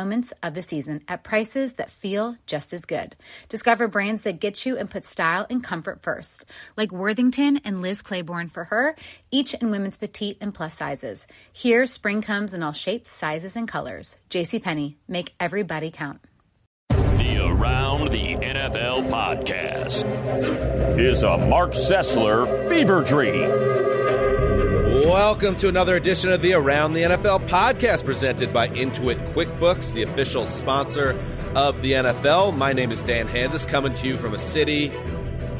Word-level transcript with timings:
moments 0.00 0.32
of 0.42 0.54
the 0.54 0.62
season 0.62 1.02
at 1.08 1.22
prices 1.22 1.74
that 1.74 1.90
feel 1.90 2.34
just 2.46 2.72
as 2.72 2.86
good. 2.86 3.14
Discover 3.50 3.88
brands 3.88 4.22
that 4.22 4.40
get 4.40 4.64
you 4.64 4.78
and 4.78 4.90
put 4.90 5.04
style 5.04 5.46
and 5.50 5.62
comfort 5.62 6.02
first, 6.02 6.46
like 6.74 6.90
Worthington 6.90 7.58
and 7.66 7.82
Liz 7.82 8.00
Claiborne 8.00 8.48
for 8.48 8.64
her, 8.64 8.96
each 9.30 9.52
in 9.52 9.70
women's 9.70 9.98
petite 9.98 10.38
and 10.40 10.54
plus 10.54 10.74
sizes. 10.74 11.26
Here, 11.52 11.84
spring 11.84 12.22
comes 12.22 12.54
in 12.54 12.62
all 12.62 12.72
shapes, 12.72 13.10
sizes, 13.10 13.56
and 13.56 13.68
colors. 13.68 14.18
JCPenney, 14.30 14.94
make 15.06 15.34
everybody 15.38 15.90
count. 15.90 16.20
The 16.88 17.46
Around 17.46 18.10
the 18.10 18.36
NFL 18.36 19.10
podcast 19.10 20.98
is 20.98 21.22
a 21.22 21.36
Mark 21.36 21.72
Sessler 21.72 22.68
fever 22.70 23.04
dream. 23.04 23.89
Welcome 24.90 25.54
to 25.58 25.68
another 25.68 25.94
edition 25.94 26.32
of 26.32 26.42
the 26.42 26.54
Around 26.54 26.94
the 26.94 27.02
NFL 27.02 27.42
podcast 27.42 28.04
presented 28.04 28.52
by 28.52 28.66
Intuit 28.70 29.24
QuickBooks, 29.34 29.94
the 29.94 30.02
official 30.02 30.46
sponsor 30.46 31.16
of 31.54 31.80
the 31.80 31.92
NFL. 31.92 32.56
My 32.56 32.72
name 32.72 32.90
is 32.90 33.00
Dan 33.04 33.28
Hanzus, 33.28 33.68
coming 33.68 33.94
to 33.94 34.08
you 34.08 34.16
from 34.16 34.34
a 34.34 34.38
city 34.38 34.88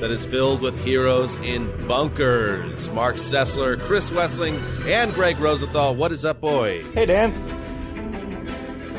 that 0.01 0.11
is 0.11 0.27
filled 0.27 0.63
with 0.63 0.85
heroes 0.85 1.37
in 1.37 1.71
bunkers. 1.87 2.91
Mark 2.91 3.17
Sessler, 3.17 3.79
Chris 3.79 4.11
Wesseling, 4.11 4.59
and 4.89 5.15
Greg 5.15 5.39
Rosenthal. 5.39 5.95
What 5.95 6.11
is 6.11 6.25
up, 6.25 6.41
boys? 6.41 6.85
Hey, 6.93 7.07
Dan. 7.07 7.31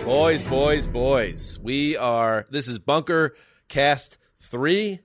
Boys, 0.05 0.45
boys, 0.45 0.87
boys. 0.87 1.59
We 1.59 1.97
are, 1.97 2.45
this 2.49 2.69
is 2.69 2.79
Bunker 2.79 3.35
Cast 3.67 4.17
3. 4.39 5.01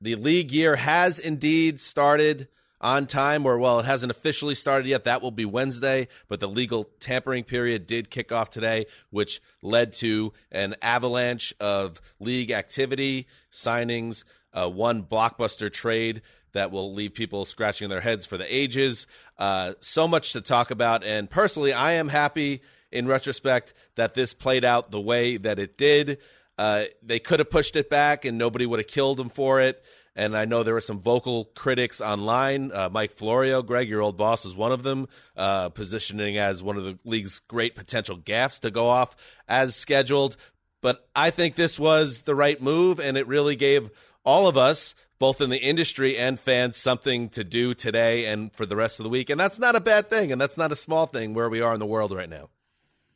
The 0.00 0.16
league 0.16 0.50
year 0.50 0.74
has 0.74 1.20
indeed 1.20 1.78
started 1.80 2.48
on 2.82 3.06
time, 3.06 3.46
or 3.46 3.58
well, 3.58 3.80
it 3.80 3.86
hasn't 3.86 4.10
officially 4.10 4.54
started 4.54 4.86
yet. 4.86 5.04
That 5.04 5.22
will 5.22 5.30
be 5.30 5.44
Wednesday, 5.44 6.08
but 6.28 6.40
the 6.40 6.48
legal 6.48 6.90
tampering 7.00 7.44
period 7.44 7.86
did 7.86 8.10
kick 8.10 8.32
off 8.32 8.50
today, 8.50 8.86
which 9.10 9.40
led 9.62 9.92
to 9.94 10.32
an 10.50 10.74
avalanche 10.82 11.54
of 11.60 12.00
league 12.18 12.50
activity, 12.50 13.28
signings, 13.50 14.24
uh, 14.52 14.68
one 14.68 15.04
blockbuster 15.04 15.72
trade 15.72 16.22
that 16.52 16.70
will 16.70 16.92
leave 16.92 17.14
people 17.14 17.44
scratching 17.44 17.88
their 17.88 18.00
heads 18.00 18.26
for 18.26 18.36
the 18.36 18.54
ages. 18.54 19.06
Uh, 19.38 19.72
so 19.80 20.06
much 20.06 20.32
to 20.32 20.40
talk 20.40 20.70
about, 20.70 21.04
and 21.04 21.30
personally, 21.30 21.72
I 21.72 21.92
am 21.92 22.08
happy 22.08 22.60
in 22.90 23.06
retrospect 23.06 23.72
that 23.94 24.14
this 24.14 24.34
played 24.34 24.64
out 24.64 24.90
the 24.90 25.00
way 25.00 25.38
that 25.38 25.58
it 25.58 25.78
did. 25.78 26.18
Uh, 26.58 26.84
they 27.02 27.18
could 27.18 27.38
have 27.38 27.48
pushed 27.48 27.76
it 27.76 27.88
back, 27.88 28.24
and 28.24 28.36
nobody 28.36 28.66
would 28.66 28.78
have 28.78 28.86
killed 28.86 29.16
them 29.16 29.30
for 29.30 29.60
it. 29.60 29.82
And 30.14 30.36
I 30.36 30.44
know 30.44 30.62
there 30.62 30.74
were 30.74 30.80
some 30.80 31.00
vocal 31.00 31.46
critics 31.54 32.00
online. 32.00 32.70
Uh, 32.72 32.90
Mike 32.92 33.12
Florio, 33.12 33.62
Greg, 33.62 33.88
your 33.88 34.02
old 34.02 34.18
boss, 34.18 34.44
was 34.44 34.54
one 34.54 34.72
of 34.72 34.82
them, 34.82 35.08
uh, 35.36 35.70
positioning 35.70 36.36
as 36.36 36.62
one 36.62 36.76
of 36.76 36.84
the 36.84 36.98
league's 37.04 37.38
great 37.38 37.74
potential 37.74 38.18
gaffes 38.18 38.60
to 38.60 38.70
go 38.70 38.88
off 38.88 39.16
as 39.48 39.74
scheduled. 39.74 40.36
But 40.82 41.08
I 41.16 41.30
think 41.30 41.54
this 41.54 41.78
was 41.78 42.22
the 42.22 42.34
right 42.34 42.60
move, 42.60 43.00
and 43.00 43.16
it 43.16 43.26
really 43.26 43.56
gave 43.56 43.90
all 44.24 44.46
of 44.46 44.56
us, 44.58 44.94
both 45.18 45.40
in 45.40 45.48
the 45.48 45.62
industry 45.62 46.18
and 46.18 46.38
fans, 46.38 46.76
something 46.76 47.28
to 47.30 47.44
do 47.44 47.72
today 47.72 48.26
and 48.26 48.52
for 48.52 48.66
the 48.66 48.76
rest 48.76 49.00
of 49.00 49.04
the 49.04 49.10
week. 49.10 49.30
And 49.30 49.40
that's 49.40 49.58
not 49.58 49.76
a 49.76 49.80
bad 49.80 50.10
thing, 50.10 50.30
and 50.30 50.40
that's 50.40 50.58
not 50.58 50.72
a 50.72 50.76
small 50.76 51.06
thing 51.06 51.32
where 51.32 51.48
we 51.48 51.60
are 51.60 51.72
in 51.72 51.80
the 51.80 51.86
world 51.86 52.10
right 52.10 52.28
now. 52.28 52.50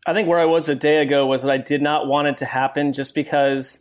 I 0.07 0.15
think 0.15 0.29
where 0.29 0.39
I 0.39 0.45
was 0.45 0.69
a 0.69 0.77
day 0.77 0.99
ago 1.03 1.27
was 1.27 1.43
that 1.43 1.51
I 1.51 1.59
did 1.59 1.83
not 1.83 2.07
want 2.07 2.29
it 2.29 2.37
to 2.39 2.45
happen 2.47 2.93
just 2.93 3.13
because 3.13 3.81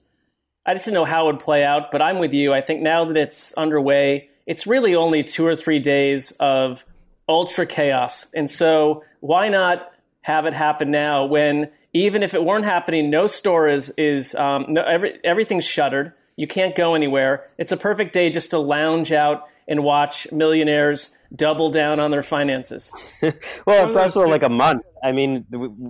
I 0.66 0.74
just 0.74 0.86
didn't 0.86 0.96
know 0.96 1.06
how 1.06 1.30
it 1.30 1.34
would 1.34 1.42
play 1.42 1.64
out, 1.64 1.92
but 1.92 2.02
I'm 2.02 2.18
with 2.18 2.34
you. 2.34 2.54
I 2.54 2.62
think 2.62 2.82
now 2.82 3.06
that 3.06 3.18
it's 3.18 3.54
underway, 3.54 4.30
it's 4.48 4.66
really 4.66 4.96
only 4.96 5.22
two 5.24 5.46
or 5.46 5.56
three 5.56 5.80
days 5.80 6.32
of 6.40 6.84
ultra 7.28 7.66
chaos. 7.66 8.28
And 8.34 8.50
so 8.50 9.04
why 9.20 9.50
not 9.50 9.92
have 10.22 10.46
it 10.46 10.54
happen 10.54 10.92
now 10.92 11.26
when 11.26 11.70
even 11.94 12.24
if 12.24 12.34
it 12.34 12.44
weren't 12.44 12.66
happening, 12.66 13.10
no 13.10 13.28
store 13.28 13.68
is, 13.68 13.94
is 13.98 14.36
um, 14.36 14.66
no, 14.70 14.82
every, 14.82 15.20
everything's 15.24 15.66
shuttered. 15.66 16.14
You 16.36 16.48
can't 16.48 16.76
go 16.76 16.96
anywhere. 16.96 17.46
It's 17.58 17.72
a 17.72 17.78
perfect 17.78 18.14
day 18.14 18.30
just 18.30 18.50
to 18.50 18.60
lounge 18.60 19.12
out 19.12 19.48
and 19.68 19.84
watch 19.84 20.32
millionaires 20.32 21.12
double 21.34 21.72
down 21.72 22.00
on 22.00 22.12
their 22.12 22.24
finances. 22.24 22.92
well, 23.66 23.88
it's 23.88 23.98
also 23.98 24.28
like 24.28 24.44
a 24.44 24.50
month. 24.50 24.84
I 25.04 25.12
mean, 25.12 25.46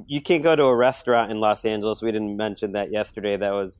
you 0.07 0.21
can't 0.21 0.43
go 0.43 0.55
to 0.55 0.63
a 0.65 0.75
restaurant 0.75 1.31
in 1.31 1.39
Los 1.39 1.65
Angeles. 1.65 2.01
We 2.01 2.11
didn't 2.11 2.37
mention 2.37 2.73
that 2.73 2.91
yesterday. 2.91 3.37
That 3.37 3.53
was 3.53 3.79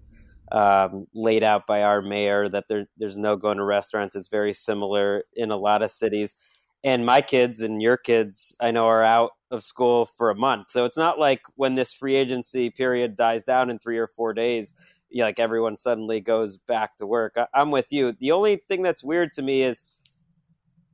um, 0.51 1.07
laid 1.13 1.44
out 1.44 1.67
by 1.67 1.83
our 1.83 2.01
mayor 2.01 2.50
that 2.50 2.67
there, 2.67 2.88
there's 2.97 3.17
no 3.17 3.35
going 3.35 3.57
to 3.57 3.63
restaurants. 3.63 4.16
It's 4.16 4.28
very 4.28 4.53
similar 4.53 5.23
in 5.33 5.51
a 5.51 5.57
lot 5.57 5.81
of 5.81 5.91
cities. 5.91 6.35
And 6.83 7.06
my 7.06 7.22
kids 7.22 7.61
and 7.61 7.81
your 7.81 7.97
kids, 7.97 8.55
I 8.59 8.72
know, 8.72 8.84
are 8.84 9.03
out 9.03 9.31
of 9.50 9.63
school 9.63 10.05
for 10.05 10.29
a 10.29 10.35
month. 10.35 10.69
So 10.69 10.85
it's 10.85 10.97
not 10.97 11.17
like 11.17 11.41
when 11.55 11.75
this 11.75 11.91
free 11.91 12.16
agency 12.16 12.69
period 12.69 13.16
dies 13.16 13.44
down 13.44 13.69
in 13.69 13.79
three 13.79 13.97
or 13.97 14.07
four 14.07 14.34
days, 14.34 14.72
you 15.09 15.20
know, 15.20 15.25
like 15.25 15.40
everyone 15.40 15.78
suddenly 15.78 16.22
goes 16.22 16.58
back 16.58 16.97
to 16.97 17.08
work. 17.08 17.34
I, 17.37 17.47
I'm 17.53 17.72
with 17.72 17.91
you. 17.91 18.11
The 18.20 18.31
only 18.31 18.58
thing 18.67 18.84
that's 18.84 19.03
weird 19.03 19.34
to 19.34 19.41
me 19.41 19.64
is 19.64 19.81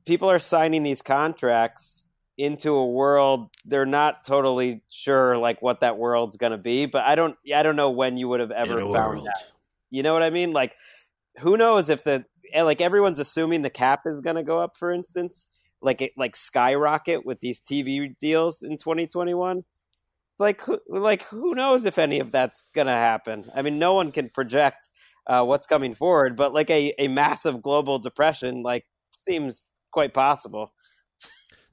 people 0.06 0.30
are 0.30 0.38
signing 0.38 0.82
these 0.82 1.02
contracts 1.02 2.01
into 2.38 2.72
a 2.74 2.86
world 2.86 3.50
they're 3.66 3.84
not 3.84 4.24
totally 4.24 4.82
sure 4.88 5.36
like 5.36 5.60
what 5.60 5.80
that 5.80 5.98
world's 5.98 6.36
going 6.38 6.52
to 6.52 6.58
be 6.58 6.86
but 6.86 7.02
i 7.04 7.14
don't 7.14 7.36
i 7.54 7.62
don't 7.62 7.76
know 7.76 7.90
when 7.90 8.16
you 8.16 8.26
would 8.26 8.40
have 8.40 8.50
ever 8.50 8.80
found 8.80 8.90
world. 8.90 9.26
that. 9.26 9.52
You 9.90 10.02
know 10.02 10.14
what 10.14 10.22
i 10.22 10.30
mean? 10.30 10.52
Like 10.52 10.74
who 11.38 11.56
knows 11.56 11.90
if 11.90 12.04
the 12.04 12.24
eh, 12.52 12.62
like 12.62 12.80
everyone's 12.80 13.20
assuming 13.20 13.62
the 13.62 13.70
cap 13.70 14.02
is 14.06 14.20
going 14.20 14.36
to 14.36 14.42
go 14.42 14.58
up 14.58 14.76
for 14.76 14.90
instance 14.90 15.46
like 15.80 16.00
it 16.00 16.12
like 16.16 16.36
skyrocket 16.36 17.24
with 17.24 17.40
these 17.40 17.60
tv 17.60 18.16
deals 18.18 18.62
in 18.62 18.78
2021 18.78 19.58
it's 19.58 20.40
like 20.40 20.62
who, 20.62 20.80
like 20.88 21.22
who 21.24 21.54
knows 21.54 21.84
if 21.84 21.98
any 21.98 22.20
of 22.20 22.32
that's 22.32 22.64
going 22.74 22.86
to 22.86 22.92
happen? 22.92 23.44
I 23.54 23.60
mean 23.60 23.78
no 23.78 23.92
one 23.94 24.12
can 24.12 24.30
project 24.30 24.88
uh, 25.26 25.44
what's 25.44 25.66
coming 25.66 25.94
forward 25.94 26.36
but 26.36 26.54
like 26.54 26.70
a, 26.70 26.94
a 26.98 27.08
massive 27.08 27.62
global 27.62 27.98
depression 27.98 28.62
like 28.62 28.86
seems 29.26 29.68
quite 29.92 30.14
possible 30.14 30.72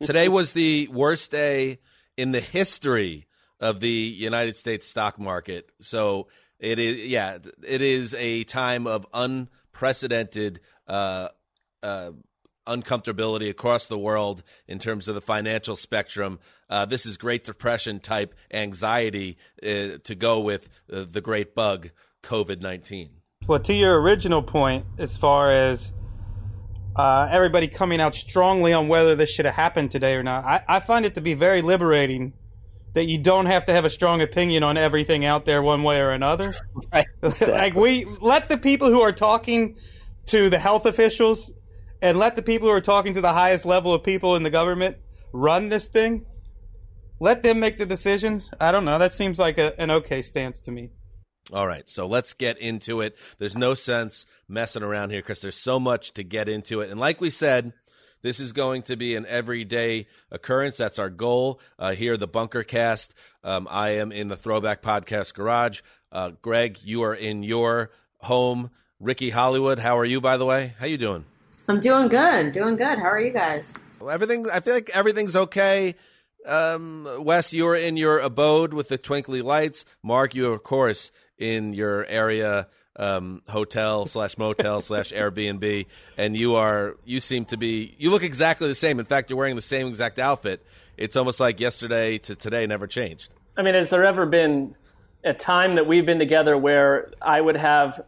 Today 0.02 0.30
was 0.30 0.54
the 0.54 0.88
worst 0.92 1.32
day 1.32 1.80
in 2.18 2.32
the 2.32 2.40
history 2.40 3.28
of 3.60 3.82
the 3.82 3.90
United 3.90 4.56
States 4.56 4.88
stock 4.88 5.20
market. 5.20 5.70
So 5.80 6.28
it 6.60 6.80
is, 6.80 7.08
yeah, 7.08 7.38
it 7.68 7.82
is 7.82 8.14
a 8.14 8.46
time 8.46 8.88
of 8.88 9.06
unprecedented 9.14 10.62
uh, 10.88 11.30
uh, 11.84 12.12
uncomfortability 12.66 13.50
across 13.50 13.88
the 13.88 13.98
world 13.98 14.44
in 14.68 14.80
terms 14.80 15.08
of 15.10 15.16
the 15.16 15.22
financial 15.22 15.76
spectrum. 15.76 16.40
Uh, 16.70 16.86
this 16.86 17.06
is 17.06 17.18
Great 17.18 17.44
Depression 17.44 18.00
type 18.00 18.36
anxiety 18.54 19.38
uh, 19.62 19.98
to 20.04 20.16
go 20.16 20.40
with 20.40 20.70
uh, 20.92 21.06
the 21.10 21.22
great 21.22 21.56
bug, 21.56 21.90
COVID 22.24 22.62
19. 22.62 23.10
Well, 23.48 23.60
to 23.60 23.74
your 23.74 24.00
original 24.00 24.44
point, 24.44 24.86
as 24.98 25.18
far 25.18 25.52
as 25.52 25.92
uh, 26.96 27.30
everybody 27.32 27.68
coming 27.68 28.02
out 28.02 28.16
strongly 28.16 28.74
on 28.74 28.88
whether 28.88 29.16
this 29.16 29.30
should 29.30 29.46
have 29.46 29.56
happened 29.56 29.92
today 29.92 30.16
or 30.16 30.24
not, 30.24 30.44
I, 30.44 30.64
I 30.68 30.80
find 30.80 31.06
it 31.06 31.16
to 31.16 31.22
be 31.22 31.34
very 31.34 31.62
liberating 31.62 32.34
that 32.94 33.06
you 33.06 33.18
don't 33.18 33.46
have 33.46 33.66
to 33.66 33.74
have 33.74 33.86
a 33.86 33.90
strong 33.90 34.22
opinion 34.22 34.64
on 34.64 34.78
everything 34.78 35.24
out 35.24 35.46
there 35.46 35.62
one 35.62 35.84
way 35.84 36.00
or 36.00 36.12
another. 36.12 36.54
Right. 36.92 37.06
like 37.42 37.76
we 37.76 38.06
let 38.20 38.50
the 38.50 38.58
people 38.58 38.90
who 38.90 39.02
are 39.02 39.12
talking 39.12 39.78
to 40.28 40.50
the 40.50 40.58
health 40.58 40.88
officials 40.88 41.52
and 42.02 42.18
let 42.18 42.36
the 42.36 42.42
people 42.42 42.68
who 42.68 42.74
are 42.74 42.82
talking 42.82 43.14
to 43.14 43.22
the 43.22 43.34
highest 43.34 43.66
level 43.66 43.94
of 43.94 44.04
people 44.04 44.36
in 44.36 44.42
the 44.42 44.50
government 44.50 44.98
run 45.32 45.70
this 45.70 45.88
thing. 45.88 46.26
Let 47.20 47.44
them 47.44 47.60
make 47.60 47.78
the 47.78 47.86
decisions. 47.86 48.50
I 48.60 48.72
don't 48.72 48.86
know. 48.86 48.98
That 48.98 49.14
seems 49.14 49.38
like 49.38 49.60
a, 49.60 49.80
an 49.80 49.92
okay 49.92 50.22
stance 50.22 50.60
to 50.62 50.72
me. 50.72 50.90
All 51.52 51.66
right, 51.66 51.90
so 51.90 52.06
let's 52.06 52.34
get 52.34 52.60
into 52.60 53.02
it. 53.02 53.18
There's 53.40 53.58
no 53.58 53.74
sense 53.74 54.26
messing 54.48 54.84
around 54.84 55.10
here 55.10 55.22
because 55.22 55.42
there's 55.42 55.56
so 55.56 55.80
much 55.80 56.14
to 56.14 56.24
get 56.24 56.48
into 56.48 56.82
it. 56.82 56.92
And 56.92 57.00
like 57.00 57.22
we 57.22 57.32
said, 57.32 57.74
this 58.22 58.40
is 58.40 58.54
going 58.54 58.84
to 58.84 58.96
be 58.96 59.16
an 59.16 59.26
everyday 59.26 60.08
occurrence. 60.30 60.78
That's 60.78 61.00
our 61.00 61.10
goal 61.10 61.60
uh, 61.80 61.94
here, 61.94 62.18
the 62.18 62.28
Bunker 62.28 62.64
Cast. 62.64 63.16
Um, 63.44 63.68
I 63.72 63.92
am 63.92 64.12
in 64.12 64.28
the 64.28 64.36
Throwback 64.36 64.84
Podcast 64.84 65.34
Garage. 65.34 65.82
Uh, 66.12 66.32
Greg, 66.42 66.78
you 66.84 67.04
are 67.04 67.16
in 67.16 67.42
your 67.42 67.92
home. 68.20 68.70
Ricky 69.00 69.32
Hollywood, 69.32 69.80
how 69.80 69.98
are 69.98 70.06
you? 70.06 70.22
By 70.22 70.38
the 70.38 70.46
way, 70.46 70.74
how 70.80 70.86
you 70.86 70.98
doing? 70.98 71.26
I'm 71.68 71.80
doing 71.80 72.10
good. 72.10 72.52
Doing 72.52 72.76
good. 72.76 73.00
How 73.00 73.10
are 73.10 73.22
you 73.22 73.32
guys? 73.32 73.74
Everything. 74.08 74.48
I 74.52 74.60
feel 74.60 74.74
like 74.76 74.90
everything's 74.94 75.36
okay. 75.36 75.96
Um, 76.46 77.08
Wes, 77.20 77.54
you're 77.54 77.76
in 77.76 77.98
your 77.98 78.20
abode 78.20 78.74
with 78.74 78.90
the 78.90 78.98
twinkly 78.98 79.42
lights. 79.42 79.86
Mark, 80.04 80.36
you 80.36 80.52
of 80.52 80.64
course 80.64 81.12
in 81.40 81.74
your 81.74 82.06
area 82.06 82.68
um, 82.98 83.42
hotel 83.48 84.06
slash 84.06 84.38
motel 84.38 84.82
slash 84.82 85.12
Airbnb, 85.12 85.88
and 86.18 86.38
you 86.38 86.56
are 86.56 86.98
you 87.06 87.20
seem 87.20 87.46
to 87.46 87.58
be 87.58 87.96
you 87.98 88.12
look 88.12 88.24
exactly 88.24 88.68
the 88.68 88.76
same. 88.76 89.00
In 89.00 89.06
fact, 89.06 89.30
you're 89.30 89.40
wearing 89.40 89.56
the 89.56 89.62
same 89.62 89.88
exact 89.88 90.20
outfit. 90.20 90.64
It's 90.98 91.16
almost 91.16 91.40
like 91.40 91.60
yesterday 91.60 92.18
to 92.20 92.36
today 92.36 92.68
never 92.68 92.86
changed. 92.86 93.32
I 93.58 93.62
mean, 93.62 93.74
has 93.74 93.90
there 93.90 94.06
ever 94.06 94.26
been 94.26 94.76
a 95.24 95.34
time 95.34 95.76
that 95.76 95.88
we've 95.88 96.06
been 96.06 96.20
together 96.20 96.58
where 96.58 97.12
I 97.22 97.42
would 97.42 97.58
have 97.58 98.02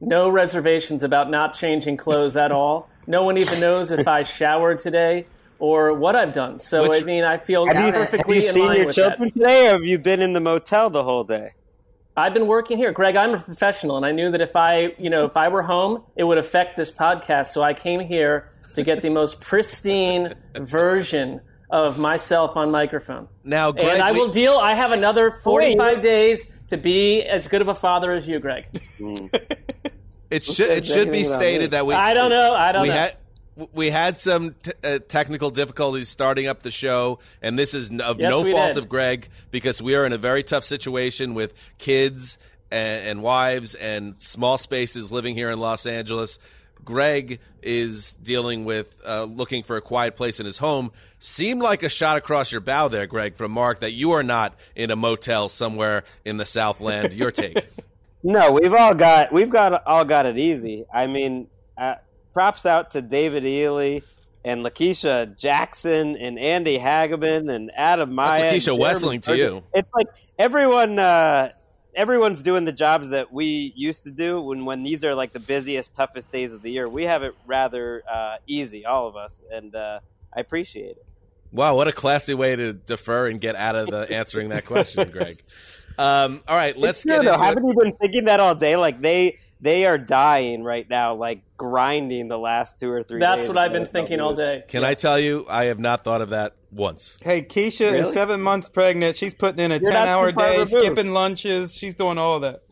no 0.00 0.28
reservations 0.28 1.02
about 1.02 1.30
not 1.30 1.54
changing 1.54 1.98
clothes 1.98 2.36
at 2.36 2.50
all? 2.52 2.88
No 3.06 3.22
one 3.22 3.38
even 3.38 3.60
knows 3.60 3.90
if 3.90 4.06
I 4.06 4.22
showered 4.22 4.78
today 4.80 5.26
or 5.58 5.92
what 5.92 6.14
I've 6.14 6.32
done. 6.32 6.60
So 6.60 6.88
Which- 6.88 7.02
I 7.02 7.06
mean, 7.06 7.24
I 7.24 7.38
feel 7.38 7.66
Have 7.66 7.86
you, 7.86 7.92
perfectly 7.92 8.36
have 8.36 8.42
you 8.44 8.48
in 8.48 8.54
seen 8.54 8.66
line 8.66 8.76
your 8.76 8.92
children 8.92 9.28
that. 9.28 9.32
today, 9.32 9.68
or 9.68 9.72
have 9.72 9.84
you 9.84 9.98
been 9.98 10.20
in 10.20 10.32
the 10.34 10.40
motel 10.40 10.90
the 10.90 11.02
whole 11.04 11.24
day? 11.24 11.52
I've 12.18 12.34
been 12.34 12.46
working 12.46 12.76
here, 12.76 12.92
Greg. 12.92 13.16
I'm 13.16 13.34
a 13.34 13.38
professional, 13.38 13.96
and 13.96 14.04
I 14.04 14.12
knew 14.12 14.30
that 14.32 14.40
if 14.40 14.56
I, 14.56 14.94
you 14.98 15.08
know, 15.08 15.24
if 15.24 15.36
I 15.36 15.48
were 15.48 15.62
home, 15.62 16.02
it 16.16 16.24
would 16.24 16.38
affect 16.38 16.76
this 16.76 16.90
podcast. 16.90 17.46
So 17.46 17.62
I 17.62 17.74
came 17.74 18.00
here 18.00 18.50
to 18.74 18.82
get 18.82 19.02
the 19.02 19.10
most 19.10 19.40
pristine 19.40 20.34
version 20.56 21.40
of 21.70 21.98
myself 21.98 22.56
on 22.56 22.70
microphone. 22.70 23.28
Now, 23.44 23.72
Greg, 23.72 23.86
and 23.86 24.02
I 24.02 24.12
will 24.12 24.30
deal. 24.30 24.54
I 24.54 24.74
have 24.74 24.92
another 24.92 25.40
45 25.44 26.00
days 26.00 26.50
to 26.68 26.76
be 26.76 27.22
as 27.22 27.46
good 27.46 27.60
of 27.60 27.68
a 27.68 27.74
father 27.74 28.12
as 28.12 28.26
you, 28.26 28.40
Greg. 28.40 28.66
It 30.30 30.44
should 30.44 30.68
it 30.68 30.86
should 30.86 31.10
be 31.10 31.24
stated 31.24 31.70
that 31.70 31.86
we 31.86 31.94
I 31.94 32.12
don't 32.12 32.28
know. 32.28 32.52
I 32.52 32.72
don't 32.72 32.86
know. 32.86 32.92
had 32.92 33.16
we 33.72 33.90
had 33.90 34.16
some 34.16 34.54
t- 34.62 34.72
uh, 34.84 34.98
technical 35.08 35.50
difficulties 35.50 36.08
starting 36.08 36.46
up 36.46 36.62
the 36.62 36.70
show, 36.70 37.18
and 37.42 37.58
this 37.58 37.74
is 37.74 37.90
n- 37.90 38.00
of 38.00 38.20
Yes, 38.20 38.30
no 38.30 38.42
fault 38.50 38.74
did. 38.74 38.76
of 38.82 38.88
Greg 38.88 39.28
because 39.50 39.82
we 39.82 39.94
are 39.94 40.04
in 40.06 40.12
a 40.12 40.18
very 40.18 40.42
tough 40.42 40.64
situation 40.64 41.34
with 41.34 41.54
kids 41.78 42.38
and, 42.70 43.06
and 43.06 43.22
wives 43.22 43.74
and 43.74 44.20
small 44.22 44.58
spaces 44.58 45.10
living 45.10 45.34
here 45.34 45.50
in 45.50 45.58
Los 45.58 45.86
Angeles. 45.86 46.38
Greg 46.84 47.40
is 47.62 48.14
dealing 48.14 48.64
with 48.64 48.98
uh, 49.06 49.24
looking 49.24 49.62
for 49.62 49.76
a 49.76 49.80
quiet 49.82 50.14
place 50.16 50.40
in 50.40 50.46
his 50.46 50.58
home. 50.58 50.90
Seemed 51.18 51.60
like 51.60 51.82
a 51.82 51.88
shot 51.88 52.16
across 52.16 52.52
your 52.52 52.60
bow 52.60 52.88
there, 52.88 53.06
Greg, 53.06 53.34
from 53.34 53.50
Mark, 53.52 53.80
that 53.80 53.92
you 53.92 54.12
are 54.12 54.22
not 54.22 54.54
in 54.76 54.90
a 54.90 54.96
motel 54.96 55.48
somewhere 55.48 56.04
in 56.24 56.36
the 56.36 56.46
Southland. 56.46 57.12
Your 57.12 57.30
take. 57.30 57.66
No, 58.20 58.50
we've 58.50 58.74
all 58.74 58.94
got 58.96 59.32
we've 59.32 59.48
got 59.48 59.86
all 59.86 60.04
got 60.04 60.26
it 60.26 60.36
easy. 60.36 60.84
I 60.92 61.06
mean, 61.06 61.46
uh, 61.76 61.94
props 62.38 62.64
out 62.64 62.92
to 62.92 63.02
David 63.02 63.44
Ely 63.44 63.98
and 64.44 64.64
Lakeisha 64.64 65.36
Jackson 65.36 66.16
and 66.16 66.38
Andy 66.38 66.78
Hageman 66.78 67.52
and 67.52 67.72
Adam 67.74 68.14
Maya. 68.14 68.44
and 68.44 68.56
Lakeisha 68.56 68.78
Wesseling 68.78 69.20
to 69.22 69.36
you. 69.36 69.64
It's 69.74 69.88
like 69.92 70.06
everyone 70.38 71.00
uh, 71.00 71.50
everyone's 71.96 72.40
doing 72.40 72.64
the 72.64 72.70
jobs 72.70 73.08
that 73.08 73.32
we 73.32 73.72
used 73.74 74.04
to 74.04 74.12
do 74.12 74.40
when 74.40 74.64
when 74.66 74.84
these 74.84 75.04
are 75.04 75.16
like 75.16 75.32
the 75.32 75.40
busiest, 75.40 75.96
toughest 75.96 76.30
days 76.30 76.52
of 76.52 76.62
the 76.62 76.70
year. 76.70 76.88
We 76.88 77.06
have 77.06 77.24
it 77.24 77.34
rather 77.44 78.04
uh, 78.08 78.36
easy, 78.46 78.86
all 78.86 79.08
of 79.08 79.16
us, 79.16 79.42
and 79.50 79.74
uh, 79.74 79.98
I 80.32 80.38
appreciate 80.38 80.92
it. 80.92 81.06
Wow, 81.50 81.74
what 81.74 81.88
a 81.88 81.92
classy 81.92 82.34
way 82.34 82.54
to 82.54 82.72
defer 82.72 83.26
and 83.26 83.40
get 83.40 83.56
out 83.56 83.74
of 83.74 83.88
the 83.88 84.08
answering 84.14 84.50
that 84.50 84.64
question, 84.64 85.10
Greg. 85.10 85.38
Um, 85.98 86.42
all 86.46 86.56
right, 86.56 86.76
let's 86.78 87.00
It's 87.00 87.04
get 87.06 87.16
true, 87.16 87.24
though. 87.26 87.32
into 87.34 87.44
Haven't 87.44 87.64
it. 87.64 87.68
you 87.68 87.74
been 87.82 87.96
thinking 87.96 88.24
that 88.26 88.38
all 88.40 88.54
day? 88.54 88.76
Like 88.76 89.00
they 89.00 89.38
they 89.60 89.84
are 89.86 89.98
dying 89.98 90.62
right 90.62 90.88
now, 90.88 91.14
like 91.14 91.42
grinding 91.56 92.28
the 92.28 92.38
last 92.38 92.78
two 92.78 92.90
or 92.90 93.02
three. 93.02 93.18
That's 93.18 93.40
days 93.42 93.48
what 93.48 93.58
I've 93.58 93.72
been 93.72 93.86
thinking 93.86 94.20
all 94.20 94.34
day. 94.34 94.62
Can 94.68 94.84
I 94.84 94.94
tell 94.94 95.18
you, 95.18 95.44
I 95.48 95.64
have 95.64 95.80
not 95.80 96.04
thought 96.04 96.20
of 96.22 96.30
that 96.30 96.54
once. 96.70 97.18
Hey, 97.22 97.42
Keisha 97.42 97.90
Really? 97.90 97.98
is 98.00 98.12
seven 98.12 98.40
months 98.40 98.68
pregnant. 98.68 99.16
She's 99.16 99.34
putting 99.34 99.58
in 99.58 99.72
a 99.72 99.78
You're 99.78 99.90
10 99.90 100.06
hour 100.06 100.30
day, 100.30 100.52
removed. 100.52 100.70
skipping 100.70 101.12
lunches. 101.12 101.74
She's 101.74 101.96
doing 101.96 102.16
all 102.18 102.36
of 102.36 102.42
that. 102.42 102.62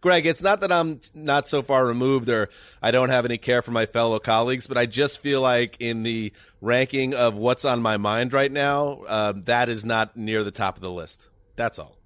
Greg, 0.00 0.26
it's 0.26 0.44
not 0.44 0.60
that 0.60 0.70
I'm 0.70 1.00
not 1.12 1.48
so 1.48 1.60
far 1.60 1.84
removed 1.84 2.28
or 2.28 2.48
I 2.80 2.92
don't 2.92 3.08
have 3.08 3.24
any 3.24 3.36
care 3.36 3.62
for 3.62 3.72
my 3.72 3.84
fellow 3.84 4.20
colleagues, 4.20 4.68
but 4.68 4.78
I 4.78 4.86
just 4.86 5.18
feel 5.18 5.40
like 5.40 5.76
in 5.80 6.04
the 6.04 6.32
ranking 6.60 7.14
of 7.14 7.34
what's 7.36 7.64
on 7.64 7.82
my 7.82 7.96
mind 7.96 8.32
right 8.32 8.52
now, 8.52 9.00
um, 9.08 9.42
that 9.46 9.68
is 9.68 9.84
not 9.84 10.16
near 10.16 10.44
the 10.44 10.52
top 10.52 10.76
of 10.76 10.82
the 10.82 10.90
list. 10.92 11.26
That's 11.56 11.80
all. 11.80 11.97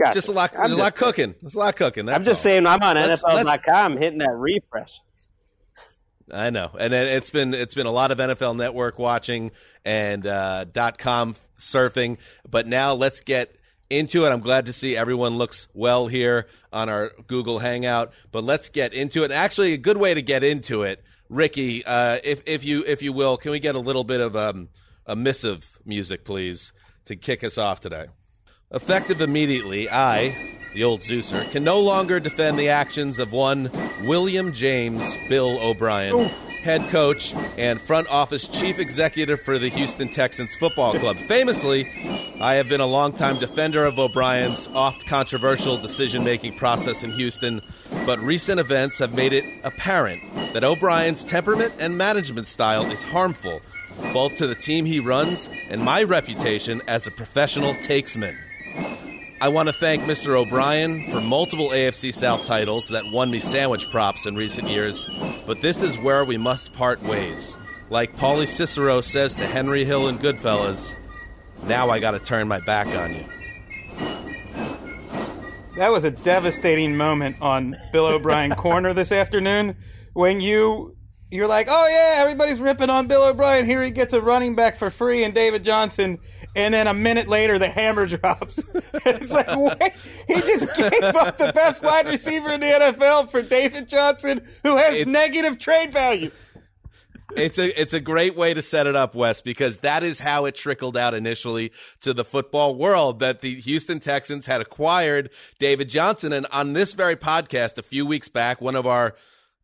Gotcha. 0.00 0.14
Just 0.14 0.28
a 0.28 0.32
lot. 0.32 0.52
I'm 0.54 0.60
There's 0.68 0.72
a 0.72 0.76
lot 0.78 0.92
just- 0.94 0.96
cooking. 0.96 1.34
There's 1.42 1.54
a 1.54 1.58
lot 1.58 1.76
cooking. 1.76 2.06
That's 2.06 2.16
I'm 2.16 2.24
just 2.24 2.40
all. 2.40 2.42
saying, 2.42 2.66
I'm 2.66 2.82
on 2.82 2.96
Let's- 2.96 3.22
NFL.com 3.22 3.96
hitting 3.98 4.18
that 4.20 4.32
refresh. 4.34 5.00
I 6.32 6.50
know, 6.50 6.70
and 6.78 6.92
then 6.92 7.08
it's 7.16 7.30
been 7.30 7.54
it's 7.54 7.74
been 7.74 7.86
a 7.86 7.90
lot 7.90 8.12
of 8.12 8.18
NFL 8.18 8.54
Network 8.56 8.98
watching 9.00 9.50
and 9.84 10.24
uh, 10.26 10.64
dot 10.64 10.96
com 10.96 11.34
surfing. 11.58 12.18
But 12.48 12.68
now 12.68 12.94
let's 12.94 13.20
get 13.20 13.52
into 13.90 14.24
it. 14.24 14.30
I'm 14.30 14.38
glad 14.40 14.66
to 14.66 14.72
see 14.72 14.96
everyone 14.96 15.38
looks 15.38 15.66
well 15.74 16.06
here 16.06 16.46
on 16.72 16.88
our 16.88 17.10
Google 17.26 17.58
Hangout. 17.58 18.12
But 18.30 18.44
let's 18.44 18.68
get 18.68 18.94
into 18.94 19.24
it. 19.24 19.32
Actually, 19.32 19.72
a 19.72 19.76
good 19.78 19.96
way 19.96 20.14
to 20.14 20.22
get 20.22 20.44
into 20.44 20.82
it, 20.82 21.02
Ricky, 21.28 21.84
uh, 21.84 22.18
if 22.22 22.42
if 22.46 22.64
you 22.64 22.84
if 22.86 23.02
you 23.02 23.12
will, 23.12 23.36
can 23.36 23.50
we 23.50 23.58
get 23.58 23.74
a 23.74 23.80
little 23.80 24.04
bit 24.04 24.20
of 24.20 24.36
um, 24.36 24.68
a 25.06 25.16
missive 25.16 25.76
music, 25.84 26.24
please, 26.24 26.72
to 27.06 27.16
kick 27.16 27.42
us 27.42 27.58
off 27.58 27.80
today? 27.80 28.06
Effective 28.72 29.20
immediately, 29.20 29.90
I, 29.90 30.54
the 30.74 30.84
old 30.84 31.00
Zeuser, 31.00 31.50
can 31.50 31.64
no 31.64 31.80
longer 31.80 32.20
defend 32.20 32.56
the 32.56 32.68
actions 32.68 33.18
of 33.18 33.32
one 33.32 33.68
William 34.02 34.52
James 34.52 35.16
Bill 35.28 35.58
O'Brien, 35.60 36.26
head 36.62 36.88
coach 36.90 37.34
and 37.58 37.80
front 37.80 38.08
office 38.12 38.46
chief 38.46 38.78
executive 38.78 39.40
for 39.40 39.58
the 39.58 39.70
Houston 39.70 40.08
Texans 40.08 40.54
Football 40.54 40.94
Club. 41.00 41.16
Famously, 41.16 41.90
I 42.40 42.54
have 42.54 42.68
been 42.68 42.80
a 42.80 42.86
longtime 42.86 43.40
defender 43.40 43.84
of 43.84 43.98
O'Brien's 43.98 44.68
oft 44.68 45.04
controversial 45.04 45.76
decision 45.76 46.22
making 46.22 46.56
process 46.56 47.02
in 47.02 47.10
Houston, 47.10 47.62
but 48.06 48.20
recent 48.20 48.60
events 48.60 49.00
have 49.00 49.16
made 49.16 49.32
it 49.32 49.44
apparent 49.64 50.22
that 50.52 50.62
O'Brien's 50.62 51.24
temperament 51.24 51.74
and 51.80 51.98
management 51.98 52.46
style 52.46 52.88
is 52.88 53.02
harmful 53.02 53.62
both 54.12 54.36
to 54.36 54.46
the 54.46 54.54
team 54.54 54.84
he 54.84 55.00
runs 55.00 55.50
and 55.68 55.82
my 55.82 56.04
reputation 56.04 56.80
as 56.86 57.08
a 57.08 57.10
professional 57.10 57.74
takesman. 57.74 58.38
I 59.42 59.48
want 59.48 59.68
to 59.68 59.72
thank 59.72 60.02
Mr. 60.02 60.36
O'Brien 60.36 61.10
for 61.10 61.20
multiple 61.20 61.70
AFC 61.70 62.12
South 62.12 62.44
titles 62.46 62.88
that 62.88 63.10
won 63.10 63.30
me 63.30 63.40
sandwich 63.40 63.90
props 63.90 64.26
in 64.26 64.36
recent 64.36 64.68
years, 64.68 65.08
but 65.46 65.62
this 65.62 65.82
is 65.82 65.96
where 65.98 66.24
we 66.24 66.36
must 66.36 66.74
part 66.74 67.02
ways. 67.02 67.56
Like 67.88 68.14
Paulie 68.16 68.46
Cicero 68.46 69.00
says 69.00 69.34
to 69.36 69.46
Henry 69.46 69.84
Hill 69.84 70.08
in 70.08 70.18
Goodfellas, 70.18 70.94
now 71.64 71.88
I 71.88 72.00
got 72.00 72.10
to 72.10 72.18
turn 72.18 72.48
my 72.48 72.60
back 72.60 72.86
on 72.88 73.14
you. 73.14 73.24
That 75.76 75.90
was 75.90 76.04
a 76.04 76.10
devastating 76.10 76.96
moment 76.96 77.36
on 77.40 77.76
Bill 77.92 78.06
O'Brien 78.06 78.54
Corner 78.56 78.92
this 78.92 79.10
afternoon 79.10 79.76
when 80.12 80.40
you 80.40 80.96
you're 81.30 81.46
like, 81.46 81.68
oh 81.70 81.88
yeah, 81.88 82.20
everybody's 82.22 82.60
ripping 82.60 82.90
on 82.90 83.06
Bill 83.06 83.22
O'Brien. 83.22 83.64
Here 83.64 83.82
he 83.82 83.90
gets 83.90 84.12
a 84.12 84.20
running 84.20 84.56
back 84.56 84.76
for 84.76 84.90
free 84.90 85.22
and 85.22 85.32
David 85.32 85.62
Johnson, 85.62 86.18
and 86.56 86.74
then 86.74 86.86
a 86.86 86.94
minute 86.94 87.28
later 87.28 87.58
the 87.58 87.68
hammer 87.68 88.06
drops. 88.06 88.58
And 88.58 88.82
it's 89.22 89.32
like 89.32 89.48
wait, 89.54 89.92
he 90.26 90.34
just 90.34 90.76
gave 90.76 91.02
up 91.02 91.38
the 91.38 91.52
best 91.54 91.82
wide 91.82 92.06
receiver 92.08 92.52
in 92.52 92.60
the 92.60 92.66
NFL 92.66 93.30
for 93.30 93.42
David 93.42 93.88
Johnson, 93.88 94.46
who 94.62 94.76
has 94.76 95.00
It- 95.00 95.08
negative 95.08 95.58
trade 95.58 95.92
value. 95.92 96.30
it's 97.36 97.58
a 97.60 97.80
it's 97.80 97.94
a 97.94 98.00
great 98.00 98.36
way 98.36 98.52
to 98.54 98.60
set 98.62 98.86
it 98.88 98.96
up, 98.96 99.14
Wes, 99.14 99.40
because 99.40 99.78
that 99.80 100.02
is 100.02 100.18
how 100.18 100.46
it 100.46 100.54
trickled 100.56 100.96
out 100.96 101.14
initially 101.14 101.70
to 102.00 102.12
the 102.12 102.24
football 102.24 102.74
world 102.74 103.20
that 103.20 103.40
the 103.40 103.54
Houston 103.60 104.00
Texans 104.00 104.46
had 104.46 104.60
acquired 104.60 105.30
David 105.60 105.88
Johnson, 105.88 106.32
and 106.32 106.46
on 106.52 106.72
this 106.72 106.92
very 106.94 107.14
podcast 107.16 107.78
a 107.78 107.82
few 107.82 108.04
weeks 108.04 108.28
back, 108.28 108.60
one 108.60 108.74
of 108.74 108.84
our 108.86 109.14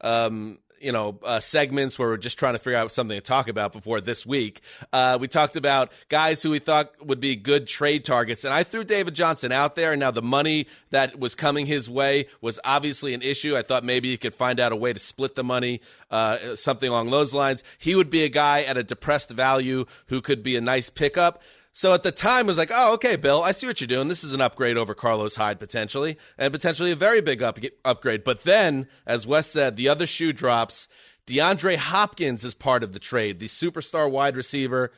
um, 0.01 0.59
you 0.81 0.93
know 0.93 1.19
uh, 1.25 1.41
segments 1.41 1.99
where 1.99 2.09
we're 2.09 2.17
just 2.17 2.39
trying 2.39 2.55
to 2.55 2.59
figure 2.59 2.79
out 2.79 2.93
something 2.93 3.17
to 3.17 3.23
talk 3.23 3.49
about 3.49 3.73
before 3.73 4.01
this 4.01 4.25
week, 4.25 4.61
uh, 4.93 5.19
we 5.21 5.29
talked 5.29 5.57
about 5.57 5.93
guys 6.09 6.43
who 6.43 6.51
we 6.51 6.59
thought 6.59 6.93
would 7.05 7.21
be 7.21 7.37
good 7.37 7.67
trade 7.67 8.05
targets, 8.05 8.45
and 8.45 8.53
I 8.53 8.63
threw 8.63 8.85
David 8.85 9.15
Johnson 9.15 9.53
out 9.53 9.77
there. 9.77 9.93
And 9.93 10.01
now 10.01 10.11
the 10.11 10.23
money 10.23 10.67
that 10.91 11.19
was 11.19 11.35
coming 11.35 11.67
his 11.67 11.89
way 11.89 12.27
was 12.41 12.61
obviously 12.65 13.15
an 13.15 13.23
issue. 13.23 13.57
I 13.57 13.63
thought 13.63 13.85
maybe 13.85 14.11
he 14.11 14.17
could 14.17 14.35
find 14.35 14.61
out 14.61 14.73
a 14.73 14.77
way 14.77 14.93
to 14.93 14.99
split 14.99 15.35
the 15.35 15.45
money, 15.45 15.81
uh, 16.11 16.57
something 16.57 16.89
along 16.89 17.11
those 17.11 17.35
lines. 17.35 17.65
He 17.79 17.95
would 17.95 18.11
be 18.11 18.25
a 18.25 18.29
guy 18.29 18.63
at 18.63 18.77
a 18.77 18.83
depressed 18.83 19.31
value 19.31 19.87
who 20.09 20.21
could 20.21 20.43
be 20.43 20.57
a 20.57 20.61
nice 20.61 20.91
pickup. 20.91 21.43
So 21.77 21.93
at 21.93 22.03
the 22.03 22.11
time, 22.11 22.47
it 22.47 22.49
was 22.49 22.57
like, 22.57 22.71
oh, 22.73 22.95
okay, 22.95 23.17
Bill, 23.17 23.43
I 23.43 23.53
see 23.53 23.67
what 23.67 23.83
you're 23.83 23.87
doing. 23.87 24.09
This 24.09 24.25
is 24.25 24.33
an 24.33 24.41
upgrade 24.41 24.79
over 24.79 24.95
Carlos 24.95 25.37
Hyde 25.37 25.61
potentially, 25.61 26.17
and 26.39 26.51
potentially 26.51 26.91
a 26.91 26.97
very 26.97 27.21
big 27.21 27.43
up- 27.43 27.59
upgrade. 27.85 28.25
But 28.25 28.45
then, 28.45 28.89
as 29.07 29.27
Wes 29.27 29.47
said, 29.47 29.77
the 29.77 29.87
other 29.87 30.07
shoe 30.07 30.33
drops. 30.33 30.89
DeAndre 31.27 31.77
Hopkins 31.77 32.47
is 32.47 32.55
part 32.55 32.83
of 32.83 32.95
the 32.95 32.99
trade. 32.99 33.41
The 33.41 33.47
superstar 33.49 34.11
wide 34.11 34.37
receiver 34.39 34.91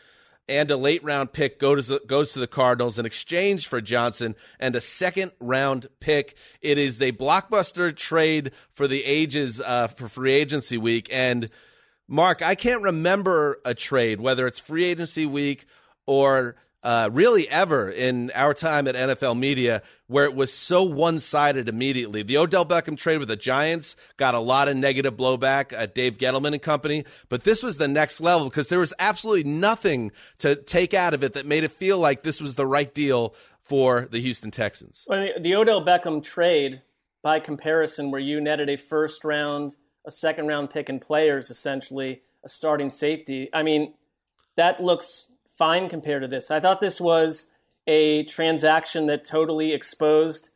and 0.49 0.71
a 0.71 0.77
late 0.77 1.03
round 1.03 1.33
pick 1.33 1.59
goes 1.59 1.89
to, 1.89 2.01
goes 2.07 2.33
to 2.35 2.39
the 2.39 2.47
Cardinals 2.47 2.97
in 2.97 3.07
exchange 3.07 3.67
for 3.67 3.81
Johnson 3.81 4.37
and 4.61 4.77
a 4.77 4.81
second 4.81 5.33
round 5.41 5.89
pick. 5.99 6.37
It 6.63 6.79
is 6.79 7.03
a 7.03 7.11
blockbuster 7.11 7.93
trade 7.95 8.53
for 8.71 8.87
the 8.87 9.05
ages 9.05 9.61
uh, 9.61 9.89
for 9.89 10.07
free 10.07 10.35
agency 10.35 10.79
week. 10.79 11.09
And 11.11 11.51
Mark, 12.07 12.41
I 12.41 12.55
can't 12.55 12.85
remember 12.85 13.59
a 13.65 13.75
trade, 13.75 14.21
whether 14.21 14.47
it's 14.47 14.61
free 14.61 14.85
agency 14.85 15.27
week 15.27 15.67
or 16.07 16.55
uh, 16.83 17.11
really 17.13 17.49
ever 17.49 17.91
in 17.91 18.31
our 18.35 18.55
time 18.55 18.87
at 18.87 18.95
NFL 18.95 19.39
media 19.39 19.83
where 20.07 20.25
it 20.25 20.35
was 20.35 20.53
so 20.53 20.83
one 20.83 21.21
sided 21.21 21.69
immediately. 21.69 22.23
The 22.23 22.39
Odell 22.39 22.65
Beckham 22.65 22.97
trade 22.97 23.19
with 23.19 23.29
the 23.29 23.37
Giants 23.37 23.97
got 24.17 24.35
a 24.35 24.39
lot 24.39 24.69
of 24.69 24.77
negative 24.77 25.17
blowback 25.17 25.73
at 25.73 25.95
Dave 25.95 26.19
Gettleman 26.19 26.53
and 26.53 26.63
company, 26.63 27.05
but 27.29 27.45
this 27.45 27.63
was 27.63 27.79
the 27.79 27.89
next 27.89 28.21
level 28.21 28.49
because 28.49 28.69
there 28.69 28.79
was 28.79 28.95
absolutely 28.99 29.51
nothing 29.51 30.13
to 30.39 30.55
take 30.57 30.95
out 30.95 31.15
of 31.15 31.23
it 31.25 31.35
that 31.35 31.47
made 31.47 31.65
it 31.65 31.73
feel 31.73 31.99
like 31.99 32.23
this 32.23 32.41
was 32.41 32.55
the 32.55 32.67
right 32.67 32.95
deal 32.95 33.35
for 33.61 34.09
the 34.11 34.21
Houston 34.21 34.51
Texans. 34.51 35.05
Mean, 35.11 35.31
the 35.43 35.55
Odell 35.55 35.85
Beckham 35.85 36.23
trade, 36.23 36.81
by 37.23 37.39
comparison, 37.41 38.11
where 38.11 38.21
you 38.21 38.41
netted 38.41 38.71
a 38.71 38.77
first 38.77 39.25
round, 39.25 39.77
a 40.07 40.11
second 40.11 40.47
round 40.47 40.71
pick 40.71 40.89
in 40.89 41.01
players, 41.01 41.51
essentially 41.51 42.23
a 42.45 42.49
starting 42.49 42.89
safety. 42.89 43.51
I 43.53 43.63
mean, 43.63 43.93
that 44.57 44.83
looks 44.83 45.28
fine 45.59 45.89
compared 45.89 46.23
to 46.23 46.29
this. 46.29 46.51
I 46.51 46.61
thought 46.61 46.81
this 46.81 47.01
was 47.01 47.47
a 47.87 48.23
transaction 48.25 49.07
that 49.07 49.25
totally 49.25 49.73
exposed 49.73 50.51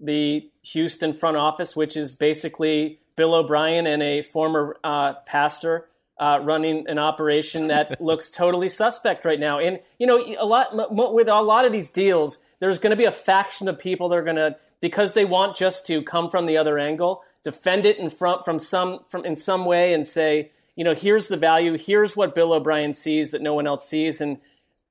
the 0.00 0.50
Houston 0.62 1.14
front 1.14 1.36
office, 1.36 1.76
which 1.76 1.96
is 1.96 2.14
basically 2.14 2.98
Bill 3.16 3.34
O'Brien 3.34 3.86
and 3.86 4.02
a 4.02 4.22
former 4.22 4.76
uh, 4.82 5.14
pastor 5.26 5.86
uh, 6.18 6.40
running 6.42 6.86
an 6.88 6.98
operation 6.98 7.68
that 7.68 8.00
looks 8.00 8.30
totally 8.30 8.68
suspect 8.68 9.24
right 9.24 9.38
now. 9.40 9.58
And 9.58 9.80
you 9.98 10.06
know, 10.06 10.22
a 10.38 10.44
lot 10.44 10.72
m- 10.72 11.14
with 11.14 11.28
a 11.28 11.40
lot 11.40 11.64
of 11.64 11.72
these 11.72 11.90
deals, 11.90 12.38
there's 12.60 12.78
going 12.78 12.90
to 12.90 12.96
be 12.96 13.04
a 13.04 13.12
faction 13.12 13.68
of 13.68 13.78
people 13.78 14.08
that 14.08 14.18
are 14.18 14.24
going 14.24 14.36
to 14.36 14.56
because 14.80 15.12
they 15.12 15.24
want 15.24 15.56
just 15.56 15.86
to 15.86 16.02
come 16.02 16.30
from 16.30 16.46
the 16.46 16.56
other 16.56 16.78
angle, 16.78 17.22
defend 17.44 17.84
it 17.84 17.98
in 17.98 18.08
front 18.10 18.44
from 18.44 18.58
some 18.58 19.00
from 19.08 19.24
in 19.24 19.36
some 19.36 19.64
way, 19.64 19.92
and 19.92 20.06
say, 20.06 20.50
you 20.76 20.84
know, 20.84 20.94
here's 20.94 21.28
the 21.28 21.36
value, 21.36 21.76
here's 21.76 22.16
what 22.16 22.34
Bill 22.34 22.52
O'Brien 22.52 22.94
sees 22.94 23.30
that 23.30 23.42
no 23.42 23.54
one 23.54 23.66
else 23.66 23.88
sees, 23.88 24.20
and 24.20 24.38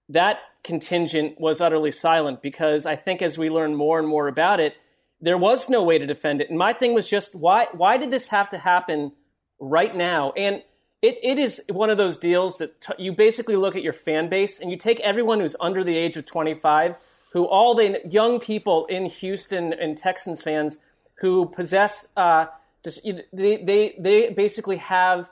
that 0.07 0.39
contingent 0.63 1.39
was 1.39 1.61
utterly 1.61 1.91
silent 1.91 2.41
because 2.41 2.85
I 2.85 2.95
think 2.95 3.21
as 3.21 3.37
we 3.37 3.49
learn 3.49 3.75
more 3.75 3.99
and 3.99 4.07
more 4.07 4.27
about 4.27 4.59
it, 4.59 4.75
there 5.21 5.37
was 5.37 5.69
no 5.69 5.83
way 5.83 5.97
to 5.97 6.05
defend 6.05 6.41
it. 6.41 6.49
And 6.49 6.57
my 6.57 6.73
thing 6.73 6.93
was 6.93 7.09
just 7.09 7.35
why 7.35 7.67
why 7.73 7.97
did 7.97 8.11
this 8.11 8.27
have 8.27 8.49
to 8.49 8.57
happen 8.57 9.11
right 9.59 9.95
now? 9.95 10.31
And 10.35 10.63
it, 11.01 11.17
it 11.23 11.39
is 11.39 11.61
one 11.69 11.89
of 11.89 11.97
those 11.97 12.17
deals 12.17 12.57
that 12.57 12.81
t- 12.81 12.93
you 12.97 13.13
basically 13.13 13.55
look 13.55 13.75
at 13.75 13.83
your 13.83 13.93
fan 13.93 14.29
base 14.29 14.59
and 14.59 14.69
you 14.69 14.77
take 14.77 14.99
everyone 14.99 15.39
who's 15.39 15.55
under 15.59 15.83
the 15.83 15.97
age 15.97 16.17
of 16.17 16.25
25, 16.25 16.97
who 17.31 17.45
all 17.45 17.73
the 17.73 18.01
young 18.09 18.39
people 18.39 18.85
in 18.87 19.05
Houston 19.05 19.71
and 19.71 19.97
Texans 19.97 20.41
fans 20.41 20.77
who 21.15 21.45
possess, 21.47 22.07
uh, 22.17 22.47
just, 22.83 23.01
they, 23.31 23.57
they, 23.57 23.95
they 23.97 24.29
basically 24.29 24.77
have 24.77 25.29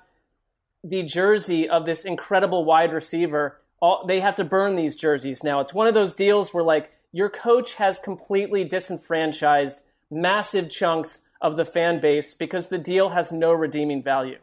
the 0.89 1.03
jersey 1.03 1.67
of 1.67 1.85
this 1.85 2.05
incredible 2.05 2.65
wide 2.65 2.93
receiver. 2.93 3.59
All, 3.79 4.05
they 4.07 4.19
have 4.21 4.35
to 4.35 4.43
burn 4.43 4.75
these 4.75 4.95
jerseys 4.95 5.43
now. 5.43 5.59
It's 5.59 5.73
one 5.73 5.87
of 5.87 5.93
those 5.93 6.13
deals 6.13 6.53
where 6.53 6.63
like 6.63 6.91
your 7.11 7.29
coach 7.29 7.75
has 7.75 7.99
completely 7.99 8.63
disenfranchised 8.63 9.81
massive 10.09 10.69
chunks 10.69 11.21
of 11.41 11.55
the 11.55 11.65
fan 11.65 11.99
base 11.99 12.33
because 12.33 12.69
the 12.69 12.77
deal 12.77 13.09
has 13.09 13.31
no 13.31 13.51
redeeming 13.51 14.01
value. 14.01 14.39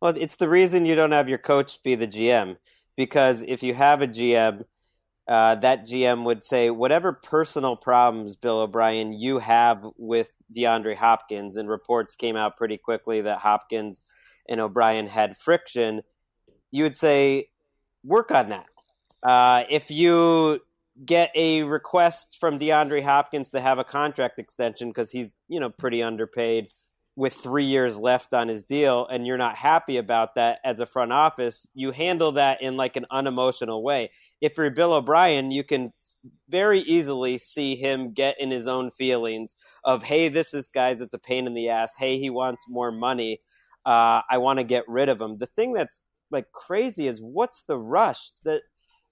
Well, 0.00 0.16
it's 0.16 0.36
the 0.36 0.48
reason 0.48 0.84
you 0.84 0.94
don't 0.94 1.12
have 1.12 1.28
your 1.28 1.38
coach 1.38 1.82
be 1.82 1.94
the 1.94 2.06
GM 2.06 2.56
because 2.96 3.42
if 3.42 3.62
you 3.62 3.74
have 3.74 4.02
a 4.02 4.08
GM, 4.08 4.64
uh, 5.26 5.54
that 5.56 5.86
GM 5.86 6.24
would 6.24 6.44
say 6.44 6.70
whatever 6.70 7.12
personal 7.12 7.76
problems 7.76 8.36
Bill 8.36 8.60
O'Brien 8.60 9.12
you 9.12 9.38
have 9.38 9.84
with 9.96 10.30
DeAndre 10.54 10.96
Hopkins, 10.96 11.56
and 11.56 11.68
reports 11.68 12.14
came 12.14 12.36
out 12.36 12.56
pretty 12.56 12.76
quickly 12.76 13.22
that 13.22 13.38
Hopkins 13.38 14.02
and 14.48 14.60
O'Brien 14.60 15.06
had 15.06 15.36
friction. 15.36 16.02
You 16.70 16.84
would 16.84 16.96
say 16.96 17.48
work 18.02 18.30
on 18.30 18.48
that. 18.50 18.66
Uh, 19.22 19.64
if 19.70 19.90
you 19.90 20.60
get 21.04 21.30
a 21.34 21.62
request 21.64 22.36
from 22.38 22.58
DeAndre 22.58 23.02
Hopkins 23.02 23.50
to 23.50 23.60
have 23.60 23.78
a 23.78 23.84
contract 23.84 24.38
extension 24.38 24.88
because 24.90 25.10
he's 25.10 25.34
you 25.48 25.58
know 25.58 25.70
pretty 25.70 26.02
underpaid 26.02 26.68
with 27.16 27.34
three 27.34 27.64
years 27.64 27.98
left 27.98 28.34
on 28.34 28.48
his 28.48 28.64
deal 28.64 29.06
and 29.06 29.26
you're 29.26 29.38
not 29.38 29.56
happy 29.56 29.96
about 29.98 30.34
that 30.34 30.58
as 30.64 30.80
a 30.80 30.86
front 30.86 31.12
office, 31.12 31.66
you 31.72 31.92
handle 31.92 32.32
that 32.32 32.60
in 32.60 32.76
like 32.76 32.96
an 32.96 33.06
unemotional 33.10 33.84
way. 33.84 34.10
If 34.40 34.56
you're 34.56 34.70
Bill 34.70 34.94
O'Brien, 34.94 35.52
you 35.52 35.62
can 35.62 35.92
very 36.48 36.80
easily 36.80 37.38
see 37.38 37.76
him 37.76 38.12
get 38.12 38.40
in 38.40 38.50
his 38.50 38.66
own 38.66 38.90
feelings 38.90 39.54
of, 39.84 40.02
hey, 40.02 40.28
this 40.28 40.52
is 40.54 40.70
guys, 40.70 41.00
it's 41.00 41.14
a 41.14 41.18
pain 41.18 41.46
in 41.46 41.54
the 41.54 41.68
ass. 41.68 41.94
Hey, 41.96 42.18
he 42.18 42.30
wants 42.30 42.64
more 42.68 42.90
money. 42.90 43.40
Uh, 43.84 44.22
I 44.30 44.38
want 44.38 44.58
to 44.58 44.64
get 44.64 44.84
rid 44.88 45.08
of 45.08 45.20
him. 45.20 45.38
The 45.38 45.46
thing 45.46 45.72
that's 45.72 46.00
like 46.30 46.52
crazy 46.52 47.06
is 47.06 47.20
what's 47.20 47.62
the 47.62 47.78
rush? 47.78 48.32
The 48.44 48.60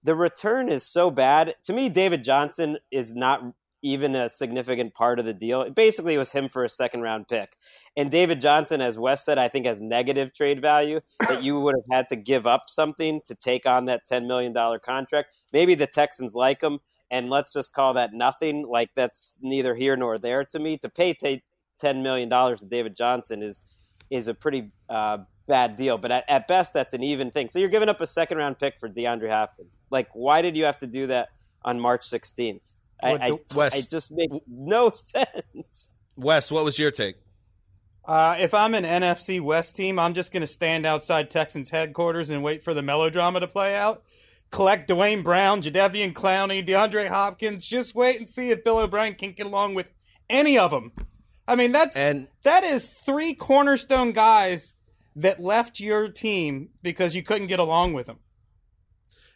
the 0.02 0.14
return 0.14 0.69
is 0.69 0.85
so 0.85 1.11
bad. 1.11 1.55
To 1.64 1.73
me, 1.73 1.88
David 1.88 2.25
Johnson 2.25 2.79
is 2.91 3.14
not 3.14 3.43
even 3.83 4.14
a 4.14 4.29
significant 4.29 4.95
part 4.95 5.19
of 5.19 5.25
the 5.25 5.35
deal. 5.35 5.69
Basically, 5.71 6.14
it 6.14 6.19
was 6.19 6.33
him 6.33 6.49
for 6.49 6.64
a 6.64 6.69
second 6.69 7.02
round 7.02 7.26
pick. 7.29 7.57
And 7.97 8.11
David 8.11 8.41
Johnson, 8.41 8.81
as 8.81 8.97
Wes 8.97 9.25
said, 9.25 9.38
I 9.38 9.49
think 9.49 9.67
has 9.67 9.81
negative 9.81 10.33
trade 10.33 10.61
value 10.61 11.00
that 11.21 11.43
you 11.43 11.59
would 11.61 11.75
have 11.75 11.97
had 11.99 12.09
to 12.09 12.17
give 12.17 12.47
up 12.47 12.62
something 12.69 13.21
to 13.26 13.35
take 13.35 13.67
on 13.67 13.87
that 13.87 14.02
$10 14.11 14.26
million 14.26 14.55
contract. 14.85 15.35
Maybe 15.52 15.75
the 15.75 15.88
Texans 15.88 16.35
like 16.35 16.62
him, 16.62 16.79
and 17.11 17.29
let's 17.29 17.52
just 17.52 17.73
call 17.73 17.95
that 17.95 18.12
nothing. 18.12 18.67
Like, 18.67 18.91
that's 18.95 19.35
neither 19.41 19.75
here 19.75 19.97
nor 19.97 20.17
there 20.17 20.45
to 20.45 20.59
me. 20.61 20.79
To 20.79 20.88
pay 20.88 21.12
t- 21.12 21.43
$10 21.83 22.02
million 22.02 22.31
to 22.31 22.67
David 22.67 22.95
Johnson 22.95 23.43
is, 23.43 23.64
is 24.12 24.28
a 24.28 24.35
pretty 24.35 24.71
uh, 24.88 25.19
bad 25.49 25.76
deal. 25.76 25.99
But 25.99 26.12
at, 26.12 26.25
at 26.28 26.47
best, 26.47 26.75
that's 26.75 26.95
an 26.95 27.02
even 27.02 27.31
thing. 27.31 27.49
So 27.49 27.59
you're 27.59 27.69
giving 27.69 27.88
up 27.88 28.00
a 28.00 28.07
second 28.07 28.38
round 28.38 28.59
pick 28.59 28.78
for 28.78 28.88
DeAndre 28.88 29.31
Hopkins. 29.31 29.78
Like, 29.90 30.09
why 30.12 30.42
did 30.42 30.57
you 30.57 30.64
have 30.64 30.78
to 30.78 30.87
do 30.87 31.09
that 31.09 31.31
on 31.64 31.81
March 31.81 32.02
16th? 32.09 32.61
I, 33.02 33.14
I, 33.14 33.31
Wes, 33.54 33.75
I 33.75 33.81
just 33.81 34.12
make 34.12 34.31
no 34.47 34.90
sense. 34.95 35.90
Wes, 36.16 36.52
what 36.52 36.64
was 36.64 36.78
your 36.78 36.90
take? 36.90 37.16
Uh, 38.04 38.37
if 38.38 38.52
I'm 38.52 38.75
an 38.75 38.85
NFC 38.85 39.40
West 39.40 39.76
team, 39.76 39.99
I'm 39.99 40.14
just 40.14 40.33
going 40.33 40.40
to 40.42 40.47
stand 40.47 40.87
outside 40.87 41.31
Texans 41.31 41.71
headquarters 41.71 42.31
and 42.31 42.42
wait 42.42 42.62
for 42.62 42.75
the 42.75 42.83
melodrama 42.83 43.40
to 43.40 43.49
play 43.49 43.76
out. 43.76 44.02
Collect 44.50 44.87
Duane 44.87 45.23
Brown, 45.23 45.62
Jadeveon 45.62 46.12
Clowney, 46.12 46.66
DeAndre 46.66 47.09
Hopkins. 47.09 47.66
Just 47.66 47.95
wait 47.95 48.19
and 48.19 48.28
see 48.28 48.50
if 48.50 48.62
Bill 48.64 48.78
O'Brien 48.78 49.14
can 49.14 49.33
get 49.33 49.47
along 49.47 49.75
with 49.75 49.87
any 50.28 50.59
of 50.59 50.71
them. 50.71 50.92
I 51.47 51.57
mean, 51.57 51.73
that's 51.73 51.97
And 51.97 52.29
that 52.45 52.65
is 52.65 52.89
three 52.89 53.35
cornerstone 53.35 54.13
guys 54.13 54.75
that 55.17 55.41
left 55.41 55.81
your 55.81 56.09
team 56.09 56.71
because 56.83 57.15
you 57.15 57.23
couldn't 57.23 57.49
get 57.49 57.59
along 57.59 57.93
with 57.93 58.07
them. 58.07 58.19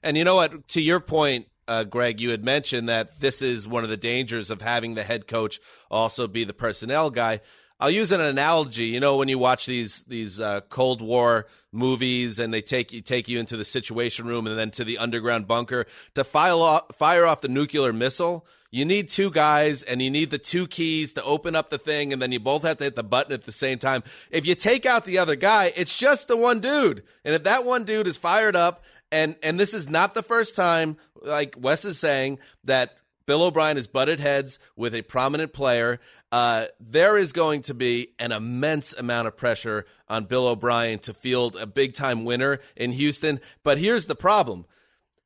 And 0.03 0.17
you 0.17 0.25
know 0.25 0.37
what? 0.37 0.69
To 0.69 0.81
your 0.81 1.01
point, 1.01 1.47
uh, 1.69 1.85
Greg, 1.85 2.21
you 2.21 2.31
had 2.31 2.45
mentioned 2.45 2.89
that 2.89 3.21
this 3.21 3.43
is 3.43 3.67
one 3.67 3.83
of 3.83 3.91
the 3.91 3.97
dangers 3.97 4.51
of 4.51 4.63
having 4.63 4.95
the 4.95 5.03
head 5.03 5.27
coach 5.27 5.59
also 5.91 6.29
be 6.29 6.45
the 6.45 6.53
personnel 6.53 7.11
guy. 7.11 7.41
I'll 7.78 7.90
use 7.90 8.11
an 8.11 8.21
analogy. 8.21 8.87
You 8.87 9.00
know, 9.00 9.16
when 9.16 9.28
you 9.28 9.38
watch 9.38 9.66
these 9.66 10.02
these 10.04 10.40
uh, 10.40 10.62
Cold 10.68 11.02
War 11.02 11.47
movies 11.73 12.38
and 12.38 12.52
they 12.52 12.62
take 12.62 12.92
you 12.92 13.02
take 13.02 13.28
you 13.28 13.38
into 13.38 13.56
the 13.56 13.64
Situation 13.64 14.26
Room 14.26 14.47
and 14.47 14.59
then 14.59 14.71
to 14.73 14.85
the 14.85 14.99
underground 14.99 15.47
bunker 15.47 15.87
to 16.14 16.25
fire 16.25 16.52
off, 16.52 16.95
fire 16.97 17.26
off 17.26 17.42
the 17.42 17.49
nuclear 17.49 17.92
missile. 17.92 18.47
You 18.71 18.85
need 18.85 19.09
two 19.09 19.30
guys 19.30 19.83
and 19.83 20.02
you 20.02 20.11
need 20.11 20.30
the 20.30 20.38
two 20.38 20.66
keys 20.66 21.14
to 21.14 21.23
open 21.23 21.54
up 21.54 21.71
the 21.71 21.78
thing, 21.78 22.12
and 22.12 22.21
then 22.21 22.33
you 22.33 22.40
both 22.40 22.62
have 22.62 22.78
to 22.78 22.85
hit 22.85 22.97
the 22.97 23.04
button 23.04 23.33
at 23.33 23.45
the 23.45 23.52
same 23.52 23.78
time. 23.78 24.02
If 24.30 24.47
you 24.47 24.54
take 24.54 24.87
out 24.87 25.04
the 25.04 25.18
other 25.18 25.37
guy, 25.37 25.73
it's 25.76 25.97
just 25.97 26.28
the 26.28 26.37
one 26.37 26.61
dude. 26.61 27.02
And 27.25 27.35
if 27.35 27.45
that 27.45 27.64
one 27.64 27.85
dude 27.85 28.06
is 28.06 28.16
fired 28.16 28.56
up, 28.56 28.85
and 29.12 29.37
and 29.42 29.61
this 29.61 29.75
is 29.75 29.88
not 29.88 30.14
the 30.14 30.23
first 30.23 30.56
time, 30.56 30.97
like 31.23 31.56
Wes 31.59 31.85
is 31.85 31.99
saying, 31.99 32.38
that 32.64 32.97
Bill 33.26 33.42
O'Brien 33.42 33.76
has 33.76 33.88
butted 33.88 34.21
heads 34.21 34.59
with 34.76 34.95
a 34.95 35.02
prominent 35.02 35.52
player. 35.52 36.00
Uh, 36.33 36.66
there 36.80 37.16
is 37.16 37.33
going 37.33 37.62
to 37.62 37.75
be 37.75 38.09
an 38.18 38.33
immense 38.33 38.92
amount 38.92 39.28
of 39.28 39.37
pressure 39.37 39.87
on 40.09 40.25
Bill 40.25 40.49
O'Brien 40.49 40.99
to 41.00 41.14
field 41.14 41.56
a 41.56 41.66
big 41.66 41.95
time 41.95 42.25
winner 42.25 42.59
in 42.75 42.92
Houston. 42.92 43.40
But 43.62 43.78
here's 43.78 44.06
the 44.06 44.16
problem. 44.16 44.66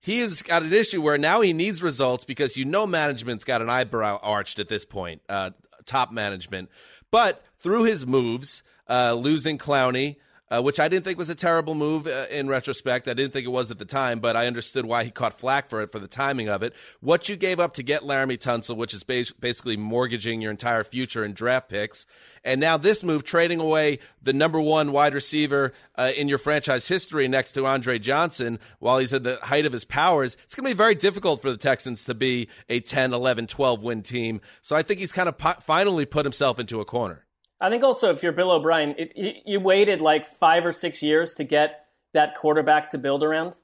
He 0.01 0.21
has 0.21 0.43
got 0.43 0.63
an 0.63 0.73
issue 0.73 1.03
where 1.03 1.19
now 1.19 1.41
he 1.41 1.53
needs 1.53 1.83
results 1.83 2.25
because 2.25 2.57
you 2.57 2.65
know 2.65 2.87
management's 2.87 3.45
got 3.45 3.63
an 3.63 3.69
eyebrow 3.69 4.19
arched 4.23 4.59
at 4.59 4.69
this 4.69 4.85
point, 4.85 5.21
uh, 5.29 5.51
top 5.85 6.11
management. 6.11 6.71
But 7.11 7.45
through 7.59 7.85
his 7.85 8.07
moves, 8.07 8.63
uh, 8.89 9.15
losing 9.15 9.59
Clowney, 9.59 10.17
uh, 10.51 10.61
which 10.61 10.81
I 10.81 10.89
didn't 10.89 11.05
think 11.05 11.19
was 11.19 11.29
a 11.29 11.35
terrible 11.35 11.75
move 11.75 12.07
uh, 12.07 12.27
in 12.31 12.49
retrospect. 12.49 13.07
I 13.09 13.15
didn't 13.15 13.33
think 13.33 13.47
it 13.47 13.51
was 13.51 13.71
at 13.71 13.79
the 13.79 13.85
time, 13.85 14.19
but 14.21 14.37
I 14.37 14.47
understood 14.47 14.85
why 14.85 15.05
he 15.05 15.11
caught 15.11 15.39
flack 15.39 15.69
for 15.69 15.81
it 15.81 15.93
for 15.93 15.99
the 15.99 16.09
timing 16.09 16.49
of 16.49 16.63
it. 16.63 16.75
What 17.01 17.29
you 17.29 17.37
gave 17.37 17.61
up 17.61 17.75
to 17.75 17.83
get 17.83 18.03
Laremy 18.03 18.39
Tunsil, 18.39 18.77
which 18.77 18.93
is 18.93 19.05
basically 19.05 19.77
mortgaging 19.77 20.41
your 20.41 20.51
entire 20.51 20.83
future 20.83 21.25
in 21.25 21.33
draft 21.33 21.69
picks, 21.69 22.07
and 22.45 22.61
now 22.61 22.77
this 22.77 23.05
move, 23.05 23.23
trading 23.23 23.61
away 23.61 23.99
the 24.23 24.33
number 24.33 24.61
one 24.61 24.93
wide 24.93 25.15
receiver 25.15 25.73
uh, 25.97 26.11
in 26.17 26.29
your 26.29 26.39
franchise 26.39 26.89
history 26.89 27.29
next 27.29 27.53
to 27.53 27.67
Andre 27.67 27.99
Johnson 27.99 28.59
while 28.79 28.99
he's 28.99 29.13
at 29.13 29.25
the 29.25 29.39
height 29.43 29.67
of 29.67 29.73
his 29.73 29.85
powers, 29.85 30.37
it's 30.43 30.55
going 30.55 30.65
to 30.65 30.75
be 30.75 30.77
very 30.77 30.95
difficult 30.95 31.43
for 31.43 31.51
the 31.51 31.57
Texans 31.57 32.05
to 32.07 32.15
be 32.15 32.49
a 32.69 32.81
10, 32.81 33.13
11, 33.13 33.47
12 33.47 33.83
win 33.83 34.03
team. 34.03 34.41
So 34.63 34.75
I 34.75 34.83
think 34.83 35.01
he's 35.01 35.13
kind 35.13 35.29
of 35.29 35.39
po- 35.39 35.61
finally 35.61 36.07
put 36.07 36.25
himself 36.25 36.59
into 36.59 36.81
a 36.81 36.85
corner. 36.85 37.25
I 37.61 37.69
think 37.69 37.83
also 37.83 38.11
if 38.11 38.23
you're 38.23 38.33
Bill 38.33 38.51
O'Brien, 38.51 38.95
it, 38.97 39.43
you, 39.45 39.61
waited 39.61 40.01
like 40.01 40.27
five 40.27 40.65
or 40.65 40.73
six 40.73 41.03
years 41.03 41.35
to 41.35 41.45
get 41.45 41.87
that 42.15 42.35
quarterback 42.35 42.91
to 42.91 42.99
build 42.99 43.23
around. 43.23 43.57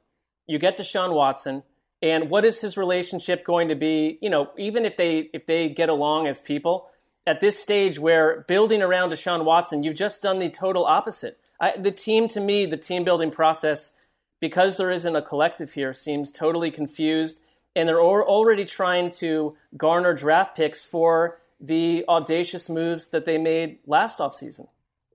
You 0.46 0.58
get 0.58 0.76
Deshaun 0.76 1.14
Watson, 1.14 1.62
and 2.02 2.28
what 2.28 2.44
is 2.44 2.60
his 2.60 2.76
relationship 2.76 3.44
going 3.44 3.68
to 3.68 3.74
be? 3.74 4.18
You 4.20 4.30
know, 4.30 4.50
even 4.58 4.84
if 4.84 4.96
they 4.96 5.30
if 5.32 5.46
they 5.46 5.68
get 5.68 5.88
along 5.88 6.26
as 6.26 6.40
people 6.40 6.88
at 7.26 7.40
this 7.40 7.58
stage, 7.58 7.98
where 7.98 8.44
building 8.46 8.82
around 8.82 9.10
Deshaun 9.10 9.44
Watson, 9.44 9.82
you've 9.82 9.96
just 9.96 10.22
done 10.22 10.38
the 10.38 10.48
total 10.48 10.84
opposite. 10.84 11.38
I, 11.60 11.76
the 11.76 11.90
team, 11.90 12.28
to 12.28 12.40
me, 12.40 12.66
the 12.66 12.76
team 12.76 13.02
building 13.02 13.30
process, 13.30 13.92
because 14.40 14.76
there 14.76 14.90
isn't 14.90 15.16
a 15.16 15.22
collective 15.22 15.72
here, 15.72 15.92
seems 15.92 16.30
totally 16.30 16.70
confused, 16.70 17.40
and 17.74 17.88
they're 17.88 18.00
already 18.00 18.64
trying 18.64 19.10
to 19.10 19.56
garner 19.76 20.14
draft 20.14 20.56
picks 20.56 20.84
for 20.84 21.38
the 21.60 22.04
audacious 22.08 22.68
moves 22.68 23.08
that 23.08 23.24
they 23.24 23.38
made 23.38 23.78
last 23.86 24.18
offseason. 24.18 24.66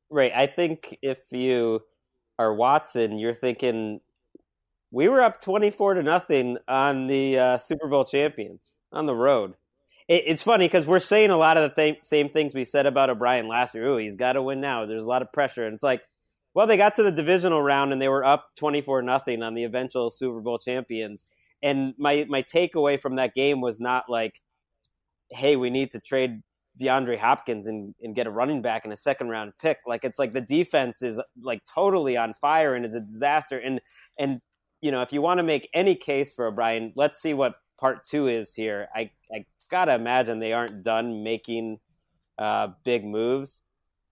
Right. 0.09 0.31
I 0.35 0.47
think 0.47 0.97
if 1.01 1.19
you 1.31 1.81
are 2.37 2.53
Watson, 2.53 3.17
you're 3.17 3.33
thinking 3.33 4.01
we 4.91 5.07
were 5.07 5.21
up 5.21 5.41
24 5.41 5.95
to 5.95 6.03
nothing 6.03 6.57
on 6.67 7.07
the 7.07 7.39
uh, 7.39 7.57
Super 7.57 7.87
Bowl 7.87 8.03
champions 8.03 8.75
on 8.91 9.05
the 9.05 9.15
road. 9.15 9.53
It, 10.07 10.23
it's 10.27 10.43
funny 10.43 10.65
because 10.65 10.85
we're 10.85 10.99
saying 10.99 11.31
a 11.31 11.37
lot 11.37 11.57
of 11.57 11.69
the 11.69 11.81
th- 11.81 12.01
same 12.01 12.29
things 12.29 12.53
we 12.53 12.65
said 12.65 12.85
about 12.85 13.09
O'Brien 13.09 13.47
last 13.47 13.73
year. 13.73 13.89
Oh, 13.89 13.97
he's 13.97 14.17
got 14.17 14.33
to 14.33 14.41
win 14.41 14.59
now. 14.59 14.85
There's 14.85 15.05
a 15.05 15.09
lot 15.09 15.21
of 15.21 15.31
pressure. 15.31 15.65
And 15.65 15.73
it's 15.73 15.83
like, 15.83 16.01
well, 16.53 16.67
they 16.67 16.75
got 16.75 16.95
to 16.95 17.03
the 17.03 17.11
divisional 17.11 17.61
round 17.61 17.93
and 17.93 18.01
they 18.01 18.09
were 18.09 18.25
up 18.25 18.49
24 18.57 19.01
nothing 19.03 19.41
on 19.41 19.53
the 19.53 19.63
eventual 19.63 20.09
Super 20.09 20.41
Bowl 20.41 20.57
champions. 20.57 21.25
And 21.63 21.93
my, 21.97 22.25
my 22.27 22.43
takeaway 22.43 22.99
from 22.99 23.15
that 23.15 23.33
game 23.33 23.61
was 23.61 23.79
not 23.79 24.09
like, 24.09 24.41
hey, 25.31 25.55
we 25.55 25.69
need 25.69 25.91
to 25.91 25.99
trade 25.99 26.41
DeAndre 26.79 27.17
Hopkins 27.17 27.67
and, 27.67 27.93
and 28.01 28.15
get 28.15 28.27
a 28.27 28.29
running 28.29 28.61
back 28.61 28.85
in 28.85 28.91
a 28.91 28.95
second 28.95 29.29
round 29.29 29.53
pick. 29.61 29.79
Like 29.85 30.03
it's 30.03 30.19
like 30.19 30.31
the 30.31 30.41
defense 30.41 31.01
is 31.01 31.21
like 31.41 31.61
totally 31.65 32.17
on 32.17 32.33
fire 32.33 32.75
and 32.75 32.85
is 32.85 32.95
a 32.95 33.01
disaster. 33.01 33.59
And 33.59 33.81
and 34.17 34.41
you 34.81 34.91
know 34.91 35.01
if 35.01 35.11
you 35.11 35.21
want 35.21 35.39
to 35.39 35.43
make 35.43 35.69
any 35.73 35.95
case 35.95 36.33
for 36.33 36.47
O'Brien, 36.47 36.93
let's 36.95 37.21
see 37.21 37.33
what 37.33 37.55
part 37.79 38.03
two 38.03 38.27
is 38.27 38.53
here. 38.53 38.87
I 38.95 39.11
I 39.33 39.45
gotta 39.69 39.93
imagine 39.93 40.39
they 40.39 40.53
aren't 40.53 40.83
done 40.83 41.23
making 41.23 41.79
uh, 42.37 42.69
big 42.83 43.05
moves. 43.05 43.61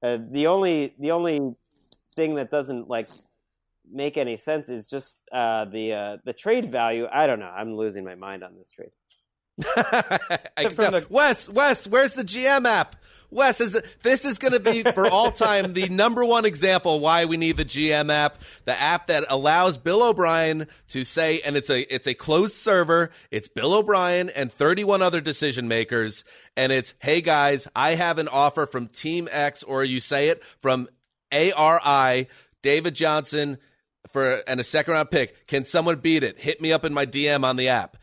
Uh, 0.03 0.17
the 0.29 0.47
only 0.47 0.95
the 0.99 1.11
only 1.11 1.53
thing 2.15 2.35
that 2.35 2.51
doesn't 2.51 2.89
like 2.89 3.07
make 3.91 4.17
any 4.17 4.37
sense 4.37 4.69
is 4.69 4.85
just 4.85 5.21
uh, 5.31 5.65
the 5.65 5.93
uh, 5.93 6.17
the 6.25 6.33
trade 6.33 6.65
value. 6.65 7.07
I 7.11 7.25
don't 7.27 7.39
know. 7.39 7.51
I'm 7.55 7.75
losing 7.75 8.03
my 8.03 8.15
mind 8.15 8.43
on 8.43 8.55
this 8.57 8.69
trade. 8.69 8.91
the- 10.57 11.05
Wes, 11.09 11.49
Wes, 11.49 11.87
where's 11.87 12.13
the 12.13 12.23
GM 12.23 12.65
app? 12.65 12.95
Wes, 13.31 13.61
is 13.61 13.79
this 14.01 14.25
is 14.25 14.39
going 14.39 14.53
to 14.53 14.59
be 14.59 14.81
for 14.81 15.07
all 15.07 15.31
time 15.31 15.73
the 15.73 15.87
number 15.89 16.25
one 16.25 16.45
example 16.45 16.99
why 16.99 17.25
we 17.25 17.37
need 17.37 17.57
the 17.57 17.65
GM 17.65 18.11
app, 18.11 18.39
the 18.65 18.79
app 18.79 19.07
that 19.07 19.25
allows 19.29 19.77
Bill 19.77 20.01
O'Brien 20.01 20.65
to 20.87 21.03
say, 21.03 21.39
and 21.41 21.55
it's 21.55 21.69
a 21.69 21.81
it's 21.93 22.07
a 22.07 22.15
closed 22.15 22.53
server. 22.55 23.11
It's 23.29 23.47
Bill 23.47 23.75
O'Brien 23.75 24.29
and 24.29 24.51
31 24.51 25.03
other 25.03 25.21
decision 25.21 25.67
makers, 25.67 26.23
and 26.57 26.71
it's 26.71 26.95
hey 27.01 27.21
guys, 27.21 27.67
I 27.75 27.91
have 27.91 28.17
an 28.17 28.29
offer 28.29 28.65
from 28.65 28.87
Team 28.87 29.29
X, 29.31 29.61
or 29.61 29.83
you 29.83 29.99
say 29.99 30.29
it 30.29 30.43
from 30.43 30.87
ARI, 31.31 32.27
David 32.63 32.95
Johnson 32.95 33.59
for 34.07 34.41
and 34.47 34.59
a 34.59 34.63
second 34.63 34.93
round 34.93 35.11
pick. 35.11 35.45
Can 35.45 35.65
someone 35.65 35.97
beat 35.99 36.23
it? 36.23 36.39
Hit 36.39 36.61
me 36.61 36.73
up 36.73 36.83
in 36.83 36.95
my 36.95 37.05
DM 37.05 37.43
on 37.43 37.57
the 37.57 37.69
app 37.69 37.95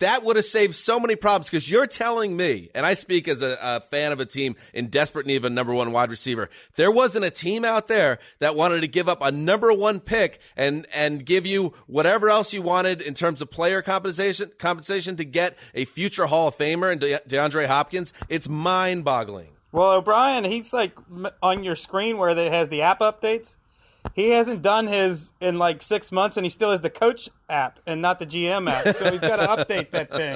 that 0.00 0.24
would 0.24 0.36
have 0.36 0.44
saved 0.44 0.74
so 0.74 0.98
many 0.98 1.16
problems 1.16 1.46
because 1.46 1.70
you're 1.70 1.86
telling 1.86 2.36
me, 2.36 2.70
and 2.74 2.84
I 2.84 2.94
speak 2.94 3.28
as 3.28 3.42
a, 3.42 3.56
a, 3.60 3.80
fan 3.80 4.12
of 4.12 4.20
a 4.20 4.24
team 4.24 4.56
in 4.72 4.88
desperate 4.88 5.26
need 5.26 5.36
of 5.36 5.44
a 5.44 5.50
number 5.50 5.72
one 5.74 5.92
wide 5.92 6.10
receiver. 6.10 6.50
There 6.76 6.90
wasn't 6.90 7.24
a 7.24 7.30
team 7.30 7.64
out 7.64 7.86
there 7.86 8.18
that 8.40 8.56
wanted 8.56 8.80
to 8.80 8.88
give 8.88 9.08
up 9.08 9.18
a 9.22 9.30
number 9.30 9.72
one 9.72 10.00
pick 10.00 10.40
and 10.56 10.86
and 10.92 11.24
give 11.24 11.46
you 11.46 11.74
whatever 11.86 12.28
else 12.28 12.52
you 12.52 12.62
wanted 12.62 13.02
in 13.02 13.14
terms 13.14 13.40
of 13.40 13.50
player 13.50 13.82
compensation 13.82 14.50
compensation 14.58 15.16
to 15.16 15.24
get 15.24 15.56
a 15.74 15.84
future 15.84 16.26
Hall 16.26 16.48
of 16.48 16.56
Famer 16.56 16.90
and 16.90 17.00
De- 17.00 17.20
DeAndre 17.28 17.66
Hopkins. 17.66 18.12
It's 18.28 18.48
mind 18.48 19.04
boggling. 19.04 19.48
Well, 19.72 19.92
O'Brien, 19.92 20.44
he's 20.44 20.72
like 20.72 20.92
on 21.42 21.64
your 21.64 21.76
screen 21.76 22.18
where 22.18 22.30
it 22.30 22.52
has 22.52 22.68
the 22.68 22.82
app 22.82 23.00
updates 23.00 23.56
he 24.12 24.30
hasn't 24.30 24.62
done 24.62 24.86
his 24.86 25.32
in 25.40 25.58
like 25.58 25.82
six 25.82 26.12
months, 26.12 26.36
and 26.36 26.44
he 26.44 26.50
still 26.50 26.70
has 26.70 26.80
the 26.80 26.90
coach 26.90 27.28
app 27.48 27.80
and 27.86 28.02
not 28.02 28.18
the 28.18 28.26
GM 28.26 28.70
app. 28.70 28.94
So 28.94 29.10
he's 29.10 29.20
got 29.20 29.36
to 29.36 29.64
update 29.64 29.90
that 29.90 30.10
thing. 30.10 30.34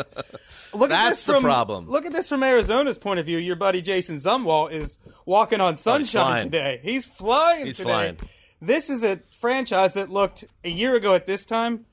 Look 0.79 0.91
That's 0.91 1.07
at 1.07 1.11
this 1.11 1.23
the 1.25 1.35
from, 1.35 1.43
problem. 1.43 1.89
Look 1.89 2.07
at 2.07 2.13
this 2.13 2.29
from 2.29 2.43
Arizona's 2.43 2.99
point 2.99 3.21
of 3.21 3.27
view. 3.27 3.39
Your 3.39 3.57
buddy 3.57 3.83
Jason 3.83 4.17
Zumwalt 4.17 4.73
is 4.73 4.99
walking 5.27 5.61
on 5.61 5.77
sunshine 5.77 6.41
oh, 6.41 6.45
today. 6.45 6.81
He's 6.83 7.05
flying 7.05 7.67
he's 7.67 7.77
today. 7.77 7.89
Flying. 7.89 8.19
This 8.61 8.91
is 8.91 9.05
a 9.05 9.19
franchise 9.39 9.95
that 9.95 10.11
looked 10.11 10.45
a 10.65 10.71
year 10.71 10.97
ago 10.97 11.15
at 11.15 11.27
this 11.27 11.45
time. 11.45 11.85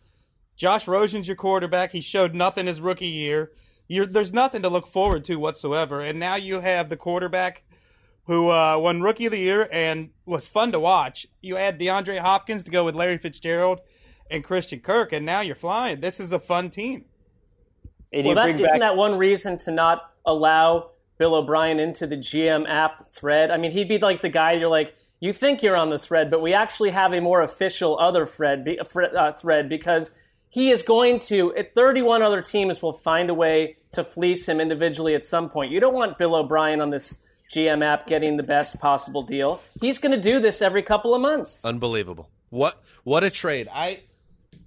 Josh 0.55 0.88
Rosen's 0.88 1.27
your 1.27 1.35
quarterback. 1.35 1.91
He 1.91 2.01
showed 2.01 2.33
nothing 2.33 2.65
his 2.65 2.81
rookie 2.81 3.07
year. 3.07 3.51
You're, 3.88 4.07
there's 4.07 4.33
nothing 4.33 4.63
to 4.63 4.69
look 4.69 4.88
forward 4.88 5.25
to 5.25 5.35
whatsoever. 5.35 6.01
And 6.01 6.19
now 6.19 6.35
you 6.35 6.61
have 6.61 6.89
the 6.89 6.97
quarterback 6.97 7.63
who 8.25 8.49
uh, 8.49 8.77
won 8.77 9.01
Rookie 9.01 9.27
of 9.27 9.31
the 9.31 9.39
Year 9.39 9.67
and 9.71 10.09
was 10.25 10.47
fun 10.47 10.71
to 10.71 10.79
watch. 10.79 11.27
You 11.41 11.57
add 11.57 11.79
DeAndre 11.79 12.19
Hopkins 12.19 12.63
to 12.63 12.71
go 12.71 12.83
with 12.83 12.95
Larry 12.95 13.17
Fitzgerald 13.17 13.81
and 14.29 14.43
Christian 14.43 14.79
Kirk, 14.79 15.13
and 15.13 15.25
now 15.25 15.41
you're 15.41 15.55
flying. 15.55 15.99
This 15.99 16.19
is 16.19 16.33
a 16.33 16.39
fun 16.39 16.69
team. 16.69 17.05
And 18.11 18.25
well, 18.25 18.35
that, 18.35 18.53
back- 18.53 18.61
isn't 18.61 18.79
that 18.79 18.95
one 18.95 19.17
reason 19.17 19.57
to 19.59 19.71
not 19.71 20.11
allow 20.25 20.91
Bill 21.17 21.35
O'Brien 21.35 21.79
into 21.79 22.07
the 22.07 22.17
GM 22.17 22.67
app 22.67 23.13
thread? 23.13 23.51
I 23.51 23.57
mean, 23.57 23.71
he'd 23.71 23.88
be 23.88 23.99
like 23.99 24.21
the 24.21 24.29
guy 24.29 24.53
you're 24.53 24.69
like, 24.69 24.95
you 25.19 25.31
think 25.31 25.61
you're 25.61 25.77
on 25.77 25.89
the 25.89 25.99
thread, 25.99 26.31
but 26.31 26.41
we 26.41 26.53
actually 26.53 26.91
have 26.91 27.13
a 27.13 27.21
more 27.21 27.41
official 27.41 27.97
other 27.99 28.25
thread, 28.25 28.67
uh, 29.15 29.31
thread 29.33 29.69
because 29.69 30.13
he 30.49 30.71
is 30.71 30.83
going 30.83 31.19
to, 31.19 31.53
31 31.73 32.21
other 32.21 32.41
teams 32.41 32.81
will 32.81 32.93
find 32.93 33.29
a 33.29 33.33
way 33.33 33.77
to 33.91 34.03
fleece 34.03 34.47
him 34.47 34.59
individually 34.59 35.13
at 35.15 35.25
some 35.25 35.49
point. 35.49 35.71
You 35.71 35.79
don't 35.79 35.93
want 35.93 36.17
Bill 36.17 36.35
O'Brien 36.35 36.81
on 36.81 36.89
this 36.89 37.17
GM 37.51 37.84
app 37.84 38.08
getting 38.08 38.38
the 38.38 38.43
best 38.43 38.79
possible 38.79 39.23
deal. 39.23 39.62
He's 39.81 39.99
going 39.99 40.12
to 40.12 40.21
do 40.21 40.39
this 40.39 40.62
every 40.62 40.84
couple 40.84 41.13
of 41.13 41.21
months. 41.21 41.63
Unbelievable. 41.63 42.29
What 42.49 42.81
what 43.03 43.23
a 43.23 43.29
trade. 43.29 43.67
I 43.73 44.01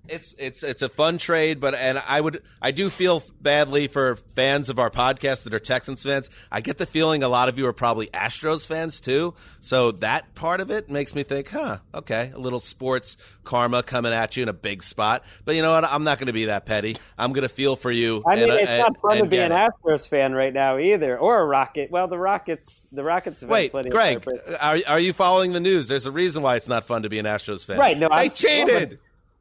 It's 0.08 0.34
it's 0.38 0.62
it's 0.62 0.82
a 0.82 0.88
fun 0.88 1.18
trade, 1.18 1.60
but 1.60 1.74
and 1.74 1.98
I 1.98 2.20
would 2.20 2.42
I 2.62 2.70
do 2.70 2.88
feel 2.88 3.22
badly 3.40 3.88
for 3.88 4.16
fans 4.16 4.70
of 4.70 4.78
our 4.78 4.90
podcast 4.90 5.44
that 5.44 5.54
are 5.54 5.58
Texans 5.58 6.02
fans. 6.02 6.30
I 6.50 6.60
get 6.60 6.78
the 6.78 6.86
feeling 6.86 7.22
a 7.22 7.28
lot 7.28 7.48
of 7.48 7.58
you 7.58 7.66
are 7.66 7.72
probably 7.72 8.06
Astros 8.08 8.66
fans 8.66 9.00
too. 9.00 9.34
So 9.60 9.92
that 9.92 10.34
part 10.34 10.60
of 10.60 10.70
it 10.70 10.88
makes 10.88 11.14
me 11.14 11.22
think, 11.22 11.50
huh, 11.50 11.78
okay, 11.94 12.32
a 12.34 12.38
little 12.38 12.60
sports 12.60 13.16
karma 13.44 13.82
coming 13.82 14.12
at 14.12 14.36
you 14.36 14.42
in 14.42 14.48
a 14.48 14.54
big 14.54 14.82
spot. 14.82 15.24
But 15.44 15.56
you 15.56 15.62
know 15.62 15.72
what? 15.72 15.84
I'm 15.84 16.04
not 16.04 16.18
going 16.18 16.28
to 16.28 16.32
be 16.32 16.46
that 16.46 16.66
petty. 16.66 16.96
I'm 17.18 17.32
going 17.32 17.42
to 17.42 17.48
feel 17.48 17.76
for 17.76 17.90
you. 17.90 18.22
I 18.26 18.36
mean, 18.36 18.44
and, 18.44 18.52
it's 18.52 18.70
and, 18.70 18.78
not 18.80 19.00
fun 19.00 19.18
to 19.18 19.26
be 19.26 19.38
an 19.38 19.52
it. 19.52 19.70
Astros 19.84 20.08
fan 20.08 20.32
right 20.32 20.52
now 20.52 20.78
either, 20.78 21.18
or 21.18 21.40
a 21.40 21.44
Rocket. 21.44 21.90
Well, 21.90 22.08
the 22.08 22.18
Rockets, 22.18 22.86
the 22.92 23.04
Rockets 23.04 23.40
have 23.40 23.50
Wait, 23.50 23.72
Greg, 23.72 24.24
are 24.60 24.78
are 24.86 25.00
you 25.00 25.12
following 25.12 25.52
the 25.52 25.60
news? 25.60 25.88
There's 25.88 26.06
a 26.06 26.10
reason 26.10 26.42
why 26.42 26.56
it's 26.56 26.68
not 26.68 26.84
fun 26.84 27.02
to 27.02 27.08
be 27.08 27.18
an 27.18 27.26
Astros 27.26 27.64
fan. 27.64 27.78
Right, 27.78 27.98
no, 27.98 28.08
they 28.08 28.14
I'm- 28.14 28.30
cheated. 28.30 28.98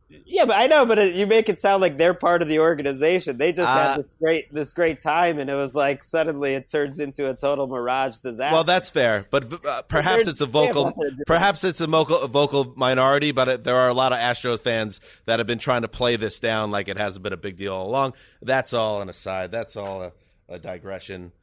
Yeah, 0.10 0.46
but 0.46 0.56
I 0.56 0.68
know, 0.68 0.86
but 0.86 0.98
it, 1.00 1.16
you 1.16 1.28
make 1.28 1.50
it 1.50 1.60
sound 1.60 1.82
like 1.82 1.98
they're 1.98 2.14
part 2.14 2.42
of 2.42 2.48
the 2.48 2.60
organization. 2.60 3.38
They 3.38 3.52
just 3.52 3.70
Uh, 3.70 3.76
had 3.76 3.98
this 3.98 4.06
great, 4.22 4.54
this 4.54 4.72
great 4.72 5.02
time, 5.02 5.38
and 5.38 5.50
it 5.50 5.54
was 5.56 5.76
like 5.76 6.02
suddenly 6.02 6.54
it 6.54 6.70
turns 6.70 7.02
into 7.02 7.30
a 7.30 7.34
total 7.34 7.68
mirage 7.68 8.20
disaster. 8.20 8.54
Well, 8.54 8.64
that's 8.64 8.90
fair, 8.90 9.26
but 9.32 9.66
uh, 9.66 9.82
perhaps 9.90 10.24
they're- 10.24 10.32
it's 10.32 10.40
a 10.40 10.46
vocal, 10.46 10.86
nothing 10.86 11.02
to 11.04 11.10
do 11.10 11.16
with 11.18 11.28
perhaps 11.28 11.66
it's 11.66 11.82
a 11.82 11.88
vocal, 11.88 12.22
a 12.22 12.28
vocal 12.30 12.74
minority. 12.78 13.32
But 13.34 13.48
it, 13.50 13.64
there 13.66 13.76
are 13.76 13.90
a 13.90 13.94
lot 13.94 14.14
of 14.14 14.20
Astros 14.20 14.62
fans 14.62 15.02
that 15.26 15.40
have 15.40 15.48
been 15.48 15.60
trying 15.60 15.82
to 15.82 15.90
play 15.90 16.16
this 16.16 16.40
down 16.40 16.72
like 16.72 16.88
it 16.88 16.98
hasn't 16.98 17.24
been 17.24 17.34
a 17.34 17.38
big 17.38 17.58
deal 17.58 17.74
all 17.74 17.88
along. 17.90 18.14
That's 18.42 18.72
all 18.74 19.02
an 19.02 19.10
aside. 19.10 19.52
That's 19.52 19.76
all 19.76 20.04
a, 20.04 20.12
a 20.48 20.58
digression. 20.58 21.34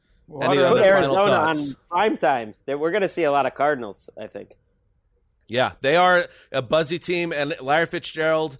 Any 0.41 0.57
other 0.57 0.83
Arizona 0.83 1.13
thoughts? 1.27 1.69
on 1.69 1.75
prime 1.91 2.17
time. 2.17 2.55
We're 2.65 2.89
going 2.89 3.03
to 3.03 3.07
see 3.07 3.25
a 3.25 3.31
lot 3.31 3.45
of 3.45 3.53
Cardinals. 3.53 4.09
I 4.19 4.25
think. 4.25 4.55
Yeah, 5.47 5.73
they 5.81 5.95
are 5.95 6.25
a 6.51 6.61
buzzy 6.61 6.99
team, 6.99 7.31
and 7.31 7.55
Larry 7.61 7.85
Fitzgerald. 7.85 8.57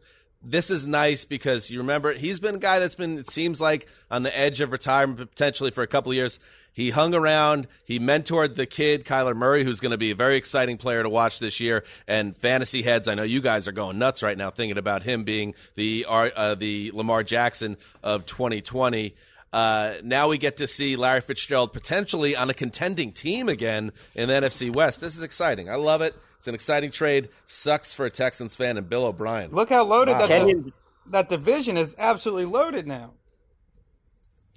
This 0.48 0.70
is 0.70 0.86
nice 0.86 1.26
because 1.26 1.72
you 1.72 1.80
remember 1.80 2.14
he's 2.14 2.40
been 2.40 2.56
a 2.56 2.60
guy 2.60 2.78
that's 2.78 2.94
been 2.94 3.18
it 3.18 3.28
seems 3.28 3.60
like 3.60 3.88
on 4.12 4.22
the 4.22 4.38
edge 4.38 4.62
of 4.62 4.72
retirement 4.72 5.18
potentially 5.18 5.72
for 5.72 5.82
a 5.82 5.88
couple 5.88 6.12
of 6.12 6.16
years. 6.16 6.40
He 6.72 6.90
hung 6.90 7.16
around. 7.16 7.68
He 7.86 8.00
mentored 8.00 8.56
the 8.56 8.66
kid 8.66 9.06
Kyler 9.06 9.34
Murray, 9.34 9.64
who's 9.64 9.80
going 9.80 9.94
to 9.94 9.98
be 9.98 10.12
a 10.12 10.16
very 10.16 10.36
exciting 10.36 10.78
player 10.78 11.02
to 11.02 11.10
watch 11.10 11.40
this 11.40 11.62
year. 11.62 11.86
And 12.06 12.36
fantasy 12.36 12.84
heads, 12.84 13.08
I 13.08 13.16
know 13.16 13.24
you 13.24 13.40
guys 13.40 13.68
are 13.68 13.72
going 13.72 13.98
nuts 13.98 14.22
right 14.22 14.38
now 14.38 14.50
thinking 14.50 14.78
about 14.78 15.02
him 15.02 15.24
being 15.24 15.56
the 15.76 16.06
uh, 16.08 16.54
the 16.54 16.92
Lamar 16.94 17.24
Jackson 17.24 17.78
of 18.04 18.26
2020. 18.26 19.16
Uh, 19.54 19.94
now 20.04 20.28
we 20.28 20.38
get 20.38 20.58
to 20.58 20.68
see 20.68 20.96
Larry 20.98 21.22
Fitzgerald 21.22 21.72
potentially 21.72 22.36
on 22.36 22.50
a 22.50 22.54
contending 22.54 23.14
team 23.14 23.48
again 23.48 23.92
in 24.14 24.28
the 24.28 24.34
NFC 24.34 24.74
West. 24.74 25.00
This 25.00 25.16
is 25.16 25.24
exciting. 25.24 25.70
I 25.70 25.76
love 25.76 26.02
it. 26.02 26.14
It's 26.38 26.48
an 26.48 26.56
exciting 26.56 26.92
trade. 26.92 27.30
Sucks 27.46 27.94
for 27.94 28.06
a 28.06 28.12
Texans 28.12 28.56
fan 28.58 28.78
and 28.78 28.90
Bill 28.90 29.06
O'Brien. 29.06 29.52
Look 29.52 29.70
how 29.70 29.86
loaded 29.86 30.14
Wow. 30.14 30.20
that, 30.20 30.28
Kenyon- 30.28 30.74
that 31.08 31.30
division 31.30 31.78
is. 31.78 31.96
Absolutely 31.98 32.46
loaded 32.46 32.86
now. 32.86 33.14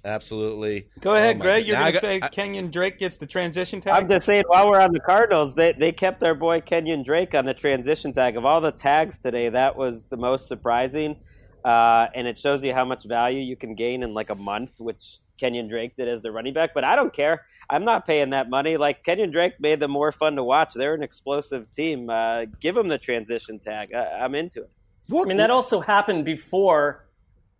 Absolutely. 0.05 0.87
Go 1.01 1.15
ahead, 1.15 1.35
Oh 1.37 1.39
Greg. 1.41 1.63
God. 1.63 1.67
You're 1.67 1.77
going 1.77 1.93
to 1.93 1.99
say 1.99 2.19
I- 2.21 2.27
Kenyon 2.29 2.71
Drake 2.71 2.97
gets 2.99 3.17
the 3.17 3.25
transition 3.25 3.81
tag. 3.81 3.93
I'm 4.03 4.09
just 4.09 4.25
saying, 4.25 4.45
while 4.47 4.69
we're 4.69 4.79
on 4.79 4.93
the 4.93 4.99
Cardinals, 5.01 5.55
they 5.55 5.73
they 5.73 5.91
kept 5.91 6.23
our 6.23 6.35
boy 6.35 6.61
Kenyon 6.61 7.03
Drake 7.03 7.35
on 7.35 7.43
the 7.45 7.53
transition 7.53 8.13
tag. 8.13 8.37
Of 8.37 8.45
all 8.45 8.61
the 8.61 8.71
tags 8.71 9.17
today, 9.17 9.49
that 9.49 9.75
was 9.75 10.05
the 10.05 10.15
most 10.17 10.47
surprising, 10.47 11.17
uh, 11.63 12.07
and 12.13 12.27
it 12.27 12.37
shows 12.37 12.63
you 12.63 12.73
how 12.73 12.85
much 12.85 13.03
value 13.03 13.41
you 13.41 13.55
can 13.55 13.75
gain 13.75 14.03
in 14.03 14.13
like 14.13 14.29
a 14.29 14.35
month, 14.35 14.71
which 14.77 15.19
Kenyon 15.39 15.67
Drake 15.67 15.95
did 15.95 16.07
as 16.07 16.21
the 16.21 16.31
running 16.31 16.53
back. 16.53 16.73
But 16.73 16.83
I 16.83 16.95
don't 16.95 17.13
care. 17.13 17.45
I'm 17.69 17.85
not 17.85 18.05
paying 18.05 18.31
that 18.31 18.49
money. 18.49 18.77
Like 18.77 19.03
Kenyon 19.03 19.31
Drake 19.31 19.59
made 19.59 19.79
them 19.79 19.91
more 19.91 20.11
fun 20.11 20.35
to 20.35 20.43
watch. 20.43 20.73
They're 20.73 20.93
an 20.93 21.03
explosive 21.03 21.71
team. 21.71 22.09
Uh, 22.09 22.45
give 22.59 22.75
them 22.75 22.87
the 22.87 22.97
transition 22.97 23.59
tag. 23.59 23.93
I, 23.93 24.23
I'm 24.23 24.35
into 24.35 24.61
it. 24.61 24.71
I 25.11 25.23
mean, 25.23 25.37
that 25.37 25.49
also 25.49 25.79
happened 25.79 26.25
before 26.25 27.07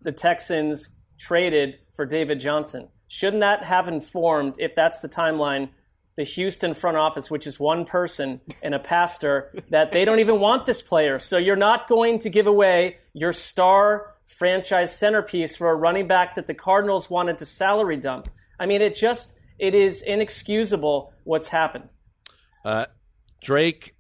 the 0.01 0.11
Texans 0.11 0.95
traded 1.17 1.79
for 1.95 2.05
David 2.05 2.39
Johnson. 2.39 2.89
Shouldn't 3.07 3.41
that 3.41 3.63
have 3.63 3.87
informed, 3.87 4.55
if 4.59 4.75
that's 4.75 4.99
the 4.99 5.09
timeline, 5.09 5.69
the 6.15 6.23
Houston 6.23 6.73
front 6.73 6.97
office, 6.97 7.31
which 7.31 7.47
is 7.47 7.59
one 7.59 7.85
person 7.85 8.41
and 8.61 8.75
a 8.75 8.79
pastor, 8.79 9.51
that 9.69 9.91
they 9.91 10.05
don't 10.05 10.19
even 10.19 10.39
want 10.39 10.65
this 10.65 10.81
player? 10.81 11.17
So 11.17 11.37
you're 11.37 11.55
not 11.55 11.87
going 11.87 12.19
to 12.19 12.29
give 12.29 12.45
away 12.45 12.97
your 13.19 13.33
star 13.33 14.15
franchise 14.25 14.95
centerpiece 14.95 15.57
for 15.57 15.69
a 15.69 15.75
running 15.75 16.07
back 16.07 16.35
that 16.35 16.47
the 16.47 16.53
Cardinals 16.53 17.09
wanted 17.09 17.37
to 17.39 17.45
salary 17.45 17.97
dump. 17.97 18.29
I 18.57 18.65
mean, 18.65 18.81
it 18.81 18.95
just, 18.95 19.35
it 19.57 19.75
is 19.75 20.01
inexcusable 20.01 21.13
what's 21.25 21.49
happened. 21.49 21.89
Uh, 22.63 22.85
Drake 23.43 23.95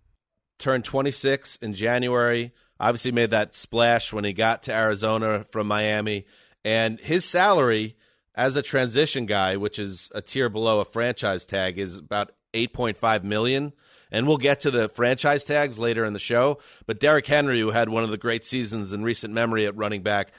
turned 0.57 0.85
26 0.85 1.57
in 1.57 1.73
January. 1.73 2.53
Obviously, 2.79 3.11
made 3.11 3.31
that 3.31 3.55
splash 3.55 4.13
when 4.13 4.23
he 4.23 4.31
got 4.31 4.63
to 4.63 4.73
Arizona 4.73 5.43
from 5.51 5.67
Miami, 5.67 6.25
and 6.63 6.97
his 6.99 7.25
salary 7.25 7.97
as 8.35 8.55
a 8.55 8.61
transition 8.61 9.25
guy, 9.25 9.57
which 9.57 9.77
is 9.77 10.09
a 10.15 10.21
tier 10.21 10.47
below 10.47 10.79
a 10.79 10.85
franchise 10.85 11.45
tag, 11.45 11.77
is 11.77 11.97
about 11.97 12.31
8.5 12.53 13.23
million. 13.23 13.73
And 14.11 14.27
we'll 14.27 14.37
get 14.37 14.61
to 14.61 14.71
the 14.71 14.89
franchise 14.89 15.43
tags 15.43 15.77
later 15.77 16.03
in 16.03 16.13
the 16.13 16.19
show. 16.19 16.57
But 16.85 16.99
Derrick 16.99 17.27
Henry, 17.27 17.59
who 17.59 17.71
had 17.71 17.89
one 17.89 18.03
of 18.03 18.09
the 18.09 18.17
great 18.17 18.43
seasons 18.43 18.91
in 18.91 19.03
recent 19.03 19.33
memory 19.33 19.65
at 19.65 19.75
running 19.75 20.01
back, 20.01 20.31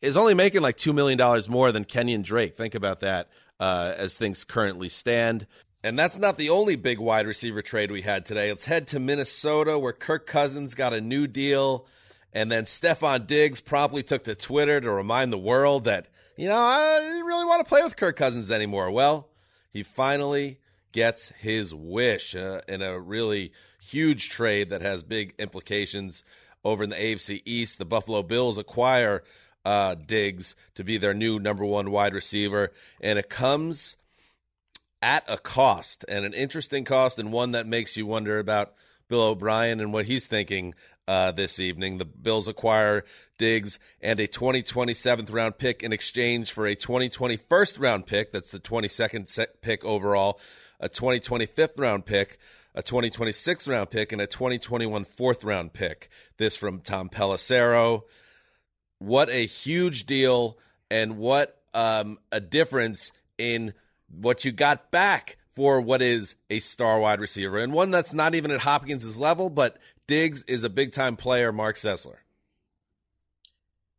is 0.00 0.16
only 0.16 0.34
making 0.34 0.62
like 0.62 0.76
$2 0.76 0.94
million 0.94 1.18
more 1.48 1.72
than 1.72 1.84
Kenyon 1.84 2.22
Drake. 2.22 2.54
Think 2.54 2.74
about 2.74 3.00
that 3.00 3.28
uh, 3.58 3.94
as 3.96 4.18
things 4.18 4.44
currently 4.44 4.88
stand. 4.88 5.46
And 5.82 5.98
that's 5.98 6.18
not 6.18 6.38
the 6.38 6.50
only 6.50 6.76
big 6.76 6.98
wide 6.98 7.26
receiver 7.26 7.62
trade 7.62 7.90
we 7.90 8.02
had 8.02 8.24
today. 8.24 8.50
Let's 8.50 8.64
head 8.64 8.86
to 8.88 9.00
Minnesota 9.00 9.78
where 9.78 9.92
Kirk 9.92 10.26
Cousins 10.26 10.74
got 10.74 10.92
a 10.92 11.00
new 11.00 11.26
deal. 11.26 11.86
And 12.32 12.50
then 12.50 12.64
Stefon 12.64 13.26
Diggs 13.26 13.60
promptly 13.60 14.02
took 14.02 14.24
to 14.24 14.34
Twitter 14.34 14.80
to 14.80 14.90
remind 14.90 15.32
the 15.32 15.38
world 15.38 15.84
that, 15.84 16.08
you 16.36 16.48
know, 16.48 16.58
I 16.58 17.00
didn't 17.00 17.26
really 17.26 17.44
want 17.44 17.60
to 17.60 17.68
play 17.68 17.82
with 17.82 17.96
Kirk 17.96 18.16
Cousins 18.16 18.50
anymore. 18.50 18.90
Well, 18.90 19.28
he 19.72 19.82
finally 19.82 20.58
gets 20.94 21.30
his 21.30 21.74
wish 21.74 22.36
uh, 22.36 22.60
in 22.68 22.80
a 22.80 22.98
really 22.98 23.50
huge 23.82 24.30
trade 24.30 24.70
that 24.70 24.80
has 24.80 25.02
big 25.02 25.34
implications 25.40 26.22
over 26.64 26.84
in 26.84 26.90
the 26.90 26.96
AFC 26.96 27.42
East. 27.44 27.78
The 27.78 27.84
Buffalo 27.84 28.22
Bills 28.22 28.58
acquire 28.58 29.24
uh, 29.64 29.96
Diggs 29.96 30.54
to 30.76 30.84
be 30.84 30.96
their 30.96 31.12
new 31.12 31.40
number 31.40 31.64
one 31.64 31.90
wide 31.90 32.14
receiver, 32.14 32.70
and 33.00 33.18
it 33.18 33.28
comes 33.28 33.96
at 35.02 35.24
a 35.28 35.36
cost 35.36 36.04
and 36.08 36.24
an 36.24 36.32
interesting 36.32 36.84
cost, 36.84 37.18
and 37.18 37.32
one 37.32 37.50
that 37.50 37.66
makes 37.66 37.96
you 37.96 38.06
wonder 38.06 38.38
about 38.38 38.74
Bill 39.08 39.22
O'Brien 39.22 39.80
and 39.80 39.92
what 39.92 40.06
he's 40.06 40.28
thinking 40.28 40.74
uh, 41.06 41.32
this 41.32 41.58
evening. 41.58 41.98
The 41.98 42.04
Bills 42.04 42.48
acquire 42.48 43.04
Diggs 43.36 43.78
and 44.00 44.18
a 44.20 44.28
2027th 44.28 45.32
round 45.32 45.58
pick 45.58 45.82
in 45.82 45.92
exchange 45.92 46.52
for 46.52 46.66
a 46.66 46.76
2021st 46.76 47.80
round 47.80 48.06
pick. 48.06 48.32
That's 48.32 48.50
the 48.50 48.60
22nd 48.60 49.28
set 49.28 49.60
pick 49.60 49.84
overall, 49.84 50.38
a 50.84 50.88
2025th 50.88 51.78
round 51.78 52.04
pick, 52.04 52.38
a 52.74 52.82
2026 52.82 53.66
round 53.66 53.90
pick, 53.90 54.12
and 54.12 54.20
a 54.20 54.26
2021 54.26 55.04
fourth 55.04 55.42
round 55.42 55.72
pick. 55.72 56.10
This 56.36 56.54
from 56.54 56.80
Tom 56.80 57.08
Pelissero. 57.08 58.02
What 58.98 59.30
a 59.30 59.46
huge 59.46 60.04
deal, 60.04 60.58
and 60.90 61.16
what 61.16 61.58
um, 61.72 62.18
a 62.30 62.38
difference 62.38 63.12
in 63.38 63.72
what 64.08 64.44
you 64.44 64.52
got 64.52 64.90
back 64.90 65.38
for 65.56 65.80
what 65.80 66.02
is 66.02 66.36
a 66.50 66.58
star 66.58 67.00
wide 67.00 67.20
receiver 67.20 67.58
and 67.58 67.72
one 67.72 67.90
that's 67.90 68.12
not 68.12 68.34
even 68.34 68.50
at 68.50 68.60
Hopkins' 68.60 69.18
level, 69.18 69.50
but 69.50 69.78
Diggs 70.06 70.44
is 70.44 70.64
a 70.64 70.70
big 70.70 70.92
time 70.92 71.16
player, 71.16 71.50
Mark 71.50 71.76
Sessler. 71.76 72.16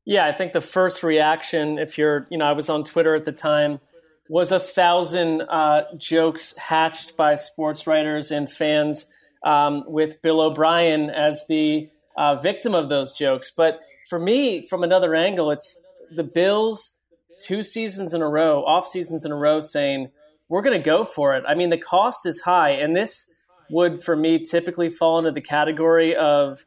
Yeah, 0.05 0.27
I 0.27 0.33
think 0.33 0.53
the 0.53 0.61
first 0.61 1.01
reaction, 1.01 1.79
if 1.79 1.97
you're, 1.97 2.27
you 2.29 2.37
know, 2.37 2.45
I 2.45 2.51
was 2.51 2.69
on 2.69 2.83
Twitter 2.83 3.15
at 3.15 3.25
the 3.25 3.31
time, 3.31 3.79
was 4.27 4.51
a 4.51 4.59
thousand 4.59 5.41
uh, 5.41 5.83
jokes 5.97 6.57
hatched 6.57 7.15
by 7.15 7.35
sports 7.35 7.85
writers 7.85 8.31
and 8.31 8.51
fans 8.51 9.05
um, 9.43 9.83
with 9.87 10.21
Bill 10.21 10.41
O'Brien 10.41 11.09
as 11.09 11.45
the 11.47 11.89
uh, 12.17 12.35
victim 12.37 12.73
of 12.73 12.89
those 12.89 13.13
jokes. 13.13 13.51
But 13.55 13.79
for 14.09 14.19
me, 14.19 14.65
from 14.65 14.83
another 14.83 15.13
angle, 15.13 15.51
it's 15.51 15.81
the 16.15 16.23
Bills 16.23 16.91
two 17.39 17.63
seasons 17.63 18.13
in 18.13 18.21
a 18.21 18.29
row, 18.29 18.63
off 18.63 18.87
seasons 18.87 19.25
in 19.25 19.31
a 19.31 19.35
row, 19.35 19.59
saying, 19.59 20.09
we're 20.49 20.61
going 20.61 20.77
to 20.77 20.83
go 20.83 21.03
for 21.03 21.35
it. 21.35 21.43
I 21.47 21.55
mean, 21.55 21.69
the 21.69 21.77
cost 21.77 22.25
is 22.25 22.41
high. 22.41 22.71
And 22.71 22.95
this 22.95 23.29
would, 23.69 24.03
for 24.03 24.15
me, 24.15 24.39
typically 24.39 24.89
fall 24.89 25.19
into 25.19 25.31
the 25.31 25.41
category 25.41 26.15
of 26.15 26.65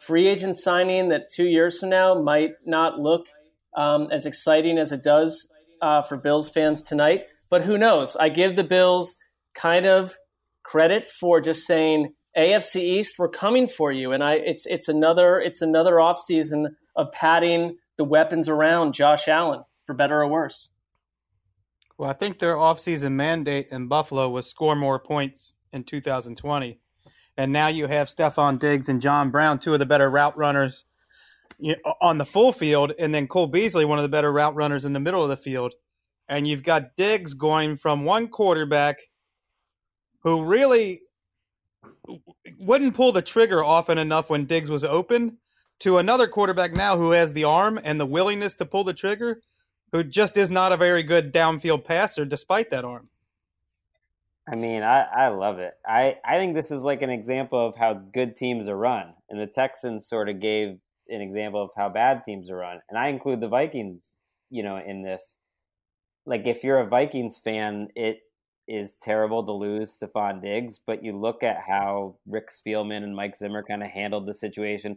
free 0.00 0.28
agent 0.28 0.56
signing 0.56 1.08
that 1.08 1.28
two 1.28 1.44
years 1.44 1.78
from 1.78 1.90
now 1.90 2.14
might 2.14 2.54
not 2.64 2.98
look 2.98 3.26
um, 3.76 4.08
as 4.10 4.26
exciting 4.26 4.78
as 4.78 4.92
it 4.92 5.02
does 5.02 5.49
uh, 5.80 6.02
for 6.02 6.16
Bills 6.16 6.48
fans 6.48 6.82
tonight. 6.82 7.24
But 7.48 7.62
who 7.62 7.76
knows? 7.78 8.16
I 8.16 8.28
give 8.28 8.56
the 8.56 8.64
Bills 8.64 9.16
kind 9.54 9.86
of 9.86 10.16
credit 10.62 11.10
for 11.10 11.40
just 11.40 11.66
saying 11.66 12.14
AFC 12.36 12.80
East, 12.80 13.16
we're 13.18 13.28
coming 13.28 13.66
for 13.66 13.90
you, 13.90 14.12
and 14.12 14.22
I 14.22 14.34
it's 14.34 14.66
it's 14.66 14.88
another 14.88 15.40
it's 15.40 15.62
another 15.62 15.94
offseason 15.94 16.74
of 16.94 17.10
padding 17.12 17.78
the 17.96 18.04
weapons 18.04 18.48
around 18.48 18.94
Josh 18.94 19.26
Allen 19.26 19.64
for 19.84 19.94
better 19.94 20.22
or 20.22 20.28
worse. 20.28 20.70
Well, 21.98 22.08
I 22.08 22.14
think 22.14 22.38
their 22.38 22.54
offseason 22.54 23.12
mandate 23.12 23.68
in 23.72 23.88
Buffalo 23.88 24.28
was 24.28 24.48
score 24.48 24.76
more 24.76 24.98
points 24.98 25.54
in 25.72 25.84
2020. 25.84 26.78
And 27.36 27.52
now 27.52 27.68
you 27.68 27.86
have 27.86 28.08
Stefon 28.08 28.58
Diggs 28.58 28.88
and 28.88 29.02
John 29.02 29.30
Brown, 29.30 29.58
two 29.58 29.72
of 29.72 29.78
the 29.78 29.86
better 29.86 30.08
route 30.08 30.36
runners 30.36 30.84
you 31.58 31.76
know, 31.84 31.94
on 32.00 32.18
the 32.18 32.24
full 32.24 32.52
field, 32.52 32.92
and 32.98 33.14
then 33.14 33.26
Cole 33.26 33.46
Beasley, 33.46 33.84
one 33.84 33.98
of 33.98 34.02
the 34.02 34.08
better 34.08 34.32
route 34.32 34.54
runners 34.54 34.84
in 34.84 34.92
the 34.92 35.00
middle 35.00 35.22
of 35.22 35.28
the 35.28 35.36
field, 35.36 35.74
and 36.28 36.46
you've 36.46 36.62
got 36.62 36.96
Diggs 36.96 37.34
going 37.34 37.76
from 37.76 38.04
one 38.04 38.28
quarterback 38.28 38.98
who 40.20 40.44
really 40.44 41.00
wouldn't 42.58 42.94
pull 42.94 43.12
the 43.12 43.22
trigger 43.22 43.64
often 43.64 43.98
enough 43.98 44.30
when 44.30 44.44
Diggs 44.44 44.70
was 44.70 44.84
open 44.84 45.38
to 45.80 45.98
another 45.98 46.28
quarterback 46.28 46.76
now 46.76 46.96
who 46.96 47.12
has 47.12 47.32
the 47.32 47.44
arm 47.44 47.80
and 47.82 47.98
the 47.98 48.06
willingness 48.06 48.54
to 48.56 48.66
pull 48.66 48.84
the 48.84 48.92
trigger, 48.92 49.40
who 49.92 50.04
just 50.04 50.36
is 50.36 50.50
not 50.50 50.72
a 50.72 50.76
very 50.76 51.02
good 51.02 51.32
downfield 51.32 51.84
passer 51.84 52.24
despite 52.24 52.70
that 52.70 52.84
arm. 52.84 53.08
I 54.50 54.56
mean, 54.56 54.82
I, 54.82 55.02
I 55.02 55.28
love 55.28 55.58
it. 55.58 55.74
I, 55.86 56.16
I 56.24 56.36
think 56.36 56.54
this 56.54 56.70
is 56.70 56.82
like 56.82 57.02
an 57.02 57.10
example 57.10 57.64
of 57.64 57.76
how 57.76 57.94
good 57.94 58.36
teams 58.36 58.68
are 58.68 58.76
run. 58.76 59.14
And 59.28 59.40
the 59.40 59.46
Texans 59.46 60.08
sort 60.08 60.28
of 60.28 60.40
gave 60.40 60.78
an 61.10 61.20
example 61.20 61.62
of 61.62 61.70
how 61.76 61.88
bad 61.88 62.22
teams 62.24 62.50
are 62.50 62.56
run. 62.56 62.80
And 62.88 62.98
I 62.98 63.08
include 63.08 63.40
the 63.40 63.48
Vikings, 63.48 64.16
you 64.48 64.62
know, 64.62 64.80
in 64.84 65.02
this. 65.02 65.36
Like 66.26 66.46
if 66.46 66.64
you're 66.64 66.80
a 66.80 66.88
Vikings 66.88 67.38
fan, 67.38 67.88
it 67.94 68.20
is 68.68 68.94
terrible 69.02 69.44
to 69.44 69.52
lose 69.52 69.98
Stefon 69.98 70.40
Diggs, 70.40 70.78
but 70.86 71.02
you 71.02 71.18
look 71.18 71.42
at 71.42 71.58
how 71.66 72.16
Rick 72.26 72.50
Spielman 72.50 73.02
and 73.02 73.16
Mike 73.16 73.36
Zimmer 73.36 73.64
kind 73.64 73.82
of 73.82 73.88
handled 73.88 74.26
the 74.26 74.34
situation, 74.34 74.96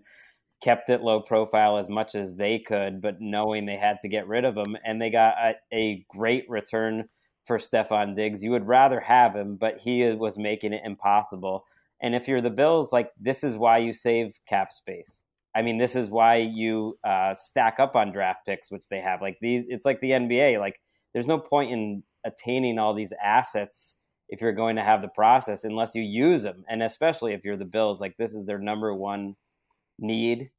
kept 0.61 0.89
it 0.89 1.01
low 1.01 1.21
profile 1.21 1.77
as 1.77 1.89
much 1.89 2.13
as 2.13 2.35
they 2.35 2.59
could, 2.59 3.01
but 3.01 3.19
knowing 3.19 3.65
they 3.65 3.77
had 3.77 3.99
to 4.01 4.07
get 4.07 4.27
rid 4.27 4.45
of 4.45 4.55
him, 4.55 4.77
and 4.85 5.01
they 5.01 5.09
got 5.09 5.35
a, 5.37 5.53
a 5.73 6.05
great 6.09 6.45
return 6.47 7.09
for 7.47 7.57
Stefon 7.57 8.15
Diggs. 8.15 8.43
You 8.43 8.51
would 8.51 8.67
rather 8.67 8.99
have 8.99 9.35
him, 9.35 9.57
but 9.59 9.79
he 9.79 10.03
was 10.11 10.37
making 10.37 10.73
it 10.73 10.83
impossible. 10.85 11.65
And 12.01 12.13
if 12.13 12.27
you're 12.27 12.41
the 12.41 12.49
Bills, 12.49 12.93
like 12.93 13.09
this 13.19 13.43
is 13.43 13.55
why 13.55 13.79
you 13.79 13.93
save 13.93 14.39
cap 14.47 14.71
space. 14.71 15.21
I 15.55 15.61
mean, 15.61 15.77
this 15.77 15.95
is 15.95 16.09
why 16.09 16.37
you 16.37 16.97
uh, 17.03 17.35
stack 17.35 17.79
up 17.79 17.95
on 17.95 18.11
draft 18.11 18.45
picks, 18.45 18.71
which 18.71 18.87
they 18.89 19.01
have. 19.01 19.21
Like 19.21 19.37
these, 19.39 19.65
it's 19.67 19.85
like 19.85 20.01
the 20.01 20.11
NBA. 20.11 20.59
Like 20.59 20.79
there's 21.13 21.27
no 21.27 21.37
point 21.37 21.71
in 21.71 22.03
attaining 22.25 22.79
all 22.79 22.93
these 22.93 23.13
assets 23.23 23.97
if 24.29 24.41
you're 24.41 24.53
going 24.53 24.75
to 24.77 24.83
have 24.83 25.01
the 25.01 25.07
process 25.09 25.63
unless 25.63 25.93
you 25.93 26.01
use 26.01 26.43
them 26.43 26.63
and 26.69 26.81
especially 26.81 27.33
if 27.33 27.43
you're 27.43 27.57
the 27.57 27.65
bills 27.65 27.99
like 27.99 28.15
this 28.17 28.33
is 28.33 28.45
their 28.45 28.57
number 28.57 28.93
one 28.93 29.35
need 29.99 30.49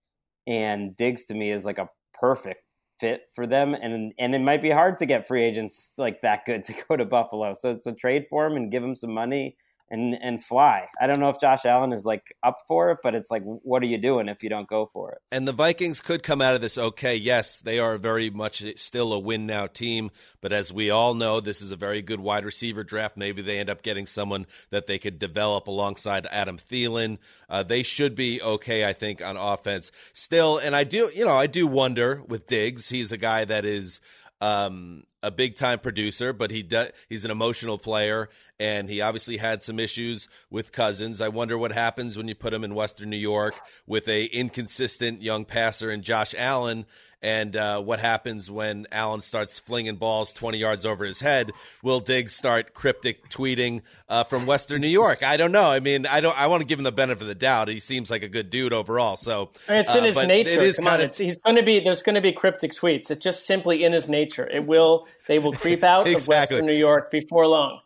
and 0.47 0.97
diggs 0.97 1.25
to 1.25 1.35
me 1.35 1.51
is 1.51 1.65
like 1.65 1.79
a 1.79 1.89
perfect 2.13 2.63
fit 3.01 3.23
for 3.35 3.47
them 3.47 3.75
and 3.75 4.13
and 4.19 4.35
it 4.35 4.41
might 4.41 4.63
be 4.63 4.71
hard 4.71 4.99
to 4.99 5.07
get 5.07 5.27
free 5.27 5.43
agents 5.43 5.93
like 5.99 6.21
that 6.21 6.45
good 6.45 6.65
to 6.65 6.75
go 6.89 6.97
to 6.97 7.05
buffalo 7.05 7.55
so 7.55 7.77
so 7.77 7.93
trade 7.93 8.27
for 8.31 8.47
him 8.47 8.57
and 8.57 8.71
give 8.71 8.85
him 8.85 8.95
some 8.95 9.13
money 9.13 9.57
and 9.91 10.15
and 10.15 10.45
fly. 10.45 10.87
I 11.01 11.07
don't 11.07 11.21
know 11.21 11.29
if 11.29 11.41
Josh 11.41 11.65
Allen 11.65 11.93
is 11.93 12.05
like 12.05 12.23
up 12.43 12.59
for 12.67 12.91
it, 12.91 12.99
but 13.03 13.15
it's 13.15 13.31
like, 13.31 13.43
what 13.45 13.83
are 13.83 13.87
you 13.87 13.99
doing 13.99 14.29
if 14.29 14.43
you 14.43 14.49
don't 14.49 14.69
go 14.69 14.91
for 14.93 15.13
it? 15.13 15.19
And 15.31 15.47
the 15.47 15.53
Vikings 15.53 16.01
could 16.01 16.23
come 16.23 16.41
out 16.41 16.55
of 16.55 16.61
this 16.61 16.79
okay. 16.79 17.15
Yes, 17.15 17.61
they 17.61 17.79
are 17.79 17.99
very 17.99 18.31
much 18.31 18.65
still 18.77 19.13
a 19.13 19.19
win 19.19 19.47
now 19.47 19.67
team, 19.67 20.11
but 20.41 20.53
as 20.53 20.73
we 20.73 20.91
all 20.91 21.15
know, 21.15 21.41
this 21.41 21.61
is 21.61 21.73
a 21.73 21.77
very 21.77 22.03
good 22.03 22.21
wide 22.21 22.45
receiver 22.45 22.85
draft. 22.85 23.17
Maybe 23.17 23.43
they 23.43 23.59
end 23.59 23.71
up 23.71 23.83
getting 23.83 24.07
someone 24.07 24.47
that 24.71 24.87
they 24.87 24.99
could 24.99 25.19
develop 25.19 25.67
alongside 25.67 26.27
Adam 26.31 26.59
Thielen. 26.59 27.19
Uh, 27.49 27.63
they 27.63 27.83
should 27.83 28.15
be 28.15 28.41
okay, 28.43 28.85
I 28.85 28.93
think, 28.93 29.23
on 29.23 29.37
offense 29.37 29.91
still. 30.13 30.59
And 30.59 30.75
I 30.75 30.85
do, 30.85 31.11
you 31.15 31.25
know, 31.25 31.37
I 31.37 31.47
do 31.47 31.67
wonder 31.67 32.23
with 32.27 32.47
Diggs. 32.47 32.89
He's 32.89 33.13
a 33.13 33.17
guy 33.17 33.45
that 33.45 33.65
is 33.65 34.01
um, 34.41 35.05
a 35.23 35.31
big 35.31 35.57
time 35.57 35.79
producer, 35.79 36.33
but 36.33 36.51
he 36.51 36.63
does, 36.63 36.91
he's 37.09 37.25
an 37.25 37.31
emotional 37.31 37.79
player, 37.79 38.29
and 38.59 38.89
he 38.89 39.01
obviously 39.01 39.39
had 39.39 39.63
some 39.63 39.81
issues 39.81 40.29
with 40.51 40.73
Cousins. 40.73 41.21
I 41.21 41.29
wonder 41.29 41.59
what 41.59 41.73
happens 41.73 42.17
when 42.17 42.29
you 42.29 42.35
put 42.35 42.55
him 42.55 42.65
in 42.65 42.75
Western 42.75 43.11
New 43.11 43.17
York 43.17 43.59
with 43.87 44.09
a 44.09 44.27
inconsistent 44.27 45.23
young 45.23 45.45
passer 45.45 45.91
and 45.91 46.03
Josh 46.03 46.35
Allen, 46.39 46.87
and 47.25 47.57
uh, 47.57 47.81
what 47.81 48.01
happens 48.01 48.51
when 48.51 48.87
Allen 48.93 49.23
starts 49.23 49.59
flinging 49.59 49.97
balls 49.97 50.35
20 50.35 50.59
yards 50.59 50.85
over 50.85 51.07
his 51.07 51.21
head? 51.21 51.53
Will 51.83 52.01
Diggs 52.01 52.37
start 52.37 52.75
cryptic 52.75 53.31
tweeting 53.31 53.81
uh, 54.11 54.25
from 54.25 54.45
Western 54.45 54.83
New 54.83 54.89
York? 54.89 55.23
I 55.23 55.39
don't 55.39 55.51
know. 55.51 55.71
I 55.71 55.81
mean, 55.81 56.05
I 56.05 56.21
don't. 56.21 56.39
I 56.39 56.49
want 56.49 56.61
to 56.61 56.67
give 56.67 56.79
him 56.79 56.85
the 56.85 56.93
benefit 56.93 57.23
of 57.23 57.29
the 57.29 57.35
doubt. 57.35 57.69
He 57.69 57.81
seems 57.81 58.11
like 58.11 58.23
a 58.23 58.29
good 58.29 58.51
dude 58.51 58.75
overall. 58.75 59.17
So 59.17 59.53
it's 59.69 59.95
in 59.95 60.01
uh, 60.01 60.05
his 60.05 60.17
nature. 60.19 60.61
It 60.61 60.63
is 60.65 60.77
Come 60.77 60.87
on, 60.87 61.01
of, 61.01 61.17
he's 61.17 61.39
going 61.39 61.57
to 61.57 61.63
be. 61.63 61.81
There's 61.81 62.03
going 62.03 62.17
to 62.17 62.21
be 62.21 62.33
cryptic 62.33 62.73
tweets. 62.73 63.11
It's 63.11 63.25
just 63.25 63.47
simply 63.47 63.85
in 63.85 63.95
his 63.95 64.11
nature. 64.11 64.47
It 64.47 64.67
will. 64.67 65.09
They 65.27 65.39
will 65.39 65.55
creep 65.55 65.83
out 65.83 66.07
exactly. 66.07 66.21
of 66.21 66.29
Western 66.29 66.67
New 66.67 66.75
York 66.75 67.11
before 67.11 67.47
long. 67.47 67.81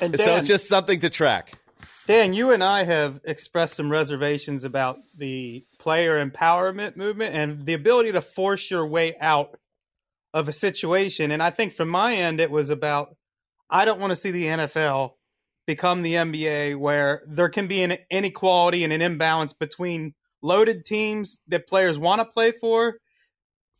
And 0.00 0.12
Dan, 0.12 0.24
so 0.24 0.36
it's 0.36 0.48
just 0.48 0.68
something 0.68 1.00
to 1.00 1.10
track. 1.10 1.52
Dan, 2.06 2.32
you 2.32 2.50
and 2.50 2.64
I 2.64 2.84
have 2.84 3.20
expressed 3.24 3.74
some 3.74 3.90
reservations 3.90 4.64
about 4.64 4.96
the 5.16 5.64
player 5.78 6.24
empowerment 6.24 6.96
movement 6.96 7.34
and 7.34 7.64
the 7.64 7.74
ability 7.74 8.12
to 8.12 8.20
force 8.20 8.70
your 8.70 8.86
way 8.86 9.16
out 9.20 9.56
of 10.34 10.48
a 10.48 10.52
situation. 10.52 11.30
And 11.30 11.42
I 11.42 11.50
think 11.50 11.72
from 11.72 11.88
my 11.88 12.14
end, 12.14 12.40
it 12.40 12.50
was 12.50 12.70
about 12.70 13.16
I 13.70 13.84
don't 13.84 14.00
want 14.00 14.10
to 14.10 14.16
see 14.16 14.30
the 14.32 14.46
NFL 14.46 15.12
become 15.66 16.02
the 16.02 16.14
NBA 16.14 16.76
where 16.76 17.22
there 17.28 17.48
can 17.48 17.68
be 17.68 17.82
an 17.82 17.96
inequality 18.10 18.82
and 18.82 18.92
an 18.92 19.00
imbalance 19.00 19.52
between 19.52 20.14
loaded 20.42 20.84
teams 20.84 21.40
that 21.48 21.68
players 21.68 21.98
want 21.98 22.18
to 22.18 22.24
play 22.24 22.50
for 22.50 22.96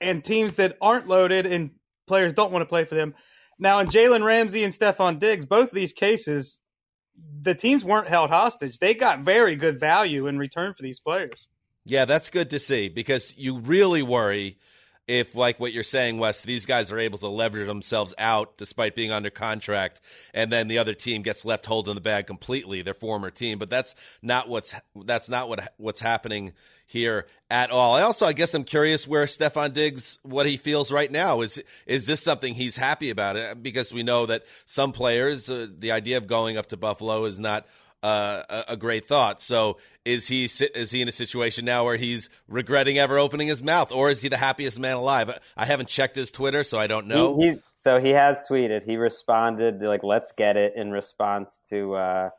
and 0.00 0.22
teams 0.22 0.54
that 0.54 0.76
aren't 0.80 1.08
loaded 1.08 1.46
and 1.46 1.70
players 2.06 2.32
don't 2.32 2.52
want 2.52 2.62
to 2.62 2.68
play 2.68 2.84
for 2.84 2.94
them. 2.94 3.14
Now, 3.60 3.80
in 3.80 3.88
Jalen 3.88 4.24
Ramsey 4.24 4.64
and 4.64 4.72
Stefon 4.72 5.18
Diggs, 5.18 5.44
both 5.44 5.70
these 5.70 5.92
cases, 5.92 6.60
the 7.42 7.54
teams 7.54 7.84
weren't 7.84 8.08
held 8.08 8.30
hostage. 8.30 8.78
They 8.78 8.94
got 8.94 9.20
very 9.20 9.54
good 9.54 9.78
value 9.78 10.26
in 10.26 10.38
return 10.38 10.72
for 10.74 10.82
these 10.82 10.98
players. 10.98 11.46
Yeah, 11.84 12.06
that's 12.06 12.30
good 12.30 12.48
to 12.50 12.58
see 12.58 12.88
because 12.88 13.36
you 13.36 13.58
really 13.58 14.02
worry 14.02 14.58
if, 15.10 15.34
like 15.34 15.58
what 15.58 15.72
you're 15.72 15.82
saying, 15.82 16.18
Wes, 16.18 16.44
these 16.44 16.66
guys 16.66 16.92
are 16.92 16.98
able 16.98 17.18
to 17.18 17.26
leverage 17.26 17.66
themselves 17.66 18.14
out 18.16 18.56
despite 18.56 18.94
being 18.94 19.10
under 19.10 19.28
contract, 19.28 20.00
and 20.32 20.52
then 20.52 20.68
the 20.68 20.78
other 20.78 20.94
team 20.94 21.22
gets 21.22 21.44
left 21.44 21.66
holding 21.66 21.96
the 21.96 22.00
bag 22.00 22.28
completely, 22.28 22.80
their 22.80 22.94
former 22.94 23.28
team. 23.28 23.58
But 23.58 23.70
that's 23.70 23.96
not 24.22 24.48
what's 24.48 24.72
that's 25.04 25.28
not 25.28 25.48
what 25.48 25.74
what's 25.78 26.00
happening 26.00 26.52
here 26.86 27.26
at 27.50 27.72
all. 27.72 27.96
I 27.96 28.02
also, 28.02 28.24
I 28.24 28.32
guess, 28.32 28.54
I'm 28.54 28.62
curious 28.62 29.08
where 29.08 29.24
Stefon 29.24 29.72
Diggs, 29.72 30.20
what 30.22 30.46
he 30.46 30.56
feels 30.56 30.92
right 30.92 31.10
now. 31.10 31.40
Is 31.40 31.60
is 31.86 32.06
this 32.06 32.22
something 32.22 32.54
he's 32.54 32.76
happy 32.76 33.10
about? 33.10 33.64
Because 33.64 33.92
we 33.92 34.04
know 34.04 34.26
that 34.26 34.44
some 34.64 34.92
players, 34.92 35.50
uh, 35.50 35.66
the 35.76 35.90
idea 35.90 36.18
of 36.18 36.28
going 36.28 36.56
up 36.56 36.66
to 36.66 36.76
Buffalo 36.76 37.24
is 37.24 37.40
not 37.40 37.66
uh, 38.02 38.42
a, 38.48 38.64
a, 38.68 38.76
great 38.76 39.04
thought. 39.04 39.40
So 39.40 39.78
is 40.04 40.28
he 40.28 40.44
is 40.44 40.90
he 40.90 41.02
in 41.02 41.08
a 41.08 41.12
situation 41.12 41.64
now 41.64 41.84
where 41.84 41.96
he's 41.96 42.30
regretting 42.48 42.98
ever 42.98 43.18
opening 43.18 43.48
his 43.48 43.62
mouth, 43.62 43.92
or 43.92 44.10
is 44.10 44.22
he 44.22 44.28
the 44.28 44.38
happiest 44.38 44.80
man 44.80 44.96
alive? 44.96 45.38
I 45.56 45.66
haven't 45.66 45.88
checked 45.88 46.16
his 46.16 46.32
Twitter, 46.32 46.64
so 46.64 46.78
I 46.78 46.86
don't 46.86 47.06
know. 47.06 47.38
He, 47.38 47.56
so 47.78 48.00
he 48.00 48.10
has 48.10 48.38
tweeted. 48.48 48.84
He 48.84 48.96
responded 48.96 49.82
like 49.82 50.02
"Let's 50.02 50.32
get 50.32 50.56
it" 50.56 50.74
in 50.76 50.90
response 50.90 51.60
to. 51.70 51.94
Uh, 51.94 52.30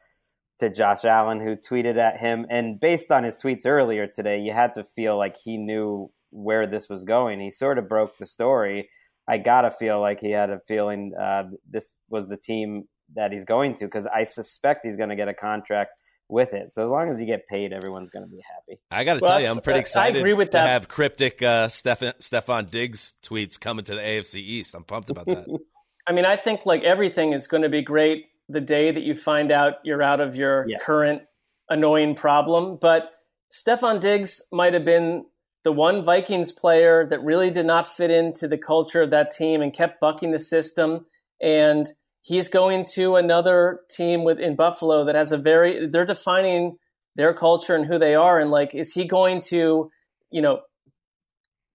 to 0.59 0.69
Josh 0.69 1.05
Allen, 1.05 1.39
who 1.39 1.55
tweeted 1.55 1.97
at 1.97 2.19
him. 2.19 2.45
And 2.47 2.79
based 2.79 3.09
on 3.09 3.23
his 3.23 3.35
tweets 3.35 3.65
earlier 3.65 4.05
today, 4.05 4.41
you 4.41 4.53
had 4.53 4.75
to 4.75 4.83
feel 4.83 5.17
like 5.17 5.35
he 5.35 5.57
knew 5.57 6.11
where 6.29 6.67
this 6.67 6.87
was 6.87 7.03
going. 7.03 7.39
He 7.39 7.49
sort 7.49 7.79
of 7.79 7.89
broke 7.89 8.19
the 8.19 8.27
story. 8.27 8.87
I 9.27 9.39
got 9.39 9.61
to 9.61 9.71
feel 9.71 9.99
like 9.99 10.19
he 10.19 10.29
had 10.29 10.51
a 10.51 10.59
feeling 10.67 11.13
uh, 11.19 11.45
this 11.67 11.97
was 12.09 12.29
the 12.29 12.37
team 12.37 12.87
that 13.15 13.31
he's 13.31 13.45
going 13.45 13.75
to 13.75 13.85
because 13.85 14.07
I 14.07 14.23
suspect 14.23 14.85
he's 14.85 14.97
going 14.97 15.09
to 15.09 15.15
get 15.15 15.27
a 15.27 15.33
contract 15.33 15.91
with 16.31 16.53
it. 16.53 16.73
So 16.73 16.83
as 16.83 16.89
long 16.89 17.09
as 17.09 17.19
you 17.19 17.25
get 17.25 17.47
paid, 17.47 17.73
everyone's 17.73 18.09
going 18.09 18.23
to 18.23 18.31
be 18.31 18.41
happy. 18.41 18.79
I 18.89 19.03
got 19.03 19.15
to 19.15 19.19
well, 19.21 19.31
tell 19.31 19.41
you, 19.41 19.47
I'm 19.47 19.59
pretty 19.59 19.81
excited 19.81 20.15
I 20.15 20.19
agree 20.19 20.33
with 20.33 20.49
to 20.51 20.57
that. 20.57 20.69
have 20.69 20.87
cryptic 20.87 21.43
uh, 21.43 21.67
Stefan, 21.67 22.13
Stefon 22.19 22.69
Diggs 22.69 23.13
tweets 23.23 23.59
coming 23.59 23.83
to 23.85 23.95
the 23.95 24.01
AFC 24.01 24.35
East. 24.35 24.73
I'm 24.73 24.83
pumped 24.83 25.09
about 25.09 25.25
that. 25.27 25.45
I 26.07 26.13
mean, 26.13 26.25
I 26.25 26.37
think 26.37 26.65
like 26.65 26.83
everything 26.83 27.33
is 27.33 27.47
going 27.47 27.63
to 27.63 27.69
be 27.69 27.81
great 27.81 28.25
the 28.49 28.61
day 28.61 28.91
that 28.91 29.03
you 29.03 29.15
find 29.15 29.51
out 29.51 29.75
you're 29.83 30.01
out 30.01 30.19
of 30.19 30.35
your 30.35 30.65
yeah. 30.67 30.79
current 30.79 31.21
annoying 31.69 32.15
problem. 32.15 32.77
But 32.81 33.11
Stefon 33.51 33.99
Diggs 33.99 34.41
might 34.51 34.73
have 34.73 34.85
been 34.85 35.25
the 35.63 35.71
one 35.71 36.03
Vikings 36.03 36.51
player 36.51 37.05
that 37.09 37.23
really 37.23 37.51
did 37.51 37.65
not 37.65 37.85
fit 37.85 38.09
into 38.09 38.47
the 38.47 38.57
culture 38.57 39.01
of 39.01 39.11
that 39.11 39.31
team 39.31 39.61
and 39.61 39.73
kept 39.73 39.99
bucking 39.99 40.31
the 40.31 40.39
system. 40.39 41.05
And 41.41 41.87
he's 42.21 42.47
going 42.47 42.85
to 42.93 43.15
another 43.15 43.81
team 43.89 44.23
within 44.23 44.55
Buffalo 44.55 45.05
that 45.05 45.15
has 45.15 45.31
a 45.31 45.37
very 45.37 45.87
they're 45.87 46.05
defining 46.05 46.77
their 47.15 47.33
culture 47.33 47.75
and 47.75 47.85
who 47.85 47.99
they 47.99 48.15
are. 48.15 48.39
And 48.39 48.51
like, 48.51 48.73
is 48.73 48.93
he 48.93 49.05
going 49.05 49.41
to, 49.49 49.89
you 50.29 50.41
know, 50.41 50.61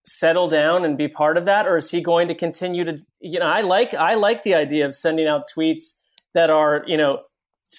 settle 0.04 0.48
down 0.48 0.84
and 0.84 0.96
be 0.96 1.08
part 1.08 1.36
of 1.36 1.44
that, 1.46 1.66
or 1.66 1.76
is 1.76 1.90
he 1.90 2.00
going 2.00 2.28
to 2.28 2.34
continue 2.34 2.84
to? 2.84 2.98
You 3.20 3.40
know, 3.40 3.46
I 3.46 3.60
like 3.60 3.94
I 3.94 4.14
like 4.14 4.42
the 4.42 4.54
idea 4.54 4.84
of 4.84 4.94
sending 4.94 5.26
out 5.26 5.44
tweets 5.56 5.94
that 6.34 6.50
are, 6.50 6.82
you 6.86 6.96
know, 6.96 7.18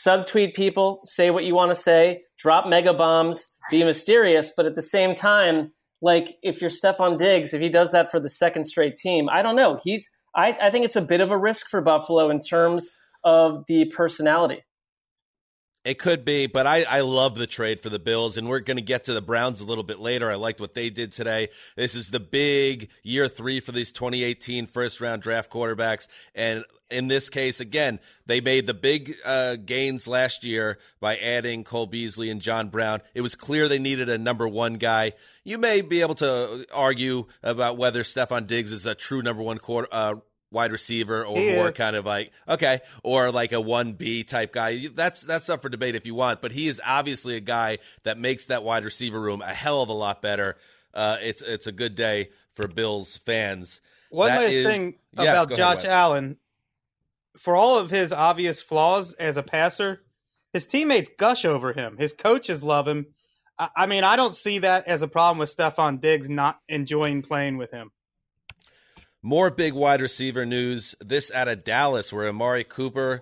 subtweet 0.06 0.56
people, 0.56 1.00
say 1.04 1.30
what 1.30 1.44
you 1.44 1.56
want 1.56 1.74
to 1.74 1.76
say, 1.76 2.22
drop 2.38 2.68
mega 2.68 2.94
bombs, 2.94 3.46
be 3.72 3.84
mysterious, 3.84 4.52
but 4.56 4.66
at 4.66 4.76
the 4.76 4.82
same 4.82 5.16
time, 5.16 5.72
like 6.02 6.36
if 6.44 6.62
you're 6.62 6.70
Stefon 6.70 7.18
Diggs, 7.18 7.54
if 7.54 7.62
he 7.62 7.70
does 7.70 7.92
that 7.92 8.12
for 8.12 8.20
the 8.20 8.30
second 8.30 8.66
straight 8.66 8.96
team, 8.96 9.30
I 9.30 9.42
don't 9.42 9.56
know. 9.56 9.80
He's 9.84 10.10
I, 10.38 10.56
I 10.62 10.70
think 10.70 10.86
it's 10.86 10.96
a 10.96 11.02
bit 11.02 11.20
of 11.20 11.32
a 11.32 11.38
risk 11.38 11.68
for 11.68 11.82
Buffalo 11.82 12.30
in 12.30 12.40
terms 12.40 12.92
of 13.24 13.66
the 13.68 13.86
personality. 13.86 14.64
It 15.84 16.00
could 16.00 16.26
be, 16.26 16.48
but 16.48 16.68
I, 16.68 16.84
I 16.84 17.00
love 17.00 17.36
the 17.36 17.48
trade 17.48 17.80
for 17.80 17.90
the 17.90 17.98
Bills, 17.98 18.36
and 18.36 18.50
we're 18.50 18.60
going 18.60 18.76
to 18.76 18.84
get 18.84 19.06
to 19.06 19.14
the 19.14 19.22
Browns 19.22 19.62
a 19.62 19.66
little 19.66 19.86
bit 19.86 20.00
later. 20.00 20.30
I 20.30 20.36
liked 20.36 20.60
what 20.60 20.74
they 20.74 20.90
did 20.90 21.14
today. 21.14 21.48
This 21.78 21.96
is 21.96 22.12
the 22.12 22.20
big 22.20 22.90
year 23.04 23.30
three 23.30 23.62
for 23.62 23.72
these 23.72 23.94
2018 23.94 24.68
first 24.68 25.00
round 25.00 25.22
draft 25.22 25.50
quarterbacks. 25.50 26.10
And 26.36 26.66
in 26.90 27.08
this 27.08 27.30
case, 27.30 27.62
again, 27.62 28.00
they 28.26 28.42
made 28.42 28.66
the 28.66 28.74
big 28.74 29.16
uh, 29.26 29.56
gains 29.56 30.08
last 30.08 30.44
year 30.44 30.78
by 31.00 31.16
adding 31.18 31.64
Cole 31.64 31.88
Beasley 31.88 32.30
and 32.30 32.42
John 32.42 32.68
Brown. 32.68 33.02
It 33.14 33.22
was 33.22 33.36
clear 33.36 33.68
they 33.68 33.80
needed 33.80 34.10
a 34.10 34.18
number 34.18 34.48
one 34.48 34.74
guy. 34.74 35.14
You 35.46 35.58
may 35.58 35.82
be 35.82 36.02
able 36.02 36.16
to 36.16 36.66
argue 36.74 37.28
about 37.44 37.78
whether 37.78 38.04
Stefon 38.04 38.46
Diggs 38.48 38.74
is 38.74 38.86
a 38.86 38.96
true 38.96 39.22
number 39.22 39.42
one 39.42 39.58
quarter, 39.58 39.88
uh, 39.92 40.16
wide 40.52 40.72
receiver 40.72 41.26
or 41.26 41.38
He 41.38 41.54
more 41.54 41.70
is. 41.70 41.76
kind 41.76 41.96
of 41.96 42.06
like 42.06 42.32
okay 42.48 42.80
or 43.04 43.32
like 43.32 43.52
a 43.52 43.56
1B 43.56 44.28
type 44.28 44.54
guy 44.54 44.88
that's 44.94 45.22
that's 45.24 45.50
up 45.50 45.62
for 45.62 45.68
debate 45.70 45.94
if 45.96 46.06
you 46.06 46.16
want 46.16 46.42
but 46.42 46.54
he 46.54 46.68
is 46.68 46.82
obviously 46.86 47.36
a 47.36 47.42
guy 47.42 47.80
that 48.04 48.18
makes 48.18 48.46
that 48.48 48.64
wide 48.64 48.86
receiver 48.86 49.20
room 49.20 49.42
a 49.42 49.54
hell 49.54 49.82
of 49.82 49.90
a 49.90 49.94
lot 49.94 50.22
better 50.22 50.56
uh, 50.94 51.18
it's 51.22 51.42
it's 51.42 51.68
a 51.68 51.72
good 51.72 51.96
day 51.96 52.30
for 52.56 52.68
Bills 52.68 53.18
fans 53.18 53.82
One 54.10 54.30
That 54.30 54.42
last 54.44 54.52
is- 54.54 54.66
thing 54.66 54.96
Yes, 55.18 55.28
about 55.28 55.46
ahead, 55.48 55.58
Josh 55.58 55.76
Wes. 55.84 55.86
Allen. 55.86 56.38
For 57.38 57.56
all 57.56 57.78
of 57.78 57.90
his 57.90 58.14
obvious 58.14 58.62
flaws 58.62 59.14
as 59.14 59.36
a 59.38 59.44
passer, 59.44 60.02
his 60.54 60.66
teammates 60.66 61.10
gush 61.18 61.44
over 61.46 61.74
him. 61.74 61.98
His 61.98 62.14
coaches 62.14 62.64
love 62.64 62.88
him. 62.88 63.08
I, 63.60 63.70
I 63.76 63.86
mean, 63.86 64.04
I 64.04 64.16
don't 64.16 64.34
see 64.34 64.60
that 64.60 64.88
as 64.88 65.02
a 65.02 65.08
problem 65.08 65.38
with 65.40 65.56
Stefon 65.56 66.00
Diggs 66.02 66.30
not 66.30 66.60
enjoying 66.68 67.22
playing 67.22 67.58
with 67.58 67.72
him. 67.72 67.92
More 69.22 69.50
big 69.50 69.74
wide 69.74 70.02
receiver 70.02 70.46
news. 70.46 70.96
This 71.00 71.32
out 71.32 71.48
of 71.48 71.64
Dallas, 71.64 72.14
where 72.14 72.28
Amari 72.28 72.64
Cooper 72.64 73.22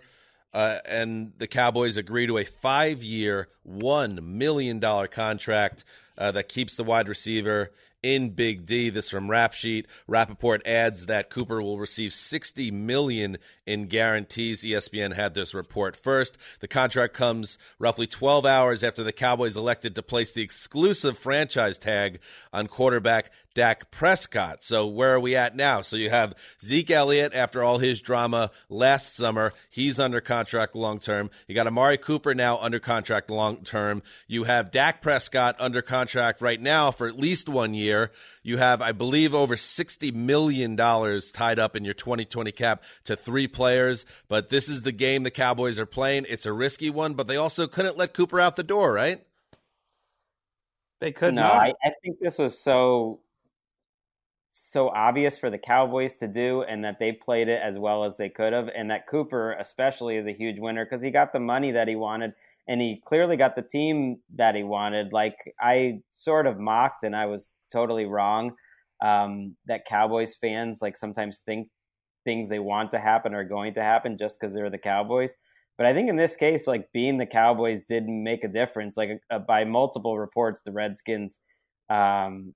uh, 0.54 0.80
and 0.86 1.34
the 1.38 1.48
Cowboys 1.48 1.98
agree 1.98 2.28
to 2.28 2.38
a 2.38 2.46
five 2.46 3.04
year, 3.04 3.48
$1 3.68 4.22
million 4.24 4.80
contract 4.80 5.84
uh, 6.18 6.32
that 6.32 6.50
keeps 6.50 6.76
the 6.76 6.84
wide 6.84 7.08
receiver 7.08 7.72
in 8.06 8.30
Big 8.30 8.66
D. 8.66 8.90
This 8.90 9.10
from 9.10 9.32
Rap 9.32 9.54
Sheet. 9.54 9.88
Rapoport 10.08 10.62
adds 10.66 11.08
that 11.08 11.30
Cooper 11.30 11.62
will 11.62 11.80
receive 11.80 12.14
60 12.14 12.70
million 12.72 13.38
in 13.66 13.88
guarantees. 13.88 14.64
ESPN 14.64 15.14
had 15.14 15.34
this 15.34 15.54
report 15.54 15.96
first. 15.96 16.38
The 16.60 16.68
contract 16.68 17.16
comes 17.16 17.58
roughly 17.80 18.06
12 18.06 18.46
hours 18.46 18.84
after 18.84 19.04
the 19.04 19.12
Cowboys 19.12 19.58
elected 19.58 19.96
to 19.96 20.04
place 20.04 20.32
the 20.32 20.44
exclusive 20.44 21.18
franchise 21.18 21.80
tag 21.80 22.20
on 22.54 22.68
quarterback 22.68 23.32
Dak 23.56 23.90
Prescott. 23.90 24.64
So 24.64 24.86
where 24.86 25.16
are 25.16 25.20
we 25.20 25.36
at 25.36 25.56
now? 25.56 25.82
So 25.82 25.96
you 25.96 26.12
have 26.12 26.36
Zeke 26.62 26.92
Elliott 26.92 27.34
after 27.34 27.64
all 27.64 27.80
his 27.80 28.02
drama 28.02 28.52
last 28.70 29.16
summer. 29.16 29.54
He's 29.72 30.00
under 30.00 30.22
contract 30.22 30.76
long 30.76 31.00
term. 31.00 31.32
You 31.48 31.56
got 31.56 31.66
Amari 31.66 31.98
Cooper 31.98 32.36
now 32.36 32.60
under 32.60 32.80
contract 32.80 33.32
long 33.32 33.64
term. 33.64 34.04
You 34.28 34.44
have 34.44 34.72
Dak 34.72 35.02
Prescott 35.02 35.56
under 35.58 35.82
contract 35.82 36.42
right 36.42 36.62
now 36.62 36.92
for 36.92 37.08
at 37.08 37.18
least 37.18 37.50
one 37.50 37.74
year. 37.74 38.12
You 38.44 38.58
have, 38.58 38.82
I 38.82 38.92
believe, 38.92 39.34
over 39.34 39.56
$60 39.56 40.14
million 40.14 40.76
tied 40.76 41.58
up 41.58 41.76
in 41.76 41.86
your 41.86 41.94
2020 41.94 42.52
cap 42.52 42.84
to 43.06 43.16
three 43.16 43.48
players. 43.48 44.06
But 44.28 44.50
this 44.50 44.68
is 44.68 44.84
the 44.84 44.92
game 44.92 45.24
the 45.24 45.32
Cowboys 45.32 45.80
are 45.80 45.86
playing. 45.86 46.26
It's 46.28 46.46
a 46.46 46.54
risky 46.54 46.90
one, 46.90 47.14
but 47.14 47.28
they 47.28 47.38
also 47.38 47.68
couldn't 47.68 47.98
let 47.98 48.14
Cooper 48.14 48.40
out 48.40 48.58
the 48.58 48.64
door, 48.64 48.92
right? 48.92 49.26
They 51.00 51.12
could 51.12 51.34
no, 51.34 51.44
not. 51.44 51.56
I, 51.56 51.74
I 51.84 51.92
think 52.04 52.20
this 52.20 52.38
was 52.38 52.60
so 52.60 53.20
so 54.58 54.90
obvious 54.90 55.38
for 55.38 55.50
the 55.50 55.58
Cowboys 55.58 56.16
to 56.18 56.28
do, 56.28 56.64
and 56.64 56.84
that 56.84 57.00
they 57.00 57.12
played 57.12 57.50
it 57.50 57.62
as 57.62 57.78
well 57.78 58.04
as 58.06 58.16
they 58.18 58.30
could 58.30 58.54
have, 58.54 58.70
and 58.76 58.90
that 58.90 59.08
Cooper 59.08 59.54
especially 59.54 60.18
is 60.18 60.28
a 60.28 60.32
huge 60.32 60.60
winner 60.60 60.86
because 60.86 61.04
he 61.04 61.12
got 61.12 61.34
the 61.34 61.40
money 61.40 61.72
that 61.72 61.88
he 61.88 61.96
wanted, 61.96 62.34
and 62.68 62.80
he 62.82 63.02
clearly 63.06 63.38
got 63.38 63.56
the 63.56 63.62
team 63.62 64.18
that 64.36 64.56
he 64.56 64.64
wanted. 64.64 65.12
Like 65.12 65.36
I 65.60 66.00
sort 66.12 66.48
of 66.48 66.60
mocked, 66.60 67.04
and 67.04 67.16
I 67.16 67.26
was 67.26 67.50
totally 67.72 68.06
wrong. 68.06 68.54
Um, 69.02 69.58
that 69.66 69.86
Cowboys 69.86 70.36
fans 70.36 70.80
like 70.82 70.96
sometimes 70.96 71.40
think 71.46 71.68
things 72.24 72.48
they 72.50 72.60
want 72.60 72.92
to 72.92 73.00
happen 73.00 73.36
are 73.36 73.44
going 73.44 73.74
to 73.74 73.84
happen 73.84 74.18
just 74.18 74.40
because 74.40 74.54
they're 74.54 74.70
the 74.70 74.78
Cowboys. 74.78 75.32
But 75.78 75.86
I 75.86 75.94
think 75.94 76.10
in 76.10 76.16
this 76.16 76.38
case, 76.38 76.66
like 76.66 76.92
being 76.94 77.18
the 77.18 77.26
Cowboys 77.26 77.82
did 77.88 78.08
make 78.08 78.46
a 78.46 78.50
difference. 78.50 78.96
Like 78.96 79.20
uh, 79.30 79.40
by 79.40 79.66
multiple 79.66 80.18
reports, 80.18 80.62
the 80.62 80.72
Redskins 80.72 81.40
um, 81.90 82.54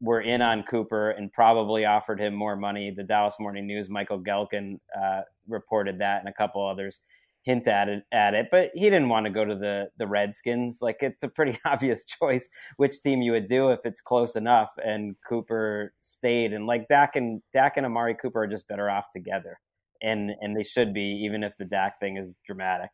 were 0.00 0.20
in 0.20 0.42
on 0.42 0.62
Cooper 0.64 1.10
and 1.10 1.32
probably 1.32 1.84
offered 1.84 2.20
him 2.20 2.34
more 2.34 2.56
money. 2.56 2.90
The 2.90 3.04
Dallas 3.04 3.36
Morning 3.40 3.66
News, 3.66 3.88
Michael 3.88 4.20
Gehlken, 4.20 4.78
uh, 4.96 5.22
reported 5.48 5.98
that, 6.00 6.20
and 6.20 6.28
a 6.28 6.32
couple 6.32 6.66
others 6.66 7.00
hint 7.42 7.68
at 7.68 7.88
it. 7.88 8.04
At 8.12 8.34
it, 8.34 8.48
but 8.50 8.70
he 8.74 8.84
didn't 8.84 9.08
want 9.08 9.26
to 9.26 9.30
go 9.30 9.44
to 9.44 9.54
the 9.54 9.88
the 9.98 10.06
Redskins. 10.06 10.78
Like 10.80 10.96
it's 11.00 11.22
a 11.22 11.28
pretty 11.28 11.58
obvious 11.64 12.04
choice 12.04 12.48
which 12.76 13.02
team 13.02 13.22
you 13.22 13.32
would 13.32 13.48
do 13.48 13.70
if 13.70 13.80
it's 13.84 14.00
close 14.00 14.36
enough. 14.36 14.72
And 14.84 15.16
Cooper 15.28 15.92
stayed, 16.00 16.52
and 16.52 16.66
like 16.66 16.88
Dak 16.88 17.16
and 17.16 17.42
Dak 17.52 17.76
and 17.76 17.86
Amari 17.86 18.14
Cooper 18.14 18.42
are 18.42 18.46
just 18.46 18.68
better 18.68 18.90
off 18.90 19.10
together, 19.12 19.58
and 20.02 20.32
and 20.40 20.56
they 20.56 20.64
should 20.64 20.92
be, 20.92 21.22
even 21.24 21.42
if 21.44 21.56
the 21.56 21.64
Dak 21.64 22.00
thing 22.00 22.16
is 22.16 22.38
dramatic. 22.46 22.90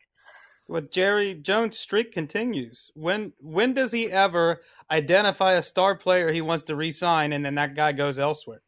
Well, 0.71 0.83
Jerry 0.83 1.35
Jones' 1.35 1.81
streak 1.81 2.13
continues. 2.13 2.93
When 2.95 3.33
when 3.41 3.75
does 3.75 3.91
he 3.91 4.09
ever 4.09 4.61
identify 4.89 5.55
a 5.55 5.63
star 5.63 5.97
player 5.97 6.31
he 6.31 6.43
wants 6.43 6.63
to 6.65 6.77
re-sign, 6.77 7.33
and 7.33 7.45
then 7.45 7.57
that 7.57 7.75
guy 7.75 7.91
goes 7.91 8.21
elsewhere? 8.21 8.63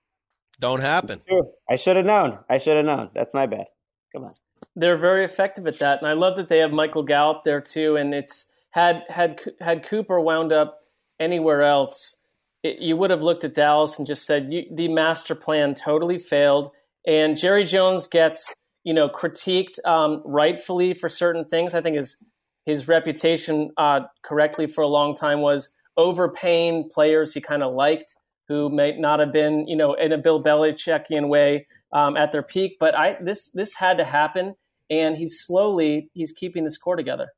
Don't 0.58 0.80
happen. 0.80 1.22
I 1.70 1.76
should 1.76 1.94
have 1.94 2.04
known. 2.04 2.40
I 2.50 2.58
should 2.58 2.76
have 2.76 2.86
known. 2.86 3.10
That's 3.14 3.32
my 3.32 3.46
bad. 3.46 3.66
Come 4.12 4.24
on. 4.24 4.34
They're 4.74 4.96
very 4.96 5.24
effective 5.24 5.68
at 5.68 5.78
that, 5.78 5.98
and 5.98 6.08
I 6.08 6.14
love 6.14 6.36
that 6.38 6.48
they 6.48 6.58
have 6.58 6.72
Michael 6.72 7.04
Gallup 7.04 7.44
there 7.44 7.60
too. 7.60 7.94
And 7.94 8.12
it's 8.12 8.50
had 8.70 9.04
had 9.08 9.40
had 9.60 9.84
Cooper 9.84 10.18
wound 10.18 10.52
up 10.52 10.80
anywhere 11.20 11.62
else, 11.62 12.16
it, 12.64 12.80
you 12.80 12.96
would 12.96 13.10
have 13.10 13.22
looked 13.22 13.44
at 13.44 13.54
Dallas 13.54 13.96
and 13.96 14.08
just 14.08 14.26
said 14.26 14.52
you, 14.52 14.64
the 14.72 14.88
master 14.88 15.36
plan 15.36 15.74
totally 15.74 16.18
failed. 16.18 16.72
And 17.06 17.36
Jerry 17.36 17.62
Jones 17.62 18.08
gets 18.08 18.52
you 18.84 18.94
know 18.94 19.08
critiqued 19.08 19.84
um, 19.84 20.22
rightfully 20.24 20.94
for 20.94 21.08
certain 21.08 21.44
things. 21.44 21.74
I 21.74 21.80
think 21.80 21.96
his 21.96 22.16
his 22.64 22.88
reputation 22.88 23.70
uh, 23.76 24.00
correctly 24.22 24.66
for 24.66 24.82
a 24.82 24.88
long 24.88 25.14
time 25.14 25.40
was 25.40 25.70
overpaying 25.96 26.88
players 26.88 27.34
he 27.34 27.40
kind 27.40 27.62
of 27.62 27.74
liked 27.74 28.16
who 28.48 28.70
may 28.70 28.96
not 28.98 29.20
have 29.20 29.32
been 29.32 29.66
you 29.66 29.76
know 29.76 29.94
in 29.94 30.12
a 30.12 30.18
Bill 30.18 30.42
Belichickian 30.42 31.28
way 31.28 31.66
um, 31.92 32.16
at 32.16 32.32
their 32.32 32.42
peak. 32.42 32.76
But 32.78 32.94
I 32.94 33.16
this 33.20 33.50
this 33.50 33.74
had 33.74 33.98
to 33.98 34.04
happen, 34.04 34.54
and 34.90 35.16
he's 35.16 35.40
slowly 35.40 36.10
he's 36.14 36.32
keeping 36.32 36.64
this 36.64 36.76
core 36.76 36.96
together. 36.96 37.28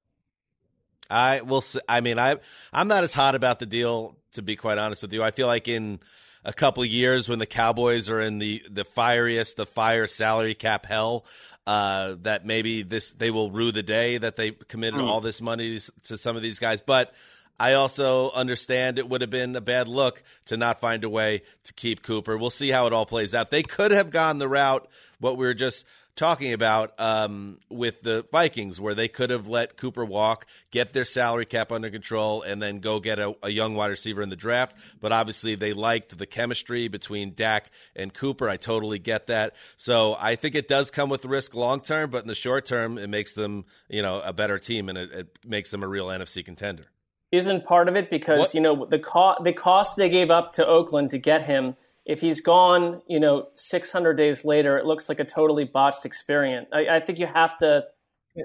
I 1.10 1.42
will. 1.42 1.62
I 1.88 2.00
mean, 2.00 2.18
I 2.18 2.36
I'm 2.72 2.88
not 2.88 3.02
as 3.02 3.14
hot 3.14 3.34
about 3.34 3.58
the 3.58 3.66
deal 3.66 4.16
to 4.32 4.42
be 4.42 4.56
quite 4.56 4.78
honest 4.78 5.02
with 5.02 5.12
you. 5.12 5.22
I 5.22 5.30
feel 5.30 5.46
like 5.46 5.68
in 5.68 6.00
a 6.44 6.52
couple 6.52 6.82
of 6.82 6.88
years 6.88 7.28
when 7.28 7.38
the 7.38 7.46
Cowboys 7.46 8.10
are 8.10 8.20
in 8.20 8.38
the 8.38 8.62
the 8.70 8.84
fieriest, 8.84 9.56
the 9.56 9.66
fire 9.66 10.06
salary 10.06 10.54
cap 10.54 10.86
hell, 10.86 11.24
uh, 11.66 12.16
that 12.22 12.44
maybe 12.44 12.82
this 12.82 13.12
they 13.12 13.30
will 13.30 13.50
rue 13.50 13.72
the 13.72 13.82
day 13.82 14.18
that 14.18 14.36
they 14.36 14.50
committed 14.52 15.00
all 15.00 15.20
this 15.20 15.40
money 15.40 15.78
to 16.04 16.18
some 16.18 16.36
of 16.36 16.42
these 16.42 16.58
guys. 16.58 16.80
But 16.80 17.14
I 17.58 17.74
also 17.74 18.30
understand 18.32 18.98
it 18.98 19.08
would 19.08 19.20
have 19.20 19.30
been 19.30 19.56
a 19.56 19.60
bad 19.60 19.88
look 19.88 20.22
to 20.46 20.56
not 20.56 20.80
find 20.80 21.04
a 21.04 21.08
way 21.08 21.42
to 21.64 21.72
keep 21.72 22.02
Cooper. 22.02 22.36
We'll 22.36 22.50
see 22.50 22.70
how 22.70 22.86
it 22.86 22.92
all 22.92 23.06
plays 23.06 23.34
out. 23.34 23.50
They 23.50 23.62
could 23.62 23.92
have 23.92 24.10
gone 24.10 24.38
the 24.38 24.48
route 24.48 24.88
what 25.20 25.36
we 25.36 25.46
were 25.46 25.54
just 25.54 25.86
talking 26.16 26.52
about 26.52 26.98
um, 27.00 27.58
with 27.68 28.02
the 28.02 28.24
Vikings, 28.30 28.80
where 28.80 28.94
they 28.94 29.08
could 29.08 29.30
have 29.30 29.48
let 29.48 29.76
Cooper 29.76 30.04
walk, 30.04 30.46
get 30.70 30.92
their 30.92 31.04
salary 31.04 31.44
cap 31.44 31.72
under 31.72 31.90
control, 31.90 32.42
and 32.42 32.62
then 32.62 32.78
go 32.80 33.00
get 33.00 33.18
a, 33.18 33.34
a 33.42 33.50
young 33.50 33.74
wide 33.74 33.88
receiver 33.88 34.22
in 34.22 34.28
the 34.28 34.36
draft. 34.36 34.76
But 35.00 35.12
obviously, 35.12 35.54
they 35.54 35.72
liked 35.72 36.16
the 36.16 36.26
chemistry 36.26 36.88
between 36.88 37.34
Dak 37.34 37.70
and 37.96 38.14
Cooper. 38.14 38.48
I 38.48 38.56
totally 38.56 38.98
get 38.98 39.26
that. 39.26 39.54
So 39.76 40.16
I 40.18 40.36
think 40.36 40.54
it 40.54 40.68
does 40.68 40.90
come 40.90 41.08
with 41.10 41.24
risk 41.24 41.54
long 41.54 41.80
term, 41.80 42.10
but 42.10 42.22
in 42.22 42.28
the 42.28 42.34
short 42.34 42.64
term, 42.66 42.98
it 42.98 43.08
makes 43.08 43.34
them 43.34 43.64
you 43.88 44.02
know 44.02 44.20
a 44.24 44.32
better 44.32 44.58
team 44.58 44.88
and 44.88 44.96
it, 44.98 45.12
it 45.12 45.38
makes 45.44 45.70
them 45.70 45.82
a 45.82 45.88
real 45.88 46.06
NFC 46.06 46.44
contender. 46.44 46.84
isn't 47.32 47.64
part 47.64 47.88
of 47.88 47.96
it 47.96 48.10
because 48.10 48.38
What- 48.38 48.54
you 48.54 48.60
know 48.60 48.84
the 48.86 48.98
cost 48.98 49.42
the 49.42 49.52
cost 49.52 49.96
they 49.96 50.08
gave 50.08 50.30
up 50.30 50.52
to 50.52 50.66
Oakland 50.66 51.10
to 51.10 51.18
get 51.18 51.44
him. 51.46 51.76
If 52.04 52.20
he's 52.20 52.40
gone, 52.40 53.00
you 53.08 53.18
know, 53.18 53.48
600 53.54 54.14
days 54.14 54.44
later, 54.44 54.76
it 54.76 54.84
looks 54.84 55.08
like 55.08 55.20
a 55.20 55.24
totally 55.24 55.64
botched 55.64 56.04
experience. 56.04 56.68
I, 56.72 56.96
I 56.96 57.00
think 57.00 57.18
you 57.18 57.26
have 57.26 57.56
to. 57.58 57.84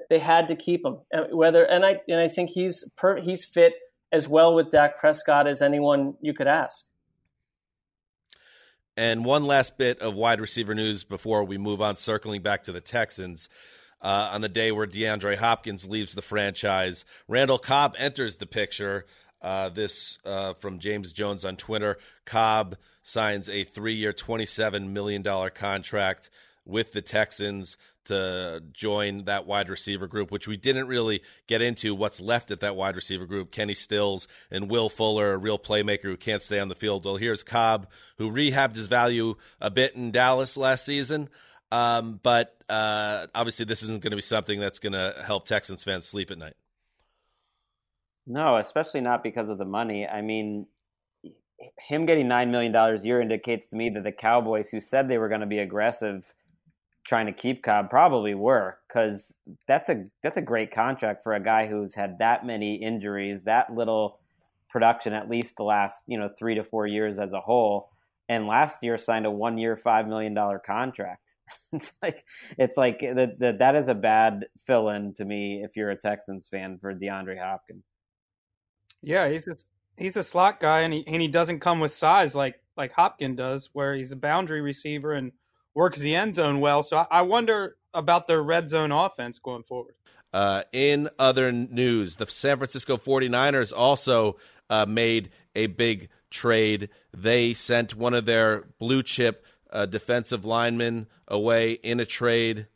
They 0.09 0.19
had 0.19 0.47
to 0.49 0.55
keep 0.55 0.85
him. 0.85 0.99
Whether 1.31 1.63
and 1.63 1.83
I 1.85 1.99
and 2.07 2.19
I 2.19 2.27
think 2.27 2.51
he's 2.51 2.89
per, 2.95 3.19
he's 3.19 3.43
fit 3.43 3.73
as 4.11 4.27
well 4.27 4.53
with 4.53 4.69
Dak 4.69 4.97
Prescott 4.97 5.47
as 5.47 5.61
anyone 5.61 6.15
you 6.21 6.33
could 6.33 6.47
ask. 6.47 6.85
And 8.95 9.23
one 9.23 9.45
last 9.45 9.77
bit 9.77 9.99
of 9.99 10.13
wide 10.13 10.41
receiver 10.41 10.75
news 10.75 11.03
before 11.03 11.43
we 11.43 11.57
move 11.57 11.81
on, 11.81 11.95
circling 11.95 12.41
back 12.41 12.63
to 12.63 12.71
the 12.71 12.81
Texans. 12.81 13.49
Uh, 14.01 14.29
on 14.33 14.39
the 14.41 14.49
day 14.49 14.71
where 14.71 14.87
DeAndre 14.87 15.35
Hopkins 15.35 15.87
leaves 15.87 16.15
the 16.15 16.21
franchise, 16.21 17.03
Randall 17.27 17.57
Cobb 17.57 17.95
enters 17.97 18.37
the 18.37 18.45
picture. 18.45 19.05
Uh, 19.41 19.69
this 19.69 20.19
uh, 20.25 20.53
from 20.55 20.79
James 20.79 21.13
Jones 21.13 21.45
on 21.45 21.55
Twitter. 21.55 21.97
Cobb 22.25 22.75
signs 23.01 23.49
a 23.49 23.63
three 23.63 23.93
year, 23.93 24.11
$27 24.11 24.89
million 24.89 25.23
contract 25.51 26.29
with 26.65 26.91
the 26.91 27.01
Texans 27.01 27.77
to 28.05 28.63
join 28.73 29.25
that 29.25 29.45
wide 29.45 29.69
receiver 29.69 30.07
group, 30.07 30.31
which 30.31 30.47
we 30.47 30.57
didn't 30.57 30.87
really 30.87 31.21
get 31.47 31.61
into 31.61 31.93
what's 31.93 32.19
left 32.19 32.49
at 32.51 32.59
that 32.59 32.75
wide 32.75 32.95
receiver 32.95 33.25
group. 33.25 33.51
Kenny 33.51 33.75
Stills 33.75 34.27
and 34.49 34.69
Will 34.69 34.89
Fuller, 34.89 35.33
a 35.33 35.37
real 35.37 35.59
playmaker 35.59 36.03
who 36.03 36.17
can't 36.17 36.41
stay 36.41 36.59
on 36.59 36.69
the 36.69 36.75
field. 36.75 37.05
Well, 37.05 37.17
here's 37.17 37.43
Cobb, 37.43 37.87
who 38.17 38.31
rehabbed 38.31 38.75
his 38.75 38.87
value 38.87 39.35
a 39.61 39.69
bit 39.69 39.95
in 39.95 40.11
Dallas 40.11 40.57
last 40.57 40.85
season. 40.85 41.29
Um, 41.71 42.19
but 42.23 42.55
uh, 42.67 43.27
obviously, 43.35 43.65
this 43.65 43.83
isn't 43.83 44.01
going 44.01 44.11
to 44.11 44.17
be 44.17 44.23
something 44.23 44.59
that's 44.59 44.79
going 44.79 44.93
to 44.93 45.23
help 45.25 45.45
Texans 45.45 45.83
fans 45.83 46.05
sleep 46.05 46.31
at 46.31 46.39
night. 46.39 46.55
No, 48.29 48.57
especially 48.57 49.01
not 49.01 49.23
because 49.23 49.49
of 49.49 49.57
the 49.57 49.65
money. 49.65 50.07
I 50.07 50.21
mean, 50.21 50.67
him 51.79 52.05
getting 52.05 52.27
$9 52.27 52.51
million 52.51 52.73
a 52.75 53.01
year 53.01 53.19
indicates 53.19 53.65
to 53.67 53.75
me 53.75 53.89
that 53.89 54.03
the 54.03 54.11
Cowboys, 54.11 54.69
who 54.69 54.79
said 54.79 55.09
they 55.09 55.17
were 55.17 55.29
going 55.29 55.41
to 55.41 55.47
be 55.47 55.57
aggressive 55.57 56.33
trying 57.03 57.25
to 57.25 57.31
keep 57.31 57.63
Cobb, 57.63 57.89
probably 57.89 58.35
were 58.35 58.77
because 58.87 59.35
that's 59.67 59.89
a 59.89 60.05
that's 60.21 60.37
a 60.37 60.41
great 60.41 60.69
contract 60.71 61.23
for 61.23 61.33
a 61.33 61.39
guy 61.43 61.65
who's 61.65 61.95
had 61.95 62.19
that 62.19 62.45
many 62.45 62.75
injuries, 62.75 63.41
that 63.41 63.73
little 63.73 64.19
production, 64.69 65.13
at 65.13 65.27
least 65.27 65.55
the 65.57 65.63
last 65.63 66.03
you 66.07 66.19
know 66.19 66.29
three 66.37 66.53
to 66.53 66.63
four 66.63 66.85
years 66.85 67.17
as 67.17 67.33
a 67.33 67.41
whole. 67.41 67.89
And 68.27 68.45
last 68.45 68.83
year 68.83 68.99
signed 68.99 69.25
a 69.25 69.31
one 69.31 69.57
year, 69.57 69.75
five 69.75 70.07
million 70.07 70.35
dollar 70.35 70.59
contract. 70.59 71.31
it's 71.73 71.93
like 72.03 72.23
it's 72.59 72.77
like 72.77 72.99
that 72.99 73.57
that 73.59 73.75
is 73.75 73.87
a 73.87 73.95
bad 73.95 74.45
fill 74.59 74.89
in 74.89 75.15
to 75.15 75.25
me 75.25 75.63
if 75.63 75.75
you're 75.75 75.89
a 75.89 75.97
Texans 75.97 76.47
fan 76.47 76.77
for 76.77 76.93
DeAndre 76.93 77.39
Hopkins. 77.41 77.88
Yeah, 79.01 79.29
he's 79.29 79.47
a, 79.47 79.55
he's 79.97 80.17
a 80.17 80.23
slot 80.23 80.59
guy, 80.59 80.81
and 80.81 80.93
he 80.93 81.03
and 81.07 81.21
he 81.21 81.27
doesn't 81.27 81.59
come 81.59 81.79
with 81.79 81.91
size 81.91 82.35
like 82.35 82.61
like 82.77 82.91
Hopkins 82.93 83.35
does, 83.35 83.69
where 83.73 83.95
he's 83.95 84.11
a 84.11 84.17
boundary 84.17 84.61
receiver 84.61 85.13
and 85.13 85.31
works 85.73 85.99
the 85.99 86.15
end 86.15 86.35
zone 86.35 86.59
well. 86.59 86.83
So 86.83 87.05
I 87.09 87.21
wonder 87.23 87.77
about 87.93 88.27
their 88.27 88.41
red 88.41 88.69
zone 88.69 88.91
offense 88.91 89.39
going 89.39 89.63
forward. 89.63 89.95
Uh, 90.31 90.63
in 90.71 91.09
other 91.17 91.51
news, 91.51 92.17
the 92.17 92.27
San 92.27 92.57
Francisco 92.57 92.97
49ers 92.97 93.73
also 93.75 94.37
uh, 94.69 94.85
made 94.85 95.29
a 95.55 95.67
big 95.67 96.09
trade. 96.29 96.89
They 97.15 97.53
sent 97.53 97.95
one 97.95 98.13
of 98.13 98.25
their 98.25 98.65
blue 98.77 99.01
chip 99.01 99.45
uh, 99.71 99.85
defensive 99.87 100.45
linemen 100.45 101.07
away 101.27 101.73
in 101.73 101.99
a 101.99 102.05
trade. 102.05 102.67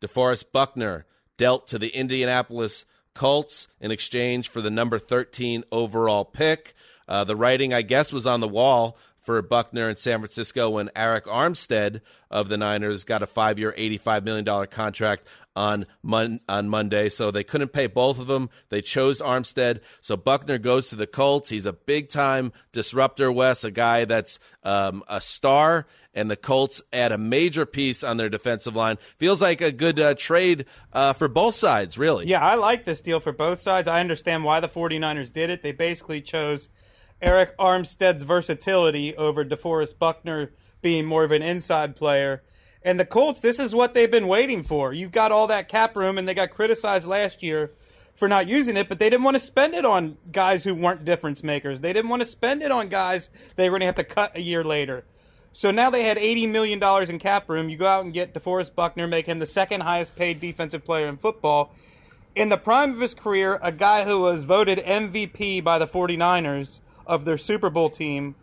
DeForest 0.00 0.52
Buckner 0.52 1.06
dealt 1.36 1.68
to 1.68 1.78
the 1.78 1.88
Indianapolis 1.88 2.84
Colts 3.20 3.68
in 3.82 3.90
exchange 3.90 4.48
for 4.48 4.62
the 4.62 4.70
number 4.70 4.98
13 4.98 5.64
overall 5.70 6.24
pick. 6.24 6.72
Uh, 7.06 7.22
the 7.22 7.36
writing, 7.36 7.74
I 7.74 7.82
guess, 7.82 8.14
was 8.14 8.26
on 8.26 8.40
the 8.40 8.48
wall 8.48 8.96
for 9.22 9.42
Buckner 9.42 9.90
in 9.90 9.96
San 9.96 10.20
Francisco 10.20 10.70
when 10.70 10.88
Arik 10.96 11.26
Armstead 11.26 12.00
of 12.30 12.48
the 12.48 12.56
Niners 12.56 13.04
got 13.04 13.20
a 13.20 13.26
five 13.26 13.58
year, 13.58 13.74
$85 13.76 14.24
million 14.24 14.66
contract 14.68 15.26
on, 15.56 15.84
mon- 16.02 16.38
on 16.48 16.68
Monday. 16.68 17.08
So 17.08 17.30
they 17.30 17.44
couldn't 17.44 17.72
pay 17.72 17.86
both 17.86 18.18
of 18.18 18.26
them. 18.26 18.50
They 18.68 18.80
chose 18.80 19.20
Armstead. 19.20 19.82
So 20.00 20.16
Buckner 20.16 20.58
goes 20.58 20.88
to 20.90 20.96
the 20.96 21.06
Colts. 21.06 21.48
He's 21.48 21.66
a 21.66 21.72
big 21.72 22.08
time 22.08 22.52
disruptor, 22.72 23.30
Wes, 23.30 23.64
a 23.64 23.70
guy 23.70 24.04
that's 24.04 24.38
um, 24.62 25.02
a 25.08 25.20
star. 25.20 25.86
And 26.14 26.30
the 26.30 26.36
Colts 26.36 26.82
add 26.92 27.12
a 27.12 27.18
major 27.18 27.64
piece 27.66 28.02
on 28.02 28.16
their 28.16 28.28
defensive 28.28 28.74
line. 28.74 28.96
Feels 29.16 29.40
like 29.40 29.60
a 29.60 29.70
good 29.70 30.00
uh, 30.00 30.14
trade 30.14 30.66
uh, 30.92 31.12
for 31.12 31.28
both 31.28 31.54
sides, 31.54 31.96
really. 31.96 32.26
Yeah, 32.26 32.44
I 32.44 32.56
like 32.56 32.84
this 32.84 33.00
deal 33.00 33.20
for 33.20 33.32
both 33.32 33.60
sides. 33.60 33.86
I 33.86 34.00
understand 34.00 34.42
why 34.42 34.60
the 34.60 34.68
49ers 34.68 35.32
did 35.32 35.50
it. 35.50 35.62
They 35.62 35.72
basically 35.72 36.20
chose 36.20 36.68
Arik 37.22 37.54
Armstead's 37.58 38.22
versatility 38.22 39.14
over 39.16 39.44
DeForest 39.44 39.98
Buckner 39.98 40.50
being 40.82 41.04
more 41.04 41.24
of 41.24 41.32
an 41.32 41.42
inside 41.42 41.96
player. 41.96 42.42
And 42.82 42.98
the 42.98 43.04
Colts, 43.04 43.40
this 43.40 43.58
is 43.58 43.74
what 43.74 43.92
they've 43.92 44.10
been 44.10 44.26
waiting 44.26 44.62
for. 44.62 44.92
You've 44.92 45.12
got 45.12 45.32
all 45.32 45.48
that 45.48 45.68
cap 45.68 45.96
room, 45.96 46.16
and 46.16 46.26
they 46.26 46.34
got 46.34 46.50
criticized 46.50 47.06
last 47.06 47.42
year 47.42 47.72
for 48.14 48.28
not 48.28 48.46
using 48.48 48.76
it, 48.76 48.88
but 48.88 48.98
they 48.98 49.10
didn't 49.10 49.24
want 49.24 49.36
to 49.36 49.42
spend 49.42 49.74
it 49.74 49.84
on 49.84 50.16
guys 50.30 50.64
who 50.64 50.74
weren't 50.74 51.04
difference 51.04 51.42
makers. 51.42 51.80
They 51.80 51.92
didn't 51.92 52.10
want 52.10 52.20
to 52.20 52.26
spend 52.26 52.62
it 52.62 52.70
on 52.70 52.88
guys 52.88 53.30
they 53.56 53.68
were 53.68 53.78
going 53.78 53.80
to 53.80 53.86
have 53.86 53.96
to 53.96 54.04
cut 54.04 54.36
a 54.36 54.40
year 54.40 54.64
later. 54.64 55.04
So 55.52 55.70
now 55.70 55.90
they 55.90 56.04
had 56.04 56.16
$80 56.16 56.50
million 56.50 56.82
in 57.10 57.18
cap 57.18 57.48
room. 57.48 57.68
You 57.68 57.76
go 57.76 57.86
out 57.86 58.04
and 58.04 58.12
get 58.12 58.34
DeForest 58.34 58.74
Buckner, 58.74 59.06
make 59.06 59.26
him 59.26 59.40
the 59.40 59.46
second 59.46 59.80
highest 59.80 60.14
paid 60.16 60.40
defensive 60.40 60.84
player 60.84 61.08
in 61.08 61.16
football. 61.16 61.74
In 62.34 62.48
the 62.48 62.56
prime 62.56 62.92
of 62.92 63.00
his 63.00 63.14
career, 63.14 63.58
a 63.60 63.72
guy 63.72 64.04
who 64.04 64.20
was 64.20 64.44
voted 64.44 64.78
MVP 64.78 65.64
by 65.64 65.78
the 65.78 65.86
49ers 65.86 66.80
of 67.06 67.24
their 67.24 67.38
Super 67.38 67.70
Bowl 67.70 67.90
team. 67.90 68.36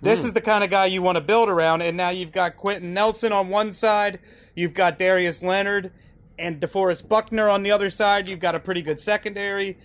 This 0.00 0.22
mm. 0.22 0.26
is 0.26 0.32
the 0.32 0.40
kind 0.40 0.62
of 0.62 0.70
guy 0.70 0.86
you 0.86 1.02
want 1.02 1.16
to 1.16 1.20
build 1.22 1.48
around. 1.48 1.82
And 1.82 1.96
now 1.96 2.10
you've 2.10 2.32
got 2.32 2.56
Quenton 2.56 2.94
Nelson 2.94 3.32
on 3.32 3.48
one 3.48 3.72
side, 3.72 4.20
you've 4.54 4.74
got 4.74 4.98
Darius 4.98 5.42
Leonard 5.42 5.92
and 6.38 6.60
DeForest 6.60 7.08
Buckner 7.08 7.48
on 7.48 7.62
the 7.62 7.70
other 7.70 7.90
side. 7.90 8.28
You've 8.28 8.40
got 8.40 8.54
a 8.54 8.60
pretty 8.60 8.82
good 8.82 9.00
secondary, 9.00 9.78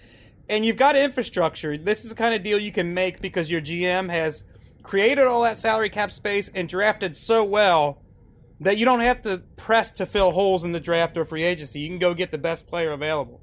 and 0.50 0.66
you've 0.66 0.78
got 0.78 0.96
infrastructure. 0.96 1.78
This 1.78 2.04
is 2.04 2.10
the 2.10 2.16
kind 2.16 2.36
of 2.36 2.44
deal 2.44 2.60
you 2.60 2.72
can 2.72 2.94
make 2.94 3.22
because 3.22 3.50
your 3.50 3.62
GM 3.62 4.10
has 4.10 4.44
created 4.84 5.28
all 5.28 5.44
that 5.44 5.58
salary 5.58 5.90
cap 5.90 6.12
space 6.12 6.50
and 6.54 6.68
drafted 6.68 7.16
so 7.16 7.44
well 7.44 8.02
that 8.60 8.78
you 8.78 8.86
don't 8.86 9.00
have 9.00 9.22
to 9.24 9.42
press 9.56 9.92
to 9.92 10.06
fill 10.06 10.32
holes 10.32 10.64
in 10.64 10.72
the 10.72 10.80
draft 10.80 11.18
or 11.18 11.26
free 11.26 11.44
agency. 11.44 11.80
You 11.80 11.90
can 11.90 12.00
go 12.00 12.14
get 12.14 12.32
the 12.32 12.38
best 12.38 12.68
player 12.68 12.92
available. 12.92 13.42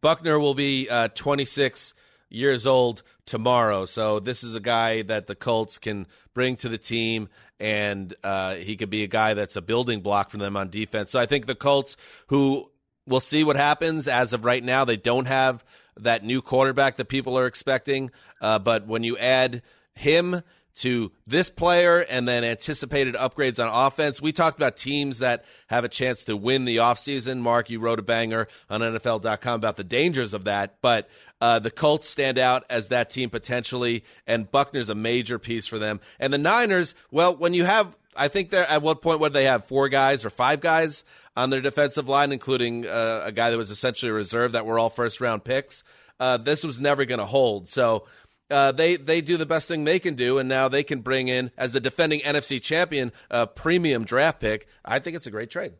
Buckner 0.00 0.38
will 0.38 0.54
be 0.54 0.88
uh, 0.88 1.08
26 1.14 1.94
years 2.30 2.66
old 2.66 3.02
tomorrow. 3.26 3.84
So 3.84 4.20
this 4.20 4.42
is 4.42 4.54
a 4.54 4.60
guy 4.60 5.02
that 5.02 5.26
the 5.26 5.34
Colts 5.34 5.78
can 5.78 6.06
bring 6.32 6.56
to 6.56 6.68
the 6.68 6.78
team, 6.78 7.28
and 7.58 8.14
uh, 8.24 8.54
he 8.54 8.76
could 8.76 8.90
be 8.90 9.04
a 9.04 9.08
guy 9.08 9.34
that's 9.34 9.56
a 9.56 9.62
building 9.62 10.00
block 10.00 10.30
for 10.30 10.38
them 10.38 10.56
on 10.56 10.70
defense. 10.70 11.10
So 11.10 11.20
I 11.20 11.26
think 11.26 11.46
the 11.46 11.54
Colts, 11.54 11.96
who 12.28 12.70
we'll 13.06 13.20
see 13.20 13.44
what 13.44 13.56
happens 13.56 14.08
as 14.08 14.32
of 14.32 14.44
right 14.44 14.62
now, 14.62 14.84
they 14.84 14.96
don't 14.96 15.26
have 15.26 15.64
that 15.96 16.24
new 16.24 16.40
quarterback 16.40 16.96
that 16.96 17.08
people 17.08 17.38
are 17.38 17.46
expecting. 17.46 18.10
Uh, 18.40 18.58
but 18.58 18.86
when 18.86 19.02
you 19.02 19.18
add 19.18 19.62
him 19.94 20.36
to 20.76 21.12
this 21.26 21.50
player 21.50 22.04
and 22.08 22.26
then 22.26 22.44
anticipated 22.44 23.14
upgrades 23.14 23.62
on 23.62 23.86
offense. 23.86 24.22
We 24.22 24.32
talked 24.32 24.58
about 24.58 24.76
teams 24.76 25.18
that 25.18 25.44
have 25.68 25.84
a 25.84 25.88
chance 25.88 26.24
to 26.24 26.36
win 26.36 26.64
the 26.64 26.76
offseason. 26.76 27.38
Mark, 27.38 27.70
you 27.70 27.80
wrote 27.80 27.98
a 27.98 28.02
banger 28.02 28.46
on 28.68 28.80
NFL.com 28.80 29.54
about 29.54 29.76
the 29.76 29.84
dangers 29.84 30.34
of 30.34 30.44
that. 30.44 30.76
But 30.80 31.08
uh, 31.40 31.58
the 31.58 31.70
Colts 31.70 32.08
stand 32.08 32.38
out 32.38 32.64
as 32.68 32.88
that 32.88 33.10
team 33.10 33.30
potentially, 33.30 34.04
and 34.26 34.50
Buckner's 34.50 34.88
a 34.88 34.94
major 34.94 35.38
piece 35.38 35.66
for 35.66 35.78
them. 35.78 36.00
And 36.18 36.32
the 36.32 36.38
Niners, 36.38 36.94
well, 37.10 37.34
when 37.34 37.54
you 37.54 37.64
have, 37.64 37.96
I 38.16 38.28
think 38.28 38.50
they're 38.50 38.68
at 38.68 38.82
what 38.82 39.02
point 39.02 39.20
would 39.20 39.32
they 39.32 39.44
have 39.44 39.64
four 39.64 39.88
guys 39.88 40.24
or 40.24 40.30
five 40.30 40.60
guys 40.60 41.04
on 41.36 41.50
their 41.50 41.60
defensive 41.60 42.08
line, 42.08 42.32
including 42.32 42.86
uh, 42.86 43.22
a 43.24 43.32
guy 43.32 43.50
that 43.50 43.56
was 43.56 43.70
essentially 43.70 44.10
a 44.10 44.14
reserve 44.14 44.52
that 44.52 44.66
were 44.66 44.78
all 44.78 44.90
first 44.90 45.20
round 45.20 45.44
picks. 45.44 45.82
Uh, 46.18 46.36
this 46.36 46.64
was 46.64 46.78
never 46.78 47.06
going 47.06 47.18
to 47.18 47.24
hold. 47.24 47.66
So 47.66 48.06
uh, 48.50 48.72
they 48.72 48.96
they 48.96 49.20
do 49.20 49.36
the 49.36 49.46
best 49.46 49.68
thing 49.68 49.84
they 49.84 49.98
can 49.98 50.14
do, 50.14 50.38
and 50.38 50.48
now 50.48 50.68
they 50.68 50.82
can 50.82 51.00
bring 51.00 51.28
in 51.28 51.50
as 51.56 51.72
the 51.72 51.80
defending 51.80 52.20
NFC 52.20 52.60
champion 52.60 53.12
a 53.30 53.46
premium 53.46 54.04
draft 54.04 54.40
pick. 54.40 54.66
I 54.84 54.98
think 54.98 55.16
it's 55.16 55.26
a 55.26 55.30
great 55.30 55.50
trade. 55.50 55.72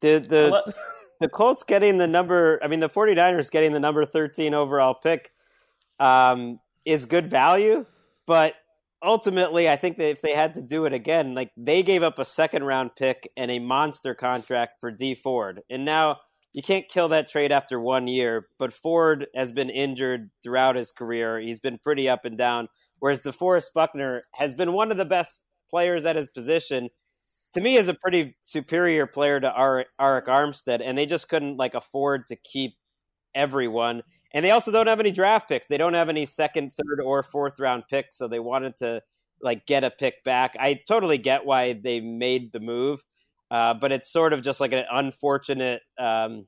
The 0.00 0.18
the 0.18 0.74
the 1.20 1.28
Colts 1.28 1.62
getting 1.62 1.98
the 1.98 2.06
number. 2.06 2.60
I 2.62 2.68
mean, 2.68 2.80
the 2.80 2.90
49ers 2.90 3.50
getting 3.50 3.72
the 3.72 3.80
number 3.80 4.04
thirteen 4.04 4.54
overall 4.54 4.94
pick 4.94 5.32
um, 5.98 6.60
is 6.84 7.06
good 7.06 7.28
value, 7.28 7.86
but 8.26 8.54
ultimately, 9.02 9.68
I 9.68 9.76
think 9.76 9.96
that 9.98 10.10
if 10.10 10.20
they 10.20 10.34
had 10.34 10.54
to 10.54 10.62
do 10.62 10.84
it 10.84 10.92
again, 10.92 11.34
like 11.34 11.52
they 11.56 11.82
gave 11.82 12.02
up 12.02 12.18
a 12.18 12.24
second 12.24 12.64
round 12.64 12.96
pick 12.96 13.30
and 13.36 13.50
a 13.50 13.58
monster 13.58 14.14
contract 14.14 14.80
for 14.80 14.90
Dee 14.90 15.14
Ford, 15.14 15.62
and 15.70 15.84
now 15.84 16.18
you 16.56 16.62
can't 16.62 16.88
kill 16.88 17.08
that 17.08 17.28
trade 17.28 17.52
after 17.52 17.78
one 17.78 18.08
year. 18.08 18.48
But 18.58 18.72
Ford 18.72 19.26
has 19.36 19.52
been 19.52 19.68
injured 19.68 20.30
throughout 20.42 20.74
his 20.74 20.90
career. 20.90 21.38
He's 21.38 21.60
been 21.60 21.76
pretty 21.76 22.08
up 22.08 22.24
and 22.24 22.38
down. 22.38 22.68
Whereas 22.98 23.20
DeForest 23.20 23.74
Buckner 23.74 24.22
has 24.36 24.54
been 24.54 24.72
one 24.72 24.90
of 24.90 24.96
the 24.96 25.04
best 25.04 25.44
players 25.68 26.06
at 26.06 26.16
his 26.16 26.28
position. 26.28 26.88
To 27.52 27.60
me, 27.60 27.76
is 27.76 27.88
a 27.88 27.94
pretty 27.94 28.38
superior 28.46 29.06
player 29.06 29.38
to 29.38 29.50
Arik 29.50 29.84
Armstead, 30.26 30.80
and 30.82 30.96
they 30.96 31.04
just 31.04 31.28
couldn't 31.28 31.58
like 31.58 31.74
afford 31.74 32.26
to 32.28 32.36
keep 32.36 32.72
everyone. 33.34 34.02
And 34.32 34.42
they 34.42 34.50
also 34.50 34.72
don't 34.72 34.86
have 34.86 34.98
any 35.00 35.12
draft 35.12 35.50
picks. 35.50 35.66
They 35.66 35.76
don't 35.76 35.92
have 35.92 36.08
any 36.08 36.24
second, 36.24 36.72
third, 36.72 37.02
or 37.04 37.22
fourth 37.22 37.60
round 37.60 37.82
picks. 37.90 38.16
So 38.16 38.28
they 38.28 38.40
wanted 38.40 38.78
to 38.78 39.02
like 39.42 39.66
get 39.66 39.84
a 39.84 39.90
pick 39.90 40.24
back. 40.24 40.56
I 40.58 40.80
totally 40.88 41.18
get 41.18 41.44
why 41.44 41.74
they 41.74 42.00
made 42.00 42.52
the 42.52 42.60
move. 42.60 43.04
Uh, 43.50 43.74
but 43.74 43.92
it's 43.92 44.10
sort 44.10 44.32
of 44.32 44.42
just 44.42 44.60
like 44.60 44.72
an 44.72 44.84
unfortunate 44.90 45.82
um, 45.98 46.46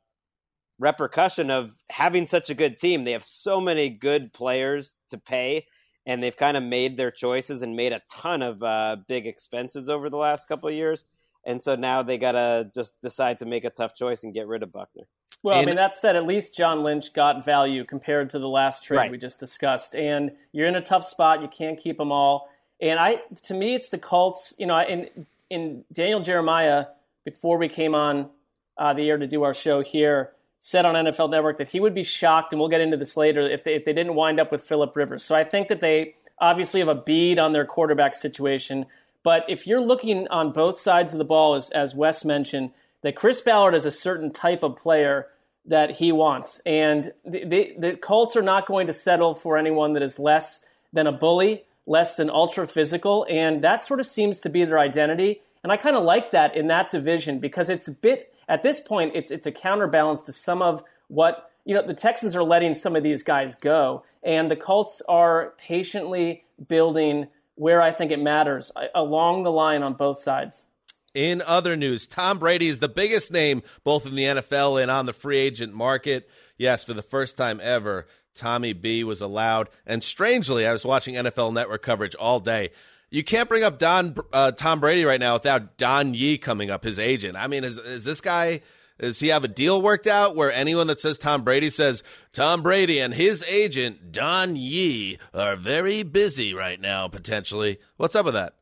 repercussion 0.80 1.50
of 1.50 1.72
having 1.90 2.26
such 2.26 2.50
a 2.50 2.54
good 2.54 2.76
team. 2.76 3.04
They 3.04 3.12
have 3.12 3.24
so 3.24 3.60
many 3.60 3.88
good 3.88 4.32
players 4.32 4.94
to 5.10 5.18
pay, 5.18 5.66
and 6.06 6.22
they've 6.22 6.36
kind 6.36 6.56
of 6.56 6.62
made 6.62 6.96
their 6.96 7.10
choices 7.10 7.62
and 7.62 7.76
made 7.76 7.92
a 7.92 8.00
ton 8.10 8.42
of 8.42 8.62
uh, 8.62 8.96
big 9.06 9.26
expenses 9.26 9.88
over 9.88 10.10
the 10.10 10.16
last 10.16 10.48
couple 10.48 10.68
of 10.68 10.74
years. 10.74 11.04
And 11.44 11.62
so 11.62 11.76
now 11.76 12.02
they 12.02 12.18
got 12.18 12.32
to 12.32 12.70
just 12.74 13.00
decide 13.00 13.38
to 13.38 13.46
make 13.46 13.64
a 13.64 13.70
tough 13.70 13.94
choice 13.94 14.24
and 14.24 14.34
get 14.34 14.46
rid 14.46 14.62
of 14.62 14.72
Buckner. 14.72 15.04
Well, 15.42 15.56
and, 15.56 15.62
I 15.62 15.66
mean, 15.66 15.76
that 15.76 15.94
said, 15.94 16.16
at 16.16 16.26
least 16.26 16.56
John 16.56 16.82
Lynch 16.82 17.12
got 17.14 17.44
value 17.44 17.84
compared 17.84 18.28
to 18.30 18.40
the 18.40 18.48
last 18.48 18.82
trade 18.82 18.96
right. 18.96 19.10
we 19.10 19.18
just 19.18 19.38
discussed. 19.38 19.94
And 19.94 20.32
you're 20.52 20.66
in 20.66 20.74
a 20.74 20.80
tough 20.80 21.04
spot. 21.04 21.42
You 21.42 21.48
can't 21.48 21.78
keep 21.78 21.96
them 21.96 22.10
all. 22.10 22.48
And 22.80 22.98
I, 22.98 23.16
to 23.44 23.54
me, 23.54 23.74
it's 23.74 23.88
the 23.88 23.98
Colts. 23.98 24.52
You 24.58 24.66
know, 24.66 24.76
and 24.76 25.08
in 25.50 25.84
Daniel 25.92 26.20
Jeremiah 26.20 26.86
before 27.24 27.58
we 27.58 27.68
came 27.68 27.94
on 27.94 28.30
uh, 28.76 28.94
the 28.94 29.08
air 29.08 29.18
to 29.18 29.26
do 29.26 29.42
our 29.42 29.54
show 29.54 29.82
here 29.82 30.32
said 30.60 30.84
on 30.84 30.94
NFL 30.94 31.30
Network 31.30 31.58
that 31.58 31.68
he 31.68 31.80
would 31.80 31.94
be 31.94 32.02
shocked, 32.02 32.52
and 32.52 32.60
we'll 32.60 32.68
get 32.68 32.80
into 32.80 32.96
this 32.96 33.16
later, 33.16 33.48
if 33.48 33.64
they, 33.64 33.74
if 33.74 33.84
they 33.84 33.92
didn't 33.92 34.14
wind 34.14 34.40
up 34.40 34.50
with 34.50 34.62
Philip 34.64 34.94
Rivers. 34.96 35.24
So 35.24 35.34
I 35.34 35.44
think 35.44 35.68
that 35.68 35.80
they 35.80 36.16
obviously 36.40 36.80
have 36.80 36.88
a 36.88 36.94
bead 36.94 37.38
on 37.38 37.52
their 37.52 37.64
quarterback 37.64 38.14
situation. 38.14 38.86
But 39.22 39.44
if 39.48 39.66
you're 39.66 39.80
looking 39.80 40.26
on 40.28 40.52
both 40.52 40.78
sides 40.78 41.12
of 41.12 41.18
the 41.18 41.24
ball, 41.24 41.54
as, 41.54 41.70
as 41.70 41.94
Wes 41.94 42.24
mentioned, 42.24 42.70
that 43.02 43.14
Chris 43.14 43.40
Ballard 43.40 43.74
is 43.74 43.86
a 43.86 43.90
certain 43.90 44.32
type 44.32 44.62
of 44.62 44.76
player 44.76 45.28
that 45.64 45.96
he 45.96 46.10
wants. 46.10 46.60
And 46.64 47.12
the, 47.24 47.44
the, 47.44 47.74
the 47.78 47.96
Colts 47.96 48.34
are 48.36 48.42
not 48.42 48.66
going 48.66 48.86
to 48.86 48.92
settle 48.92 49.34
for 49.34 49.56
anyone 49.56 49.92
that 49.92 50.02
is 50.02 50.18
less 50.18 50.64
than 50.92 51.06
a 51.06 51.12
bully, 51.12 51.64
less 51.88 52.16
than 52.16 52.30
ultra 52.30 52.68
physical. 52.68 53.26
And 53.28 53.64
that 53.64 53.82
sort 53.82 53.98
of 53.98 54.06
seems 54.06 54.38
to 54.40 54.50
be 54.50 54.64
their 54.64 54.78
identity. 54.78 55.40
And 55.62 55.72
I 55.72 55.76
kind 55.76 55.96
of 55.96 56.04
like 56.04 56.30
that 56.30 56.54
in 56.54 56.68
that 56.68 56.90
division 56.90 57.40
because 57.40 57.68
it's 57.68 57.88
a 57.88 57.92
bit, 57.92 58.32
at 58.48 58.62
this 58.62 58.78
point, 58.78 59.12
it's, 59.14 59.30
it's 59.30 59.46
a 59.46 59.52
counterbalance 59.52 60.22
to 60.22 60.32
some 60.32 60.62
of 60.62 60.84
what, 61.08 61.50
you 61.64 61.74
know, 61.74 61.84
the 61.84 61.94
Texans 61.94 62.36
are 62.36 62.44
letting 62.44 62.74
some 62.74 62.94
of 62.94 63.02
these 63.02 63.22
guys 63.22 63.54
go. 63.54 64.04
And 64.22 64.50
the 64.50 64.56
Colts 64.56 65.02
are 65.08 65.54
patiently 65.58 66.44
building 66.68 67.28
where 67.54 67.82
I 67.82 67.90
think 67.90 68.12
it 68.12 68.20
matters 68.20 68.70
along 68.94 69.42
the 69.42 69.50
line 69.50 69.82
on 69.82 69.94
both 69.94 70.18
sides. 70.18 70.66
In 71.14 71.42
other 71.46 71.74
news, 71.74 72.06
Tom 72.06 72.38
Brady 72.38 72.68
is 72.68 72.80
the 72.80 72.88
biggest 72.88 73.32
name 73.32 73.62
both 73.82 74.06
in 74.06 74.14
the 74.14 74.24
NFL 74.24 74.80
and 74.80 74.90
on 74.90 75.06
the 75.06 75.12
free 75.12 75.38
agent 75.38 75.74
market. 75.74 76.28
Yes, 76.58 76.84
for 76.84 76.92
the 76.92 77.02
first 77.02 77.36
time 77.36 77.60
ever, 77.62 78.06
Tommy 78.38 78.72
B 78.72 79.04
was 79.04 79.20
allowed. 79.20 79.68
And 79.86 80.02
strangely, 80.02 80.66
I 80.66 80.72
was 80.72 80.86
watching 80.86 81.14
NFL 81.14 81.52
Network 81.52 81.82
coverage 81.82 82.14
all 82.14 82.40
day. 82.40 82.70
You 83.10 83.24
can't 83.24 83.48
bring 83.48 83.64
up 83.64 83.78
Don 83.78 84.16
uh, 84.32 84.52
Tom 84.52 84.80
Brady 84.80 85.04
right 85.04 85.20
now 85.20 85.34
without 85.34 85.76
Don 85.76 86.14
Yee 86.14 86.38
coming 86.38 86.70
up, 86.70 86.84
his 86.84 86.98
agent. 86.98 87.36
I 87.36 87.46
mean, 87.46 87.64
is 87.64 87.78
is 87.78 88.04
this 88.04 88.20
guy? 88.20 88.60
Does 88.98 89.20
he 89.20 89.28
have 89.28 89.44
a 89.44 89.48
deal 89.48 89.80
worked 89.80 90.08
out 90.08 90.34
where 90.34 90.52
anyone 90.52 90.88
that 90.88 90.98
says 90.98 91.18
Tom 91.18 91.42
Brady 91.42 91.70
says 91.70 92.02
Tom 92.32 92.62
Brady 92.62 92.98
and 92.98 93.14
his 93.14 93.44
agent 93.44 94.10
Don 94.12 94.56
Yee 94.56 95.18
are 95.32 95.56
very 95.56 96.02
busy 96.02 96.52
right 96.52 96.80
now 96.80 97.08
potentially? 97.08 97.78
What's 97.96 98.16
up 98.16 98.24
with 98.24 98.34
that? 98.34 98.54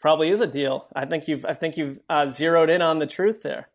Probably 0.00 0.30
is 0.30 0.40
a 0.40 0.46
deal. 0.46 0.88
I 0.94 1.04
think 1.04 1.28
you've 1.28 1.44
I 1.44 1.54
think 1.54 1.76
you've 1.76 1.98
uh, 2.08 2.26
zeroed 2.28 2.70
in 2.70 2.80
on 2.80 2.98
the 2.98 3.06
truth 3.06 3.42
there. 3.42 3.68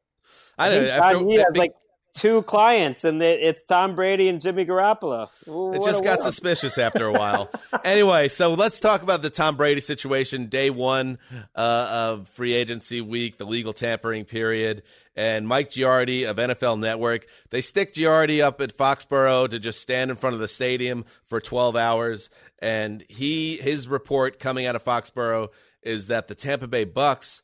I, 0.57 0.69
don't 0.69 0.83
know. 0.85 0.97
Don 0.97 1.29
Yee 1.29 1.37
has 1.37 1.55
like 1.55 1.73
two 2.13 2.41
clients, 2.43 3.03
and 3.03 3.21
it's 3.21 3.63
Tom 3.63 3.95
Brady 3.95 4.29
and 4.29 4.41
Jimmy 4.41 4.65
Garoppolo. 4.65 5.29
What 5.45 5.77
it 5.77 5.83
just 5.83 6.03
got 6.03 6.19
world. 6.19 6.23
suspicious 6.23 6.77
after 6.77 7.05
a 7.05 7.13
while. 7.13 7.49
anyway, 7.83 8.27
so 8.27 8.53
let's 8.53 8.79
talk 8.79 9.01
about 9.01 9.21
the 9.21 9.29
Tom 9.29 9.55
Brady 9.55 9.81
situation. 9.81 10.47
Day 10.47 10.69
one 10.69 11.19
uh, 11.55 12.15
of 12.15 12.27
free 12.29 12.53
agency 12.53 13.01
week, 13.01 13.37
the 13.37 13.45
legal 13.45 13.73
tampering 13.73 14.25
period, 14.25 14.83
and 15.15 15.47
Mike 15.47 15.69
Giardi 15.69 16.29
of 16.29 16.37
NFL 16.37 16.79
Network. 16.79 17.25
They 17.49 17.61
stick 17.61 17.93
Giardi 17.93 18.41
up 18.41 18.61
at 18.61 18.75
Foxborough 18.75 19.49
to 19.49 19.59
just 19.59 19.81
stand 19.81 20.11
in 20.11 20.17
front 20.17 20.33
of 20.33 20.39
the 20.39 20.47
stadium 20.47 21.05
for 21.25 21.39
12 21.39 21.75
hours, 21.75 22.29
and 22.59 23.03
he 23.09 23.57
his 23.57 23.87
report 23.87 24.39
coming 24.39 24.65
out 24.65 24.75
of 24.75 24.83
Foxborough 24.83 25.49
is 25.81 26.07
that 26.07 26.27
the 26.27 26.35
Tampa 26.35 26.67
Bay 26.67 26.83
Bucks 26.83 27.41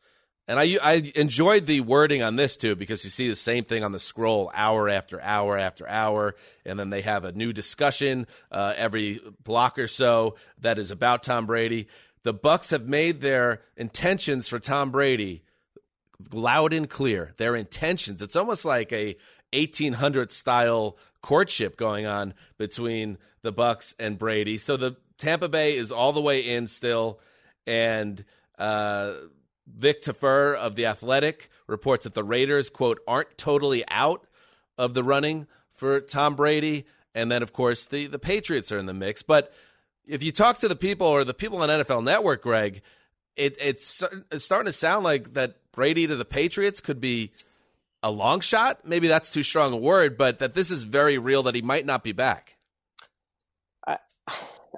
and 0.48 0.60
I 0.60 0.78
I 0.82 1.12
enjoyed 1.16 1.66
the 1.66 1.82
wording 1.82 2.22
on 2.22 2.36
this 2.36 2.58
too 2.58 2.76
because 2.76 3.04
you 3.04 3.10
see 3.10 3.28
the 3.28 3.36
same 3.36 3.64
thing 3.64 3.84
on 3.84 3.92
the 3.92 4.00
scroll 4.00 4.52
hour 4.54 4.90
after 4.90 5.22
hour 5.22 5.58
after 5.58 5.88
hour, 5.88 6.36
and 6.66 6.80
then 6.80 6.90
they 6.90 7.02
have 7.02 7.24
a 7.24 7.32
new 7.32 7.52
discussion 7.52 8.28
uh, 8.52 8.74
every 8.78 9.20
block 9.44 9.80
or 9.80 9.88
so 9.88 10.36
that 10.60 10.78
is 10.78 10.92
about 10.92 11.24
Tom 11.24 11.46
Brady. 11.46 11.88
The 12.24 12.34
Bucks 12.34 12.72
have 12.72 12.88
made 12.88 13.22
their 13.22 13.62
intentions 13.78 14.48
for 14.48 14.60
Tom 14.60 14.92
Brady 14.92 15.44
loud 16.32 16.74
and 16.74 16.90
clear. 16.90 17.34
Their 17.38 17.56
intentions. 17.56 18.22
It's 18.22 18.36
almost 18.36 18.66
like 18.66 18.92
a 18.92 19.16
1800 19.54 20.32
style 20.32 20.98
courtship 21.22 21.76
going 21.76 22.06
on 22.06 22.34
between 22.58 23.18
the 23.42 23.52
Bucks 23.52 23.96
and 24.00 24.18
Brady. 24.18 24.58
So 24.58 24.78
the 24.78 24.96
Tampa 25.18 25.50
Bay 25.50 25.76
is 25.76 25.92
all 25.92 26.14
the 26.14 26.22
way 26.22 26.42
in 26.42 26.68
still, 26.68 27.20
and. 27.66 28.24
Uh, 28.58 29.16
Vic 29.68 30.02
Tafur 30.02 30.56
of 30.56 30.76
The 30.76 30.86
Athletic 30.86 31.50
reports 31.68 32.04
that 32.04 32.14
the 32.14 32.24
Raiders, 32.24 32.70
quote, 32.70 33.00
aren't 33.08 33.38
totally 33.38 33.84
out 33.90 34.26
of 34.78 34.94
the 34.94 35.04
running 35.04 35.48
for 35.72 36.00
Tom 36.00 36.36
Brady. 36.36 36.86
And 37.14 37.32
then, 37.32 37.42
of 37.42 37.54
course, 37.54 37.86
the, 37.86 38.08
the 38.08 38.20
Patriots 38.20 38.72
are 38.72 38.78
in 38.78 38.86
the 38.86 38.94
mix. 38.94 39.24
But 39.24 39.54
if 40.06 40.22
you 40.22 40.32
talk 40.32 40.60
to 40.60 40.68
the 40.68 40.76
people 40.76 41.08
or 41.08 41.24
the 41.24 41.34
people 41.34 41.62
on 41.62 41.70
NFL 41.70 42.04
Network, 42.04 42.44
Greg, 42.44 42.82
it, 43.36 43.58
it's, 43.60 44.04
it's 44.32 44.46
starting 44.46 44.68
to 44.68 44.74
sound 44.74 45.04
like 45.04 45.34
that 45.34 45.56
Brady 45.72 46.08
to 46.08 46.16
the 46.16 46.26
Patriots 46.26 46.80
could 46.80 47.02
be 47.02 47.32
a 48.04 48.12
long 48.12 48.40
shot. 48.40 48.86
Maybe 48.86 49.08
that's 49.08 49.32
too 49.32 49.44
strong 49.44 49.74
a 49.74 49.78
word, 49.78 50.18
but 50.18 50.40
that 50.40 50.54
this 50.54 50.72
is 50.72 50.84
very 50.84 51.18
real 51.18 51.44
that 51.44 51.56
he 51.56 51.62
might 51.62 51.86
not 51.86 52.04
be 52.04 52.12
back. 52.12 52.55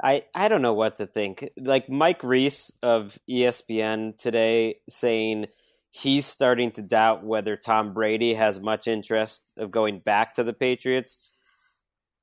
I 0.04 0.24
I 0.34 0.48
don't 0.48 0.62
know 0.62 0.74
what 0.74 0.98
to 0.98 1.08
think. 1.08 1.50
Like 1.58 1.90
Mike 1.90 2.24
Reiss 2.24 2.72
of 2.82 3.18
ESPN 3.30 4.18
today 4.18 4.80
saying 4.90 5.48
he's 5.92 6.26
starting 6.26 6.72
to 6.72 6.82
doubt 6.82 7.24
whether 7.24 7.56
Tom 7.56 7.94
Brady 7.94 8.34
has 8.34 8.60
much 8.60 8.88
interest 8.88 9.44
of 9.58 9.72
going 9.72 10.00
back 10.00 10.36
to 10.36 10.44
the 10.44 10.54
Patriots 10.54 11.18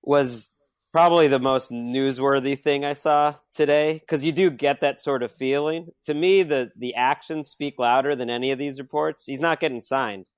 was 0.02 0.50
probably 0.92 1.26
the 1.26 1.40
most 1.40 1.72
newsworthy 1.72 2.56
thing 2.56 2.84
I 2.84 2.92
saw 2.92 3.34
today 3.52 3.94
because 3.94 4.24
you 4.24 4.30
do 4.30 4.48
get 4.48 4.80
that 4.80 5.00
sort 5.00 5.24
of 5.24 5.32
feeling. 5.32 5.88
To 6.04 6.14
me, 6.14 6.44
the 6.44 6.70
the 6.76 6.94
actions 6.94 7.50
speak 7.50 7.78
louder 7.78 8.14
than 8.14 8.30
any 8.30 8.52
of 8.52 8.58
these 8.58 8.78
reports. 8.78 9.24
He's 9.26 9.40
not 9.40 9.60
getting 9.60 9.80
signed, 9.80 10.30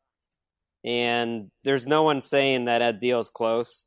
and 0.84 1.51
there's 1.64 1.87
no 1.87 2.05
one 2.05 2.22
saying 2.22 2.64
that 2.66 2.82
a 2.82 2.93
deal's 2.93 3.28
close. 3.28 3.84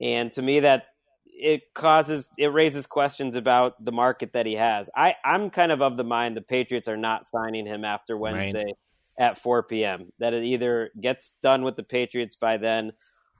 And 0.00 0.32
to 0.34 0.42
me, 0.42 0.60
that 0.60 0.84
it 1.32 1.74
causes 1.74 2.30
it 2.38 2.52
raises 2.52 2.86
questions 2.86 3.36
about 3.36 3.82
the 3.84 3.92
market 3.92 4.32
that 4.34 4.46
he 4.46 4.54
has. 4.54 4.90
I 4.94 5.14
I'm 5.24 5.50
kind 5.50 5.72
of 5.72 5.82
of 5.82 5.96
the 5.96 6.04
mind 6.04 6.36
the 6.36 6.42
Patriots 6.42 6.88
are 6.88 6.96
not 6.96 7.26
signing 7.26 7.66
him 7.66 7.84
after 7.84 8.16
Wednesday 8.16 8.64
right. 8.64 8.76
at 9.18 9.38
4 9.38 9.64
p.m. 9.64 10.12
That 10.18 10.34
it 10.34 10.44
either 10.44 10.90
gets 11.00 11.32
done 11.42 11.62
with 11.62 11.76
the 11.76 11.82
Patriots 11.82 12.36
by 12.36 12.58
then 12.58 12.92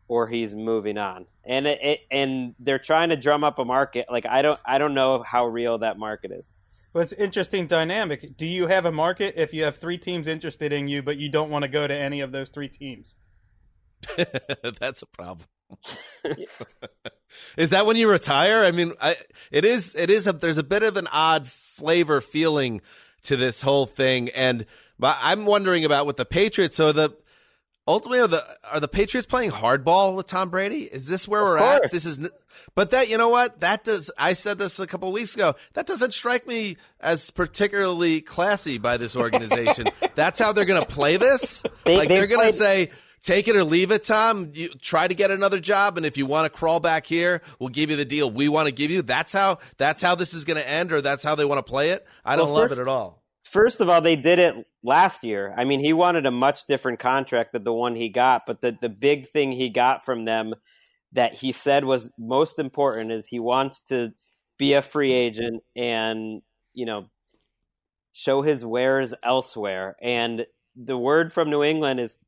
or 0.08 0.28
he's 0.28 0.54
moving 0.54 0.98
on. 0.98 1.26
And 1.44 1.66
it, 1.66 1.78
it, 1.82 2.00
and 2.10 2.54
they're 2.58 2.78
trying 2.78 3.10
to 3.10 3.16
drum 3.16 3.44
up 3.44 3.58
a 3.58 3.64
market. 3.64 4.06
Like 4.10 4.26
I 4.26 4.42
don't 4.42 4.60
I 4.64 4.78
don't 4.78 4.94
know 4.94 5.22
how 5.22 5.46
real 5.46 5.78
that 5.78 5.98
market 5.98 6.32
is. 6.32 6.52
Well, 6.92 7.02
it's 7.02 7.14
interesting 7.14 7.66
dynamic. 7.66 8.36
Do 8.36 8.44
you 8.44 8.66
have 8.66 8.84
a 8.84 8.92
market 8.92 9.34
if 9.36 9.54
you 9.54 9.64
have 9.64 9.78
three 9.78 9.96
teams 9.96 10.28
interested 10.28 10.72
in 10.72 10.88
you, 10.88 11.02
but 11.02 11.16
you 11.16 11.30
don't 11.30 11.50
want 11.50 11.62
to 11.62 11.68
go 11.68 11.86
to 11.86 11.94
any 11.94 12.20
of 12.20 12.32
those 12.32 12.50
three 12.50 12.68
teams? 12.68 13.14
That's 14.80 15.00
a 15.02 15.06
problem. 15.06 15.48
is 17.56 17.70
that 17.70 17.86
when 17.86 17.96
you 17.96 18.10
retire? 18.10 18.64
I 18.64 18.70
mean, 18.70 18.92
I, 19.00 19.16
it 19.50 19.64
is. 19.64 19.94
It 19.94 20.10
is. 20.10 20.26
A, 20.26 20.32
there's 20.32 20.58
a 20.58 20.62
bit 20.62 20.82
of 20.82 20.96
an 20.96 21.08
odd 21.12 21.46
flavor 21.46 22.20
feeling 22.20 22.80
to 23.22 23.36
this 23.36 23.62
whole 23.62 23.86
thing, 23.86 24.30
and 24.30 24.66
but 24.98 25.16
I'm 25.22 25.44
wondering 25.44 25.84
about 25.84 26.06
with 26.06 26.16
the 26.16 26.24
Patriots. 26.24 26.76
So 26.76 26.92
the 26.92 27.16
ultimately 27.86 28.20
are 28.20 28.28
the 28.28 28.44
are 28.72 28.80
the 28.80 28.88
Patriots 28.88 29.26
playing 29.26 29.50
hardball 29.50 30.16
with 30.16 30.26
Tom 30.26 30.50
Brady? 30.50 30.82
Is 30.82 31.08
this 31.08 31.26
where 31.26 31.42
we're 31.42 31.58
at? 31.58 31.90
This 31.90 32.06
is, 32.06 32.30
but 32.74 32.90
that 32.90 33.08
you 33.10 33.18
know 33.18 33.28
what 33.28 33.60
that 33.60 33.84
does. 33.84 34.10
I 34.18 34.32
said 34.34 34.58
this 34.58 34.78
a 34.80 34.86
couple 34.86 35.10
weeks 35.12 35.34
ago. 35.34 35.54
That 35.74 35.86
doesn't 35.86 36.14
strike 36.14 36.46
me 36.46 36.76
as 37.00 37.30
particularly 37.30 38.20
classy 38.20 38.78
by 38.78 38.96
this 38.96 39.16
organization. 39.16 39.86
That's 40.14 40.38
how 40.38 40.52
they're 40.52 40.64
going 40.64 40.82
to 40.82 40.88
play 40.88 41.16
this. 41.16 41.62
They, 41.84 41.96
like 41.96 42.08
they're 42.08 42.26
going 42.26 42.46
to 42.46 42.52
say 42.52 42.90
take 43.22 43.48
it 43.48 43.56
or 43.56 43.64
leave 43.64 43.90
it, 43.90 44.02
Tom. 44.02 44.50
You 44.52 44.68
try 44.80 45.08
to 45.08 45.14
get 45.14 45.30
another 45.30 45.60
job, 45.60 45.96
and 45.96 46.04
if 46.04 46.16
you 46.16 46.26
want 46.26 46.52
to 46.52 46.58
crawl 46.58 46.80
back 46.80 47.06
here, 47.06 47.40
we'll 47.58 47.70
give 47.70 47.90
you 47.90 47.96
the 47.96 48.04
deal 48.04 48.30
we 48.30 48.48
want 48.48 48.68
to 48.68 48.74
give 48.74 48.90
you. 48.90 49.02
That's 49.02 49.32
how 49.32 49.58
that's 49.78 50.02
how 50.02 50.14
this 50.14 50.34
is 50.34 50.44
going 50.44 50.58
to 50.58 50.68
end, 50.68 50.92
or 50.92 51.00
that's 51.00 51.24
how 51.24 51.34
they 51.34 51.44
want 51.44 51.64
to 51.64 51.70
play 51.70 51.90
it. 51.90 52.06
I 52.24 52.36
don't 52.36 52.52
well, 52.52 52.62
first, 52.62 52.70
love 52.72 52.78
it 52.78 52.82
at 52.82 52.88
all. 52.88 53.22
First 53.44 53.80
of 53.80 53.88
all, 53.88 54.00
they 54.00 54.16
did 54.16 54.38
it 54.38 54.66
last 54.82 55.24
year. 55.24 55.54
I 55.56 55.64
mean, 55.64 55.80
he 55.80 55.92
wanted 55.92 56.26
a 56.26 56.30
much 56.30 56.66
different 56.66 56.98
contract 56.98 57.52
than 57.52 57.64
the 57.64 57.72
one 57.72 57.94
he 57.94 58.08
got, 58.08 58.42
but 58.46 58.60
the 58.60 58.76
the 58.80 58.88
big 58.88 59.28
thing 59.28 59.52
he 59.52 59.68
got 59.68 60.04
from 60.04 60.24
them 60.24 60.54
that 61.12 61.34
he 61.34 61.52
said 61.52 61.84
was 61.84 62.10
most 62.18 62.58
important 62.58 63.12
is 63.12 63.26
he 63.26 63.38
wants 63.38 63.80
to 63.82 64.12
be 64.58 64.74
a 64.74 64.82
free 64.82 65.12
agent 65.12 65.62
and 65.76 66.42
you 66.74 66.86
know 66.86 67.04
show 68.12 68.42
his 68.42 68.64
wares 68.64 69.14
elsewhere 69.22 69.96
and 70.02 70.46
the 70.76 70.96
word 70.96 71.32
from 71.32 71.50
New 71.50 71.62
England 71.62 72.00
is 72.00 72.18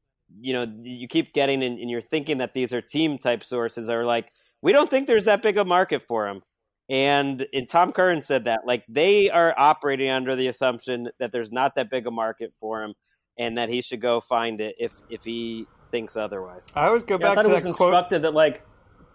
you 0.40 0.52
know 0.52 0.66
you 0.78 1.08
keep 1.08 1.32
getting 1.32 1.62
and, 1.62 1.78
and 1.78 1.90
you're 1.90 2.00
thinking 2.00 2.38
that 2.38 2.54
these 2.54 2.72
are 2.72 2.80
team 2.80 3.18
type 3.18 3.44
sources 3.44 3.88
are 3.88 4.04
like 4.04 4.32
we 4.62 4.72
don't 4.72 4.90
think 4.90 5.06
there's 5.06 5.26
that 5.26 5.42
big 5.42 5.58
a 5.58 5.64
market 5.64 6.02
for 6.02 6.28
him 6.28 6.42
and, 6.90 7.46
and 7.54 7.68
Tom 7.68 7.92
Curran 7.92 8.20
said 8.20 8.44
that 8.44 8.66
like 8.66 8.84
they 8.88 9.30
are 9.30 9.54
operating 9.56 10.10
under 10.10 10.36
the 10.36 10.48
assumption 10.48 11.08
that 11.18 11.32
there's 11.32 11.50
not 11.50 11.76
that 11.76 11.90
big 11.90 12.06
a 12.06 12.10
market 12.10 12.52
for 12.60 12.82
him 12.82 12.94
and 13.38 13.56
that 13.56 13.68
he 13.68 13.80
should 13.80 14.00
go 14.00 14.20
find 14.20 14.60
it 14.60 14.76
if 14.78 14.94
if 15.08 15.24
he 15.24 15.66
thinks 15.90 16.16
otherwise. 16.16 16.66
I 16.74 16.86
always 16.86 17.04
go 17.04 17.14
yeah, 17.14 17.18
back 17.18 17.30
I 17.30 17.34
thought 17.36 17.42
to 17.42 17.48
it 17.48 17.54
was 17.54 17.62
that 17.62 17.68
instructed 17.68 18.08
quote. 18.16 18.22
that 18.22 18.34
like 18.34 18.64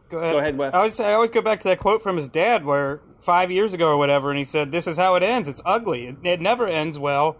Go 0.09 0.17
ahead. 0.17 0.33
Go 0.33 0.39
ahead, 0.39 0.57
Wes. 0.57 0.73
I 0.73 0.77
always, 0.77 0.99
I 0.99 1.13
always 1.13 1.29
go 1.29 1.41
back 1.41 1.59
to 1.59 1.67
that 1.67 1.79
quote 1.79 2.01
from 2.01 2.17
his 2.17 2.27
dad, 2.27 2.65
where 2.65 2.99
five 3.19 3.51
years 3.51 3.73
ago 3.73 3.87
or 3.89 3.97
whatever, 3.97 4.31
and 4.31 4.37
he 4.37 4.43
said, 4.43 4.71
"This 4.71 4.87
is 4.87 4.97
how 4.97 5.15
it 5.15 5.23
ends. 5.23 5.47
It's 5.47 5.61
ugly. 5.65 6.07
It, 6.07 6.17
it 6.23 6.41
never 6.41 6.67
ends 6.67 6.97
well." 6.97 7.37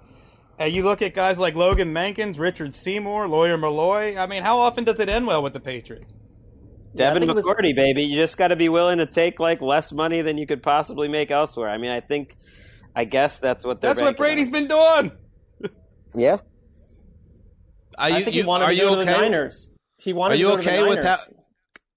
And 0.59 0.73
you 0.73 0.83
look 0.83 1.01
at 1.01 1.13
guys 1.13 1.39
like 1.39 1.55
Logan 1.55 1.93
Mankins, 1.93 2.37
Richard 2.37 2.75
Seymour, 2.75 3.27
Lawyer 3.29 3.57
Milloy. 3.57 4.17
I 4.17 4.27
mean, 4.27 4.43
how 4.43 4.59
often 4.59 4.83
does 4.83 4.99
it 4.99 5.07
end 5.09 5.25
well 5.25 5.41
with 5.41 5.53
the 5.53 5.59
Patriots? 5.61 6.13
Devin 6.95 7.21
think 7.21 7.31
it 7.31 7.35
was- 7.35 7.45
McCourty, 7.45 7.73
baby. 7.73 8.03
You 8.03 8.17
just 8.17 8.37
got 8.37 8.49
to 8.49 8.55
be 8.57 8.67
willing 8.67 8.97
to 8.97 9.05
take 9.05 9.39
like 9.39 9.61
less 9.61 9.91
money 9.93 10.21
than 10.21 10.37
you 10.37 10.45
could 10.45 10.61
possibly 10.61 11.07
make 11.07 11.31
elsewhere. 11.31 11.69
I 11.69 11.77
mean, 11.77 11.91
I 11.91 12.01
think, 12.01 12.35
I 12.95 13.05
guess 13.05 13.37
that's 13.39 13.63
what 13.65 13.79
they're. 13.79 13.91
That's 13.93 14.01
what 14.01 14.17
banking 14.17 14.25
on. 14.25 14.35
Brady's 14.35 14.49
been 14.49 14.67
doing. 14.67 15.11
Yeah. 16.15 16.33
Are 17.97 18.05
I 18.05 18.07
you, 18.09 18.23
think 18.23 18.35
you- 18.35 18.41
he 18.43 18.47
wanted 18.47 18.65
are 18.65 18.69
to 18.69 18.75
you 18.75 18.81
go 18.81 18.95
to 18.95 19.01
okay? 19.01 19.11
the 19.13 19.17
Niners. 19.19 19.73
He 19.97 20.13
wanted 20.13 20.35
Are 20.35 20.37
you 20.37 20.45
to 20.45 20.51
go 20.51 20.57
to 20.57 20.63
the 20.63 20.69
okay 20.69 20.83
with 20.87 20.97
Niners. 20.97 21.05
how, 21.05 21.17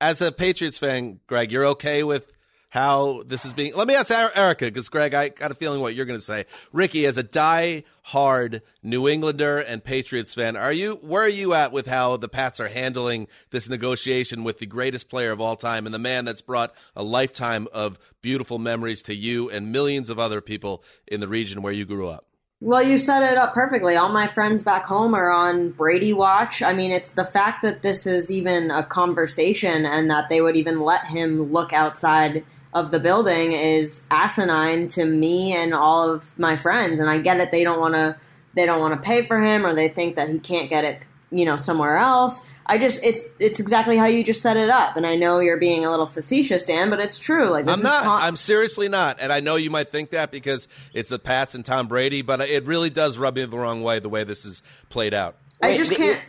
as 0.01 0.21
a 0.23 0.31
Patriots 0.33 0.79
fan, 0.79 1.21
Greg? 1.27 1.51
You're 1.53 1.67
okay 1.69 2.03
with 2.03 2.32
how 2.73 3.23
this 3.27 3.45
is 3.45 3.53
being? 3.53 3.75
Let 3.77 3.87
me 3.87 3.95
ask 3.95 4.11
Er- 4.11 4.33
Erica 4.35 4.65
because 4.65 4.89
Greg, 4.89 5.13
I 5.13 5.29
got 5.29 5.51
a 5.51 5.55
feeling 5.55 5.83
what 5.83 5.95
you're 5.95 6.07
going 6.07 6.19
to 6.19 6.25
say. 6.25 6.47
Ricky, 6.73 7.05
as 7.05 7.19
a 7.19 7.23
die-hard 7.23 8.63
New 8.83 9.07
Englander 9.07 9.59
and 9.59 9.85
Patriots 9.85 10.35
fan, 10.35 10.57
are 10.57 10.73
you 10.73 10.95
where 11.03 11.23
are 11.23 11.29
you 11.29 11.53
at 11.53 11.71
with 11.71 11.87
how 11.87 12.17
the 12.17 12.31
Pats 12.31 12.61
are 12.61 12.69
handling 12.69 13.29
this 13.51 13.69
negotiation 13.69 14.43
with 14.43 14.59
the 14.59 14.65
greatest 14.65 15.11
player 15.11 15.33
of 15.33 15.41
all 15.41 15.55
time 15.55 15.85
and 15.85 15.95
the 15.95 15.99
man 15.99 16.25
that's 16.25 16.41
brought 16.41 16.75
a 16.97 17.03
lifetime 17.03 17.69
of 17.75 17.99
beautiful 18.23 18.59
memories 18.59 19.03
to 19.03 19.15
you 19.15 19.51
and 19.51 19.71
millions 19.71 20.09
of 20.09 20.19
other 20.19 20.41
people 20.41 20.83
in 21.07 21.21
the 21.21 21.29
region 21.29 21.61
where 21.61 21.75
you 21.75 21.85
grew 21.85 22.09
up? 22.09 22.25
Well, 22.61 22.83
you 22.83 22.97
set 22.97 23.31
it 23.31 23.37
up 23.37 23.53
perfectly. 23.53 23.97
All 23.97 24.13
my 24.13 24.29
friends 24.29 24.63
back 24.63 24.87
home 24.87 25.15
are 25.15 25.31
on 25.31 25.73
Brady 25.73 26.15
Watch. 26.15 26.63
I 26.63 26.73
mean, 26.73 26.91
it's 26.91 27.11
the 27.11 27.25
fact 27.25 27.63
that 27.65 27.83
this 27.83 28.07
is 28.07 28.31
even 28.31 28.71
a 28.71 28.83
conversation 28.83 29.85
and 29.85 30.09
that 30.11 30.31
they 30.31 30.41
would 30.41 30.57
even 30.57 30.81
let 30.81 31.05
him 31.05 31.43
look 31.43 31.75
outside 31.75 32.45
of 32.75 32.91
the 32.91 32.99
building 32.99 33.53
is 33.53 34.03
asinine 34.11 34.89
to 34.89 35.05
me 35.05 35.53
and 35.55 35.75
all 35.75 36.13
of 36.13 36.37
my 36.39 36.57
friends. 36.57 37.01
And 37.01 37.09
I 37.11 37.19
get 37.19 37.41
it; 37.41 37.53
they 37.53 37.65
don't 37.65 37.81
want 37.81 37.95
to, 37.95 38.17
they 38.55 38.67
don't 38.67 38.81
want 38.81 38.95
to 38.95 39.01
pay 39.01 39.23
for 39.23 39.41
him, 39.41 39.67
or 39.67 39.75
they 39.75 39.89
think 39.89 40.17
that 40.17 40.29
he 40.29 40.39
can't 40.39 40.69
get 40.71 40.85
it, 40.85 41.05
you 41.31 41.45
know, 41.45 41.57
somewhere 41.57 41.97
else. 41.99 42.49
I 42.67 42.79
just, 42.79 43.03
it's, 43.03 43.21
it's 43.41 43.59
exactly 43.59 43.97
how 43.97 44.07
you 44.07 44.23
just 44.23 44.41
set 44.41 44.57
it 44.57 44.71
up. 44.71 44.97
And 44.97 45.05
I 45.05 45.17
know 45.17 45.41
you're 45.41 45.59
being 45.59 45.85
a 45.85 45.91
little 45.91 46.07
facetious, 46.07 46.65
Dan, 46.65 46.91
but 46.91 47.01
it's 47.01 47.19
true. 47.19 47.51
Like 47.51 47.65
this 47.65 47.75
I'm 47.75 47.79
is 47.81 47.83
not. 47.85 48.05
con- 48.05 48.23
I'm 48.23 48.37
seriously 48.37 48.89
not. 48.89 49.19
And 49.21 49.33
I 49.33 49.41
know 49.41 49.57
you 49.57 49.71
might 49.71 49.89
think 49.89 50.11
that 50.11 50.31
because 50.31 50.69
it's 50.95 51.11
the 51.11 51.19
Pats 51.19 51.55
and 51.55 51.65
Tom 51.65 51.89
Brady, 51.89 52.23
but 52.23 52.41
it 52.41 52.65
really 52.65 52.89
does 52.89 53.19
rub 53.19 53.35
me 53.35 53.45
the 53.45 53.59
wrong 53.59 53.83
way 53.83 53.99
the 53.99 54.09
way 54.09 54.23
this 54.23 54.45
is 54.45 54.63
played 54.89 55.13
out. 55.13 55.37
I 55.61 55.77
just 55.77 55.93
can't. 55.95 56.21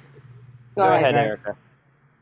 Go, 0.76 0.92
ahead, 0.92 1.14
Greg. 1.14 1.28
Erica. 1.28 1.56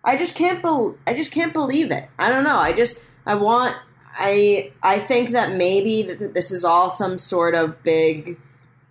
I 0.03 0.17
just 0.17 0.36
can't 0.36 0.61
bel 0.61 0.97
I 1.07 1.13
just 1.13 1.32
can't 1.32 1.53
believe 1.53 1.91
it. 1.91 2.09
I 2.19 2.30
don't 2.30 2.43
know. 2.43 2.57
I 2.57 2.74
just 2.74 3.01
I 3.26 3.36
want 3.36 3.78
I 4.18 4.72
I 4.84 4.99
think 4.99 5.32
that 5.32 5.53
maybe 5.55 6.03
that 6.03 6.34
this 6.34 6.51
is 6.51 6.64
all 6.64 6.89
some 6.89 7.18
sort 7.18 7.55
of 7.55 7.82
big, 7.84 8.38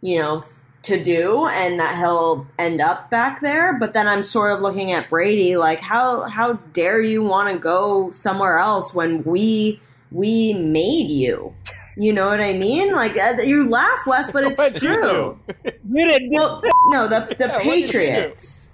you 0.00 0.18
know, 0.18 0.44
to 0.82 1.02
do 1.02 1.46
and 1.46 1.78
that 1.78 1.98
he'll 1.98 2.46
end 2.58 2.80
up 2.80 3.10
back 3.10 3.40
there, 3.40 3.78
but 3.78 3.92
then 3.92 4.08
I'm 4.08 4.22
sort 4.22 4.52
of 4.52 4.60
looking 4.60 4.92
at 4.92 5.10
Brady 5.10 5.56
like 5.56 5.80
how 5.80 6.22
how 6.22 6.54
dare 6.72 7.00
you 7.00 7.22
want 7.22 7.52
to 7.52 7.58
go 7.58 8.10
somewhere 8.12 8.58
else 8.58 8.94
when 8.94 9.22
we 9.24 9.80
we 10.10 10.54
made 10.54 11.10
you? 11.10 11.54
You 11.96 12.12
know 12.12 12.28
what 12.28 12.40
I 12.40 12.52
mean? 12.54 12.92
Like 12.94 13.16
uh, 13.16 13.36
you 13.42 13.68
laugh, 13.68 14.06
Wes, 14.06 14.30
but 14.30 14.44
it's 14.46 14.58
What'd 14.58 14.82
you 14.82 14.94
true. 14.94 15.38
You 15.92 16.06
didn't. 16.06 16.32
Well, 16.32 16.62
no, 16.86 17.08
the 17.08 17.20
the 17.38 17.46
Yeah, 17.46 17.56
what 17.56 17.64
did 17.64 17.80
you 17.80 17.86
do? 17.86 17.92
Patriots. 17.92 18.68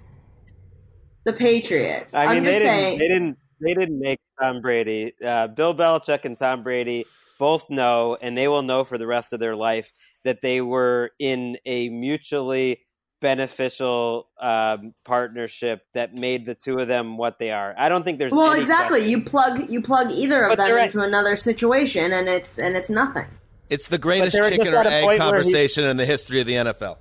The 1.25 1.33
Patriots. 1.33 2.15
I 2.15 2.29
mean, 2.29 2.37
am 2.39 2.45
they 2.45 2.51
just 2.53 2.63
didn't. 2.63 2.69
saying. 2.69 2.99
They 2.99 3.09
didn't. 3.09 3.39
They 3.61 3.75
didn't 3.75 3.99
make 3.99 4.21
Tom 4.41 4.61
Brady. 4.61 5.13
Uh, 5.25 5.47
Bill 5.49 5.75
Belichick 5.75 6.25
and 6.25 6.37
Tom 6.37 6.63
Brady 6.63 7.07
both 7.39 7.69
know, 7.71 8.17
and 8.21 8.37
they 8.37 8.49
will 8.49 8.63
know 8.63 8.85
for 8.85 8.99
the 8.99 9.07
rest 9.07 9.33
of 9.33 9.41
their 9.41 9.55
life 9.57 9.93
that 10.25 10.41
they 10.41 10.61
were 10.61 11.11
in 11.19 11.59
a 11.67 11.89
mutually 11.91 12.81
beneficial 13.21 14.29
um, 14.41 14.95
partnership 15.05 15.83
that 15.95 16.15
made 16.15 16.47
the 16.47 16.55
two 16.55 16.79
of 16.79 16.89
them 16.89 17.17
what 17.19 17.39
they 17.39 17.51
are. 17.51 17.75
I 17.77 17.89
don't 17.89 18.03
think 18.05 18.19
there's 18.19 18.33
Well, 18.33 18.53
any 18.53 18.61
exactly. 18.61 19.01
question. 19.01 19.11
You 19.11 19.25
plug 19.25 19.71
you 19.71 19.83
plug 19.83 20.11
either 20.11 20.43
of 20.45 20.51
But 20.51 20.59
them 20.59 20.69
they're 20.69 20.79
at- 20.79 20.85
into 20.87 21.01
another 21.03 21.37
situation, 21.37 22.13
and 22.13 22.29
it's 22.29 22.59
and 22.59 22.75
it's 22.77 22.91
nothing. 22.91 23.27
It's 23.69 23.89
the 23.89 23.99
greatest 23.99 24.37
chicken 24.37 24.73
or 24.75 24.87
egg 24.87 25.03
point 25.05 25.21
he- 25.21 25.27
conversation 25.27 25.85
in 25.85 25.97
the 25.97 26.07
history 26.07 26.41
of 26.41 26.47
the 26.47 26.55
NFL. 26.55 26.99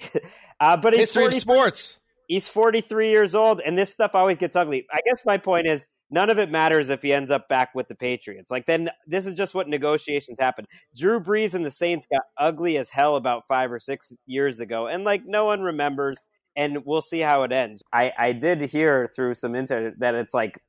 Uh, 0.60 0.76
but 0.76 0.92
History 0.92 1.24
of 1.24 1.32
sports. 1.34 1.98
he's 2.26 2.48
43 2.48 3.10
years 3.10 3.36
old 3.36 3.60
and 3.64 3.78
this 3.78 3.92
stuff 3.92 4.16
always 4.16 4.36
gets 4.36 4.56
ugly 4.56 4.84
i 4.92 4.98
guess 5.06 5.24
my 5.24 5.38
point 5.38 5.68
is 5.68 5.86
none 6.10 6.30
of 6.30 6.38
it 6.38 6.50
matters 6.50 6.90
if 6.90 7.02
he 7.02 7.12
ends 7.12 7.30
up 7.30 7.48
back 7.48 7.74
with 7.74 7.88
the 7.88 7.94
patriots. 7.94 8.50
Like 8.50 8.66
then 8.66 8.90
this 9.06 9.26
is 9.26 9.34
just 9.34 9.54
what 9.54 9.68
negotiations 9.68 10.38
happen 10.40 10.66
drew 10.96 11.20
brees 11.20 11.54
and 11.54 11.64
the 11.64 11.70
saints 11.70 12.06
got 12.10 12.22
ugly 12.36 12.76
as 12.76 12.90
hell 12.90 13.16
about 13.16 13.44
five 13.46 13.72
or 13.72 13.78
six 13.78 14.12
years 14.26 14.60
ago 14.60 14.86
and 14.86 15.04
like 15.04 15.22
no 15.26 15.44
one 15.44 15.60
remembers 15.60 16.22
and 16.56 16.84
we'll 16.84 17.00
see 17.00 17.20
how 17.20 17.42
it 17.42 17.52
ends. 17.52 17.82
I 17.92 18.12
i 18.18 18.32
did 18.32 18.60
hear 18.62 19.10
through 19.14 19.34
some 19.34 19.54
internet 19.54 19.98
that 20.00 20.14
it's 20.14 20.34
like 20.34 20.60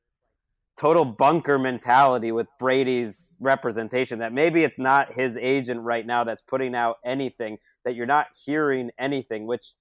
total 0.76 1.04
bunker 1.04 1.58
mentality 1.58 2.32
with 2.32 2.46
brady's 2.58 3.34
representation 3.38 4.20
that 4.20 4.32
maybe 4.32 4.64
it's 4.64 4.78
not 4.78 5.12
his 5.12 5.36
agent 5.36 5.80
right 5.82 6.06
now 6.06 6.24
that's 6.24 6.40
putting 6.40 6.74
out 6.74 6.96
anything 7.04 7.58
that 7.84 7.94
you're 7.94 8.06
not 8.06 8.28
hearing 8.46 8.90
anything 8.98 9.46
which 9.46 9.74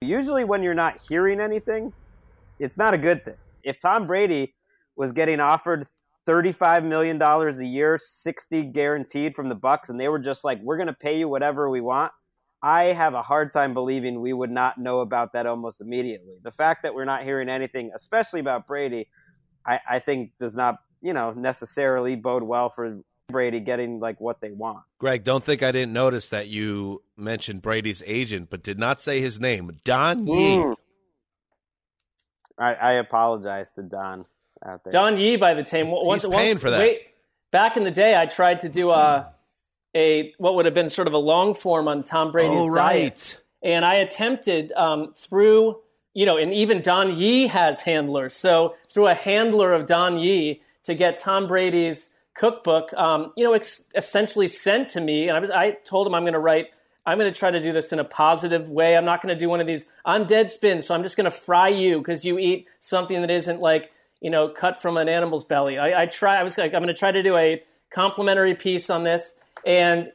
usually 0.00 0.44
when 0.44 0.62
you're 0.62 0.74
not 0.74 1.00
hearing 1.00 1.40
anything, 1.40 1.92
it's 2.58 2.76
not 2.76 2.94
a 2.94 2.98
good 2.98 3.24
thing. 3.24 3.36
If 3.62 3.80
Tom 3.80 4.06
Brady 4.06 4.54
was 4.98 5.12
getting 5.12 5.40
offered 5.40 5.88
$35 6.26 6.84
million 6.84 7.22
a 7.22 7.64
year, 7.64 7.98
60 7.98 8.64
guaranteed 8.64 9.34
from 9.34 9.48
the 9.48 9.54
Bucks 9.54 9.88
and 9.88 9.98
they 9.98 10.08
were 10.08 10.18
just 10.18 10.44
like, 10.44 10.60
"We're 10.60 10.76
going 10.76 10.88
to 10.88 10.92
pay 10.92 11.18
you 11.18 11.28
whatever 11.28 11.70
we 11.70 11.80
want." 11.80 12.12
I 12.60 12.86
have 12.86 13.14
a 13.14 13.22
hard 13.22 13.52
time 13.52 13.72
believing 13.72 14.20
we 14.20 14.32
would 14.32 14.50
not 14.50 14.78
know 14.78 15.00
about 15.00 15.32
that 15.32 15.46
almost 15.46 15.80
immediately. 15.80 16.34
The 16.42 16.50
fact 16.50 16.82
that 16.82 16.92
we're 16.94 17.04
not 17.04 17.22
hearing 17.22 17.48
anything, 17.48 17.92
especially 17.94 18.40
about 18.40 18.66
Brady, 18.66 19.08
I, 19.64 19.78
I 19.88 19.98
think 20.00 20.32
does 20.40 20.56
not, 20.56 20.78
you 21.00 21.12
know, 21.12 21.32
necessarily 21.32 22.16
bode 22.16 22.42
well 22.42 22.68
for 22.68 22.98
Brady 23.28 23.60
getting 23.60 24.00
like 24.00 24.20
what 24.20 24.40
they 24.40 24.50
want. 24.50 24.80
Greg, 24.98 25.22
don't 25.22 25.44
think 25.44 25.62
I 25.62 25.70
didn't 25.70 25.92
notice 25.92 26.30
that 26.30 26.48
you 26.48 27.02
mentioned 27.16 27.62
Brady's 27.62 28.02
agent, 28.04 28.50
but 28.50 28.64
did 28.64 28.78
not 28.78 29.00
say 29.00 29.20
his 29.20 29.38
name. 29.38 29.78
Don 29.84 30.26
Yee. 30.26 30.56
Mm. 30.56 30.74
I, 32.58 32.74
I 32.74 32.92
apologize 32.94 33.70
to 33.72 33.82
Don 33.84 34.24
out 34.64 34.84
there. 34.84 34.90
Don 34.90 35.18
Yee 35.18 35.36
by 35.36 35.54
the 35.54 35.62
team. 35.62 35.88
Once, 35.90 36.24
He's 36.24 36.32
paying 36.32 36.48
once- 36.50 36.60
for 36.60 36.70
that. 36.70 36.80
Wait, 36.80 37.00
back 37.50 37.76
in 37.76 37.84
the 37.84 37.90
day, 37.90 38.16
I 38.16 38.26
tried 38.26 38.60
to 38.60 38.68
do 38.68 38.90
a 38.90 39.28
a 39.96 40.34
what 40.38 40.54
would 40.54 40.64
have 40.66 40.74
been 40.74 40.88
sort 40.90 41.08
of 41.08 41.14
a 41.14 41.18
long 41.18 41.54
form 41.54 41.88
on 41.88 42.02
Tom 42.02 42.30
Brady's 42.30 42.50
Oh, 42.56 42.74
diet, 42.74 43.02
right. 43.02 43.38
and 43.62 43.84
I 43.84 43.94
attempted 43.96 44.72
um, 44.72 45.12
through 45.16 45.78
you 46.14 46.26
know, 46.26 46.36
and 46.36 46.56
even 46.56 46.82
Don 46.82 47.16
Yee 47.16 47.46
has 47.46 47.82
handlers. 47.82 48.34
So 48.34 48.74
through 48.90 49.06
a 49.06 49.14
handler 49.14 49.72
of 49.72 49.86
Don 49.86 50.18
Yee 50.18 50.62
to 50.82 50.94
get 50.94 51.16
Tom 51.16 51.46
Brady's 51.46 52.12
cookbook, 52.34 52.92
um, 52.94 53.32
you 53.36 53.44
know, 53.44 53.52
ex- 53.52 53.84
essentially 53.94 54.48
sent 54.48 54.88
to 54.90 55.00
me, 55.00 55.28
and 55.28 55.36
I 55.36 55.40
was 55.40 55.50
I 55.50 55.72
told 55.84 56.06
him 56.06 56.14
I'm 56.14 56.22
going 56.24 56.32
to 56.32 56.38
write. 56.40 56.68
I'm 57.06 57.18
going 57.18 57.32
to 57.32 57.38
try 57.38 57.50
to 57.50 57.60
do 57.60 57.72
this 57.72 57.92
in 57.92 58.00
a 58.00 58.04
positive 58.04 58.68
way. 58.68 58.94
I'm 58.96 59.04
not 59.06 59.22
going 59.22 59.34
to 59.34 59.38
do 59.38 59.48
one 59.48 59.60
of 59.60 59.66
these. 59.66 59.86
I'm 60.04 60.26
Deadspin, 60.26 60.82
so 60.82 60.94
I'm 60.94 61.02
just 61.02 61.16
going 61.16 61.24
to 61.24 61.30
fry 61.30 61.68
you 61.68 61.98
because 61.98 62.22
you 62.24 62.38
eat 62.38 62.66
something 62.80 63.20
that 63.22 63.30
isn't 63.30 63.60
like 63.60 63.90
you 64.20 64.30
know 64.30 64.48
cut 64.48 64.80
from 64.82 64.96
an 64.96 65.08
animal's 65.08 65.44
belly. 65.44 65.78
I, 65.78 66.02
I 66.02 66.06
try. 66.06 66.36
I 66.38 66.42
was 66.42 66.56
like, 66.58 66.74
I'm 66.74 66.82
going 66.82 66.94
to 66.94 66.98
try 66.98 67.12
to 67.12 67.22
do 67.22 67.36
a 67.36 67.60
complimentary 67.90 68.54
piece 68.54 68.90
on 68.90 69.04
this, 69.04 69.36
and 69.64 70.08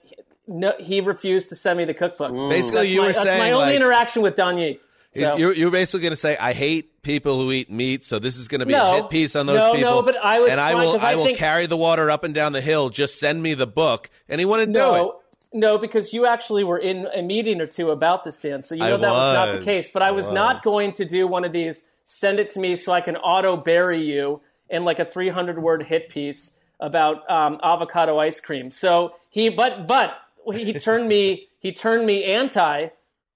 no, 0.47 0.73
he 0.79 1.01
refused 1.01 1.49
to 1.49 1.55
send 1.55 1.77
me 1.77 1.85
the 1.85 1.93
cookbook. 1.93 2.31
Basically, 2.49 2.79
That's 2.81 2.89
you 2.91 3.01
my, 3.01 3.07
were 3.07 3.13
that's 3.13 3.23
saying 3.23 3.39
my 3.39 3.51
only 3.51 3.65
like, 3.67 3.75
interaction 3.75 4.21
with 4.21 4.35
Don 4.35 4.57
Yee. 4.57 4.79
So- 5.15 5.37
you're, 5.37 5.53
you're 5.53 5.69
basically 5.71 6.01
going 6.01 6.11
to 6.11 6.15
say, 6.17 6.35
I 6.37 6.53
hate 6.53 7.01
people 7.03 7.39
who 7.41 7.51
eat 7.51 7.69
meat, 7.71 8.03
so 8.03 8.17
this 8.19 8.37
is 8.37 8.47
going 8.47 8.59
to 8.59 8.65
be 8.65 8.71
No. 8.73 8.93
a 8.93 8.95
hit 8.95 9.09
piece 9.11 9.35
on 9.35 9.45
those 9.45 9.57
No, 9.57 9.67
no, 9.71 9.75
people. 9.75 10.01
but 10.03 10.17
I 10.17 10.39
was 10.39 10.49
and 10.49 10.59
I 10.59 10.71
trying- 10.71 10.85
will, 10.85 10.93
'cause 10.93 11.03
I, 11.03 11.11
I 11.11 11.15
will 11.15 11.25
think- 11.25 11.37
carry 11.37 11.65
the 11.67 11.77
water 11.77 12.09
up 12.09 12.23
and 12.23 12.33
down 12.33 12.51
the 12.51 12.61
hill. 12.61 12.89
Just 12.89 13.19
send 13.19 13.41
me 13.43 13.53
the 13.53 13.67
book, 13.67 14.09
and 14.27 14.39
he 14.39 14.45
wouldn't 14.45 14.73
do 14.73 14.79
it. 14.79 14.83
No, 14.83 15.19
no, 15.53 15.77
because 15.77 16.13
you 16.13 16.25
actually 16.25 16.63
were 16.63 16.79
in 16.79 17.07
a 17.15 17.21
meeting 17.21 17.61
or 17.61 17.67
two 17.67 17.91
about 17.91 18.23
this, 18.23 18.39
Dan. 18.39 18.63
So 18.63 18.73
you 18.75 18.83
I 18.83 18.89
know 18.89 18.97
that 18.97 19.11
was. 19.11 19.33
not 19.35 19.59
the 19.59 19.63
case. 19.63 19.91
But 19.93 20.01
I 20.01 20.11
was, 20.11 20.29
I 20.29 20.33
not 20.33 20.63
going 20.63 20.93
to 20.93 21.05
do 21.05 21.27
one 21.27 21.45
of 21.45 21.51
these. 21.53 21.83
Send 22.03 22.39
it 22.39 22.49
to 22.49 22.59
me 22.59 22.75
so 22.75 22.91
I 22.91 23.01
can 23.01 23.15
auto 23.17 23.55
bury 23.57 24.03
you 24.03 24.41
in 24.69 24.83
like 24.85 24.99
a 24.99 25.05
300 25.05 25.59
word 25.61 25.83
hit 25.83 26.09
piece 26.09 26.51
about 26.79 27.29
um, 27.31 27.59
avocado 27.63 28.19
ice 28.19 28.39
cream. 28.41 28.71
So 28.71 29.13
he, 29.29 29.49
but 29.49 29.87
but 29.87 30.15
he 30.53 30.73
turned 30.73 31.07
me 31.07 31.47
he 31.59 31.71
turned 31.71 32.05
me 32.05 32.23
anti 32.25 32.89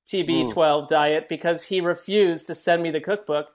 TB12 0.08 0.88
diet 0.88 1.28
because 1.28 1.64
he 1.64 1.82
refused 1.82 2.48
to 2.48 2.56
send 2.56 2.82
me 2.84 2.92
the 2.92 3.02
cookbook. 3.02 3.48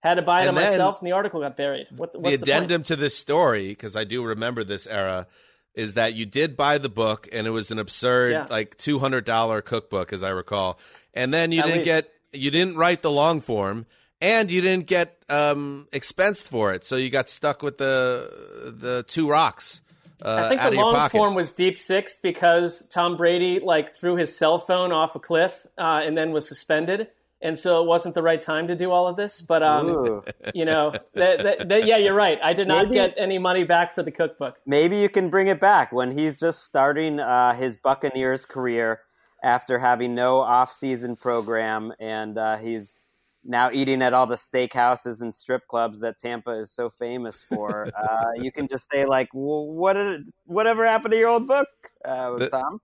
Had 0.00 0.14
to 0.14 0.22
buy 0.22 0.42
it 0.42 0.48
And 0.48 0.56
myself, 0.56 0.98
and 1.00 1.06
the 1.06 1.12
article 1.12 1.40
got 1.40 1.56
buried. 1.56 1.86
What, 1.90 2.12
what's 2.14 2.36
the 2.36 2.42
addendum 2.42 2.82
to 2.84 2.96
this 2.96 3.16
story, 3.16 3.68
because 3.68 3.96
I 3.96 4.04
do 4.04 4.22
remember 4.22 4.62
this 4.62 4.86
era, 4.86 5.26
is 5.74 5.94
that 5.94 6.12
you 6.12 6.26
did 6.26 6.58
buy 6.58 6.76
the 6.76 6.90
book, 6.90 7.26
and 7.32 7.46
it 7.46 7.50
was 7.50 7.70
an 7.70 7.78
absurd, 7.78 8.32
Yeah. 8.32 8.46
like 8.50 8.76
two 8.76 8.98
hundred 8.98 9.24
dollar 9.24 9.62
cookbook, 9.62 10.12
as 10.12 10.22
I 10.22 10.28
recall. 10.28 10.78
And 11.14 11.32
then 11.32 11.52
you 11.52 11.60
At 11.60 11.64
didn't 11.66 11.78
least. 11.78 11.84
get, 11.86 12.12
you 12.32 12.50
didn't 12.50 12.76
write 12.76 13.00
the 13.00 13.10
long 13.10 13.40
form, 13.40 13.86
and 14.24 14.50
you 14.50 14.60
didn't 14.60 14.86
get 14.86 15.16
um, 15.28 15.86
expensed 15.92 16.48
for 16.48 16.72
it, 16.74 16.82
so 16.84 16.96
you 16.96 17.10
got 17.10 17.28
stuck 17.28 17.62
with 17.62 17.78
the 17.78 18.72
the 18.78 19.04
two 19.06 19.28
rocks 19.28 19.82
uh, 20.22 20.44
I 20.44 20.48
think 20.48 20.60
out 20.62 20.72
the 20.72 20.80
of 20.80 20.92
long 20.92 21.08
form 21.10 21.34
was 21.34 21.52
deep 21.52 21.76
sixth 21.76 22.20
because 22.22 22.86
Tom 22.86 23.16
Brady 23.16 23.60
like 23.60 23.94
threw 23.94 24.16
his 24.16 24.36
cell 24.36 24.58
phone 24.58 24.92
off 24.92 25.14
a 25.14 25.18
cliff 25.20 25.66
uh, 25.76 26.00
and 26.04 26.16
then 26.16 26.32
was 26.32 26.48
suspended, 26.48 27.08
and 27.42 27.58
so 27.58 27.82
it 27.82 27.86
wasn't 27.86 28.14
the 28.14 28.22
right 28.22 28.40
time 28.40 28.68
to 28.68 28.74
do 28.74 28.90
all 28.90 29.06
of 29.06 29.16
this. 29.16 29.42
But 29.42 29.62
um, 29.62 29.86
Ooh. 29.88 30.24
you 30.54 30.64
know, 30.64 30.92
that, 31.12 31.42
that, 31.42 31.68
that- 31.68 31.86
yeah, 31.86 31.98
you're 31.98 32.14
right. 32.14 32.38
I 32.42 32.54
did 32.54 32.68
not 32.68 32.84
Maybe- 32.86 32.94
get 32.94 33.14
any 33.18 33.38
money 33.38 33.64
back 33.64 33.92
for 33.92 34.02
the 34.02 34.10
cookbook. 34.12 34.56
Maybe 34.64 34.98
you 34.98 35.10
can 35.10 35.28
bring 35.28 35.48
it 35.48 35.60
back 35.60 35.92
when 35.92 36.16
he's 36.16 36.38
just 36.38 36.64
starting 36.64 37.20
uh, 37.20 37.52
his 37.54 37.76
Buccaneers 37.76 38.46
career 38.46 39.00
after 39.42 39.78
having 39.78 40.14
no 40.14 40.40
off-season 40.40 41.16
program, 41.16 41.92
and 42.00 42.38
uh, 42.38 42.56
he's 42.56 43.02
now 43.44 43.70
eating 43.72 44.02
at 44.02 44.14
all 44.14 44.26
the 44.26 44.36
steakhouses 44.36 45.20
and 45.20 45.34
strip 45.34 45.66
clubs 45.68 46.00
that 46.00 46.18
Tampa 46.18 46.52
is 46.58 46.72
so 46.72 46.90
famous 46.90 47.42
for. 47.42 47.88
uh, 47.96 48.30
you 48.36 48.50
can 48.50 48.66
just 48.68 48.90
say 48.90 49.04
like, 49.04 49.28
well, 49.32 49.66
"What 49.66 49.94
did, 49.94 50.28
whatever 50.46 50.86
happened 50.86 51.12
to 51.12 51.18
your 51.18 51.28
old 51.28 51.46
book, 51.46 51.68
uh, 52.04 52.36
The- 52.36 52.48
Tom?" 52.48 52.80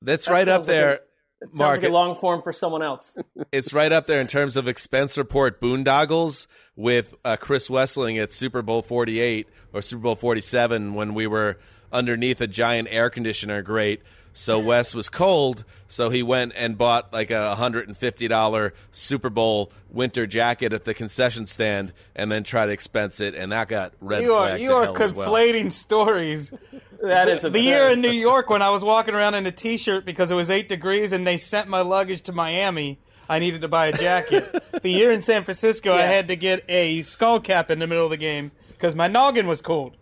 That's 0.00 0.26
That 0.26 0.32
right 0.32 0.48
up 0.48 0.64
sounds 0.64 0.68
like 0.68 0.76
there. 0.76 1.00
It 1.40 1.54
sounds 1.54 1.58
Mark, 1.58 1.82
like 1.82 1.90
a 1.90 1.92
long 1.92 2.16
form 2.16 2.42
for 2.42 2.52
someone 2.52 2.82
else. 2.82 3.16
it's 3.52 3.72
right 3.72 3.92
up 3.92 4.06
there 4.06 4.20
in 4.20 4.26
terms 4.26 4.56
of 4.56 4.66
expense 4.66 5.16
report 5.16 5.60
boondoggles 5.60 6.46
with 6.74 7.14
uh, 7.24 7.36
Chris 7.36 7.68
Wesseling 7.68 8.20
at 8.20 8.32
Super 8.32 8.62
Bowl 8.62 8.82
48 8.82 9.46
or 9.72 9.82
Super 9.82 10.02
Bowl 10.02 10.16
47 10.16 10.94
when 10.94 11.14
we 11.14 11.26
were 11.26 11.58
underneath 11.92 12.40
a 12.40 12.46
giant 12.46 12.88
air 12.90 13.08
conditioner 13.10 13.62
grate. 13.62 14.02
So 14.38 14.60
Wes 14.60 14.94
was 14.94 15.08
cold, 15.08 15.64
so 15.88 16.10
he 16.10 16.22
went 16.22 16.52
and 16.56 16.78
bought 16.78 17.12
like 17.12 17.32
a 17.32 17.56
$150 17.58 18.72
Super 18.92 19.30
Bowl 19.30 19.72
winter 19.90 20.28
jacket 20.28 20.72
at 20.72 20.84
the 20.84 20.94
concession 20.94 21.44
stand 21.44 21.92
and 22.14 22.30
then 22.30 22.44
tried 22.44 22.66
to 22.66 22.72
expense 22.72 23.18
it, 23.18 23.34
and 23.34 23.50
that 23.50 23.66
got 23.66 23.94
red 24.00 24.22
you 24.22 24.34
are 24.34 24.46
flagged 24.46 24.62
you 24.62 24.68
to 24.68 24.74
are 24.76 24.84
hell 24.84 25.02
as 25.02 25.12
well. 25.12 25.28
conflating 25.28 25.72
stories. 25.72 26.52
That 27.00 27.26
is 27.26 27.42
the 27.42 27.48
absurd. 27.48 27.60
year 27.60 27.90
in 27.90 28.00
New 28.00 28.12
York 28.12 28.48
when 28.48 28.62
I 28.62 28.70
was 28.70 28.84
walking 28.84 29.14
around 29.14 29.34
in 29.34 29.44
a 29.44 29.50
t-shirt 29.50 30.04
because 30.04 30.30
it 30.30 30.36
was 30.36 30.50
eight 30.50 30.68
degrees 30.68 31.12
and 31.12 31.26
they 31.26 31.36
sent 31.36 31.68
my 31.68 31.80
luggage 31.80 32.22
to 32.22 32.32
Miami. 32.32 33.00
I 33.28 33.40
needed 33.40 33.62
to 33.62 33.68
buy 33.68 33.88
a 33.88 33.92
jacket. 33.92 34.52
the 34.82 34.90
year 34.90 35.10
in 35.10 35.20
San 35.20 35.42
Francisco, 35.42 35.92
I 35.92 36.02
had 36.02 36.28
to 36.28 36.36
get 36.36 36.64
a 36.68 37.02
skull 37.02 37.40
cap 37.40 37.72
in 37.72 37.80
the 37.80 37.88
middle 37.88 38.04
of 38.04 38.10
the 38.10 38.16
game 38.16 38.52
because 38.68 38.94
my 38.94 39.08
noggin 39.08 39.48
was 39.48 39.62
cold. 39.62 39.96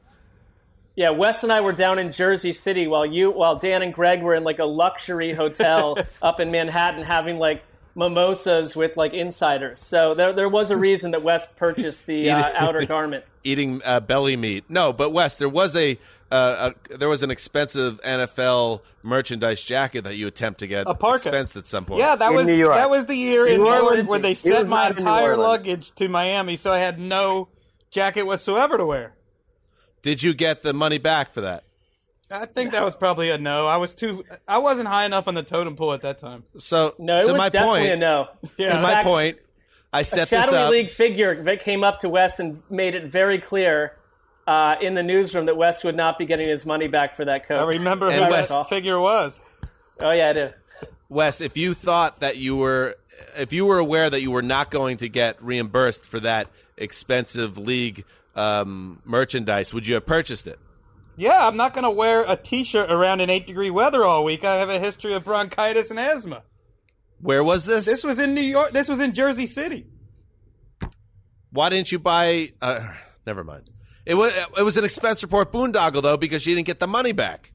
Yeah, 0.96 1.10
Wes 1.10 1.42
and 1.42 1.52
I 1.52 1.60
were 1.60 1.72
down 1.72 1.98
in 1.98 2.10
Jersey 2.10 2.52
City 2.54 2.86
while 2.86 3.04
you, 3.04 3.30
while 3.30 3.56
Dan 3.56 3.82
and 3.82 3.92
Greg 3.92 4.22
were 4.22 4.34
in 4.34 4.44
like 4.44 4.58
a 4.58 4.64
luxury 4.64 5.32
hotel 5.34 5.98
up 6.22 6.40
in 6.40 6.50
Manhattan 6.50 7.02
having 7.02 7.38
like 7.38 7.62
mimosas 7.94 8.74
with 8.74 8.96
like 8.96 9.12
insiders. 9.12 9.80
So 9.80 10.14
there, 10.14 10.32
there 10.32 10.48
was 10.48 10.70
a 10.70 10.76
reason 10.76 11.10
that 11.12 11.22
Wes 11.22 11.46
purchased 11.56 12.06
the 12.06 12.30
uh, 12.30 12.42
outer 12.56 12.86
garment. 12.86 13.24
eating 13.44 13.80
uh, 13.84 14.00
belly 14.00 14.36
meat. 14.36 14.64
No, 14.70 14.92
but 14.92 15.12
Wes, 15.12 15.36
there 15.38 15.48
was 15.48 15.76
a, 15.76 15.98
uh, 16.30 16.72
a 16.90 16.96
there 16.96 17.08
was 17.08 17.22
an 17.22 17.30
expensive 17.30 18.00
NFL 18.02 18.80
merchandise 19.02 19.62
jacket 19.62 20.04
that 20.04 20.16
you 20.16 20.26
attempt 20.26 20.60
to 20.60 20.66
get 20.66 20.86
A 20.88 20.94
parka. 20.94 21.28
expensed 21.30 21.56
at 21.56 21.66
some 21.66 21.84
point. 21.84 22.00
Yeah, 22.00 22.16
that 22.16 22.30
In 22.30 22.36
was 22.36 22.46
New 22.46 22.54
York. 22.54 22.74
that 22.74 22.88
was 22.90 23.04
the 23.06 23.14
year 23.16 23.46
in 23.46 23.58
New 23.58 23.64
New 23.64 23.70
York 23.70 23.82
Orleans. 23.84 24.08
where 24.08 24.18
they 24.18 24.34
sent 24.34 24.68
my 24.68 24.88
not 24.88 24.98
in 24.98 25.04
New 25.04 25.10
entire 25.10 25.36
luggage 25.36 25.92
to 25.96 26.08
Miami, 26.08 26.56
so 26.56 26.72
I 26.72 26.78
had 26.78 26.98
no 26.98 27.48
jacket 27.90 28.22
whatsoever 28.24 28.76
to 28.78 28.84
wear. 28.86 29.12
Did 30.06 30.22
you 30.22 30.34
get 30.34 30.62
the 30.62 30.72
money 30.72 30.98
back 30.98 31.32
for 31.32 31.40
that? 31.40 31.64
I 32.30 32.46
think 32.46 32.70
that 32.72 32.84
was 32.84 32.94
probably 32.94 33.30
a 33.30 33.38
no. 33.38 33.66
I 33.66 33.76
was 33.78 33.92
too. 33.92 34.22
I 34.46 34.58
wasn't 34.58 34.86
high 34.86 35.04
enough 35.04 35.26
on 35.26 35.34
the 35.34 35.42
totem 35.42 35.74
pole 35.74 35.92
at 35.94 36.02
that 36.02 36.18
time. 36.18 36.44
So 36.58 36.94
No, 36.96 37.18
it 37.18 37.24
to 37.24 37.32
was 37.32 37.38
my 37.38 37.48
definitely 37.48 37.80
point, 37.80 37.92
a 37.94 37.96
no. 37.96 38.28
Yeah. 38.56 38.68
to 38.70 38.76
In 38.76 38.82
my 38.82 39.02
point, 39.02 39.38
I 39.92 40.02
set 40.02 40.28
this 40.28 40.44
shadowy 40.44 40.58
up. 40.58 40.70
league 40.70 40.90
figure 40.90 41.42
that 41.42 41.60
came 41.60 41.82
up 41.82 41.98
to 42.00 42.08
Wes 42.08 42.38
and 42.38 42.62
made 42.70 42.94
it 42.94 43.06
very 43.10 43.38
clear 43.40 43.96
uh, 44.46 44.76
in 44.80 44.94
the 44.94 45.02
newsroom 45.02 45.46
that 45.46 45.56
Wes 45.56 45.82
would 45.82 45.96
not 45.96 46.18
be 46.18 46.24
getting 46.24 46.48
his 46.48 46.64
money 46.64 46.86
back 46.86 47.14
for 47.14 47.24
that 47.24 47.48
coat. 47.48 47.58
I 47.58 47.64
remember 47.64 48.08
And 48.08 48.24
who 48.26 48.30
Wes- 48.30 48.50
that 48.50 48.68
figure 48.68 49.00
was. 49.00 49.40
Oh 50.00 50.12
yeah, 50.12 50.28
I 50.28 50.32
do. 50.34 50.50
Wes, 51.08 51.40
if 51.40 51.56
you 51.56 51.74
thought 51.74 52.20
that 52.20 52.36
you 52.36 52.54
were, 52.54 52.94
if 53.36 53.52
you 53.52 53.66
were 53.66 53.78
aware 53.78 54.08
that 54.08 54.20
you 54.20 54.30
were 54.30 54.42
not 54.42 54.70
going 54.70 54.98
to 54.98 55.08
get 55.08 55.42
reimbursed 55.42 56.04
for 56.06 56.20
that 56.20 56.46
expensive 56.76 57.58
league 57.58 58.04
um, 58.36 59.00
merchandise, 59.04 59.74
would 59.74 59.86
you 59.86 59.94
have 59.94 60.06
purchased 60.06 60.46
it? 60.46 60.58
Yeah, 61.16 61.48
I'm 61.48 61.56
not 61.56 61.72
going 61.72 61.84
to 61.84 61.90
wear 61.90 62.24
a 62.28 62.36
T-shirt 62.36 62.90
around 62.92 63.20
in 63.20 63.30
eight 63.30 63.46
degree 63.46 63.70
weather 63.70 64.04
all 64.04 64.22
week. 64.22 64.44
I 64.44 64.56
have 64.56 64.68
a 64.68 64.78
history 64.78 65.14
of 65.14 65.24
bronchitis 65.24 65.90
and 65.90 65.98
asthma. 65.98 66.42
Where 67.20 67.42
was 67.42 67.64
this? 67.64 67.86
This 67.86 68.04
was 68.04 68.18
in 68.18 68.34
New 68.34 68.42
York. 68.42 68.72
This 68.72 68.88
was 68.88 69.00
in 69.00 69.14
Jersey 69.14 69.46
City. 69.46 69.86
Why 71.50 71.70
didn't 71.70 71.90
you 71.90 71.98
buy? 71.98 72.52
Uh, 72.60 72.92
never 73.26 73.42
mind. 73.42 73.70
It 74.04 74.14
was 74.14 74.36
it 74.58 74.62
was 74.62 74.76
an 74.76 74.84
expense 74.84 75.22
report 75.22 75.50
boondoggle 75.50 76.02
though 76.02 76.18
because 76.18 76.42
she 76.42 76.54
didn't 76.54 76.66
get 76.66 76.78
the 76.78 76.86
money 76.86 77.12
back. 77.12 77.52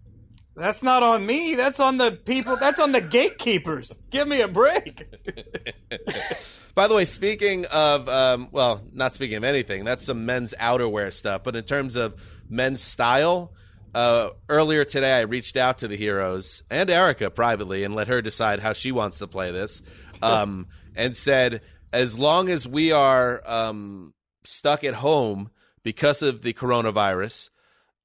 That's 0.56 0.84
not 0.84 1.02
on 1.02 1.26
me. 1.26 1.56
That's 1.56 1.80
on 1.80 1.98
the 1.98 2.12
people. 2.12 2.58
That's 2.58 2.80
on 2.80 2.92
the 2.92 3.02
gatekeepers. 3.02 3.98
Give 4.10 4.28
me 4.28 4.42
a 4.42 4.48
break. 4.48 5.08
By 6.76 6.88
the 6.88 6.96
way, 6.96 7.06
speaking 7.06 7.66
of, 7.72 8.08
um, 8.10 8.50
well, 8.52 8.82
not 8.94 9.14
speaking 9.14 9.38
of 9.38 9.44
anything, 9.44 9.86
that's 9.86 10.06
some 10.06 10.26
men's 10.26 10.54
outerwear 10.60 11.12
stuff. 11.12 11.44
But 11.44 11.56
in 11.56 11.64
terms 11.64 11.96
of 11.96 12.22
men's 12.50 12.82
style, 12.82 13.54
uh, 13.94 14.30
earlier 14.50 14.86
today 14.86 15.20
I 15.20 15.22
reached 15.22 15.58
out 15.58 15.80
to 15.80 15.88
the 15.88 15.98
heroes 15.98 16.64
and 16.70 16.90
Erica 16.90 17.30
privately 17.30 17.84
and 17.84 17.96
let 17.96 18.08
her 18.08 18.22
decide 18.22 18.60
how 18.60 18.74
she 18.74 18.92
wants 18.92 19.20
to 19.20 19.28
play 19.28 19.52
this, 19.52 19.82
um, 20.22 20.68
and 20.96 21.16
said 21.16 21.62
as 21.94 22.18
long 22.18 22.50
as 22.50 22.68
we 22.68 22.92
are 22.92 23.42
um, 23.46 24.14
stuck 24.44 24.84
at 24.84 24.96
home 24.96 25.50
because 25.84 26.22
of 26.22 26.42
the 26.42 26.54
coronavirus, 26.54 27.50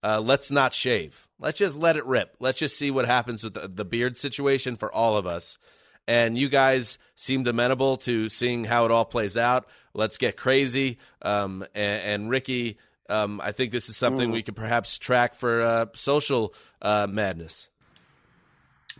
uh, 0.03 0.20
let's 0.20 0.51
not 0.51 0.72
shave. 0.72 1.26
Let's 1.39 1.59
just 1.59 1.78
let 1.78 1.97
it 1.97 2.07
rip. 2.07 2.34
Let's 2.41 2.59
just 2.59 2.78
see 2.78 2.91
what 2.91 3.07
happens 3.07 3.45
with 3.45 3.55
the, 3.55 3.68
the 3.68 3.84
beard 3.84 4.16
situation 4.16 4.76
for 4.76 4.93
all 4.93 5.16
of 5.16 5.26
us. 5.26 5.59
And 6.09 6.39
you 6.39 6.49
guys 6.49 6.99
seemed 7.16 7.49
amenable 7.49 7.97
to 7.99 8.28
seeing 8.28 8.64
how 8.64 8.84
it 8.84 8.91
all 8.91 9.05
plays 9.05 9.37
out. 9.37 9.66
Let's 9.93 10.16
get 10.16 10.37
crazy. 10.37 10.99
Um, 11.22 11.64
and, 11.74 12.03
and 12.03 12.30
Ricky, 12.30 12.78
um, 13.09 13.41
I 13.43 13.53
think 13.53 13.72
this 13.72 13.89
is 13.89 13.97
something 13.97 14.30
we 14.30 14.43
could 14.43 14.57
perhaps 14.57 14.99
track 14.99 15.34
for 15.34 15.62
uh, 15.62 15.87
social 15.95 16.55
uh, 16.80 17.07
madness. 17.11 17.68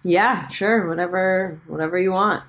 Yeah, 0.03 0.47
sure. 0.49 0.89
Whatever, 0.89 1.61
whatever 1.67 1.99
you 1.99 2.13
want. 2.13 2.45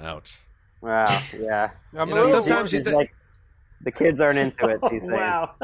Ouch. 0.00 0.38
Wow, 0.80 1.06
yeah. 1.38 1.70
You 1.92 2.06
know, 2.06 2.26
sometimes 2.26 2.72
you 2.72 2.78
She's 2.78 2.84
think 2.84 2.96
like, 2.96 3.14
the 3.80 3.92
kids 3.92 4.20
aren't 4.20 4.38
into 4.38 4.68
it. 4.68 4.80
She's 4.90 5.06
saying. 5.06 5.12
Wow. 5.12 5.54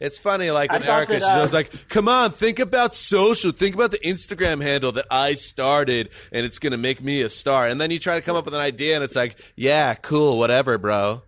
It's 0.00 0.18
funny, 0.18 0.50
like 0.50 0.70
I 0.70 0.78
with 0.78 0.88
Erica, 0.88 1.12
that, 1.12 1.20
she 1.22 1.28
uh, 1.28 1.42
was 1.42 1.52
like, 1.52 1.88
"Come 1.88 2.08
on, 2.08 2.30
think 2.30 2.58
about 2.58 2.94
social. 2.94 3.52
Think 3.52 3.74
about 3.74 3.90
the 3.90 3.98
Instagram 3.98 4.62
handle 4.62 4.92
that 4.92 5.06
I 5.10 5.34
started, 5.34 6.08
and 6.32 6.46
it's 6.46 6.58
gonna 6.58 6.78
make 6.78 7.02
me 7.02 7.20
a 7.20 7.28
star." 7.28 7.68
And 7.68 7.78
then 7.78 7.90
you 7.90 7.98
try 7.98 8.14
to 8.14 8.22
come 8.22 8.34
up 8.34 8.46
with 8.46 8.54
an 8.54 8.60
idea, 8.60 8.94
and 8.94 9.04
it's 9.04 9.14
like, 9.16 9.38
"Yeah, 9.56 9.94
cool, 9.94 10.38
whatever, 10.38 10.78
bro." 10.78 11.22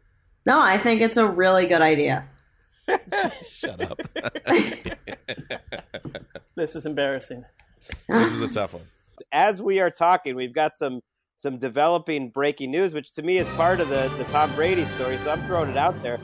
No, 0.47 0.61
I 0.61 0.79
think 0.79 1.03
it's 1.03 1.19
a 1.19 1.29
really 1.29 1.67
good 1.67 1.83
idea. 1.83 2.27
Shut 3.47 3.81
up. 3.81 4.01
This 6.55 6.77
is 6.77 6.85
embarrassing. 6.85 7.45
this 8.09 8.31
is 8.31 8.43
a 8.43 8.49
tough 8.49 8.75
one. 8.75 8.85
as 9.33 9.63
we 9.63 9.81
are 9.81 9.91
talking, 9.91 10.37
we've 10.37 10.53
got 10.53 10.77
some 10.77 11.01
some 11.37 11.57
developing 11.57 12.29
breaking 12.29 12.71
news, 12.71 12.93
which 12.93 13.11
to 13.13 13.23
me 13.23 13.39
is 13.39 13.49
part 13.55 13.81
of 13.81 13.89
the, 13.89 14.13
the 14.19 14.25
Tom 14.25 14.55
Brady 14.55 14.85
story. 14.85 15.17
So 15.17 15.33
I'm 15.33 15.43
throwing 15.47 15.71
it 15.71 15.77
out 15.79 15.99
there 16.03 16.19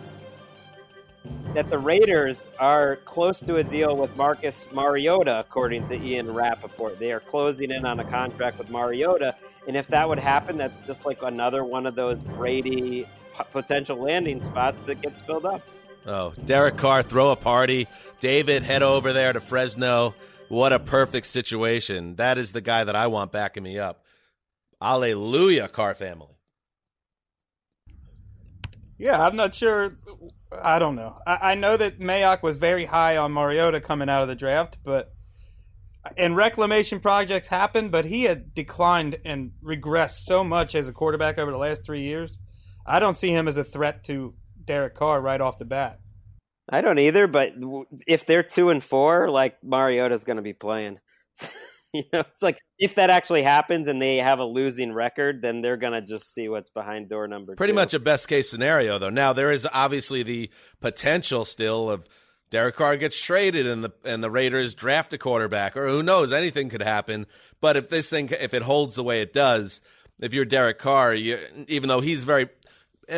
that 1.55 1.71
the 1.71 1.79
Raiders 1.79 2.39
are 2.59 2.97
close 2.97 3.41
to 3.41 3.57
a 3.57 3.65
deal 3.65 3.97
with 3.97 4.15
Marcus 4.17 4.69
Mariota, 4.73 5.41
according 5.41 5.85
to 5.87 6.01
Ian 6.01 6.33
Rapoport. 6.33 6.99
They 6.99 7.13
are 7.13 7.21
closing 7.21 7.71
in 7.71 7.85
on 7.85 8.01
a 8.01 8.05
contract 8.05 8.59
with 8.59 8.71
Mariota, 8.71 9.35
and 9.67 9.77
if 9.77 9.89
that 9.89 10.09
would 10.09 10.19
happen, 10.19 10.59
that's 10.59 10.87
just 10.87 11.07
like 11.07 11.23
another 11.23 11.65
one 11.65 11.87
of 11.87 11.95
those 11.95 12.23
Brady 12.23 13.07
potential 13.53 13.97
landing 13.97 14.41
spots 14.41 14.79
that 14.87 15.01
gets 15.01 15.21
filled 15.21 15.47
up. 15.47 15.63
Oh, 16.07 16.33
Derek 16.45 16.77
Carr, 16.77 17.03
throw 17.03 17.33
a 17.33 17.37
party. 17.37 17.87
David, 18.21 18.63
head 18.63 18.83
over 18.83 19.13
there 19.13 19.33
to 19.33 19.41
Fresno. 19.41 20.15
What 20.49 20.73
a 20.73 20.79
perfect 20.79 21.27
situation. 21.27 22.17
That 22.17 22.39
is 22.39 22.53
the 22.53 22.63
guy 22.63 22.85
that 22.85 22.97
I 22.97 23.09
want 23.09 23.33
backing 23.33 23.63
me 23.63 23.79
up. 23.79 24.05
Alleluia, 24.81 25.69
Carr 25.69 25.95
family. 25.95 26.38
Yeah, 28.99 29.21
I'm 29.21 29.37
not 29.37 29.55
sure. 29.55 29.93
I 30.61 30.79
don't 30.79 30.97
know. 30.97 31.17
I, 31.27 31.53
I 31.53 31.55
know 31.55 31.77
that 31.77 32.01
Mayock 32.01 32.43
was 32.43 32.57
very 32.57 32.85
high 32.85 33.17
on 33.17 33.33
Mariota 33.33 33.81
coming 33.81 34.09
out 34.09 34.23
of 34.23 34.29
the 34.29 34.35
draft, 34.35 34.79
but 34.85 35.13
and 36.17 36.37
reclamation 36.37 37.01
projects 37.01 37.49
happened, 37.49 37.91
but 37.91 38.05
he 38.05 38.25
had 38.25 38.55
declined 38.55 39.19
and 39.25 39.53
regressed 39.63 40.25
so 40.25 40.43
much 40.43 40.75
as 40.75 40.89
a 40.89 40.93
quarterback 40.93 41.39
over 41.39 41.51
the 41.51 41.59
last 41.59 41.85
three 41.85 42.03
years. 42.03 42.39
I 42.87 43.01
don't 43.01 43.17
see 43.17 43.31
him 43.31 43.49
as 43.49 43.57
a 43.57 43.65
threat 43.65 44.05
to 44.05 44.35
Derek 44.65 44.95
Carr 44.95 45.21
right 45.21 45.41
off 45.41 45.59
the 45.59 45.65
bat. 45.65 46.01
I 46.71 46.81
don't 46.81 46.99
either, 46.99 47.27
but 47.27 47.55
if 48.07 48.27
they're 48.27 48.43
two 48.43 48.71
and 48.71 48.83
four, 48.83 49.31
like 49.31 49.63
Mariota's 49.63 50.25
going 50.25 50.37
to 50.37 50.43
be 50.43 50.53
playing. 50.53 50.99
you 52.03 52.05
know, 52.13 52.21
it's 52.21 52.43
like 52.43 52.61
if 52.79 52.95
that 52.95 53.11
actually 53.11 53.43
happens 53.43 53.89
and 53.89 54.01
they 54.01 54.19
have 54.19 54.39
a 54.39 54.45
losing 54.45 54.93
record, 54.93 55.43
then 55.43 55.63
they're 55.63 55.77
going 55.77 55.95
to 55.95 56.01
just 56.01 56.33
see 56.33 56.49
what's 56.49 56.71
behind 56.71 57.09
door 57.09 57.27
number 57.27 57.57
Pretty 57.57 57.73
two. 57.73 57.77
much 57.77 57.93
a 57.93 57.99
best 57.99 58.29
case 58.29 58.49
scenario, 58.49 58.99
though. 58.99 59.11
Now, 59.11 59.33
there 59.33 59.51
is 59.51 59.67
obviously 59.73 60.23
the 60.23 60.49
potential 60.81 61.45
still 61.45 61.91
of 61.91 62.07
Derek 62.51 62.77
Carr 62.77 62.97
gets 62.97 63.21
traded 63.21 63.67
and 63.67 63.83
the 63.83 63.93
and 64.05 64.23
the 64.23 64.31
Raiders 64.31 64.75
draft 64.75 65.13
a 65.13 65.19
quarterback, 65.19 65.77
or 65.77 65.89
who 65.89 66.03
knows, 66.03 66.33
anything 66.33 66.69
could 66.69 66.83
happen. 66.83 67.27
But 67.61 67.77
if 67.77 67.89
this 67.89 68.09
thing, 68.09 68.29
if 68.31 68.55
it 68.55 68.63
holds 68.63 68.95
the 68.95 69.05
way 69.05 69.21
it 69.21 69.33
does, 69.33 69.81
if 70.21 70.33
you're 70.33 70.45
Derek 70.45 70.79
Carr, 70.79 71.15
you, 71.15 71.39
even 71.67 71.89
though 71.89 72.01
he's 72.01 72.25
very 72.25 72.49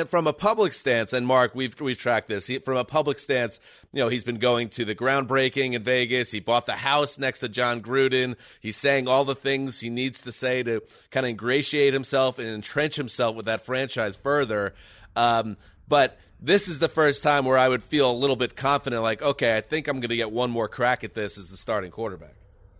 from 0.08 0.26
a 0.26 0.32
public 0.32 0.72
stance, 0.72 1.12
and 1.12 1.26
Mark, 1.26 1.54
we've 1.54 1.78
we've 1.80 1.98
tracked 1.98 2.28
this. 2.28 2.46
He, 2.46 2.58
from 2.58 2.76
a 2.76 2.84
public 2.84 3.18
stance, 3.18 3.58
you 3.92 4.00
know, 4.00 4.08
he's 4.08 4.24
been 4.24 4.38
going 4.38 4.68
to 4.70 4.84
the 4.84 4.94
groundbreaking 4.94 5.74
in 5.74 5.82
Vegas. 5.82 6.30
He 6.30 6.40
bought 6.40 6.66
the 6.66 6.72
house 6.72 7.18
next 7.18 7.40
to 7.40 7.48
Jon 7.48 7.80
Gruden. 7.80 8.36
He's 8.60 8.76
saying 8.76 9.08
all 9.08 9.24
the 9.24 9.34
things 9.34 9.80
he 9.80 9.90
needs 9.90 10.22
to 10.22 10.32
say 10.32 10.62
to 10.62 10.82
kind 11.10 11.26
of 11.26 11.30
ingratiate 11.30 11.92
himself 11.92 12.38
and 12.38 12.48
entrench 12.48 12.96
himself 12.96 13.36
with 13.36 13.46
that 13.46 13.62
franchise 13.62 14.16
further. 14.16 14.74
Um, 15.16 15.56
but 15.88 16.18
this 16.40 16.68
is 16.68 16.78
the 16.78 16.88
first 16.88 17.22
time 17.22 17.44
where 17.44 17.58
I 17.58 17.68
would 17.68 17.82
feel 17.82 18.10
a 18.10 18.12
little 18.12 18.36
bit 18.36 18.56
confident, 18.56 19.02
like, 19.02 19.22
okay, 19.22 19.56
I 19.56 19.60
think 19.60 19.88
I'm 19.88 20.00
going 20.00 20.10
to 20.10 20.16
get 20.16 20.30
one 20.30 20.50
more 20.50 20.68
crack 20.68 21.04
at 21.04 21.14
this 21.14 21.36
as 21.36 21.50
the 21.50 21.56
starting 21.56 21.90
quarterback. 21.90 22.34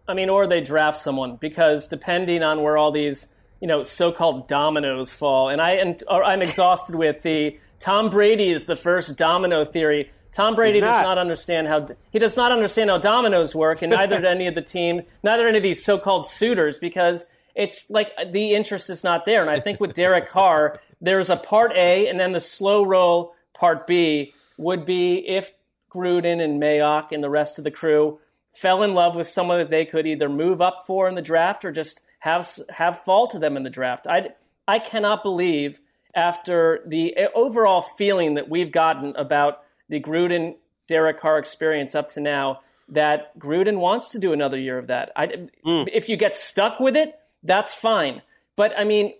I 0.08 0.14
mean, 0.14 0.30
or 0.30 0.46
they 0.46 0.60
draft 0.60 1.00
someone 1.00 1.36
because 1.36 1.86
depending 1.86 2.42
on 2.42 2.62
where 2.62 2.76
all 2.76 2.90
these 2.90 3.32
you 3.60 3.66
know 3.68 3.82
so-called 3.82 4.48
dominoes 4.48 5.12
fall, 5.12 5.48
and 5.48 5.60
I 5.60 5.72
and 5.72 6.02
I'm 6.10 6.42
exhausted 6.42 6.94
with 6.94 7.22
the 7.22 7.58
Tom 7.78 8.10
Brady 8.10 8.50
is 8.50 8.66
the 8.66 8.76
first 8.76 9.16
domino 9.16 9.64
theory. 9.64 10.10
Tom 10.32 10.54
Brady 10.54 10.80
not. 10.80 10.90
does 10.90 11.04
not 11.04 11.18
understand 11.18 11.66
how 11.66 11.88
he 12.12 12.18
does 12.18 12.36
not 12.36 12.52
understand 12.52 12.90
how 12.90 12.98
dominoes 12.98 13.54
work, 13.54 13.82
and 13.82 13.90
neither 13.90 14.20
do 14.20 14.26
any 14.26 14.46
of 14.46 14.54
the 14.54 14.62
teams, 14.62 15.02
neither 15.22 15.48
any 15.48 15.56
of 15.56 15.62
these 15.62 15.84
so-called 15.84 16.26
suitors, 16.26 16.78
because 16.78 17.26
it's 17.54 17.90
like 17.90 18.12
the 18.32 18.54
interest 18.54 18.90
is 18.90 19.02
not 19.02 19.24
there. 19.24 19.40
And 19.40 19.50
I 19.50 19.60
think 19.60 19.80
with 19.80 19.94
Derek 19.94 20.30
Carr, 20.30 20.80
there's 21.00 21.30
a 21.30 21.36
part 21.36 21.72
A, 21.74 22.06
and 22.06 22.18
then 22.18 22.32
the 22.32 22.40
slow 22.40 22.84
roll 22.84 23.34
part 23.54 23.86
B 23.86 24.32
would 24.56 24.84
be 24.84 25.26
if 25.26 25.50
Gruden 25.92 26.42
and 26.42 26.62
Mayock 26.62 27.12
and 27.12 27.24
the 27.24 27.30
rest 27.30 27.58
of 27.58 27.64
the 27.64 27.70
crew 27.70 28.20
fell 28.54 28.82
in 28.82 28.94
love 28.94 29.16
with 29.16 29.26
someone 29.26 29.58
that 29.58 29.70
they 29.70 29.84
could 29.84 30.06
either 30.06 30.28
move 30.28 30.60
up 30.60 30.84
for 30.86 31.08
in 31.08 31.14
the 31.14 31.22
draft 31.22 31.64
or 31.64 31.72
just 31.72 32.00
have 32.20 32.48
have 32.70 33.02
fall 33.02 33.26
to 33.28 33.38
them 33.38 33.56
in 33.56 33.62
the 33.62 33.70
draft. 33.70 34.06
I 34.06 34.30
I 34.66 34.78
cannot 34.78 35.22
believe 35.22 35.80
after 36.14 36.80
the 36.86 37.14
overall 37.34 37.82
feeling 37.82 38.34
that 38.34 38.48
we've 38.48 38.72
gotten 38.72 39.14
about 39.16 39.62
the 39.88 40.00
Gruden 40.00 40.56
Derek 40.88 41.20
Carr 41.20 41.38
experience 41.38 41.94
up 41.94 42.10
to 42.12 42.20
now 42.20 42.60
that 42.88 43.38
Gruden 43.38 43.78
wants 43.78 44.10
to 44.10 44.18
do 44.18 44.32
another 44.32 44.58
year 44.58 44.78
of 44.78 44.88
that. 44.88 45.12
I, 45.14 45.26
mm. 45.64 45.88
If 45.92 46.08
you 46.08 46.16
get 46.16 46.36
stuck 46.36 46.80
with 46.80 46.96
it, 46.96 47.14
that's 47.42 47.72
fine. 47.72 48.22
But 48.56 48.72
I 48.76 48.84
mean, 48.84 49.14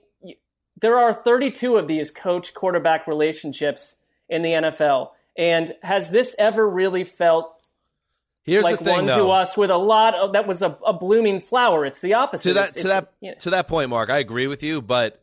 there 0.80 0.98
are 0.98 1.14
32 1.14 1.76
of 1.76 1.86
these 1.86 2.10
coach 2.10 2.54
quarterback 2.54 3.06
relationships 3.06 3.96
in 4.28 4.42
the 4.42 4.50
NFL. 4.50 5.10
And 5.36 5.74
has 5.82 6.10
this 6.10 6.34
ever 6.38 6.68
really 6.68 7.04
felt 7.04 7.59
Here's 8.44 8.64
like 8.64 8.78
the 8.78 8.84
thing, 8.84 8.94
one 8.94 9.06
though. 9.06 9.26
to 9.26 9.30
us 9.30 9.56
with 9.56 9.70
a 9.70 9.76
lot 9.76 10.14
of 10.14 10.32
that 10.32 10.46
was 10.46 10.62
a, 10.62 10.76
a 10.84 10.92
blooming 10.92 11.40
flower. 11.40 11.84
It's 11.84 12.00
the 12.00 12.14
opposite. 12.14 12.48
To 12.48 12.54
that 12.54 12.68
it's, 12.70 12.82
to 12.82 12.88
that 12.88 13.12
you 13.20 13.30
know. 13.30 13.36
to 13.40 13.50
that 13.50 13.68
point, 13.68 13.90
Mark, 13.90 14.10
I 14.10 14.18
agree 14.18 14.46
with 14.46 14.62
you, 14.62 14.80
but 14.80 15.22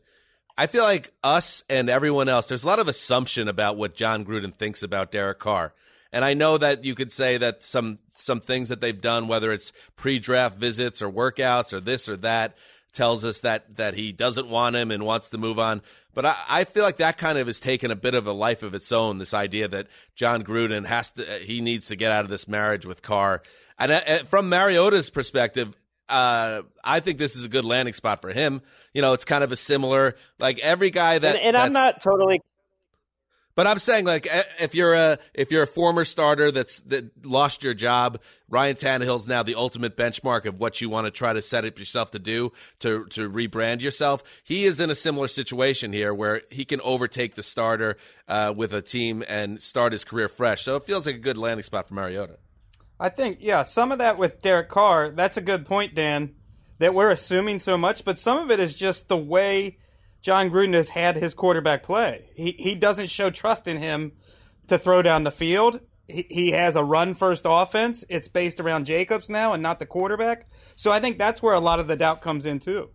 I 0.56 0.66
feel 0.66 0.82
like 0.82 1.12
us 1.22 1.62
and 1.70 1.88
everyone 1.88 2.28
else, 2.28 2.46
there's 2.46 2.64
a 2.64 2.66
lot 2.66 2.78
of 2.78 2.88
assumption 2.88 3.48
about 3.48 3.76
what 3.76 3.94
Jon 3.94 4.24
Gruden 4.24 4.54
thinks 4.54 4.82
about 4.82 5.12
Derek 5.12 5.38
Carr. 5.38 5.72
And 6.12 6.24
I 6.24 6.34
know 6.34 6.58
that 6.58 6.84
you 6.84 6.94
could 6.94 7.12
say 7.12 7.36
that 7.38 7.62
some 7.62 7.98
some 8.10 8.40
things 8.40 8.68
that 8.68 8.80
they've 8.80 9.00
done, 9.00 9.28
whether 9.28 9.52
it's 9.52 9.72
pre-draft 9.96 10.56
visits 10.56 11.02
or 11.02 11.10
workouts 11.10 11.72
or 11.72 11.80
this 11.80 12.08
or 12.08 12.16
that, 12.18 12.56
tells 12.92 13.24
us 13.24 13.40
that 13.40 13.76
that 13.76 13.94
he 13.94 14.12
doesn't 14.12 14.48
want 14.48 14.74
him 14.74 14.90
and 14.90 15.04
wants 15.04 15.30
to 15.30 15.38
move 15.38 15.58
on. 15.58 15.82
But 16.18 16.26
I, 16.26 16.36
I 16.48 16.64
feel 16.64 16.82
like 16.82 16.96
that 16.96 17.16
kind 17.16 17.38
of 17.38 17.46
has 17.46 17.60
taken 17.60 17.92
a 17.92 17.94
bit 17.94 18.16
of 18.16 18.26
a 18.26 18.32
life 18.32 18.64
of 18.64 18.74
its 18.74 18.90
own. 18.90 19.18
This 19.18 19.32
idea 19.32 19.68
that 19.68 19.86
Jon 20.16 20.42
Gruden 20.42 20.84
has 20.84 21.12
to, 21.12 21.22
he 21.22 21.60
needs 21.60 21.86
to 21.86 21.94
get 21.94 22.10
out 22.10 22.24
of 22.24 22.28
this 22.28 22.48
marriage 22.48 22.84
with 22.84 23.02
Carr. 23.02 23.40
And 23.78 23.92
uh, 23.92 24.00
from 24.24 24.50
Mariota's 24.50 25.10
perspective, 25.10 25.76
uh, 26.08 26.62
I 26.82 26.98
think 26.98 27.18
this 27.18 27.36
is 27.36 27.44
a 27.44 27.48
good 27.48 27.64
landing 27.64 27.94
spot 27.94 28.20
for 28.20 28.30
him. 28.30 28.62
You 28.92 29.00
know, 29.00 29.12
it's 29.12 29.24
kind 29.24 29.44
of 29.44 29.52
a 29.52 29.56
similar, 29.56 30.16
like 30.40 30.58
every 30.58 30.90
guy 30.90 31.20
that, 31.20 31.36
and, 31.36 31.44
and 31.44 31.56
I'm 31.56 31.72
not 31.72 32.00
totally 32.00 32.42
but 33.58 33.66
I'm 33.66 33.80
saying 33.80 34.04
like 34.04 34.28
eh, 34.30 34.44
if 34.60 34.76
you're 34.76 34.94
a 34.94 35.18
if 35.34 35.50
you're 35.50 35.64
a 35.64 35.66
former 35.66 36.04
starter 36.04 36.52
that's 36.52 36.78
that 36.82 37.26
lost 37.26 37.64
your 37.64 37.74
job, 37.74 38.20
Ryan 38.48 38.76
Tannehill's 38.76 39.26
now 39.26 39.42
the 39.42 39.56
ultimate 39.56 39.96
benchmark 39.96 40.44
of 40.44 40.60
what 40.60 40.80
you 40.80 40.88
want 40.88 41.08
to 41.08 41.10
try 41.10 41.32
to 41.32 41.42
set 41.42 41.64
up 41.64 41.76
yourself 41.76 42.12
to 42.12 42.20
do 42.20 42.52
to 42.78 43.06
to 43.06 43.28
rebrand 43.28 43.80
yourself. 43.80 44.22
He 44.44 44.62
is 44.62 44.78
in 44.78 44.90
a 44.90 44.94
similar 44.94 45.26
situation 45.26 45.92
here 45.92 46.14
where 46.14 46.42
he 46.52 46.64
can 46.64 46.80
overtake 46.82 47.34
the 47.34 47.42
starter 47.42 47.96
uh, 48.28 48.54
with 48.56 48.72
a 48.72 48.80
team 48.80 49.24
and 49.28 49.60
start 49.60 49.90
his 49.90 50.04
career 50.04 50.28
fresh. 50.28 50.62
So 50.62 50.76
it 50.76 50.84
feels 50.84 51.04
like 51.04 51.16
a 51.16 51.18
good 51.18 51.36
landing 51.36 51.64
spot 51.64 51.88
for 51.88 51.94
Mariota. 51.94 52.38
I 53.00 53.08
think 53.08 53.38
yeah, 53.40 53.62
some 53.62 53.90
of 53.90 53.98
that 53.98 54.18
with 54.18 54.40
Derek 54.40 54.68
Carr. 54.68 55.10
That's 55.10 55.36
a 55.36 55.42
good 55.42 55.66
point, 55.66 55.96
Dan. 55.96 56.36
That 56.78 56.94
we're 56.94 57.10
assuming 57.10 57.58
so 57.58 57.76
much, 57.76 58.04
but 58.04 58.20
some 58.20 58.38
of 58.38 58.52
it 58.52 58.60
is 58.60 58.72
just 58.72 59.08
the 59.08 59.16
way 59.16 59.78
Jon 60.28 60.50
Gruden 60.50 60.74
has 60.74 60.90
had 60.90 61.16
his 61.16 61.32
quarterback 61.32 61.82
play. 61.82 62.28
He 62.34 62.54
he 62.58 62.74
doesn't 62.74 63.06
show 63.06 63.30
trust 63.30 63.66
in 63.66 63.78
him 63.78 64.12
to 64.66 64.76
throw 64.76 65.00
down 65.00 65.24
the 65.24 65.30
field. 65.30 65.80
He, 66.06 66.26
he 66.28 66.50
has 66.50 66.76
a 66.76 66.84
run 66.84 67.14
first 67.14 67.44
offense. 67.46 68.04
It's 68.10 68.28
based 68.28 68.60
around 68.60 68.84
Jacobs 68.84 69.30
now 69.30 69.54
and 69.54 69.62
not 69.62 69.78
the 69.78 69.86
quarterback. 69.86 70.50
So 70.76 70.90
I 70.90 71.00
think 71.00 71.16
that's 71.16 71.42
where 71.42 71.54
a 71.54 71.60
lot 71.60 71.80
of 71.80 71.86
the 71.86 71.96
doubt 71.96 72.20
comes 72.20 72.44
in 72.44 72.58
too. 72.58 72.90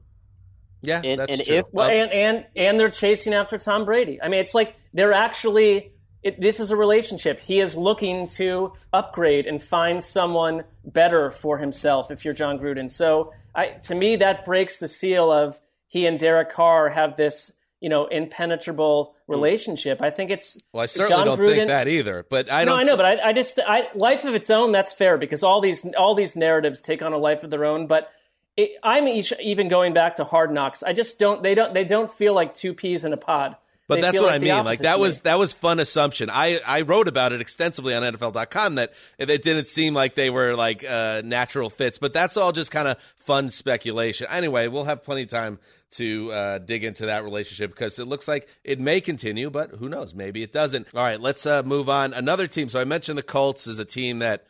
Yeah, 0.84 1.02
and, 1.04 1.22
that's 1.22 1.34
and 1.34 1.44
true. 1.44 1.56
If, 1.56 1.66
well, 1.74 1.90
and, 1.90 2.12
and 2.12 2.46
and 2.56 2.80
they're 2.80 2.92
chasing 2.92 3.34
after 3.34 3.58
Tom 3.58 3.84
Brady. 3.86 4.22
I 4.22 4.28
mean, 4.28 4.40
it's 4.40 4.54
like 4.54 4.76
they're 4.92 5.14
actually. 5.14 5.92
It, 6.22 6.40
this 6.40 6.60
is 6.60 6.70
a 6.70 6.76
relationship. 6.76 7.40
He 7.40 7.60
is 7.60 7.76
looking 7.76 8.28
to 8.38 8.74
upgrade 8.94 9.48
and 9.48 9.62
find 9.62 10.04
someone 10.04 10.66
better 10.86 11.32
for 11.32 11.58
himself. 11.58 12.12
If 12.12 12.26
you're 12.26 12.36
Jon 12.36 12.60
Gruden, 12.60 12.92
so 12.92 13.34
I, 13.56 13.70
to 13.86 13.96
me, 13.96 14.18
that 14.18 14.46
breaks 14.46 14.78
the 14.78 14.88
seal 14.88 15.32
of 15.32 15.60
he 15.94 16.08
and 16.08 16.20
Derek 16.20 16.52
Carr 16.52 16.90
have 16.90 17.18
this 17.18 17.52
you 17.80 17.88
know 17.88 18.08
impenetrable 18.08 19.16
relationship. 19.28 20.02
I 20.02 20.10
think 20.10 20.32
it's 20.32 20.58
well. 20.72 20.82
I 20.82 20.88
certainly 20.88 21.20
Jon 21.20 21.28
don't 21.28 21.40
Gruden, 21.40 21.56
think 21.56 21.68
that 21.68 21.88
either. 21.88 22.26
But 22.28 22.52
I 22.52 22.66
don't. 22.66 22.78
No, 22.78 22.82
I 22.82 22.84
know, 22.84 22.98
but 22.98 23.06
I, 23.06 23.30
I 23.30 23.34
just 23.34 23.60
I, 23.60 23.90
life 23.94 24.26
of 24.26 24.34
its 24.34 24.50
own. 24.50 24.72
That's 24.72 24.92
fair 24.92 25.20
because 25.20 25.44
all 25.44 25.62
these 25.62 25.86
all 25.96 26.16
these 26.16 26.36
narratives 26.36 26.82
take 26.82 27.04
on 27.04 27.14
a 27.14 27.18
life 27.20 27.44
of 27.44 27.52
their 27.52 27.64
own. 27.64 27.86
But 27.86 28.10
it, 28.58 28.72
I'm 28.82 29.08
even 29.08 29.70
going 29.70 29.94
back 29.94 30.16
to 30.16 30.24
Hard 30.24 30.52
Knocks. 30.52 30.82
I 30.82 30.94
just 30.94 31.20
don't. 31.20 31.44
They 31.44 31.54
don't. 31.54 31.76
They 31.76 31.84
don't 31.84 32.12
feel 32.12 32.34
like 32.34 32.56
two 32.56 32.74
peas 32.74 33.06
in 33.06 33.14
a 33.14 33.18
pod. 33.18 33.56
But 33.88 33.96
They 33.96 34.02
that's 34.02 34.16
what 34.16 34.28
like 34.28 34.36
I 34.36 34.40
mean. 34.40 34.66
Like 34.66 34.80
that 34.80 34.98
was 34.98 35.20
that 35.22 35.38
was 35.38 35.54
fun 35.54 35.80
assumption. 35.80 36.32
I 36.32 36.60
I 36.66 36.82
wrote 36.82 37.08
about 37.08 37.34
it 37.34 37.42
extensively 37.42 37.94
on 37.94 38.02
NFL.com 38.02 38.76
that 38.76 38.94
it 39.20 39.44
didn't 39.44 39.68
seem 39.68 39.94
like 39.94 40.16
they 40.16 40.32
were 40.32 40.56
like 40.56 40.84
uh, 40.84 41.22
natural 41.24 41.70
fits. 41.70 42.00
But 42.00 42.14
that's 42.14 42.36
all 42.36 42.52
just 42.52 42.72
kind 42.72 42.88
of 42.88 42.98
fun 43.20 43.52
speculation. 43.52 44.26
Anyway, 44.32 44.68
we'll 44.70 44.86
have 44.86 45.04
plenty 45.04 45.24
of 45.24 45.30
time 45.30 45.60
to 45.94 46.32
uh, 46.32 46.58
dig 46.60 46.84
into 46.84 47.06
that 47.08 47.24
relationship 47.24 47.72
because 47.72 48.00
it 48.00 48.06
looks 48.06 48.28
like 48.28 48.48
it 48.64 48.80
may 48.80 49.02
continue, 49.02 49.50
but 49.50 49.72
who 49.72 49.90
knows? 49.90 50.14
Maybe 50.14 50.44
it 50.44 50.54
doesn't. 50.54 50.94
All 50.94 51.04
right, 51.04 51.20
let's 51.20 51.46
uh, 51.46 51.64
move 51.64 51.90
on. 51.90 52.14
Another 52.14 52.48
team. 52.48 52.70
So 52.70 52.80
I 52.80 52.86
mentioned 52.86 53.18
the 53.18 53.24
Colts 53.24 53.68
as 53.68 53.80
a 53.80 53.86
team 53.86 54.20
that 54.20 54.46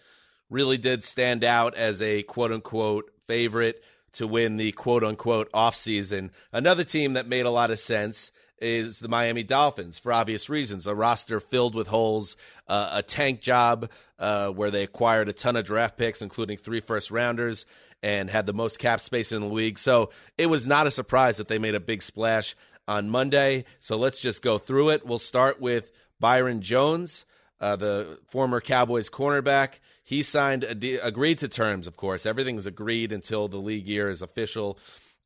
really 0.50 0.78
did 0.78 1.04
stand 1.04 1.44
out 1.44 1.76
as 1.76 2.02
a 2.02 2.24
quote 2.24 2.52
unquote 2.52 3.12
favorite 3.26 3.84
to 4.14 4.28
win 4.28 4.58
the 4.58 4.72
quote 4.74 5.04
unquote 5.04 5.52
offseason. 5.52 6.30
Another 6.52 6.84
team 6.84 7.14
that 7.14 7.28
made 7.28 7.46
a 7.46 7.52
lot 7.52 7.72
of 7.72 7.80
sense 7.80 8.32
is 8.60 9.00
the 9.00 9.10
Miami 9.10 9.44
Dolphins 9.44 10.00
for 10.00 10.14
obvious 10.14 10.50
reasons. 10.50 10.88
A 10.88 10.96
roster 10.96 11.40
filled 11.40 11.76
with 11.76 11.88
holes, 11.88 12.38
uh, 12.68 12.92
a 12.94 13.04
tank 13.04 13.42
job 13.42 13.90
uh, 14.24 14.48
where 14.48 14.72
they 14.72 14.84
acquired 14.84 15.28
a 15.28 15.34
ton 15.34 15.58
of 15.58 15.66
draft 15.66 15.98
picks, 15.98 16.22
including 16.22 16.58
three 16.58 16.80
first 16.80 17.12
rounders, 17.12 17.66
and 18.02 18.30
had 18.30 18.46
the 18.46 18.54
most 18.54 18.80
cap 18.80 19.02
space 19.02 19.34
in 19.34 19.42
the 19.42 19.50
league. 19.50 19.78
So 19.78 20.12
it 20.38 20.46
was 20.46 20.66
not 20.66 20.88
a 20.88 20.92
surprise 20.92 21.38
that 21.38 21.50
they 21.50 21.60
made 21.60 21.76
a 21.76 21.82
big 21.82 22.02
splash 22.02 22.56
on 22.88 23.10
Monday. 23.10 23.66
So 23.82 23.98
let's 23.98 24.22
just 24.22 24.42
go 24.42 24.58
through 24.58 24.92
it. 24.92 25.06
We'll 25.06 25.20
start 25.20 25.60
with 25.60 25.92
Byron 26.22 26.62
Jones, 26.62 27.26
uh, 27.60 27.76
the 27.76 28.18
former 28.30 28.62
Cowboys 28.62 29.10
cornerback. 29.10 29.80
He 30.06 30.24
signed, 30.24 30.64
agreed 30.64 31.40
to 31.40 31.50
terms, 31.50 31.86
of 31.86 31.98
course. 31.98 32.26
Everything's 32.26 32.66
agreed 32.66 33.12
until 33.12 33.50
the 33.50 33.58
league 33.58 33.88
year 33.90 34.10
is 34.10 34.22
official, 34.22 34.80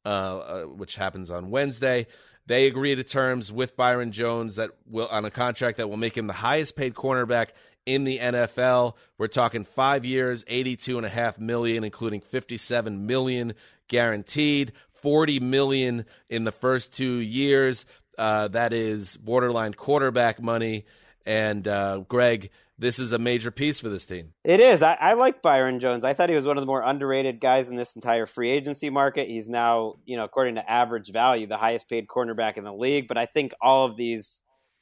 uh, 0.05 0.07
uh, 0.07 0.63
which 0.63 0.95
happens 0.95 1.29
on 1.29 1.51
Wednesday. 1.51 2.07
They 2.47 2.65
agree 2.65 2.95
to 2.95 3.03
terms 3.03 3.51
with 3.51 3.75
Byron 3.75 4.11
Jones 4.11 4.55
that 4.55 4.71
will 4.89 5.07
on 5.09 5.25
a 5.25 5.31
contract 5.31 5.77
that 5.77 5.89
will 5.89 5.97
make 5.97 6.17
him 6.17 6.25
the 6.25 6.33
highest 6.33 6.75
paid 6.75 6.95
cornerback 6.95 7.49
in 7.87 8.03
the 8.03 8.19
NFL. 8.19 8.93
We're 9.17 9.27
talking 9.27 9.63
five 9.63 10.05
years, 10.05 10.45
eighty-two 10.47 10.97
and 10.97 11.05
a 11.05 11.09
half 11.09 11.39
million, 11.39 11.83
including 11.83 12.21
fifty-seven 12.21 13.07
million 13.07 13.53
guaranteed, 13.87 14.73
forty 14.91 15.39
million 15.39 16.05
in 16.29 16.43
the 16.43 16.51
first 16.51 16.95
two 16.95 17.17
years. 17.17 17.85
Uh, 18.17 18.49
that 18.49 18.73
is 18.73 19.17
borderline 19.17 19.73
quarterback 19.73 20.41
money. 20.41 20.85
And 21.25 21.67
uh, 21.67 21.99
Greg, 22.07 22.49
this 22.77 22.99
is 22.99 23.13
a 23.13 23.17
major 23.17 23.51
piece 23.51 23.79
for 23.79 23.89
this 23.89 24.05
team. 24.05 24.33
It 24.43 24.59
is. 24.59 24.83
I, 24.83 24.93
I 24.93 25.13
like 25.13 25.41
Byron 25.41 25.79
Jones. 25.79 26.03
I 26.03 26.13
thought 26.13 26.29
he 26.29 26.35
was 26.35 26.45
one 26.45 26.57
of 26.57 26.61
the 26.61 26.67
more 26.67 26.81
underrated 26.81 27.39
guys 27.39 27.69
in 27.69 27.75
this 27.75 27.95
entire 27.95 28.25
free 28.25 28.49
agency 28.49 28.89
market. 28.89 29.27
He's 29.27 29.47
now, 29.47 29.95
you 30.05 30.17
know, 30.17 30.23
according 30.23 30.55
to 30.55 30.69
average 30.69 31.11
value, 31.11 31.47
the 31.47 31.57
highest 31.57 31.89
paid 31.89 32.07
cornerback 32.07 32.57
in 32.57 32.63
the 32.63 32.73
league. 32.73 33.07
But 33.07 33.17
I 33.17 33.27
think 33.27 33.53
all 33.61 33.85
of 33.85 33.95
these 33.95 34.41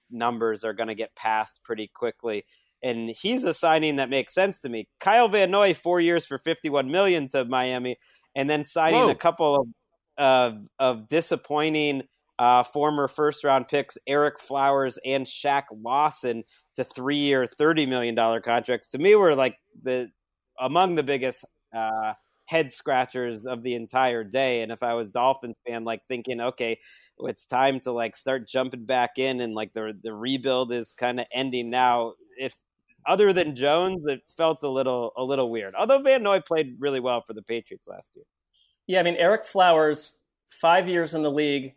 numbers 0.10 0.64
are 0.64 0.74
going 0.74 0.88
to 0.88 0.95
get 0.95 1.16
passed 1.16 1.62
pretty 1.64 1.89
quickly. 1.93 2.45
And 2.84 3.10
he's 3.10 3.44
a 3.44 3.54
signing 3.54 3.96
that 3.96 4.10
makes 4.10 4.34
sense 4.34 4.60
to 4.60 4.70
me. 4.70 4.88
Kyle 5.00 5.28
Van 5.28 5.50
Noy, 5.50 5.74
four 5.74 6.00
years 6.00 6.26
for 6.26 6.38
51 6.38 6.92
million 6.92 7.28
to 7.30 7.46
Miami, 7.46 7.98
and 8.36 8.50
then 8.50 8.64
signing 8.64 9.02
Whoa. 9.02 9.12
a 9.12 9.16
couple 9.16 9.62
of 9.62 9.68
of, 10.18 10.68
of 10.80 11.08
disappointing 11.10 12.04
uh, 12.40 12.64
former 12.64 13.08
first 13.08 13.44
round 13.44 13.68
picks, 13.68 13.98
Ereck 14.08 14.40
Flowers 14.40 15.00
and 15.06 15.26
Shaq 15.26 15.64
Lawson, 15.72 16.44
to 16.76 16.84
three 16.84 17.18
year, 17.18 17.48
$30 17.60 17.88
million 17.88 18.16
contracts. 18.42 18.90
To 18.90 18.98
me, 18.98 19.16
were 19.16 19.36
like 19.36 19.58
the 19.82 20.10
among 20.60 20.96
the 20.96 21.04
biggest 21.04 21.46
uh, 21.76 22.14
head 22.46 22.72
scratchers 22.72 23.46
of 23.46 23.64
the 23.64 23.76
entire 23.76 24.24
day. 24.24 24.62
And 24.62 24.72
if 24.72 24.84
I 24.84 24.94
was 24.94 25.10
Dolphins 25.10 25.56
fan, 25.68 25.84
like 25.84 26.04
thinking, 26.06 26.42
okay, 26.42 26.78
it's 27.20 27.46
time 27.46 27.80
to 27.82 27.92
like 27.92 28.16
start 28.16 28.48
jumping 28.48 28.86
back 28.86 29.18
in 29.18 29.42
and 29.42 29.54
like 29.54 29.74
the 29.74 29.98
the 30.04 30.14
rebuild 30.14 30.72
is 30.72 30.94
kind 30.94 31.20
of 31.20 31.26
ending 31.34 31.70
now. 31.70 32.14
If 32.38 32.54
other 33.08 33.34
than 33.34 33.56
Jones, 33.56 34.03
it 34.06 34.22
felt 34.36 34.64
a 34.64 34.70
little 34.70 35.14
a 35.18 35.24
little 35.24 35.49
weird. 35.49 35.76
Although 35.76 36.01
Van 36.01 36.24
Noy 36.24 36.39
played 36.41 36.76
really 36.80 36.99
well 36.99 37.22
for 37.22 37.34
the 37.34 37.41
Patriots 37.41 37.88
last 37.88 38.12
year. 38.16 38.26
Yeah, 38.88 38.99
I 38.99 39.03
mean 39.03 39.18
Ereck 39.18 39.45
Flowers, 39.45 40.18
five 40.62 40.88
years 40.88 41.14
in 41.14 41.24
the 41.24 41.32
league, 41.32 41.74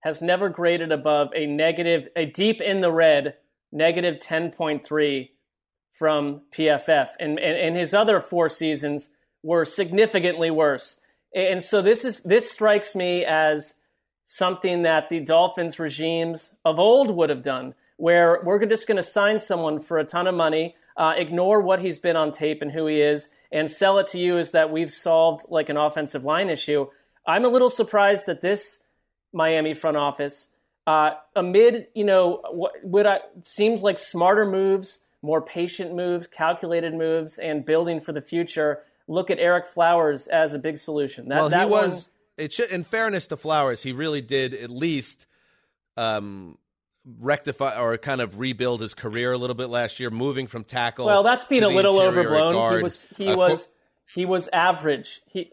has 0.00 0.20
never 0.20 0.48
graded 0.48 0.92
above 0.92 1.28
a 1.34 1.46
negative, 1.46 2.08
a 2.16 2.26
deep 2.26 2.60
in 2.60 2.80
the 2.80 2.92
red, 2.92 3.34
negative 3.72 4.20
ten 4.20 4.50
point 4.50 4.86
three 4.86 5.32
from 5.98 6.42
PFF, 6.56 7.08
and, 7.20 7.38
and 7.38 7.58
and 7.58 7.76
his 7.76 7.94
other 7.94 8.20
four 8.20 8.48
seasons 8.48 9.10
were 9.42 9.64
significantly 9.64 10.50
worse. 10.50 10.98
And 11.34 11.62
so 11.62 11.82
this 11.82 12.04
is 12.04 12.22
this 12.22 12.50
strikes 12.50 12.94
me 12.94 13.24
as 13.24 13.74
something 14.24 14.82
that 14.82 15.08
the 15.08 15.20
Dolphins 15.20 15.78
regimes 15.78 16.54
of 16.64 16.78
old 16.78 17.14
would 17.14 17.30
have 17.30 17.42
done, 17.42 17.74
where 17.96 18.40
we're 18.44 18.64
just 18.66 18.86
going 18.86 18.96
to 18.96 19.02
sign 19.02 19.38
someone 19.38 19.80
for 19.80 19.98
a 19.98 20.04
ton 20.04 20.26
of 20.26 20.34
money, 20.34 20.76
uh, 20.96 21.14
ignore 21.16 21.60
what 21.60 21.80
he's 21.80 21.98
been 21.98 22.16
on 22.16 22.32
tape 22.32 22.62
and 22.62 22.72
who 22.72 22.86
he 22.86 23.00
is, 23.00 23.28
and 23.52 23.70
sell 23.70 23.98
it 23.98 24.06
to 24.08 24.18
you 24.18 24.38
as 24.38 24.50
that 24.52 24.70
we've 24.70 24.92
solved 24.92 25.42
like 25.48 25.68
an 25.68 25.76
offensive 25.76 26.24
line 26.24 26.50
issue. 26.50 26.86
I'm 27.26 27.44
a 27.44 27.48
little 27.48 27.70
surprised 27.70 28.26
that 28.26 28.40
this 28.40 28.82
Miami 29.32 29.74
front 29.74 29.96
office, 29.96 30.48
uh, 30.86 31.12
amid 31.34 31.86
you 31.94 32.04
know 32.04 32.42
what, 32.50 32.72
what 32.82 33.06
I, 33.06 33.20
seems 33.42 33.82
like 33.82 33.98
smarter 33.98 34.44
moves, 34.44 35.00
more 35.22 35.40
patient 35.40 35.94
moves, 35.94 36.26
calculated 36.26 36.94
moves, 36.94 37.38
and 37.38 37.64
building 37.64 38.00
for 38.00 38.12
the 38.12 38.20
future, 38.20 38.82
look 39.08 39.30
at 39.30 39.38
Ereck 39.38 39.66
Flowers 39.66 40.26
as 40.26 40.52
a 40.52 40.58
big 40.58 40.76
solution. 40.76 41.28
That, 41.28 41.36
well, 41.36 41.48
that 41.48 41.66
he 41.66 41.70
was. 41.70 41.92
One, 42.36 42.44
it 42.44 42.52
should, 42.52 42.70
in 42.70 42.84
fairness 42.84 43.28
to 43.28 43.36
Flowers, 43.36 43.82
he 43.82 43.92
really 43.92 44.20
did 44.20 44.54
at 44.54 44.70
least 44.70 45.26
um, 45.96 46.58
rectify 47.18 47.78
or 47.78 47.96
kind 47.98 48.20
of 48.20 48.38
rebuild 48.38 48.80
his 48.80 48.94
career 48.94 49.32
a 49.32 49.38
little 49.38 49.54
bit 49.54 49.68
last 49.68 50.00
year, 50.00 50.10
moving 50.10 50.46
from 50.46 50.64
tackle. 50.64 51.06
Well, 51.06 51.22
that's 51.22 51.44
been 51.44 51.62
a 51.62 51.68
little 51.68 52.00
overblown. 52.00 52.54
Guard. 52.54 52.76
He 52.78 52.82
was 52.82 53.06
he 53.16 53.28
uh, 53.28 53.36
was 53.36 53.68
he 54.14 54.24
was 54.24 54.48
average. 54.48 55.20
He 55.26 55.52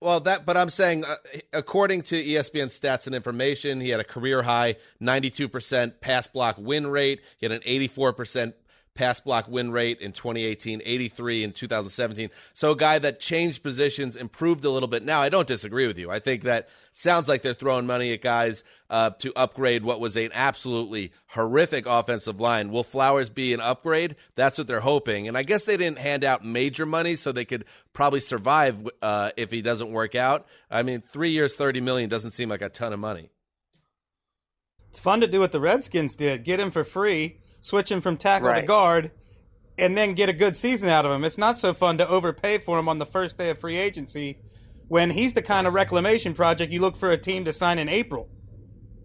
well, 0.00 0.20
that, 0.20 0.46
but 0.46 0.56
I'm 0.56 0.68
saying, 0.68 1.04
uh, 1.04 1.16
according 1.52 2.02
to 2.02 2.22
ESPN 2.22 2.66
stats 2.66 3.06
and 3.06 3.16
information, 3.16 3.80
he 3.80 3.88
had 3.88 3.98
a 3.98 4.04
career 4.04 4.42
high 4.42 4.76
92% 5.02 6.00
pass 6.00 6.28
block 6.28 6.56
win 6.56 6.86
rate. 6.86 7.20
He 7.38 7.46
had 7.46 7.52
an 7.52 7.62
84% 7.62 8.52
pass 8.98 9.20
block 9.20 9.46
win 9.46 9.70
rate 9.70 10.00
in 10.00 10.10
2018, 10.10 10.82
83 10.84 11.44
in 11.44 11.52
2017. 11.52 12.30
So 12.52 12.72
a 12.72 12.76
guy 12.76 12.98
that 12.98 13.20
changed 13.20 13.62
positions, 13.62 14.16
improved 14.16 14.64
a 14.64 14.70
little 14.70 14.88
bit. 14.88 15.04
Now, 15.04 15.20
I 15.20 15.28
don't 15.28 15.46
disagree 15.46 15.86
with 15.86 15.98
you. 15.98 16.10
I 16.10 16.18
think 16.18 16.42
that 16.42 16.68
sounds 16.90 17.28
like 17.28 17.42
they're 17.42 17.54
throwing 17.54 17.86
money 17.86 18.12
at 18.12 18.22
guys 18.22 18.64
uh, 18.90 19.10
to 19.10 19.32
upgrade 19.36 19.84
what 19.84 20.00
was 20.00 20.16
an 20.16 20.30
absolutely 20.34 21.12
horrific 21.28 21.86
offensive 21.86 22.40
line. 22.40 22.72
Will 22.72 22.82
Flowers 22.82 23.30
be 23.30 23.54
an 23.54 23.60
upgrade? 23.60 24.16
That's 24.34 24.58
what 24.58 24.66
they're 24.66 24.80
hoping. 24.80 25.28
And 25.28 25.38
I 25.38 25.44
guess 25.44 25.64
they 25.64 25.76
didn't 25.76 26.00
hand 26.00 26.24
out 26.24 26.44
major 26.44 26.84
money 26.84 27.14
so 27.14 27.30
they 27.30 27.44
could 27.44 27.66
probably 27.92 28.20
survive 28.20 28.84
uh, 29.00 29.30
if 29.36 29.52
he 29.52 29.62
doesn't 29.62 29.92
work 29.92 30.16
out. 30.16 30.44
I 30.68 30.82
mean, 30.82 31.02
three 31.02 31.30
years, 31.30 31.54
30 31.54 31.80
million 31.82 32.10
doesn't 32.10 32.32
seem 32.32 32.48
like 32.48 32.62
a 32.62 32.68
ton 32.68 32.92
of 32.92 32.98
money. 32.98 33.30
It's 34.90 34.98
fun 34.98 35.20
to 35.20 35.28
do 35.28 35.38
what 35.38 35.52
the 35.52 35.60
Redskins 35.60 36.16
did. 36.16 36.42
Get 36.42 36.58
him 36.58 36.72
for 36.72 36.82
free 36.82 37.38
switch 37.60 37.90
him 37.90 38.00
from 38.00 38.16
tackle 38.16 38.48
right. 38.48 38.60
to 38.60 38.66
guard, 38.66 39.10
and 39.78 39.96
then 39.96 40.14
get 40.14 40.28
a 40.28 40.32
good 40.32 40.56
season 40.56 40.88
out 40.88 41.06
of 41.06 41.12
him. 41.12 41.24
It's 41.24 41.38
not 41.38 41.56
so 41.56 41.72
fun 41.72 41.98
to 41.98 42.08
overpay 42.08 42.58
for 42.58 42.78
him 42.78 42.88
on 42.88 42.98
the 42.98 43.06
first 43.06 43.38
day 43.38 43.50
of 43.50 43.58
free 43.58 43.76
agency 43.76 44.38
when 44.88 45.10
he's 45.10 45.34
the 45.34 45.42
kind 45.42 45.66
of 45.66 45.74
reclamation 45.74 46.34
project 46.34 46.72
you 46.72 46.80
look 46.80 46.96
for 46.96 47.10
a 47.10 47.18
team 47.18 47.44
to 47.44 47.52
sign 47.52 47.78
in 47.78 47.88
April. 47.88 48.28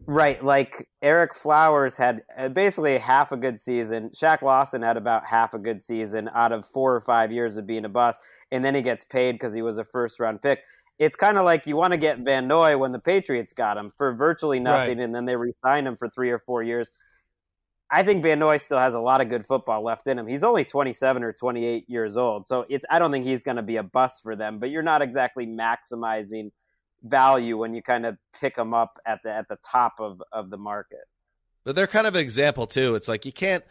Right, 0.06 0.44
like 0.44 0.90
Ereck 1.02 1.34
Flowers 1.34 1.96
had 1.96 2.24
uh, 2.38 2.50
basically 2.50 2.98
half 2.98 3.32
a 3.32 3.38
good 3.38 3.60
season. 3.60 4.10
Shaq 4.10 4.42
Lawson 4.42 4.82
had 4.82 4.98
about 4.98 5.26
half 5.26 5.54
a 5.54 5.60
good 5.60 5.82
season 5.82 6.30
out 6.34 6.52
of 6.52 6.66
four 6.66 6.94
or 6.94 7.00
five 7.00 7.32
years 7.32 7.56
of 7.56 7.66
being 7.66 7.86
a 7.86 7.90
bust, 7.90 8.20
and 8.52 8.66
then 8.66 8.76
he 8.76 8.82
gets 8.82 9.06
paid 9.06 9.34
because 9.34 9.54
he 9.54 9.62
was 9.62 9.78
a 9.78 9.86
first 9.86 10.20
round 10.20 10.42
pick. 10.42 10.60
It's 11.00 11.16
kind 11.16 11.38
of 11.38 11.46
like 11.46 11.68
you 11.68 11.78
want 11.78 11.92
to 11.92 11.98
get 11.98 12.20
Van 12.20 12.48
Noy 12.48 12.78
when 12.78 12.92
the 12.92 13.00
Patriots 13.00 13.54
got 13.54 13.78
him 13.78 13.94
for 13.98 14.14
virtually 14.14 14.60
nothing, 14.60 14.98
right. 14.98 15.06
and 15.06 15.16
then 15.16 15.24
they 15.24 15.38
re-sign 15.38 15.88
him 15.88 15.96
for 15.96 16.10
three 16.10 16.32
or 16.32 16.40
four 16.40 16.64
years. 16.64 16.90
I 17.94 18.02
think 18.02 18.24
Van 18.24 18.40
Noy 18.40 18.58
still 18.58 18.80
has 18.80 18.96
a 18.96 19.00
lot 19.00 19.22
of 19.22 19.30
good 19.30 19.46
football 19.46 19.84
left 19.84 20.08
in 20.08 20.18
him. 20.18 20.26
He's 20.26 20.44
only 20.44 20.66
27 20.66 21.24
or 21.24 21.32
28 21.32 21.88
years 21.88 22.18
old, 22.18 22.48
so 22.48 22.66
it's 22.68 22.84
I 22.90 22.98
don't 22.98 23.12
think 23.12 23.24
he's 23.24 23.44
going 23.44 23.58
to 23.58 23.64
be 23.64 23.76
a 23.76 23.84
bust 23.84 24.24
for 24.24 24.36
them. 24.36 24.58
But 24.58 24.72
you're 24.72 24.82
not 24.82 25.04
exactly 25.04 25.46
maximizing 25.46 26.50
value 27.04 27.56
when 27.56 27.76
you 27.76 27.84
kind 27.84 28.08
of 28.08 28.18
pick 28.40 28.58
him 28.58 28.74
up 28.74 28.98
at 29.06 29.20
the 29.24 29.32
at 29.32 29.48
the 29.48 29.58
top 29.72 29.94
of 30.00 30.24
of 30.32 30.50
the 30.50 30.58
market. 30.58 31.04
But 31.64 31.76
they're 31.76 31.86
kind 31.86 32.08
of 32.08 32.16
an 32.16 32.22
example 32.22 32.66
too. 32.66 32.96
It's 32.96 33.08
like 33.08 33.26
you 33.26 33.32
can't 33.32 33.64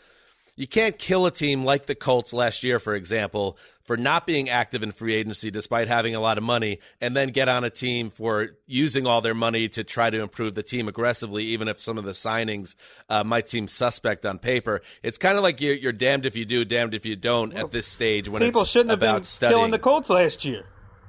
you 0.56 0.66
can't 0.66 0.98
kill 0.98 1.24
a 1.26 1.30
team 1.30 1.64
like 1.64 1.86
the 1.86 1.94
Colts 1.94 2.32
last 2.32 2.62
year, 2.62 2.78
for 2.78 2.94
example, 2.94 3.56
for 3.84 3.96
not 3.96 4.26
being 4.26 4.48
active 4.48 4.82
in 4.82 4.92
free 4.92 5.14
agency 5.14 5.50
despite 5.50 5.88
having 5.88 6.14
a 6.14 6.20
lot 6.20 6.36
of 6.38 6.44
money, 6.44 6.78
and 7.00 7.16
then 7.16 7.30
get 7.30 7.48
on 7.48 7.64
a 7.64 7.70
team 7.70 8.10
for 8.10 8.50
using 8.66 9.06
all 9.06 9.20
their 9.20 9.34
money 9.34 9.68
to 9.70 9.82
try 9.82 10.10
to 10.10 10.20
improve 10.20 10.54
the 10.54 10.62
team 10.62 10.88
aggressively, 10.88 11.44
even 11.44 11.68
if 11.68 11.80
some 11.80 11.96
of 11.96 12.04
the 12.04 12.12
signings 12.12 12.76
uh, 13.08 13.24
might 13.24 13.48
seem 13.48 13.66
suspect 13.66 14.26
on 14.26 14.38
paper. 14.38 14.82
It's 15.02 15.18
kind 15.18 15.36
of 15.36 15.42
like 15.42 15.60
you're, 15.60 15.74
you're, 15.74 15.92
damned 15.92 16.26
if 16.26 16.36
you 16.36 16.44
do, 16.44 16.64
damned 16.64 16.94
if 16.94 17.06
you 17.06 17.16
don't 17.16 17.52
at 17.54 17.70
this 17.70 17.86
stage 17.86 18.28
when 18.28 18.42
people 18.42 18.64
shouldn't 18.64 18.90
have 18.90 19.00
been 19.00 19.22
studying. 19.22 19.58
killing 19.58 19.70
the 19.70 19.78
Colts 19.78 20.10
last 20.10 20.44
year. 20.44 20.64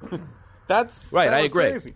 That's 0.68 1.12
right. 1.12 1.30
That 1.30 1.42
I 1.42 1.42
agree. 1.42 1.70
Crazy. 1.70 1.96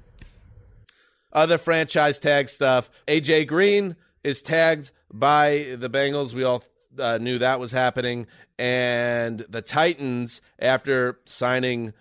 Other 1.32 1.58
franchise 1.58 2.20
tag 2.20 2.50
stuff. 2.50 2.90
AJ 3.08 3.48
Green 3.48 3.96
is 4.24 4.42
tagged 4.42 4.92
by 5.14 5.76
the 5.78 5.90
Bengals. 5.90 6.34
We 6.34 6.44
all 6.44 6.64
uh, 7.00 7.18
knew 7.18 7.38
that 7.40 7.60
was 7.60 7.72
happening. 7.72 8.28
And 8.58 9.40
the 9.42 9.62
Titans, 9.62 10.42
after 10.60 11.20
signing 11.26 11.94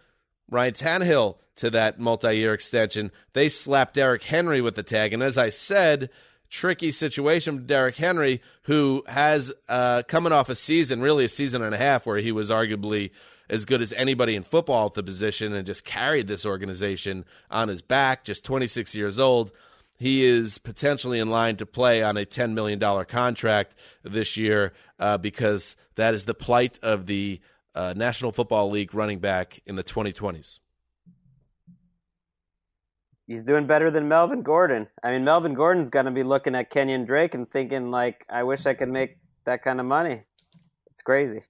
Ryan 0.51 0.74
Tannehill 0.74 1.36
to 1.57 1.70
that 1.70 1.99
multi 1.99 2.36
year 2.36 2.55
extension, 2.55 3.11
they 3.32 3.49
slapped 3.49 3.94
Derrick 3.94 4.22
Henry 4.22 4.61
with 4.61 4.74
the 4.74 4.82
tag. 4.82 5.12
And 5.12 5.22
as 5.22 5.38
I 5.38 5.51
said, 5.51 6.11
tricky 6.51 6.92
situation 6.92 7.57
with 7.57 7.66
Derrick 7.66 7.97
Henry, 7.97 8.40
who 8.62 9.05
has 9.07 9.53
uh, 9.68 10.03
coming 10.07 10.32
off 10.32 10.49
a 10.49 10.57
season, 10.57 11.01
really 11.01 11.24
a 11.24 11.28
season 11.28 11.62
and 11.62 11.74
a 11.74 11.78
half, 11.78 12.07
where 12.07 12.18
he 12.18 12.32
was 12.32 12.51
arguably 12.51 13.11
as 13.49 13.64
good 13.64 13.80
as 13.80 13.92
anybody 13.92 14.34
in 14.34 14.42
football 14.42 14.86
at 14.86 14.94
the 14.94 15.03
position 15.03 15.53
and 15.53 15.66
just 15.66 15.84
carried 15.84 16.26
this 16.26 16.44
organization 16.44 17.24
on 17.51 17.68
his 17.68 17.82
back, 17.82 18.24
just 18.24 18.44
26 18.44 18.94
years 18.94 19.18
old 19.18 19.53
he 19.97 20.24
is 20.24 20.59
potentially 20.59 21.18
in 21.18 21.30
line 21.30 21.57
to 21.57 21.66
play 21.66 22.03
on 22.03 22.16
a 22.16 22.24
$10 22.24 22.53
million 22.53 22.78
contract 23.07 23.74
this 24.03 24.36
year 24.36 24.72
uh, 24.99 25.18
because 25.18 25.76
that 25.97 26.14
is 26.14 26.26
the 26.26 26.34
plight 26.34 26.78
of 26.82 27.07
the 27.07 27.40
uh, 27.74 27.94
National 27.97 28.32
Football 28.32 28.70
League 28.70 28.94
running 28.94 29.18
back 29.18 29.61
in 29.66 29.76
the 29.76 29.84
2020s. 29.84 30.59
He's 33.26 33.42
doing 33.42 33.66
better 33.66 33.90
than 33.90 34.07
Melvin 34.07 34.42
Gordon. 34.42 34.86
I 35.03 35.11
mean, 35.11 35.24
Melvin 35.24 35.55
Gordon's 35.55 35.90
going 35.90 36.07
to 36.07 36.12
be 36.12 36.22
looking 36.22 36.55
at 36.55 36.70
Kenyon 36.70 37.05
Drake 37.05 37.34
and 37.34 37.51
thinking, 37.51 37.90
like, 37.90 38.24
I 38.30 38.44
wish 38.44 38.66
I 38.66 38.74
could 38.74 38.88
make 38.88 39.18
that 39.44 39.62
kind 39.62 39.80
of 39.80 39.86
money. 39.86 40.22
It's 40.92 41.03
crazy. 41.03 41.42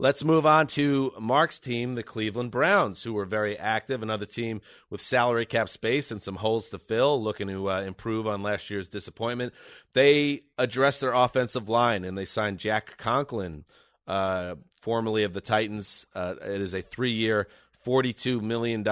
Let's 0.00 0.24
move 0.24 0.46
on 0.46 0.66
to 0.68 1.12
Mark's 1.20 1.60
team, 1.60 1.92
the 1.92 2.02
Cleveland 2.02 2.50
Browns, 2.50 3.02
who 3.02 3.12
were 3.12 3.26
very 3.26 3.58
active. 3.58 4.02
Another 4.02 4.24
team 4.24 4.62
with 4.88 5.02
salary 5.02 5.44
cap 5.44 5.68
space 5.68 6.10
and 6.10 6.22
some 6.22 6.36
holes 6.36 6.70
to 6.70 6.78
fill, 6.78 7.22
looking 7.22 7.48
to 7.48 7.68
uh, 7.68 7.82
improve 7.82 8.26
on 8.26 8.42
last 8.42 8.70
year's 8.70 8.88
disappointment. 8.88 9.52
They 9.92 10.40
addressed 10.56 11.02
their 11.02 11.12
offensive 11.12 11.68
line 11.68 12.06
and 12.06 12.16
they 12.16 12.24
signed 12.24 12.60
Jack 12.60 12.96
Conklin, 12.96 13.66
uh, 14.06 14.54
formerly 14.80 15.24
of 15.24 15.34
the 15.34 15.42
Titans. 15.42 16.06
Uh, 16.14 16.36
it 16.40 16.62
is 16.62 16.72
a 16.72 16.80
three 16.80 17.12
year, 17.12 17.46
$42 17.84 18.40
million 18.40 18.82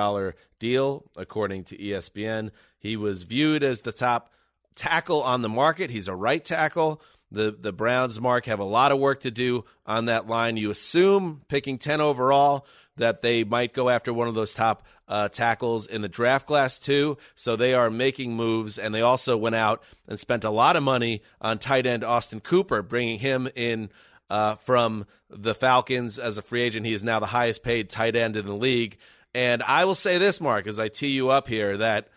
deal, 0.58 1.10
according 1.16 1.64
to 1.64 1.78
ESPN. 1.78 2.50
He 2.78 2.98
was 2.98 3.22
viewed 3.22 3.62
as 3.62 3.80
the 3.80 3.92
top 3.92 4.30
tackle 4.74 5.22
on 5.22 5.40
the 5.40 5.48
market. 5.48 5.88
He's 5.88 6.06
a 6.06 6.14
right 6.14 6.44
tackle. 6.44 7.00
The 7.30 7.54
the 7.58 7.72
Browns, 7.72 8.20
Mark, 8.20 8.46
have 8.46 8.60
a 8.60 8.64
lot 8.64 8.92
of 8.92 8.98
work 8.98 9.20
to 9.20 9.30
do 9.30 9.64
on 9.86 10.06
that 10.06 10.26
line. 10.26 10.56
You 10.56 10.70
assume 10.70 11.42
picking 11.48 11.78
10 11.78 12.00
overall 12.00 12.66
that 12.96 13.22
they 13.22 13.44
might 13.44 13.72
go 13.72 13.88
after 13.88 14.12
one 14.12 14.28
of 14.28 14.34
those 14.34 14.54
top 14.54 14.84
uh, 15.06 15.28
tackles 15.28 15.86
in 15.86 16.02
the 16.02 16.08
draft 16.08 16.46
class 16.46 16.78
too. 16.78 17.16
So 17.34 17.56
they 17.56 17.74
are 17.74 17.90
making 17.90 18.34
moves, 18.34 18.78
and 18.78 18.94
they 18.94 19.02
also 19.02 19.36
went 19.36 19.54
out 19.54 19.82
and 20.08 20.18
spent 20.18 20.44
a 20.44 20.50
lot 20.50 20.76
of 20.76 20.82
money 20.82 21.22
on 21.40 21.58
tight 21.58 21.86
end 21.86 22.04
Austin 22.04 22.42
Hooper, 22.44 22.82
bringing 22.82 23.18
him 23.18 23.48
in 23.54 23.90
uh, 24.30 24.56
from 24.56 25.06
the 25.30 25.54
Falcons 25.54 26.18
as 26.18 26.38
a 26.38 26.42
free 26.42 26.62
agent. 26.62 26.86
He 26.86 26.92
is 26.92 27.04
now 27.04 27.20
the 27.20 27.26
highest 27.26 27.62
paid 27.62 27.88
tight 27.88 28.16
end 28.16 28.36
in 28.36 28.46
the 28.46 28.54
league. 28.54 28.98
And 29.34 29.62
I 29.62 29.84
will 29.84 29.94
say 29.94 30.18
this, 30.18 30.40
Mark, 30.40 30.66
as 30.66 30.78
I 30.78 30.88
tee 30.88 31.10
you 31.10 31.30
up 31.30 31.48
here, 31.48 31.76
that 31.76 32.08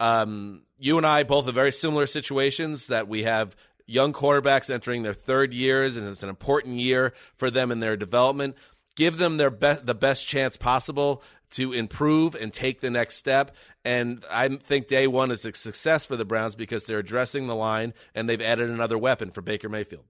um, 0.00 0.62
you 0.78 0.96
and 0.96 1.06
I 1.06 1.24
both 1.24 1.46
have 1.46 1.54
very 1.54 1.72
similar 1.72 2.06
situations 2.06 2.86
that 2.88 3.08
we 3.08 3.24
have 3.24 3.56
young 3.88 4.12
quarterbacks 4.12 4.72
entering 4.72 5.02
their 5.02 5.14
third 5.14 5.52
years, 5.52 5.96
and 5.96 6.06
it's 6.06 6.22
an 6.22 6.28
important 6.28 6.76
year 6.76 7.12
for 7.34 7.50
them 7.50 7.72
in 7.72 7.80
their 7.80 7.96
development. 7.96 8.56
Give 8.94 9.18
them 9.18 9.38
their 9.38 9.50
the 9.50 9.96
best 9.98 10.28
chance 10.28 10.56
possible 10.56 11.22
to 11.50 11.72
improve 11.72 12.34
and 12.34 12.52
take 12.52 12.80
the 12.80 12.90
next 12.90 13.16
step. 13.16 13.56
And 13.84 14.22
I 14.30 14.48
think 14.48 14.86
day 14.86 15.06
one 15.06 15.30
is 15.30 15.44
a 15.46 15.52
success 15.54 16.04
for 16.04 16.14
the 16.14 16.24
Browns 16.24 16.54
because 16.54 16.84
they're 16.84 16.98
addressing 16.98 17.46
the 17.46 17.54
line 17.54 17.94
and 18.14 18.28
they've 18.28 18.42
added 18.42 18.68
another 18.68 18.98
weapon 18.98 19.30
for 19.30 19.40
Baker 19.40 19.68
Mayfield. 19.68 20.04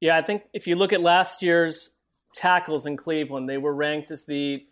Yeah, 0.00 0.18
I 0.18 0.22
think 0.22 0.42
if 0.52 0.66
you 0.66 0.76
look 0.76 0.92
at 0.92 1.00
last 1.00 1.42
year's 1.42 1.90
tackles 2.34 2.84
in 2.84 2.98
Cleveland, 2.98 3.48
they 3.48 3.56
were 3.56 3.74
ranked 3.74 4.10
as 4.10 4.26
the 4.26 4.66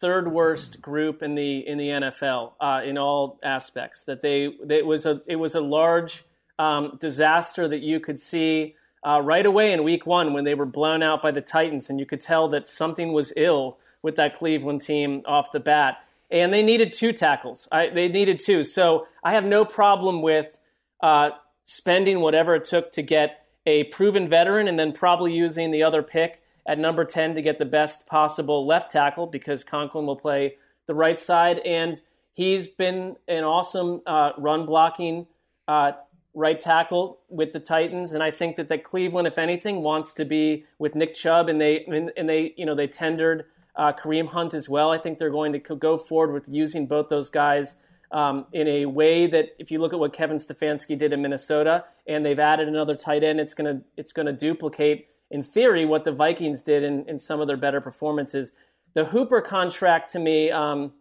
third 0.00 0.30
worst 0.30 0.82
group 0.82 1.22
in 1.22 1.34
the 1.34 1.66
in 1.66 1.78
the 1.78 1.88
NFL 1.88 2.52
uh, 2.60 2.82
in 2.84 2.98
all 2.98 3.38
aspects. 3.42 4.04
That 4.04 4.20
they, 4.20 4.52
they, 4.62 4.78
it 4.78 4.86
was 4.86 5.06
a 5.06 5.22
it 5.26 5.36
was 5.36 5.54
a 5.54 5.60
large 5.62 6.24
um, 6.58 6.96
disaster 7.00 7.68
that 7.68 7.80
you 7.80 8.00
could 8.00 8.18
see 8.18 8.74
uh, 9.06 9.20
right 9.20 9.46
away 9.46 9.72
in 9.72 9.84
Week 9.84 10.06
One 10.06 10.32
when 10.32 10.44
they 10.44 10.54
were 10.54 10.66
blown 10.66 11.02
out 11.02 11.22
by 11.22 11.30
the 11.30 11.40
Titans, 11.40 11.88
and 11.88 12.00
you 12.00 12.06
could 12.06 12.20
tell 12.20 12.48
that 12.48 12.68
something 12.68 13.12
was 13.12 13.32
ill 13.36 13.78
with 14.02 14.16
that 14.16 14.36
Cleveland 14.36 14.82
team 14.82 15.22
off 15.26 15.52
the 15.52 15.60
bat. 15.60 15.98
And 16.30 16.52
they 16.52 16.62
needed 16.62 16.92
two 16.92 17.12
tackles. 17.12 17.68
I, 17.70 17.88
they 17.88 18.08
needed 18.08 18.40
two. 18.40 18.64
So 18.64 19.06
I 19.22 19.32
have 19.32 19.44
no 19.44 19.64
problem 19.64 20.22
with 20.22 20.56
uh, 21.00 21.30
spending 21.64 22.20
whatever 22.20 22.54
it 22.56 22.64
took 22.64 22.90
to 22.92 23.02
get 23.02 23.44
a 23.64 23.84
proven 23.84 24.28
veteran 24.28 24.68
and 24.68 24.78
then 24.78 24.92
probably 24.92 25.34
using 25.34 25.70
the 25.70 25.82
other 25.82 26.02
pick 26.02 26.42
at 26.66 26.78
number 26.78 27.04
10 27.04 27.34
to 27.34 27.42
get 27.42 27.58
the 27.58 27.64
best 27.64 28.06
possible 28.06 28.66
left 28.66 28.90
tackle 28.90 29.26
because 29.26 29.62
Conklin 29.62 30.06
will 30.06 30.16
play 30.16 30.56
the 30.86 30.94
right 30.94 31.18
side. 31.18 31.58
And 31.58 32.00
he's 32.32 32.68
been 32.68 33.16
an 33.28 33.44
awesome 33.44 34.02
uh, 34.06 34.32
run 34.38 34.66
blocking 34.66 35.26
uh, 35.68 35.92
right 36.36 36.60
tackle 36.60 37.18
with 37.28 37.50
the 37.52 37.60
Titans. 37.60 38.12
And 38.12 38.22
I 38.22 38.30
think 38.30 38.56
that, 38.56 38.68
that 38.68 38.84
Cleveland, 38.84 39.26
if 39.26 39.38
anything, 39.38 39.82
wants 39.82 40.12
to 40.14 40.24
be 40.24 40.66
with 40.78 40.94
Nick 40.94 41.14
Chubb 41.14 41.48
and 41.48 41.58
they, 41.58 41.84
and, 42.16 42.28
they, 42.28 42.54
you 42.56 42.66
know, 42.66 42.74
they 42.74 42.86
tendered 42.86 43.46
uh, 43.74 43.92
Kareem 43.92 44.28
Hunt 44.28 44.52
as 44.52 44.68
well. 44.68 44.92
I 44.92 44.98
think 44.98 45.18
they're 45.18 45.30
going 45.30 45.52
to 45.52 45.58
go 45.58 45.96
forward 45.96 46.32
with 46.34 46.48
using 46.48 46.86
both 46.86 47.08
those 47.08 47.30
guys 47.30 47.76
um, 48.12 48.46
in 48.52 48.68
a 48.68 48.86
way 48.86 49.26
that, 49.26 49.56
if 49.58 49.70
you 49.70 49.80
look 49.80 49.92
at 49.92 49.98
what 49.98 50.12
Kevin 50.12 50.36
Stefanski 50.36 50.96
did 50.96 51.12
in 51.12 51.22
Minnesota, 51.22 51.84
and 52.06 52.24
they've 52.24 52.38
added 52.38 52.68
another 52.68 52.94
tight 52.94 53.24
end, 53.24 53.40
it's 53.40 53.52
gonna 53.52 53.82
it's 53.96 54.12
gonna 54.12 54.32
duplicate 54.32 55.08
in 55.30 55.42
theory, 55.42 55.84
what 55.84 56.04
the 56.04 56.12
Vikings 56.12 56.62
did 56.62 56.84
in, 56.84 57.04
in 57.08 57.18
some 57.18 57.40
of 57.40 57.48
their 57.48 57.56
better 57.56 57.80
performances. 57.80 58.52
The 58.94 59.06
Hooper 59.06 59.40
contract 59.40 60.12
to 60.12 60.20
me, 60.20 60.52
um, 60.52 60.92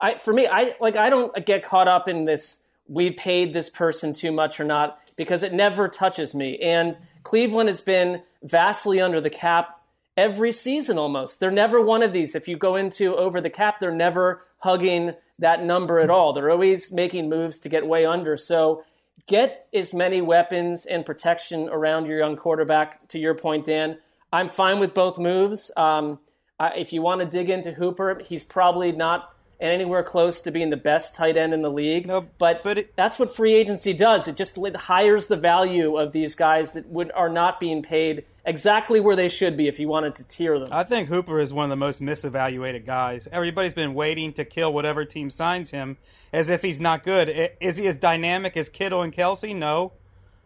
I 0.00 0.16
for 0.16 0.32
me, 0.32 0.46
I 0.46 0.72
like 0.80 0.96
I 0.96 1.10
don't 1.10 1.44
get 1.44 1.64
caught 1.64 1.88
up 1.88 2.08
in 2.08 2.24
this. 2.24 2.60
We 2.86 3.10
paid 3.10 3.52
this 3.52 3.70
person 3.70 4.12
too 4.12 4.32
much 4.32 4.60
or 4.60 4.64
not 4.64 4.98
because 5.16 5.42
it 5.42 5.52
never 5.52 5.88
touches 5.88 6.34
me. 6.34 6.58
And 6.58 6.98
Cleveland 7.22 7.68
has 7.68 7.80
been 7.80 8.22
vastly 8.42 9.00
under 9.00 9.20
the 9.20 9.30
cap 9.30 9.80
every 10.16 10.52
season 10.52 10.98
almost. 10.98 11.40
They're 11.40 11.50
never 11.50 11.80
one 11.80 12.02
of 12.02 12.12
these. 12.12 12.34
If 12.34 12.46
you 12.46 12.56
go 12.56 12.76
into 12.76 13.16
over 13.16 13.40
the 13.40 13.50
cap, 13.50 13.80
they're 13.80 13.94
never 13.94 14.42
hugging 14.58 15.14
that 15.38 15.64
number 15.64 15.98
at 15.98 16.10
all. 16.10 16.32
They're 16.32 16.50
always 16.50 16.92
making 16.92 17.28
moves 17.28 17.58
to 17.60 17.68
get 17.68 17.86
way 17.86 18.06
under. 18.06 18.36
So 18.36 18.84
get 19.26 19.66
as 19.72 19.92
many 19.92 20.20
weapons 20.20 20.86
and 20.86 21.04
protection 21.04 21.68
around 21.68 22.06
your 22.06 22.18
young 22.18 22.36
quarterback. 22.36 23.08
To 23.08 23.18
your 23.18 23.34
point, 23.34 23.66
Dan, 23.66 23.98
I'm 24.32 24.48
fine 24.48 24.78
with 24.78 24.94
both 24.94 25.18
moves. 25.18 25.70
Um, 25.76 26.18
if 26.60 26.92
you 26.92 27.02
want 27.02 27.20
to 27.20 27.26
dig 27.26 27.50
into 27.50 27.72
Hooper, 27.72 28.20
he's 28.24 28.44
probably 28.44 28.92
not 28.92 29.33
anywhere 29.72 30.02
close 30.02 30.40
to 30.42 30.50
being 30.50 30.70
the 30.70 30.76
best 30.76 31.14
tight 31.14 31.36
end 31.36 31.54
in 31.54 31.62
the 31.62 31.70
league. 31.70 32.06
No, 32.06 32.26
but, 32.38 32.62
but 32.62 32.78
it, 32.78 32.96
that's 32.96 33.18
what 33.18 33.34
free 33.34 33.54
agency 33.54 33.92
does. 33.92 34.28
It 34.28 34.36
just 34.36 34.58
it 34.58 34.76
hires 34.76 35.26
the 35.26 35.36
value 35.36 35.96
of 35.96 36.12
these 36.12 36.34
guys 36.34 36.72
that 36.72 36.86
would 36.88 37.10
are 37.12 37.28
not 37.28 37.58
being 37.58 37.82
paid 37.82 38.24
exactly 38.44 39.00
where 39.00 39.16
they 39.16 39.28
should 39.28 39.56
be 39.56 39.66
if 39.66 39.80
you 39.80 39.88
wanted 39.88 40.14
to 40.16 40.24
tier 40.24 40.58
them. 40.58 40.68
I 40.70 40.84
think 40.84 41.08
Hooper 41.08 41.40
is 41.40 41.52
one 41.52 41.64
of 41.64 41.70
the 41.70 41.76
most 41.76 42.00
misevaluated 42.00 42.86
guys. 42.86 43.26
Everybody's 43.32 43.72
been 43.72 43.94
waiting 43.94 44.32
to 44.34 44.44
kill 44.44 44.72
whatever 44.72 45.04
team 45.04 45.30
signs 45.30 45.70
him 45.70 45.96
as 46.32 46.50
if 46.50 46.62
he's 46.62 46.80
not 46.80 47.04
good. 47.04 47.52
Is 47.60 47.76
he 47.76 47.86
as 47.86 47.96
dynamic 47.96 48.56
as 48.56 48.68
Kittle 48.68 49.02
and 49.02 49.12
Kelce? 49.12 49.54
No. 49.56 49.92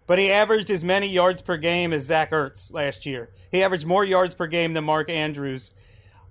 But 0.07 0.19
he 0.19 0.31
averaged 0.31 0.71
as 0.71 0.83
many 0.83 1.09
yards 1.09 1.43
per 1.43 1.57
game 1.57 1.93
as 1.93 2.05
Zach 2.05 2.31
Ertz 2.31 2.73
last 2.73 3.05
year. 3.05 3.29
He 3.51 3.62
averaged 3.62 3.87
more 3.87 4.05
yards 4.05 4.33
per 4.35 4.47
game 4.47 4.73
than 4.73 4.85
Mark 4.85 5.11
Andrews. 5.11 5.71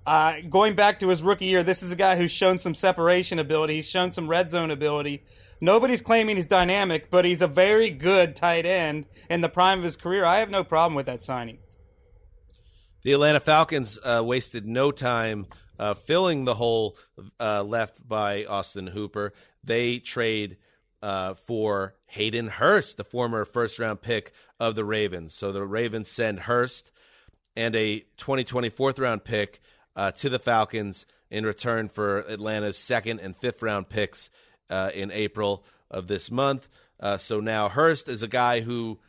Uh, 0.07 0.39
going 0.49 0.73
back 0.73 0.99
to 0.99 1.09
his 1.09 1.21
rookie 1.21 1.47
year, 1.47 1.63
this 1.63 1.83
is 1.83 1.91
a 1.91 1.95
guy 1.95 2.15
who's 2.15 2.31
shown 2.31 2.57
some 2.57 2.73
separation 2.73 3.39
ability. 3.39 3.75
He's 3.75 3.89
shown 3.89 4.13
some 4.13 4.29
red 4.29 4.49
zone 4.49 4.71
ability. 4.71 5.25
Nobody's 5.59 5.99
claiming 5.99 6.37
he's 6.37 6.45
dynamic, 6.45 7.09
but 7.11 7.25
he's 7.25 7.41
a 7.41 7.47
very 7.47 7.89
good 7.89 8.33
tight 8.33 8.65
end 8.65 9.05
in 9.29 9.41
the 9.41 9.49
prime 9.49 9.79
of 9.79 9.83
his 9.83 9.97
career. 9.97 10.23
I 10.23 10.37
have 10.37 10.49
no 10.49 10.63
problem 10.63 10.95
with 10.95 11.07
that 11.07 11.21
signing. 11.21 11.57
The 13.03 13.11
Atlanta 13.11 13.41
Falcons 13.41 13.99
uh, 14.01 14.23
wasted 14.25 14.65
no 14.65 14.91
time 14.91 15.47
uh, 15.77 15.93
filling 15.93 16.45
the 16.45 16.53
hole 16.53 16.97
uh, 17.37 17.63
left 17.63 18.07
by 18.07 18.45
Austin 18.45 18.87
Hooper. 18.87 19.33
They 19.61 19.99
trade 19.99 20.55
uh, 21.01 21.33
for 21.33 21.95
Hayden 22.05 22.47
Hurst, 22.47 22.95
the 22.95 23.03
former 23.03 23.43
first 23.43 23.77
round 23.77 24.01
pick 24.01 24.31
of 24.57 24.75
the 24.75 24.85
Ravens. 24.85 25.33
So 25.33 25.51
the 25.51 25.65
Ravens 25.65 26.07
send 26.07 26.39
Hurst 26.39 26.93
and 27.57 27.75
a 27.75 27.99
2020 28.15 28.69
fourth 28.69 28.99
round 28.99 29.25
pick 29.25 29.59
uh, 29.97 30.11
to 30.11 30.29
the 30.29 30.39
Falcons 30.39 31.05
in 31.29 31.45
return 31.45 31.89
for 31.89 32.19
Atlanta's 32.19 32.77
second 32.77 33.19
and 33.19 33.35
fifth 33.35 33.61
round 33.61 33.89
picks 33.89 34.29
uh, 34.69 34.91
in 34.93 35.11
April 35.11 35.65
of 35.91 36.07
this 36.07 36.31
month. 36.31 36.69
Uh, 36.99 37.17
so 37.17 37.41
now 37.41 37.67
Hurst 37.67 38.07
is 38.07 38.23
a 38.23 38.27
guy 38.27 38.61
who 38.61 38.99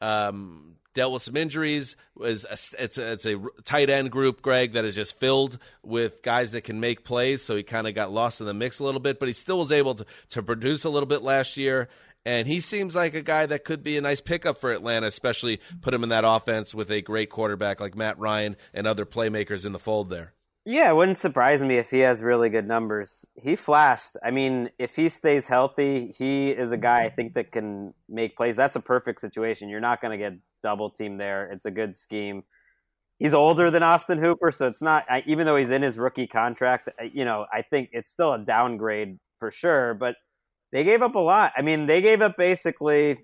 um, 0.00 0.76
dealt 0.92 1.12
with 1.12 1.22
some 1.22 1.36
injuries. 1.36 1.96
Is 2.20 2.44
a, 2.44 2.82
it's 2.82 2.98
a, 2.98 3.12
it's 3.12 3.26
a 3.26 3.40
tight 3.64 3.90
end 3.90 4.10
group, 4.10 4.42
Greg, 4.42 4.72
that 4.72 4.84
is 4.84 4.94
just 4.94 5.18
filled 5.18 5.58
with 5.82 6.22
guys 6.22 6.52
that 6.52 6.62
can 6.62 6.78
make 6.78 7.04
plays. 7.04 7.42
So 7.42 7.56
he 7.56 7.62
kind 7.62 7.88
of 7.88 7.94
got 7.94 8.12
lost 8.12 8.40
in 8.40 8.46
the 8.46 8.54
mix 8.54 8.78
a 8.78 8.84
little 8.84 9.00
bit, 9.00 9.18
but 9.18 9.28
he 9.28 9.34
still 9.34 9.58
was 9.58 9.72
able 9.72 9.94
to 9.96 10.06
to 10.30 10.42
produce 10.42 10.84
a 10.84 10.90
little 10.90 11.08
bit 11.08 11.22
last 11.22 11.56
year. 11.56 11.88
And 12.26 12.48
he 12.48 12.60
seems 12.60 12.94
like 12.94 13.14
a 13.14 13.22
guy 13.22 13.46
that 13.46 13.64
could 13.64 13.82
be 13.82 13.98
a 13.98 14.00
nice 14.00 14.20
pickup 14.20 14.56
for 14.58 14.72
Atlanta, 14.72 15.06
especially 15.06 15.60
put 15.82 15.92
him 15.92 16.02
in 16.02 16.08
that 16.08 16.24
offense 16.26 16.74
with 16.74 16.90
a 16.90 17.02
great 17.02 17.28
quarterback 17.28 17.80
like 17.80 17.94
Matt 17.94 18.18
Ryan 18.18 18.56
and 18.72 18.86
other 18.86 19.04
playmakers 19.04 19.66
in 19.66 19.72
the 19.72 19.78
fold 19.78 20.08
there. 20.08 20.32
Yeah, 20.66 20.90
it 20.90 20.96
wouldn't 20.96 21.18
surprise 21.18 21.60
me 21.60 21.76
if 21.76 21.90
he 21.90 21.98
has 21.98 22.22
really 22.22 22.48
good 22.48 22.66
numbers. 22.66 23.26
He 23.34 23.54
flashed. 23.54 24.16
I 24.24 24.30
mean, 24.30 24.70
if 24.78 24.96
he 24.96 25.10
stays 25.10 25.46
healthy, 25.46 26.14
he 26.16 26.48
is 26.48 26.72
a 26.72 26.78
guy 26.78 27.02
I 27.02 27.10
think 27.10 27.34
that 27.34 27.52
can 27.52 27.92
make 28.08 28.34
plays. 28.34 28.56
That's 28.56 28.74
a 28.74 28.80
perfect 28.80 29.20
situation. 29.20 29.68
You're 29.68 29.80
not 29.80 30.00
going 30.00 30.18
to 30.18 30.30
get 30.30 30.38
double 30.62 30.88
team 30.88 31.18
there. 31.18 31.50
It's 31.52 31.66
a 31.66 31.70
good 31.70 31.94
scheme. 31.94 32.44
He's 33.18 33.34
older 33.34 33.70
than 33.70 33.82
Austin 33.82 34.18
Hooper, 34.18 34.50
so 34.50 34.66
it's 34.66 34.80
not 34.80 35.04
even 35.26 35.44
though 35.44 35.56
he's 35.56 35.70
in 35.70 35.82
his 35.82 35.98
rookie 35.98 36.26
contract, 36.26 36.88
you 37.12 37.26
know, 37.26 37.44
I 37.52 37.60
think 37.60 37.90
it's 37.92 38.08
still 38.08 38.32
a 38.32 38.38
downgrade 38.38 39.18
for 39.38 39.50
sure, 39.50 39.92
but 39.92 40.16
they 40.74 40.82
gave 40.82 41.02
up 41.02 41.14
a 41.14 41.20
lot. 41.20 41.52
I 41.56 41.62
mean, 41.62 41.86
they 41.86 42.02
gave 42.02 42.20
up 42.20 42.36
basically 42.36 43.16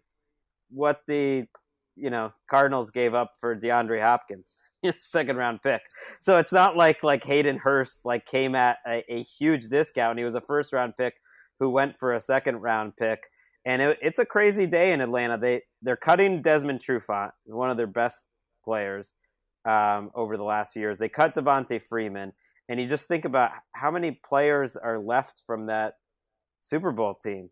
what 0.70 1.00
the, 1.08 1.46
you 1.96 2.08
know, 2.08 2.32
Cardinals 2.48 2.92
gave 2.92 3.12
up 3.12 3.32
for 3.40 3.56
DeAndre 3.56 4.00
Hopkins. 4.00 4.54
second 4.98 5.36
round 5.36 5.60
pick. 5.62 5.82
So 6.20 6.38
it's 6.38 6.52
not 6.52 6.76
like 6.76 7.02
like 7.02 7.24
Hayden 7.24 7.58
Hurst 7.58 8.00
like 8.04 8.24
came 8.24 8.54
at 8.54 8.78
a, 8.86 9.04
a, 9.12 9.22
huge 9.22 9.68
discount. 9.68 10.18
He 10.18 10.24
was 10.24 10.36
a 10.36 10.40
first 10.40 10.72
round 10.72 10.94
pick 10.96 11.14
who 11.58 11.68
went 11.68 11.98
for 11.98 12.14
a 12.14 12.20
second 12.20 12.58
round 12.58 12.96
pick, 12.96 13.24
and 13.66 13.82
it, 13.82 13.98
it's 14.00 14.18
a 14.18 14.24
crazy 14.24 14.66
day 14.66 14.92
in 14.92 15.00
Atlanta. 15.00 15.36
They 15.36 15.62
they're 15.82 15.96
cutting 15.96 16.40
Desmond 16.40 16.80
Trufant, 16.80 17.32
one 17.44 17.70
of 17.70 17.76
their 17.76 17.86
best 17.86 18.28
players 18.64 19.12
um, 19.66 20.10
over 20.14 20.36
the 20.36 20.44
last 20.44 20.72
few 20.72 20.80
years. 20.80 20.96
They 20.96 21.10
cut 21.10 21.34
Devonta 21.34 21.82
Freeman, 21.82 22.32
and 22.68 22.80
you 22.80 22.86
just 22.86 23.06
think 23.06 23.26
about 23.26 23.50
how 23.72 23.90
many 23.90 24.12
players 24.24 24.76
are 24.76 24.98
left 24.98 25.42
from 25.46 25.66
that 25.66 25.94
Super 26.60 26.92
Bowl 26.92 27.14
team. 27.14 27.50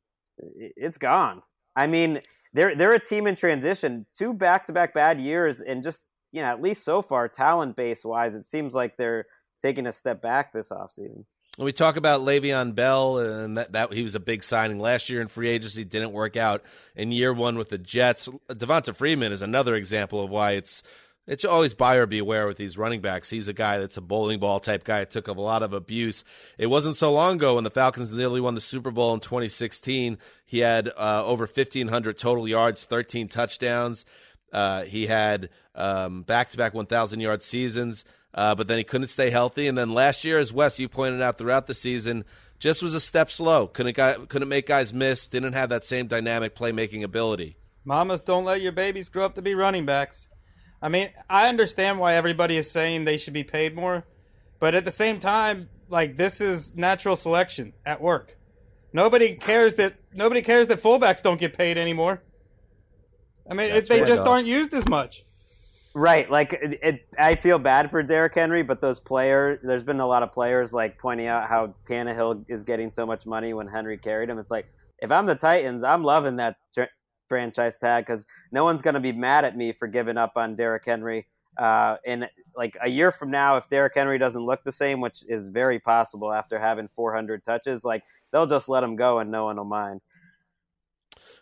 It's 0.57 0.99
gone. 0.99 1.43
I 1.75 1.87
mean, 1.87 2.21
they're 2.53 2.75
they're 2.75 2.93
a 2.93 3.05
team 3.05 3.27
in 3.27 3.37
transition. 3.37 4.07
Two 4.17 4.33
back 4.33 4.67
to 4.67 4.73
back 4.73 4.95
bad 4.95 5.21
years, 5.21 5.61
and 5.61 5.83
just 5.83 6.03
you 6.33 6.43
know, 6.43 6.49
at 6.49 6.63
least 6.63 6.85
so 6.85 7.03
far, 7.03 7.29
talent 7.29 7.77
base 7.77 8.05
wise, 8.05 8.35
it 8.35 8.45
seems 8.45 8.75
like 8.75 8.97
they're 8.97 9.27
taking 9.63 9.87
a 9.87 9.93
step 9.93 10.21
back 10.21 10.53
this 10.53 10.71
offseason. 10.71 11.25
we 11.59 11.73
talk 11.73 11.97
about 11.97 12.21
Le'Veon 12.21 12.75
Bell, 12.75 13.19
and 13.19 13.57
that, 13.57 13.73
that 13.73 13.93
he 13.93 14.03
was 14.03 14.15
a 14.15 14.21
big 14.21 14.43
signing 14.43 14.79
last 14.79 15.09
year 15.09 15.21
in 15.21 15.29
free 15.29 15.49
agency, 15.49 15.85
didn't 15.85 16.13
work 16.13 16.37
out 16.37 16.63
in 16.95 17.13
year 17.13 17.33
one 17.33 17.57
with 17.57 17.71
the 17.71 17.79
Jets. 17.79 18.29
Devonta 18.51 18.95
Freeman 18.95 19.33
is 19.33 19.43
another 19.43 19.75
example 19.75 20.23
of 20.23 20.31
why 20.31 20.53
it's 20.53 20.83
it's 21.29 21.45
always 21.45 21.75
buyer 21.75 22.07
beware 22.07 22.47
with 22.47 22.57
these 22.57 22.79
running 22.79 23.03
backs. 23.03 23.29
He's 23.29 23.49
a 23.49 23.53
guy 23.53 23.77
that's 23.77 23.99
a 23.99 24.01
bowling 24.01 24.41
ball 24.41 24.61
type 24.61 24.83
guy. 24.83 25.01
It 25.01 25.11
took 25.11 25.29
a 25.29 25.33
lot 25.33 25.63
of 25.63 25.75
abuse. 25.75 26.25
It 26.57 26.69
wasn't 26.69 26.97
so 26.97 27.13
long 27.13 27.37
ago 27.37 27.57
when 27.57 27.65
the 27.65 27.71
Falcons 27.71 28.13
nearly 28.13 28.41
won 28.41 28.55
the 28.55 28.63
Super 28.63 28.91
Bowl 28.91 29.13
in 29.13 29.21
2016. 29.21 30.19
He 30.47 30.59
had 30.61 30.89
uh, 30.97 31.25
over 31.27 31.45
1,500 31.45 32.17
total 32.17 32.49
yards, 32.49 32.85
13 32.85 33.29
touchdowns. 33.29 34.07
Uh, 34.51 34.85
he 34.85 35.07
had 35.07 35.51
back 35.75 36.49
to 36.49 36.57
back 36.57 36.73
1,000 36.73 37.21
yard 37.21 37.43
seasons, 37.43 38.05
uh, 38.33 38.55
but 38.55 38.67
then 38.67 38.79
he 38.79 38.85
couldn't 38.85 39.09
stay 39.09 39.29
healthy. 39.29 39.67
And 39.67 39.77
then 39.77 39.93
last 39.93 40.25
year, 40.25 40.39
as 40.39 40.51
Wes, 40.51 40.79
you 40.79 40.89
pointed 40.89 41.21
out 41.21 41.37
throughout 41.37 41.67
the 41.67 41.75
season, 41.75 42.25
just 42.59 42.83
was 42.83 42.95
a 42.95 43.01
step 43.01 43.29
slow. 43.29 43.67
Couldn't, 43.67 44.29
couldn't 44.29 44.49
make 44.49 44.67
guys 44.67 44.95
miss, 44.95 45.29
didn't 45.29 45.53
have 45.53 45.69
that 45.69 45.85
same 45.85 46.07
dynamic 46.07 46.55
playmaking 46.55 47.03
ability. 47.03 47.59
Mamas, 47.85 48.23
don't 48.23 48.45
let 48.45 48.63
your 48.63 48.73
babies 48.73 49.11
grow 49.11 49.27
up 49.27 49.35
to 49.35 49.43
be 49.43 49.55
running 49.55 49.85
backs. 49.85 50.27
I 50.81 50.89
mean, 50.89 51.11
I 51.29 51.49
understand 51.49 51.99
why 51.99 52.15
everybody 52.15 52.57
is 52.57 52.71
saying 52.71 53.05
they 53.05 53.17
should 53.17 53.35
be 53.35 53.45
paid 53.45 53.75
more, 53.75 54.05
but 54.61 54.75
at 54.75 54.85
the 54.85 54.91
same 54.91 55.19
time, 55.19 55.69
like 55.89 56.17
this 56.17 56.41
is 56.41 56.77
natural 56.77 57.17
selection 57.17 57.73
at 57.85 58.01
work. 58.01 58.37
Nobody 58.93 59.35
cares 59.35 59.75
that 59.77 59.97
nobody 60.13 60.43
cares 60.43 60.69
that 60.69 60.81
fullbacks 60.81 61.23
don't 61.23 61.41
get 61.41 61.57
paid 61.57 61.77
anymore. 61.77 62.23
I 63.51 63.55
mean, 63.55 63.71
it, 63.75 63.89
they 63.89 64.05
just 64.05 64.25
aren't 64.25 64.47
used 64.47 64.75
as 64.75 64.87
much. 64.87 65.25
Right, 65.95 66.31
like 66.31 66.53
it, 66.53 66.79
it, 66.83 67.09
I 67.19 67.35
feel 67.35 67.59
bad 67.59 67.91
for 67.91 68.03
Derrick 68.03 68.35
Henry, 68.35 68.63
but 68.63 68.81
those 68.81 69.01
players, 69.01 69.59
there's 69.63 69.83
been 69.83 70.01
a 70.01 70.07
lot 70.07 70.23
of 70.23 70.33
players 70.33 70.73
like 70.73 70.99
pointing 70.99 71.27
out 71.27 71.49
how 71.49 71.75
Tannehill 71.89 72.45
is 72.49 72.63
getting 72.63 72.91
so 72.91 73.05
much 73.07 73.27
money 73.27 73.53
when 73.55 73.67
Henry 73.67 73.99
carried 73.99 74.29
him. 74.29 74.39
It's 74.39 74.51
like 74.51 74.67
if 75.01 75.11
I'm 75.11 75.27
the 75.27 75.35
Titans, 75.35 75.83
I'm 75.83 76.05
loving 76.05 76.37
that 76.37 76.57
franchise 77.29 77.77
tag 77.77 78.07
because 78.07 78.27
no 78.51 78.65
one's 78.65 78.83
going 78.83 78.95
to 78.95 79.01
be 79.01 79.13
mad 79.13 79.45
at 79.45 79.57
me 79.57 79.73
for 79.73 79.87
giving 79.87 80.17
up 80.17 80.33
on 80.37 80.55
Derrick 80.55 80.85
Henry. 80.85 81.27
Uh, 81.57 81.97
and 82.07 82.29
like 82.57 82.77
a 82.81 82.89
year 82.89 83.11
from 83.11 83.31
now, 83.31 83.57
if 83.57 83.69
Derrick 83.69 83.95
Henry 83.95 84.19
doesn't 84.19 84.45
look 84.45 84.63
the 84.65 84.73
same, 84.73 85.01
which 85.01 85.25
is 85.29 85.49
very 85.49 85.81
possible 85.81 86.33
after 86.33 86.59
having 86.59 86.89
400 86.89 87.45
touches, 87.45 87.85
like 87.85 88.05
they'll 88.33 88.47
just 88.47 88.69
let 88.69 88.83
him 88.83 88.97
go 88.97 89.19
and 89.19 89.31
no 89.31 89.45
one 89.45 89.57
will 89.57 89.65
mind. 89.65 90.01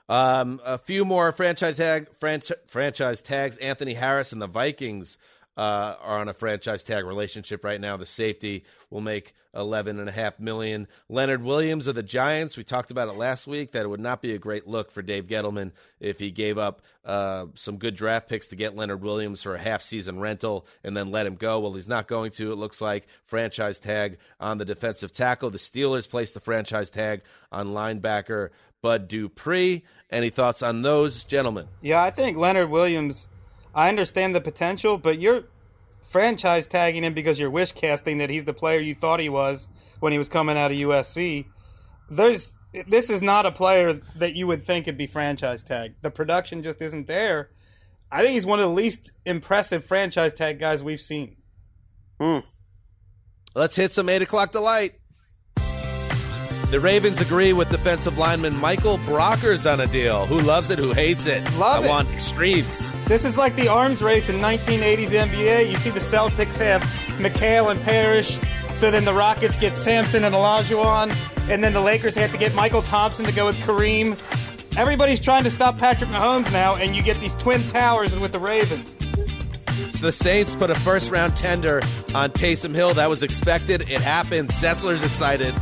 Um, 0.08 0.60
a 0.64 0.78
few 0.78 1.04
more 1.04 1.32
franchise 1.32 1.76
tag 1.78 2.08
franchi- 2.18 2.54
franchise 2.68 3.20
tags. 3.22 3.56
Anthony 3.56 3.94
Harris 3.94 4.32
and 4.32 4.40
the 4.40 4.46
Vikings 4.46 5.18
uh, 5.56 5.94
are 6.00 6.18
on 6.18 6.28
a 6.28 6.34
franchise 6.34 6.84
tag 6.84 7.04
relationship 7.04 7.64
right 7.64 7.80
now. 7.80 7.96
The 7.96 8.06
safety 8.06 8.64
will 8.90 9.00
make 9.00 9.34
eleven 9.54 9.98
and 9.98 10.08
a 10.08 10.12
half 10.12 10.38
million. 10.38 10.86
Leonard 11.08 11.42
Williams 11.42 11.86
of 11.86 11.94
the 11.94 12.02
Giants. 12.02 12.56
We 12.56 12.64
talked 12.64 12.90
about 12.90 13.08
it 13.08 13.14
last 13.14 13.46
week 13.46 13.72
that 13.72 13.84
it 13.84 13.88
would 13.88 14.00
not 14.00 14.20
be 14.20 14.34
a 14.34 14.38
great 14.38 14.66
look 14.66 14.90
for 14.90 15.02
Dave 15.02 15.26
Gettleman 15.26 15.72
if 15.98 16.18
he 16.18 16.30
gave 16.30 16.58
up 16.58 16.82
uh, 17.04 17.46
some 17.54 17.78
good 17.78 17.96
draft 17.96 18.28
picks 18.28 18.48
to 18.48 18.56
get 18.56 18.76
Leonard 18.76 19.02
Williams 19.02 19.42
for 19.42 19.54
a 19.54 19.58
half 19.58 19.80
season 19.80 20.20
rental 20.20 20.66
and 20.84 20.96
then 20.96 21.10
let 21.10 21.26
him 21.26 21.36
go. 21.36 21.60
Well, 21.60 21.74
he's 21.74 21.88
not 21.88 22.06
going 22.06 22.32
to. 22.32 22.52
It 22.52 22.56
looks 22.56 22.80
like 22.80 23.06
franchise 23.24 23.80
tag 23.80 24.18
on 24.38 24.58
the 24.58 24.64
defensive 24.64 25.12
tackle. 25.12 25.50
The 25.50 25.58
Steelers 25.58 26.08
placed 26.08 26.34
the 26.34 26.40
franchise 26.40 26.90
tag 26.90 27.22
on 27.50 27.68
linebacker 27.68 28.50
Bud 28.82 29.08
Dupree. 29.08 29.84
Any 30.10 30.30
thoughts 30.30 30.62
on 30.62 30.82
those 30.82 31.24
gentlemen? 31.24 31.66
Yeah, 31.80 32.02
I 32.02 32.10
think 32.10 32.36
Leonard 32.36 32.70
Williams 32.70 33.26
I 33.76 33.90
understand 33.90 34.34
the 34.34 34.40
potential, 34.40 34.96
but 34.96 35.20
you're 35.20 35.44
franchise 36.02 36.66
tagging 36.66 37.04
him 37.04 37.12
because 37.12 37.38
you're 37.38 37.50
wish 37.50 37.72
casting 37.72 38.18
that 38.18 38.30
he's 38.30 38.44
the 38.44 38.54
player 38.54 38.80
you 38.80 38.94
thought 38.94 39.20
he 39.20 39.28
was 39.28 39.68
when 40.00 40.12
he 40.12 40.18
was 40.18 40.30
coming 40.30 40.56
out 40.56 40.70
of 40.70 40.78
USC. 40.78 41.44
There's 42.10 42.54
this 42.88 43.10
is 43.10 43.22
not 43.22 43.46
a 43.46 43.52
player 43.52 44.00
that 44.16 44.34
you 44.34 44.46
would 44.46 44.62
think 44.62 44.86
would 44.86 44.96
be 44.96 45.06
franchise 45.06 45.62
tagged. 45.62 45.96
The 46.02 46.10
production 46.10 46.62
just 46.62 46.80
isn't 46.80 47.06
there. 47.06 47.50
I 48.10 48.22
think 48.22 48.32
he's 48.32 48.46
one 48.46 48.60
of 48.60 48.68
the 48.68 48.74
least 48.74 49.12
impressive 49.24 49.84
franchise 49.84 50.32
tag 50.32 50.58
guys 50.58 50.82
we've 50.82 51.00
seen. 51.00 51.36
Hmm. 52.18 52.40
Let's 53.54 53.76
hit 53.76 53.92
some 53.92 54.08
eight 54.08 54.22
o'clock 54.22 54.52
delight. 54.52 54.94
The 56.76 56.82
Ravens 56.82 57.22
agree 57.22 57.54
with 57.54 57.70
defensive 57.70 58.18
lineman 58.18 58.54
Michael 58.54 58.98
Brockers 58.98 59.64
on 59.64 59.80
a 59.80 59.86
deal. 59.86 60.26
Who 60.26 60.38
loves 60.38 60.68
it? 60.68 60.78
Who 60.78 60.92
hates 60.92 61.24
it? 61.26 61.42
Love 61.54 61.84
I 61.84 61.86
it. 61.86 61.88
want 61.88 62.10
extremes. 62.12 62.92
This 63.06 63.24
is 63.24 63.38
like 63.38 63.56
the 63.56 63.66
arms 63.66 64.02
race 64.02 64.28
in 64.28 64.36
1980s 64.42 65.08
NBA. 65.08 65.70
You 65.70 65.76
see 65.78 65.88
the 65.88 66.00
Celtics 66.00 66.58
have 66.58 66.82
McHale 67.18 67.70
and 67.70 67.80
Parish, 67.80 68.38
so 68.74 68.90
then 68.90 69.06
the 69.06 69.14
Rockets 69.14 69.56
get 69.56 69.74
Sampson 69.74 70.22
and 70.22 70.34
Olajuwon, 70.34 71.16
and 71.48 71.64
then 71.64 71.72
the 71.72 71.80
Lakers 71.80 72.14
have 72.16 72.30
to 72.32 72.36
get 72.36 72.52
Mychal 72.52 72.86
Thompson 72.86 73.24
to 73.24 73.32
go 73.32 73.46
with 73.46 73.56
Kareem. 73.60 74.18
Everybody's 74.76 75.18
trying 75.18 75.44
to 75.44 75.50
stop 75.50 75.78
Patrick 75.78 76.10
Mahomes 76.10 76.52
now, 76.52 76.74
and 76.76 76.94
you 76.94 77.02
get 77.02 77.18
these 77.20 77.32
twin 77.36 77.62
towers 77.68 78.14
with 78.18 78.32
the 78.32 78.38
Ravens. 78.38 78.94
So 79.92 80.04
the 80.04 80.12
Saints 80.12 80.54
put 80.54 80.68
a 80.68 80.74
first 80.80 81.10
round 81.10 81.38
tender 81.38 81.80
on 82.14 82.32
Taysom 82.32 82.74
Hill. 82.74 82.92
That 82.92 83.08
was 83.08 83.22
expected. 83.22 83.80
It 83.90 84.02
happened. 84.02 84.50
Sessler's 84.50 85.02
excited. 85.02 85.54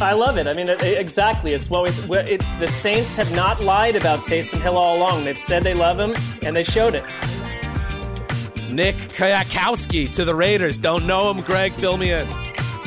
I 0.00 0.12
love 0.12 0.38
it. 0.38 0.46
I 0.46 0.52
mean, 0.52 0.68
it, 0.68 0.82
it, 0.82 0.98
exactly. 0.98 1.52
It's 1.52 1.68
what 1.68 1.88
we. 2.08 2.18
It, 2.18 2.42
the 2.58 2.68
Saints 2.68 3.14
have 3.14 3.34
not 3.34 3.60
lied 3.62 3.96
about 3.96 4.20
Taysom 4.20 4.60
Hill 4.60 4.76
all 4.76 4.96
along. 4.96 5.24
They've 5.24 5.36
said 5.36 5.62
they 5.62 5.74
love 5.74 5.98
him, 5.98 6.14
and 6.42 6.56
they 6.56 6.64
showed 6.64 6.94
it. 6.94 7.04
Nick 8.70 8.96
Kwiatkowski 8.96 10.12
to 10.12 10.24
the 10.24 10.34
Raiders. 10.34 10.78
Don't 10.78 11.06
know 11.06 11.30
him, 11.30 11.42
Greg. 11.42 11.72
Fill 11.72 11.96
me 11.96 12.12
in. 12.12 12.28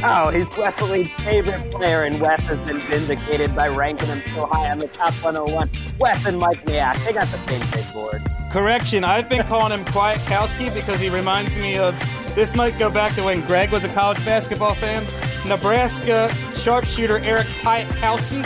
Oh, 0.03 0.29
he's 0.29 0.47
Wesley's 0.57 1.11
favorite 1.23 1.69
player, 1.71 2.03
and 2.03 2.19
Wes 2.19 2.39
has 2.41 2.59
been 2.67 2.79
vindicated 2.79 3.55
by 3.55 3.67
ranking 3.67 4.07
him 4.07 4.21
so 4.33 4.47
high 4.47 4.71
on 4.71 4.79
the 4.79 4.87
top 4.87 5.13
101. 5.23 5.69
Wes 5.99 6.25
and 6.25 6.39
Mike 6.39 6.65
Mayock, 6.65 7.03
they 7.05 7.13
got 7.13 7.27
the 7.27 7.37
same 7.47 7.69
big 7.71 7.93
board. 7.93 8.21
Correction, 8.51 9.03
I've 9.03 9.29
been 9.29 9.45
calling 9.45 9.77
him 9.77 9.85
Kwiatkowski 9.85 10.73
because 10.73 10.99
he 10.99 11.09
reminds 11.09 11.55
me 11.57 11.77
of. 11.77 11.95
This 12.33 12.55
might 12.55 12.79
go 12.79 12.89
back 12.89 13.13
to 13.15 13.23
when 13.23 13.41
Greg 13.41 13.71
was 13.71 13.83
a 13.83 13.89
college 13.89 14.23
basketball 14.25 14.73
fan. 14.73 15.03
Nebraska 15.45 16.33
sharpshooter 16.55 17.19
Eric 17.19 17.47
Piatkowski, 17.61 18.43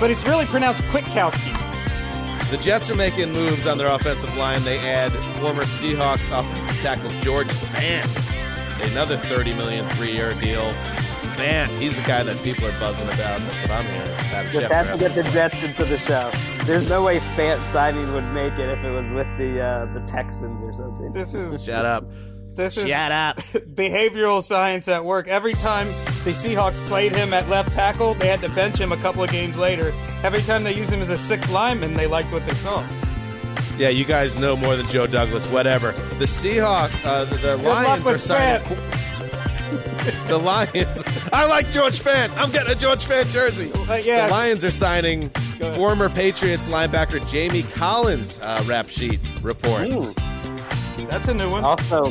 but 0.00 0.10
it's 0.10 0.26
really 0.26 0.46
pronounced 0.46 0.82
Quickkowski. 0.84 1.52
The 2.50 2.56
Jets 2.58 2.88
are 2.90 2.94
making 2.94 3.32
moves 3.32 3.66
on 3.66 3.76
their 3.76 3.88
offensive 3.88 4.34
line. 4.36 4.62
They 4.62 4.78
add 4.78 5.12
former 5.40 5.64
Seahawks 5.64 6.30
offensive 6.36 6.76
tackle 6.80 7.10
George 7.20 7.48
Fant, 7.48 8.90
another 8.92 9.16
30 9.16 9.54
million 9.54 9.88
three-year 9.90 10.34
deal. 10.34 10.72
Fant, 11.36 11.68
he's 11.76 11.96
the 11.96 12.02
guy 12.02 12.22
that 12.22 12.42
people 12.42 12.64
are 12.66 12.80
buzzing 12.80 13.08
about. 13.08 13.40
That's 13.40 13.68
what 13.68 13.70
I'm 13.72 13.86
hearing. 13.86 14.52
Just 14.52 14.72
have 14.72 14.92
to 14.92 14.98
get 14.98 15.14
the 15.14 15.24
Jets 15.32 15.62
into 15.62 15.84
the 15.84 15.98
show. 15.98 16.30
There's 16.64 16.88
no 16.88 17.02
way 17.04 17.18
Fant 17.18 17.66
signing 17.66 18.12
would 18.14 18.24
make 18.32 18.54
it 18.54 18.70
if 18.70 18.78
it 18.84 18.90
was 18.90 19.10
with 19.10 19.26
the 19.38 19.60
uh, 19.60 19.92
the 19.92 20.00
Texans 20.06 20.62
or 20.62 20.72
something. 20.72 21.12
This 21.12 21.34
is 21.34 21.62
shut 21.62 21.84
up. 21.84 22.04
This 22.56 22.78
is 22.78 22.88
Shut 22.88 23.12
up. 23.12 23.36
behavioral 23.74 24.42
science 24.42 24.88
at 24.88 25.04
work. 25.04 25.28
Every 25.28 25.52
time 25.52 25.86
the 26.24 26.32
Seahawks 26.32 26.84
played 26.86 27.14
him 27.14 27.34
at 27.34 27.48
left 27.50 27.72
tackle, 27.72 28.14
they 28.14 28.28
had 28.28 28.40
to 28.40 28.48
bench 28.48 28.78
him 28.78 28.92
a 28.92 28.96
couple 28.96 29.22
of 29.22 29.30
games 29.30 29.58
later. 29.58 29.92
Every 30.22 30.40
time 30.42 30.64
they 30.64 30.74
used 30.74 30.90
him 30.90 31.02
as 31.02 31.10
a 31.10 31.18
sixth 31.18 31.50
lineman, 31.50 31.94
they 31.94 32.06
liked 32.06 32.32
what 32.32 32.46
they 32.46 32.54
saw. 32.54 32.84
Yeah, 33.76 33.90
you 33.90 34.06
guys 34.06 34.38
know 34.38 34.56
more 34.56 34.74
than 34.74 34.86
Joe 34.88 35.06
Douglas. 35.06 35.46
Whatever. 35.48 35.92
The 36.18 36.24
Seahawks, 36.24 37.04
uh, 37.04 37.24
the, 37.26 37.36
the 37.36 37.56
Lions 37.58 38.06
are 38.06 38.16
signing. 38.16 38.66
the 40.26 40.38
Lions. 40.38 41.04
I 41.34 41.46
like 41.46 41.70
George 41.70 42.00
Fant. 42.00 42.34
I'm 42.38 42.50
getting 42.50 42.72
a 42.72 42.74
George 42.74 43.04
Fant 43.04 43.30
jersey. 43.30 43.70
Uh, 43.72 43.96
yeah. 43.96 44.28
The 44.28 44.32
Lions 44.32 44.64
are 44.64 44.70
signing 44.70 45.28
former 45.74 46.08
Patriots 46.08 46.68
linebacker 46.70 47.28
Jamie 47.28 47.64
Collins. 47.64 48.38
Uh, 48.40 48.64
rap 48.66 48.88
sheet 48.88 49.20
reports. 49.42 49.94
Ooh. 49.94 50.14
That's 51.04 51.28
a 51.28 51.34
new 51.34 51.50
one. 51.50 51.62
Also, 51.62 52.10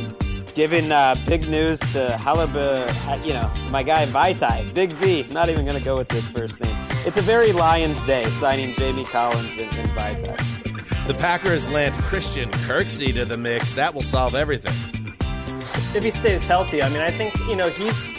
giving 0.55 0.91
uh, 0.91 1.15
big 1.27 1.47
news 1.47 1.79
to 1.91 2.17
Halibut, 2.17 2.89
you 3.25 3.33
know, 3.33 3.51
my 3.69 3.83
guy 3.83 4.05
Vaitai, 4.07 4.73
Big 4.73 4.93
V. 4.93 5.27
Not 5.31 5.49
even 5.49 5.65
going 5.65 5.77
to 5.77 5.83
go 5.83 5.97
with 5.97 6.09
his 6.09 6.25
first 6.29 6.59
name. 6.61 6.75
It's 7.05 7.17
a 7.17 7.21
very 7.21 7.51
Lions 7.51 8.03
day 8.07 8.27
signing 8.31 8.73
Jamie 8.73 9.03
Collins 9.05 9.59
and, 9.59 9.71
and 9.73 9.89
Vaitai. 9.89 11.07
The 11.07 11.13
Packers 11.13 11.69
land 11.69 11.93
Christian 11.95 12.49
Kirksey 12.49 13.13
to 13.13 13.25
the 13.25 13.37
mix. 13.37 13.73
That 13.73 13.93
will 13.93 14.01
solve 14.01 14.33
everything. 14.33 14.73
If 15.93 16.03
he 16.03 16.11
stays 16.11 16.45
healthy, 16.47 16.81
I 16.81 16.89
mean, 16.89 17.01
I 17.01 17.11
think 17.11 17.35
you 17.47 17.55
know 17.55 17.69
he's 17.69 18.14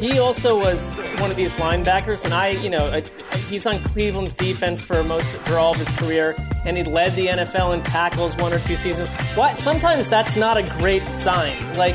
he 0.00 0.18
also 0.18 0.58
was 0.58 0.88
one 1.20 1.30
of 1.30 1.36
these 1.36 1.52
linebackers, 1.54 2.24
and 2.24 2.32
I, 2.32 2.48
you 2.48 2.70
know, 2.70 3.02
he's 3.48 3.66
on 3.66 3.82
Cleveland's 3.84 4.32
defense 4.32 4.82
for 4.82 5.04
most 5.04 5.26
for 5.26 5.58
all 5.58 5.72
of 5.72 5.76
his 5.76 5.88
career, 5.98 6.34
and 6.64 6.76
he 6.78 6.82
led 6.84 7.12
the 7.14 7.26
NFL 7.26 7.74
in 7.74 7.82
tackles 7.82 8.34
one 8.36 8.52
or 8.52 8.58
two 8.60 8.76
seasons. 8.76 9.08
Why? 9.36 9.52
Sometimes 9.54 10.08
that's 10.08 10.36
not 10.36 10.56
a 10.56 10.62
great 10.78 11.06
sign. 11.06 11.54
Like 11.76 11.94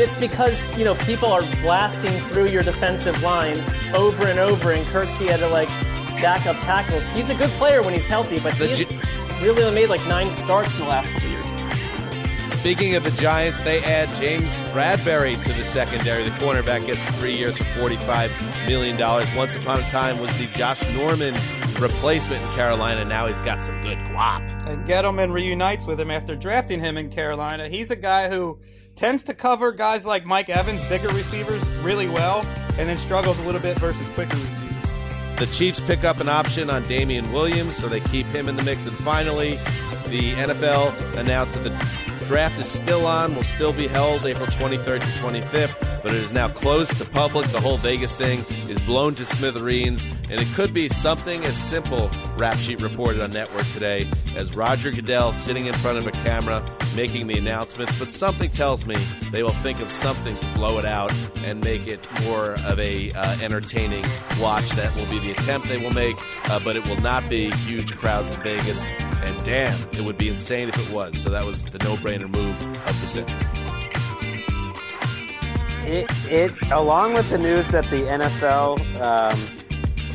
it's 0.00 0.16
because 0.16 0.58
you 0.78 0.84
know 0.84 0.94
people 0.94 1.28
are 1.28 1.42
blasting 1.60 2.12
through 2.30 2.48
your 2.48 2.62
defensive 2.62 3.22
line 3.22 3.62
over 3.94 4.26
and 4.26 4.38
over, 4.38 4.72
and 4.72 4.84
Kirksey 4.86 5.28
had 5.28 5.40
to 5.40 5.48
like 5.48 5.68
stack 6.16 6.46
up 6.46 6.56
tackles. 6.60 7.06
He's 7.08 7.28
a 7.28 7.34
good 7.34 7.50
player 7.50 7.82
when 7.82 7.92
he's 7.92 8.06
healthy, 8.06 8.38
but 8.38 8.54
he's 8.54 8.88
really 9.42 9.62
only 9.62 9.82
made 9.82 9.90
like 9.90 10.06
nine 10.06 10.30
starts 10.30 10.72
in 10.74 10.84
the 10.84 10.88
last 10.88 11.10
couple 11.10 11.28
years. 11.28 11.51
Speaking 12.44 12.94
of 12.96 13.04
the 13.04 13.10
Giants, 13.12 13.62
they 13.62 13.82
add 13.84 14.08
James 14.16 14.50
Bradberry 14.72 15.40
to 15.42 15.52
the 15.52 15.64
secondary. 15.64 16.24
The 16.24 16.30
cornerback 16.30 16.86
gets 16.86 17.08
three 17.18 17.36
years 17.36 17.56
for 17.56 17.64
$45 17.64 18.66
million. 18.66 18.98
Once 19.36 19.56
upon 19.56 19.80
a 19.80 19.88
time 19.88 20.18
was 20.20 20.36
the 20.38 20.46
Josh 20.58 20.82
Norman 20.92 21.34
replacement 21.80 22.42
in 22.42 22.48
Carolina. 22.50 23.04
Now 23.04 23.26
he's 23.26 23.42
got 23.42 23.62
some 23.62 23.80
good 23.82 23.98
guap. 23.98 24.66
And 24.66 24.86
Gettleman 24.86 25.32
reunites 25.32 25.86
with 25.86 26.00
him 26.00 26.10
after 26.10 26.34
drafting 26.34 26.80
him 26.80 26.96
in 26.96 27.10
Carolina. 27.10 27.68
He's 27.68 27.90
a 27.90 27.96
guy 27.96 28.28
who 28.28 28.58
tends 28.96 29.22
to 29.24 29.34
cover 29.34 29.72
guys 29.72 30.04
like 30.04 30.24
Mike 30.24 30.50
Evans, 30.50 30.86
bigger 30.88 31.08
receivers, 31.08 31.64
really 31.82 32.08
well, 32.08 32.44
and 32.78 32.88
then 32.88 32.96
struggles 32.96 33.38
a 33.38 33.42
little 33.42 33.60
bit 33.60 33.78
versus 33.78 34.08
quicker 34.10 34.36
receivers. 34.36 35.38
The 35.38 35.46
Chiefs 35.46 35.80
pick 35.80 36.04
up 36.04 36.20
an 36.20 36.28
option 36.28 36.70
on 36.70 36.86
Damien 36.86 37.32
Williams, 37.32 37.76
so 37.76 37.88
they 37.88 38.00
keep 38.00 38.26
him 38.26 38.48
in 38.48 38.56
the 38.56 38.62
mix. 38.62 38.86
And 38.86 38.96
finally, 38.98 39.52
the 40.08 40.32
NFL 40.34 41.18
announced 41.18 41.62
that 41.62 41.70
the 41.70 42.11
draft 42.22 42.58
is 42.60 42.66
still 42.66 43.06
on, 43.06 43.34
will 43.34 43.42
still 43.42 43.72
be 43.72 43.86
held 43.86 44.24
April 44.24 44.46
23rd 44.46 45.00
to 45.00 45.06
25th, 45.06 46.02
but 46.02 46.12
it 46.12 46.18
is 46.18 46.32
now 46.32 46.48
closed 46.48 46.98
to 46.98 47.04
public. 47.04 47.46
The 47.48 47.60
whole 47.60 47.76
Vegas 47.76 48.16
thing 48.16 48.40
is 48.68 48.78
blown 48.80 49.14
to 49.16 49.26
smithereens, 49.26 50.06
and 50.30 50.40
it 50.40 50.48
could 50.54 50.74
be 50.74 50.88
something 50.88 51.44
as 51.44 51.56
simple, 51.56 52.10
Rap 52.36 52.56
Sheet 52.58 52.80
reported 52.80 53.20
on 53.20 53.30
Network 53.30 53.66
today, 53.72 54.08
as 54.36 54.54
Roger 54.54 54.90
Goodell 54.90 55.32
sitting 55.32 55.66
in 55.66 55.74
front 55.74 55.98
of 55.98 56.06
a 56.06 56.12
camera 56.12 56.64
making 56.94 57.26
the 57.26 57.38
announcements. 57.38 57.98
But 57.98 58.10
something 58.10 58.50
tells 58.50 58.86
me 58.86 58.96
they 59.30 59.42
will 59.42 59.50
think 59.50 59.80
of 59.80 59.90
something 59.90 60.36
to 60.36 60.46
blow 60.54 60.78
it 60.78 60.84
out 60.84 61.12
and 61.44 61.62
make 61.62 61.86
it 61.86 62.00
more 62.22 62.54
of 62.66 62.78
a 62.78 63.12
uh, 63.12 63.36
entertaining 63.40 64.04
watch. 64.40 64.68
That 64.70 64.94
will 64.96 65.10
be 65.10 65.18
the 65.20 65.32
attempt 65.32 65.68
they 65.68 65.78
will 65.78 65.92
make, 65.92 66.16
uh, 66.46 66.60
but 66.64 66.76
it 66.76 66.86
will 66.86 67.00
not 67.00 67.28
be 67.28 67.50
huge 67.50 67.96
crowds 67.96 68.32
in 68.32 68.40
Vegas. 68.42 68.82
And 69.24 69.42
damn, 69.44 69.78
it 69.90 70.04
would 70.04 70.18
be 70.18 70.28
insane 70.28 70.68
if 70.68 70.78
it 70.78 70.92
was. 70.92 71.20
So 71.20 71.30
that 71.30 71.44
was 71.44 71.64
the 71.64 71.78
no-brainer 71.78 72.28
move 72.28 72.60
of 72.86 73.00
the 73.00 73.08
century. 73.08 73.40
It, 75.84 76.10
it 76.30 76.70
along 76.70 77.14
with 77.14 77.28
the 77.30 77.38
news 77.38 77.66
that 77.68 77.84
the 77.90 78.02
NFL 78.02 78.78
um, 79.00 79.38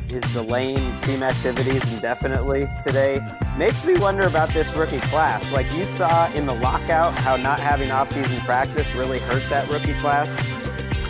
is 0.09 0.23
delaying 0.33 0.99
team 1.01 1.23
activities 1.23 1.93
indefinitely 1.93 2.65
today 2.83 3.19
makes 3.57 3.83
me 3.85 3.97
wonder 3.97 4.25
about 4.25 4.49
this 4.49 4.73
rookie 4.75 4.99
class. 4.99 5.51
Like 5.51 5.71
you 5.73 5.83
saw 5.85 6.31
in 6.33 6.45
the 6.45 6.53
lockout, 6.53 7.17
how 7.19 7.35
not 7.35 7.59
having 7.59 7.91
off-season 7.91 8.39
practice 8.41 8.93
really 8.95 9.19
hurt 9.19 9.43
that 9.49 9.69
rookie 9.69 9.99
class. 9.99 10.29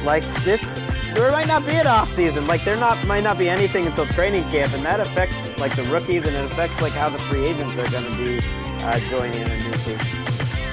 Like 0.03 0.23
this, 0.43 0.79
there 1.17 1.31
might 1.31 1.47
not 1.47 1.65
be 1.65 1.73
an 1.73 1.87
off-season. 1.87 2.45
Like 2.47 2.63
there 2.63 2.77
not 2.77 3.03
might 3.07 3.23
not 3.23 3.37
be 3.37 3.49
anything 3.49 3.85
until 3.87 4.05
training 4.07 4.43
camp, 4.45 4.73
and 4.73 4.85
that 4.85 4.99
affects 4.99 5.57
like 5.57 5.75
the 5.75 5.83
rookies, 5.83 6.25
and 6.25 6.35
it 6.35 6.45
affects 6.45 6.79
like 6.81 6.93
how 6.93 7.09
the 7.09 7.17
free 7.23 7.45
agents 7.45 7.77
are 7.77 7.89
going 7.89 8.05
to 8.05 8.17
be 8.17 8.39
uh, 8.83 8.99
joining 9.09 9.41
a 9.41 9.63
new 9.63 9.71
team. 9.79 9.97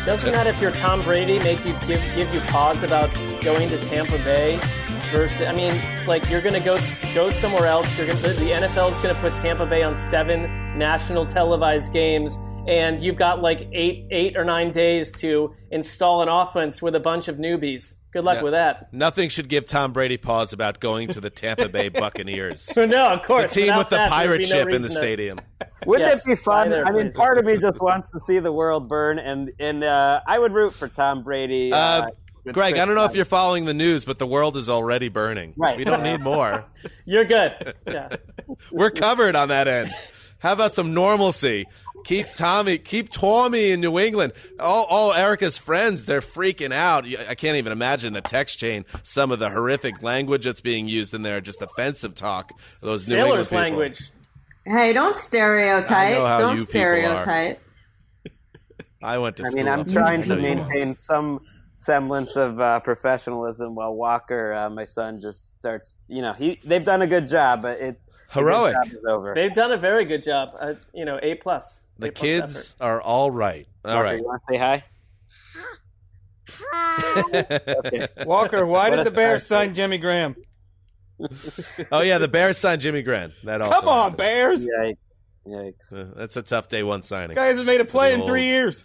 Doesn't 0.05 0.33
that, 0.33 0.47
if 0.47 0.61
you're 0.61 0.73
Tom 0.73 1.03
Brady, 1.03 1.39
make 1.39 1.65
you 1.65 1.73
give 1.87 2.03
give 2.15 2.33
you 2.35 2.41
pause 2.43 2.83
about 2.83 3.13
going 3.43 3.71
to 3.71 3.79
Tampa 3.89 4.19
Bay 4.19 4.61
versus? 5.11 5.47
I 5.47 5.53
mean, 5.53 5.73
like 6.07 6.29
you're 6.29 6.43
gonna 6.43 6.61
go 6.61 6.79
go 7.15 7.31
somewhere 7.31 7.67
else. 7.67 7.87
You're 7.97 8.07
gonna 8.07 8.21
the 8.21 8.51
NFL 8.51 8.93
is 8.93 8.99
gonna 8.99 9.15
put 9.21 9.33
Tampa 9.41 9.65
Bay 9.65 9.83
on 9.83 9.97
seven 9.97 10.43
national 10.79 11.25
televised 11.25 11.91
games, 11.91 12.37
and 12.69 13.03
you've 13.03 13.17
got 13.17 13.41
like 13.41 13.67
eight 13.73 14.07
eight 14.11 14.37
or 14.37 14.45
nine 14.45 14.73
days 14.73 15.11
to 15.21 15.55
install 15.71 16.21
an 16.21 16.29
offense 16.29 16.83
with 16.83 16.95
a 16.95 17.01
bunch 17.01 17.29
of 17.29 17.37
newbies. 17.37 17.95
Good 18.15 18.25
luck 18.25 18.37
Yeah. 18.37 18.43
with 18.43 18.53
that. 18.53 18.93
Nothing 18.95 19.29
should 19.29 19.49
give 19.49 19.67
Tom 19.67 19.93
Brady 19.93 20.17
pause 20.17 20.53
about 20.55 20.81
going 20.81 21.09
to 21.09 21.21
the 21.21 21.29
Tampa 21.31 21.69
Bay 21.69 21.89
Buccaneers. 21.91 22.73
no, 22.77 23.09
of 23.09 23.23
course. 23.25 23.53
The 23.53 23.61
team 23.63 23.67
without 23.67 23.79
with 23.79 23.89
the 23.91 23.97
that, 23.97 24.09
pirate 24.11 24.39
be 24.39 24.45
no 24.45 24.49
ship 24.55 24.69
in 24.71 24.81
the 24.83 24.89
to- 24.89 24.95
stadium. 24.95 25.39
Wouldn't 25.85 26.09
Yes, 26.09 26.23
it 26.25 26.31
be 26.31 26.37
fun? 26.37 26.73
I 26.73 26.91
mean, 26.93 27.03
place. 27.11 27.17
part 27.17 27.37
of 27.39 27.45
me 27.45 27.59
just 27.59 27.81
wants 27.81 28.09
to 28.11 28.21
see 28.21 28.39
the 28.39 28.53
world 28.53 28.89
burn, 28.89 29.19
and 29.19 29.51
and 29.59 29.85
uh, 29.85 30.21
I 30.27 30.39
would 30.39 30.53
root 30.53 30.73
for 30.73 30.89
Tom 30.89 31.23
Brady. 31.23 31.73
Uh, 31.73 31.77
Uh, 31.77 32.53
Greg, 32.53 32.73
Chris 32.75 32.83
I 32.83 32.87
don't 32.87 32.95
know 32.95 33.05
if 33.07 33.17
you're 33.17 33.25
following 33.25 33.65
the 33.65 33.73
news, 33.75 34.05
but 34.05 34.19
the 34.19 34.27
world 34.27 34.57
is 34.59 34.69
already 34.69 35.09
burning. 35.09 35.55
Right. 35.57 35.77
We 35.79 35.85
don't 35.85 36.03
need 36.03 36.21
more. 36.21 36.65
You're 37.07 37.25
good. 37.25 37.75
Yeah. 37.87 38.17
We're 38.71 38.91
covered 38.91 39.35
on 39.35 39.49
that 39.49 39.67
end. 39.67 39.95
How 40.45 40.53
about 40.53 40.75
some 40.75 40.93
normalcy? 40.93 41.65
Keep 42.05 42.35
Tommy, 42.37 42.77
keep 42.77 43.09
Tommy 43.09 43.71
in 43.71 43.81
New 43.81 43.99
England. 43.99 44.35
All, 44.61 44.85
all 44.91 45.15
Erica's 45.15 45.57
friends, 45.57 46.05
they're 46.05 46.21
freaking 46.21 46.71
out. 46.71 47.07
I 47.07 47.35
can't 47.35 47.57
even 47.57 47.73
imagine 47.73 48.13
the 48.13 48.21
text 48.21 48.59
chain. 48.59 48.85
Some 49.03 49.33
of 49.33 49.39
the 49.39 49.49
horrific 49.49 50.03
language 50.03 50.45
that's 50.45 50.61
being 50.61 50.87
used 50.87 51.15
in 51.15 51.23
there, 51.23 51.41
just 51.41 51.63
offensive 51.63 52.15
talk. 52.15 52.53
Those 52.83 53.09
New 53.09 53.15
England 53.15 53.33
Sailor's 53.33 53.49
people. 53.49 53.63
language. 53.63 54.11
Hey, 54.67 54.93
don't 54.93 55.17
stereotype. 55.17 55.91
I 55.91 56.13
know 56.13 56.27
how 56.27 56.39
don't 56.41 56.59
you 56.59 56.65
people 56.67 56.83
are. 56.83 57.21
stereotype. 57.21 57.63
I 59.03 59.17
went 59.17 59.39
to 59.39 59.45
I 59.45 59.47
school. 59.47 59.63
mean, 59.65 59.73
I'm 59.73 59.87
trying 59.87 60.25
to 60.25 60.37
maintain 60.37 60.95
some 60.97 61.41
semblance 61.75 62.37
of 62.37 62.61
uh, 62.61 62.81
professionalism 62.81 63.75
while 63.75 63.95
Walker, 63.95 64.53
uh, 64.53 64.69
my 64.69 64.85
son, 64.85 65.23
just 65.23 65.57
starts. 65.59 65.95
You 66.07 66.21
know, 66.21 66.35
he 66.35 66.61
they've 66.67 66.85
done 66.85 67.01
a 67.01 67.07
good 67.07 67.29
job, 67.29 67.63
but 67.63 67.81
it 67.81 67.99
the 67.99 68.03
good 68.03 68.04
Heroic. 68.31 68.75
job 68.75 68.87
is 68.87 69.05
over. 69.09 69.35
They've 69.35 69.55
done 69.55 69.73
a 69.73 69.77
very 69.77 70.05
good 70.05 70.23
job. 70.23 70.53
Uh, 70.59 70.75
you 70.93 71.05
know, 71.05 71.19
A 71.23 71.35
plus. 71.37 71.83
The 71.99 72.09
A 72.09 72.13
plus 72.13 72.23
kids 72.23 72.77
are 72.81 73.01
all 73.01 73.31
right. 73.31 73.67
All 73.85 73.95
Walker, 73.95 74.05
right. 74.05 74.19
you 74.19 74.25
want 74.25 74.43
to 74.49 74.55
say 74.55 74.59
hi? 74.59 74.85
okay. 77.87 78.09
Walker, 78.27 78.67
why 78.67 78.91
What 78.91 78.97
did 78.97 79.07
the 79.07 79.11
Bears 79.11 79.45
start. 79.47 79.67
sign 79.67 79.75
Jimmy 79.75 79.99
Graham? 79.99 80.37
Oh 81.93 82.01
yeah, 82.03 82.19
the 82.19 82.29
Bears 82.29 82.59
signed 82.59 82.81
Jimmy 82.81 83.03
Graham. 83.03 83.33
That 83.45 83.61
also. 83.61 83.79
Come 83.81 83.89
on, 83.89 84.03
happened. 84.11 84.17
Bears! 84.19 84.67
Yikes. 84.67 84.97
Yikes. 85.47 85.93
Uh, 85.93 86.13
That's 86.17 86.37
a 86.37 86.43
tough 86.43 86.69
day 86.69 86.83
one 86.83 87.03
signing. 87.03 87.37
Guy 87.37 87.47
hasn't 87.47 87.67
made 87.67 87.81
a 87.81 87.85
play 87.85 88.15
in 88.15 88.21
Old. 88.21 88.29
three 88.29 88.45
years. 88.45 88.85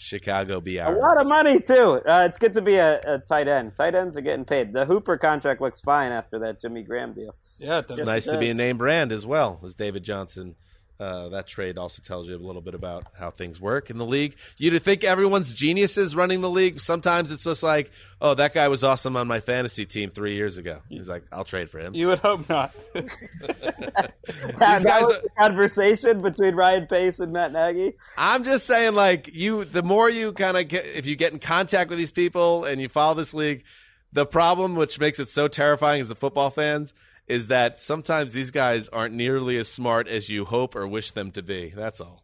Chicago 0.00 0.62
be 0.62 0.78
A 0.78 0.88
lot 0.88 1.20
of 1.20 1.28
money 1.28 1.60
too. 1.60 2.00
Uh, 2.06 2.26
it's 2.26 2.38
good 2.38 2.54
to 2.54 2.62
be 2.62 2.76
a, 2.76 3.00
a 3.00 3.18
tight 3.18 3.48
end. 3.48 3.74
Tight 3.74 3.94
ends 3.94 4.16
are 4.16 4.22
getting 4.22 4.46
paid. 4.46 4.72
The 4.72 4.86
Hooper 4.86 5.18
contract 5.18 5.60
looks 5.60 5.78
fine 5.78 6.10
after 6.10 6.38
that 6.38 6.58
Jimmy 6.58 6.82
Graham 6.82 7.12
deal. 7.12 7.34
Yeah, 7.58 7.80
it 7.80 7.88
does. 7.88 7.98
It's 7.98 8.06
nice 8.06 8.26
it 8.26 8.32
to 8.32 8.38
be 8.38 8.46
a 8.46 8.48
does. 8.48 8.56
name 8.56 8.78
brand 8.78 9.12
as 9.12 9.26
well 9.26 9.60
as 9.62 9.74
David 9.74 10.02
Johnson. 10.02 10.56
Uh, 11.00 11.30
that 11.30 11.46
trade 11.46 11.78
also 11.78 12.02
tells 12.02 12.28
you 12.28 12.36
a 12.36 12.38
little 12.38 12.60
bit 12.60 12.74
about 12.74 13.06
how 13.18 13.30
things 13.30 13.58
work 13.58 13.88
in 13.88 13.96
the 13.96 14.04
league. 14.04 14.36
You'd 14.58 14.78
think 14.82 15.02
everyone's 15.02 15.54
geniuses 15.54 16.14
running 16.14 16.42
the 16.42 16.50
league. 16.50 16.78
Sometimes 16.78 17.30
it's 17.30 17.44
just 17.44 17.62
like, 17.62 17.90
oh, 18.20 18.34
that 18.34 18.52
guy 18.52 18.68
was 18.68 18.84
awesome 18.84 19.16
on 19.16 19.26
my 19.26 19.40
fantasy 19.40 19.86
team 19.86 20.10
three 20.10 20.34
years 20.34 20.58
ago. 20.58 20.80
He's 20.90 21.08
like, 21.08 21.22
I'll 21.32 21.44
trade 21.44 21.70
for 21.70 21.78
him. 21.78 21.94
You 21.94 22.08
would 22.08 22.18
hope 22.18 22.46
not. 22.50 22.74
that 22.94 24.12
guys 24.58 24.84
was 24.84 25.16
are- 25.16 25.22
the 25.22 25.28
conversation 25.38 26.20
between 26.20 26.54
Ryan 26.54 26.86
Pace 26.86 27.18
and 27.18 27.32
Matt 27.32 27.52
Nagy. 27.52 27.94
I'm 28.18 28.44
just 28.44 28.66
saying, 28.66 28.94
like 28.94 29.34
you, 29.34 29.64
the 29.64 29.82
more 29.82 30.10
you 30.10 30.34
kind 30.34 30.58
of 30.58 30.68
get, 30.68 30.84
if 30.84 31.06
you 31.06 31.16
get 31.16 31.32
in 31.32 31.38
contact 31.38 31.88
with 31.88 31.98
these 31.98 32.12
people 32.12 32.64
and 32.66 32.78
you 32.78 32.90
follow 32.90 33.14
this 33.14 33.32
league, 33.32 33.64
the 34.12 34.26
problem, 34.26 34.74
which 34.76 35.00
makes 35.00 35.18
it 35.18 35.28
so 35.28 35.48
terrifying 35.48 36.00
as 36.02 36.10
a 36.10 36.14
football 36.14 36.50
fans, 36.50 36.92
is 37.30 37.48
that 37.48 37.80
sometimes 37.80 38.32
these 38.32 38.50
guys 38.50 38.88
aren't 38.88 39.14
nearly 39.14 39.56
as 39.56 39.68
smart 39.68 40.08
as 40.08 40.28
you 40.28 40.44
hope 40.44 40.74
or 40.74 40.86
wish 40.86 41.12
them 41.12 41.30
to 41.32 41.42
be. 41.42 41.70
That's 41.74 42.00
all. 42.00 42.22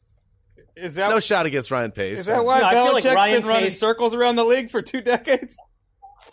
Is 0.74 0.96
that 0.96 1.08
No 1.08 1.20
shot 1.20 1.46
against 1.46 1.70
Ryan 1.70 1.90
Pace. 1.92 2.20
is 2.20 2.26
that 2.26 2.44
why 2.44 2.60
No, 2.60 2.66
I 2.66 2.70
feel 2.70 2.92
like 2.92 3.04
Belichick's 3.04 3.14
Ryan 3.14 3.40
been 3.40 3.48
running 3.48 3.70
circles 3.70 4.14
around 4.14 4.36
the 4.36 4.44
league 4.44 4.70
for 4.70 4.82
two 4.82 5.00
decades? 5.00 5.56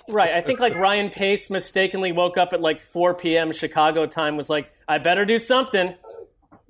Right. 0.09 0.31
I 0.33 0.41
think 0.41 0.59
like 0.59 0.75
Ryan 0.75 1.09
Pace 1.09 1.49
mistakenly 1.49 2.11
woke 2.11 2.37
up 2.37 2.51
at 2.51 2.59
like 2.59 2.81
4 2.81 3.13
p.m. 3.13 3.53
Chicago 3.53 4.05
time 4.05 4.35
was 4.35 4.49
like, 4.49 4.73
I 4.87 4.97
better 4.97 5.23
do 5.23 5.39
something. 5.39 5.95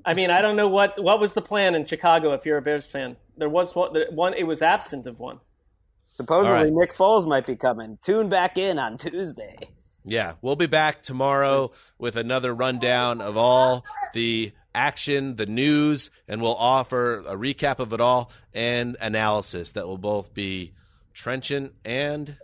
I 0.05 0.13
mean, 0.13 0.29
I 0.29 0.41
don't 0.41 0.55
know 0.55 0.67
what 0.67 1.01
what 1.01 1.19
was 1.19 1.33
the 1.33 1.41
plan 1.41 1.73
in 1.73 1.85
Chicago 1.85 2.33
if 2.33 2.45
you're 2.45 2.57
a 2.57 2.61
Bears 2.61 2.85
fan. 2.85 3.15
There 3.37 3.49
was 3.49 3.73
one, 3.73 3.93
there- 3.93 4.11
one 4.11 4.33
it 4.35 4.43
was 4.43 4.61
absent 4.61 5.07
of 5.07 5.19
one. 5.19 5.39
Supposedly 6.11 6.49
All 6.51 6.63
right. 6.65 6.71
Nick 6.71 6.93
Foles 6.93 7.25
might 7.27 7.47
be 7.47 7.55
coming. 7.55 7.97
Tune 8.03 8.29
back 8.29 8.57
in 8.59 8.77
on 8.77 8.97
Tuesday. 8.99 9.55
Yeah, 10.05 10.33
we'll 10.41 10.57
be 10.57 10.67
back 10.67 11.01
tomorrow 11.01 11.69
with 11.97 12.17
another 12.17 12.53
rundown 12.53 13.21
of 13.21 13.37
all 13.37 13.85
the 14.13 14.51
action, 14.75 15.35
the 15.37 15.45
news, 15.45 16.11
and 16.27 16.41
we'll 16.41 16.55
offer 16.55 17.19
a 17.19 17.35
recap 17.35 17.79
of 17.79 17.93
it 17.93 18.01
all 18.01 18.31
and 18.53 18.97
analysis 18.99 19.71
that 19.73 19.87
will 19.87 19.97
both 19.97 20.33
be 20.33 20.73
trenchant 21.13 21.73
and 21.85 22.37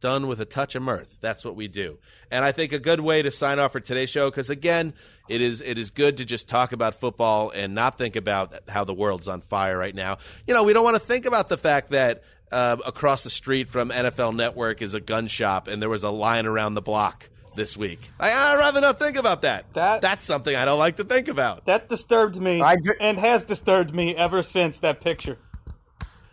done 0.00 0.26
with 0.26 0.40
a 0.40 0.44
touch 0.44 0.74
of 0.74 0.82
mirth. 0.82 1.18
That's 1.20 1.44
what 1.44 1.56
we 1.56 1.68
do. 1.68 1.98
And 2.30 2.44
I 2.44 2.52
think 2.52 2.72
a 2.72 2.78
good 2.78 3.00
way 3.00 3.22
to 3.22 3.30
sign 3.30 3.58
off 3.58 3.72
for 3.72 3.80
today's 3.80 4.10
show 4.10 4.30
because 4.30 4.50
again, 4.50 4.94
it 5.28 5.40
is 5.40 5.60
it 5.60 5.78
is 5.78 5.90
good 5.90 6.18
to 6.18 6.24
just 6.24 6.48
talk 6.48 6.72
about 6.72 6.94
football 6.94 7.50
and 7.50 7.74
not 7.74 7.98
think 7.98 8.16
about 8.16 8.54
how 8.68 8.84
the 8.84 8.94
world's 8.94 9.28
on 9.28 9.40
fire 9.40 9.76
right 9.76 9.94
now. 9.94 10.18
You 10.46 10.54
know, 10.54 10.62
we 10.62 10.72
don't 10.72 10.84
want 10.84 10.96
to 10.96 11.02
think 11.02 11.26
about 11.26 11.48
the 11.48 11.58
fact 11.58 11.90
that 11.90 12.22
uh, 12.52 12.76
across 12.86 13.24
the 13.24 13.30
street 13.30 13.68
from 13.68 13.90
NFL 13.90 14.34
Network 14.34 14.82
is 14.82 14.94
a 14.94 15.00
gun 15.00 15.26
shop 15.28 15.68
and 15.68 15.80
there 15.82 15.88
was 15.88 16.02
a 16.04 16.10
line 16.10 16.46
around 16.46 16.74
the 16.74 16.82
block 16.82 17.28
this 17.54 17.76
week. 17.76 18.10
I, 18.20 18.30
I'd 18.32 18.56
rather 18.58 18.80
not 18.80 18.98
think 18.98 19.16
about 19.16 19.42
that. 19.42 19.72
That- 19.72 20.00
That's 20.02 20.24
something 20.24 20.54
I 20.54 20.64
don't 20.64 20.78
like 20.78 20.96
to 20.96 21.04
think 21.04 21.28
about. 21.28 21.64
That 21.66 21.88
disturbed 21.88 22.40
me 22.40 22.60
I 22.60 22.76
dr- 22.76 22.98
and 23.00 23.18
has 23.18 23.44
disturbed 23.44 23.94
me 23.94 24.14
ever 24.14 24.42
since 24.42 24.80
that 24.80 25.00
picture. 25.00 25.38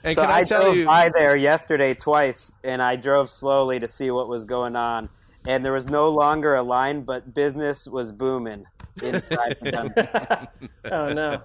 And 0.03 0.15
so 0.15 0.21
can 0.23 0.31
I, 0.31 0.39
I, 0.39 0.43
tell 0.43 0.63
drove 0.63 0.75
you? 0.75 0.85
by 0.85 1.09
there 1.15 1.35
yesterday 1.37 1.93
twice, 1.93 2.53
and 2.61 2.81
I 2.81 2.97
drove 2.97 3.29
slowly 3.29 3.79
to 3.79 3.87
see 3.87 4.11
what 4.11 4.27
was 4.27 4.43
going 4.43 4.75
on. 4.75 5.07
And 5.47 5.63
there 5.63 5.71
was 5.71 5.87
no 5.87 6.09
longer 6.09 6.55
a 6.55 6.61
line, 6.61 7.03
but 7.03 7.33
business 7.33 7.87
was 7.87 8.11
booming 8.11 8.65
inside 9.01 9.55
the 9.61 9.71
country. 9.71 10.47
Oh 10.91 11.05
no. 11.13 11.41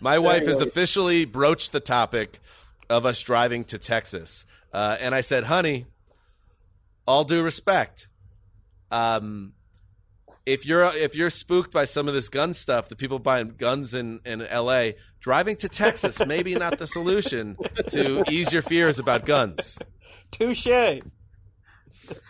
My 0.00 0.18
wife 0.18 0.46
has 0.46 0.60
officially 0.62 1.24
broached 1.26 1.72
the 1.72 1.80
topic. 1.80 2.38
Of 2.90 3.06
us 3.06 3.20
driving 3.20 3.64
to 3.64 3.78
Texas, 3.78 4.46
uh, 4.72 4.96
and 5.00 5.14
I 5.14 5.20
said, 5.20 5.44
"Honey, 5.44 5.86
all 7.06 7.24
due 7.24 7.42
respect, 7.42 8.08
um, 8.90 9.54
if 10.46 10.66
you're 10.66 10.84
if 10.94 11.14
you're 11.14 11.30
spooked 11.30 11.72
by 11.72 11.84
some 11.84 12.08
of 12.08 12.14
this 12.14 12.28
gun 12.28 12.52
stuff, 12.52 12.88
the 12.88 12.96
people 12.96 13.18
buying 13.18 13.54
guns 13.56 13.94
in 13.94 14.20
in 14.24 14.42
L.A. 14.42 14.96
driving 15.20 15.56
to 15.56 15.68
Texas 15.68 16.20
maybe 16.26 16.54
not 16.54 16.78
the 16.78 16.86
solution 16.86 17.56
to 17.88 18.24
ease 18.30 18.52
your 18.52 18.62
fears 18.62 18.98
about 18.98 19.26
guns." 19.26 19.78
Touche. 20.30 21.00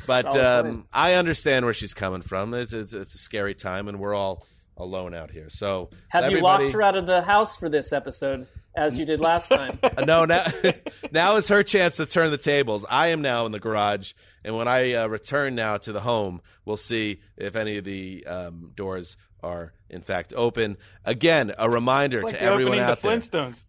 But 0.07 0.37
um. 0.37 0.87
I 0.93 1.15
understand 1.15 1.65
where 1.65 1.75
she's 1.75 1.95
coming 1.95 2.23
from. 2.23 2.55
It's, 2.55 2.73
it's 2.73 2.93
it's 2.93 3.15
a 3.15 3.19
scary 3.19 3.55
time, 3.55 3.89
and 3.89 3.99
we're 4.01 4.15
all 4.15 4.45
alone 4.77 5.15
out 5.15 5.31
here. 5.31 5.51
So 5.51 5.91
Have 6.09 6.31
you 6.31 6.41
locked 6.41 6.71
her 6.71 6.83
out 6.83 6.97
of 6.97 7.07
the 7.07 7.23
house 7.23 7.57
for 7.57 7.69
this 7.69 7.93
episode, 7.93 8.47
as 8.79 8.99
you 8.99 9.05
did 9.05 9.21
last 9.21 9.49
time? 9.49 9.79
Uh, 9.99 10.05
no, 10.05 10.25
now 10.25 10.45
now 11.13 11.37
is 11.37 11.49
her 11.49 11.63
chance 11.63 11.97
to 11.97 12.07
turn 12.07 12.31
the 12.31 12.39
tables. 12.39 12.85
I 12.89 13.09
am 13.09 13.23
now 13.23 13.47
in 13.47 13.53
the 13.53 13.59
garage, 13.59 14.13
and 14.45 14.55
when 14.57 14.69
I 14.69 14.93
uh, 14.93 15.07
return 15.09 15.55
now 15.55 15.77
to 15.79 15.93
the 15.93 16.01
home, 16.01 16.41
we'll 16.65 16.77
see 16.77 17.21
if 17.37 17.57
any 17.57 17.79
of 17.79 17.85
the 17.85 18.25
um, 18.27 18.73
doors 18.77 19.17
are 19.43 19.73
in 19.89 20.03
fact 20.03 20.33
open. 20.37 20.77
Again, 21.05 21.53
a 21.59 21.69
reminder 21.69 22.19
It's 22.19 22.33
like 22.33 22.39
to 22.39 22.43
everyone 22.43 22.79
out 22.79 22.93
of 22.93 23.03
there. 23.03 23.13
Flintstones. 23.17 23.63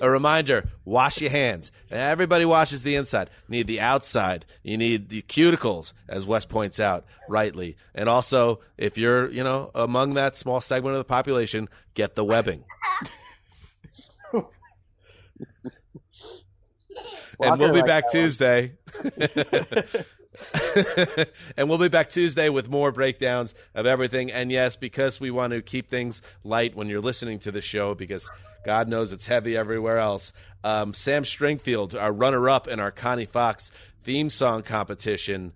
A 0.00 0.08
reminder: 0.10 0.68
wash 0.84 1.20
your 1.20 1.30
hands. 1.30 1.72
Everybody 1.90 2.44
washes 2.44 2.82
the 2.82 2.94
inside. 2.94 3.28
You 3.48 3.58
need 3.58 3.66
the 3.66 3.80
outside. 3.80 4.46
You 4.62 4.78
need 4.78 5.08
the 5.10 5.22
cuticles, 5.22 5.92
as 6.08 6.26
Wes 6.26 6.46
points 6.46 6.80
out 6.80 7.04
rightly. 7.28 7.76
And 7.94 8.08
also, 8.08 8.60
if 8.78 8.96
you're 8.96 9.28
you 9.30 9.44
know 9.44 9.70
among 9.74 10.14
that 10.14 10.36
small 10.36 10.60
segment 10.60 10.94
of 10.94 10.98
the 10.98 11.04
population, 11.04 11.68
get 11.94 12.14
the 12.14 12.24
webbing. 12.24 12.64
and 17.40 17.58
we'll 17.58 17.72
be 17.72 17.78
like 17.78 17.86
back. 17.86 18.10
Tuesday. 18.10 18.72
and 21.56 21.68
we'll 21.68 21.78
be 21.78 21.88
back 21.88 22.08
Tuesday 22.08 22.48
with 22.48 22.68
more 22.68 22.92
breakdowns 22.92 23.54
of 23.74 23.86
everything. 23.86 24.30
And 24.30 24.52
yes, 24.52 24.76
because 24.76 25.20
we 25.20 25.30
want 25.30 25.52
to 25.52 25.62
keep 25.62 25.88
things 25.88 26.22
light 26.44 26.74
when 26.74 26.88
you're 26.88 27.00
listening 27.00 27.38
to 27.40 27.50
the 27.50 27.60
show, 27.60 27.94
because 27.94 28.30
God 28.64 28.88
knows 28.88 29.12
it's 29.12 29.26
heavy 29.26 29.56
everywhere 29.56 29.98
else. 29.98 30.32
Um, 30.64 30.92
Sam 30.94 31.22
Stringfield, 31.22 32.00
our 32.00 32.12
runner 32.12 32.48
up 32.48 32.66
in 32.66 32.80
our 32.80 32.90
Connie 32.90 33.24
Fox 33.24 33.70
theme 34.02 34.30
song 34.30 34.62
competition, 34.62 35.52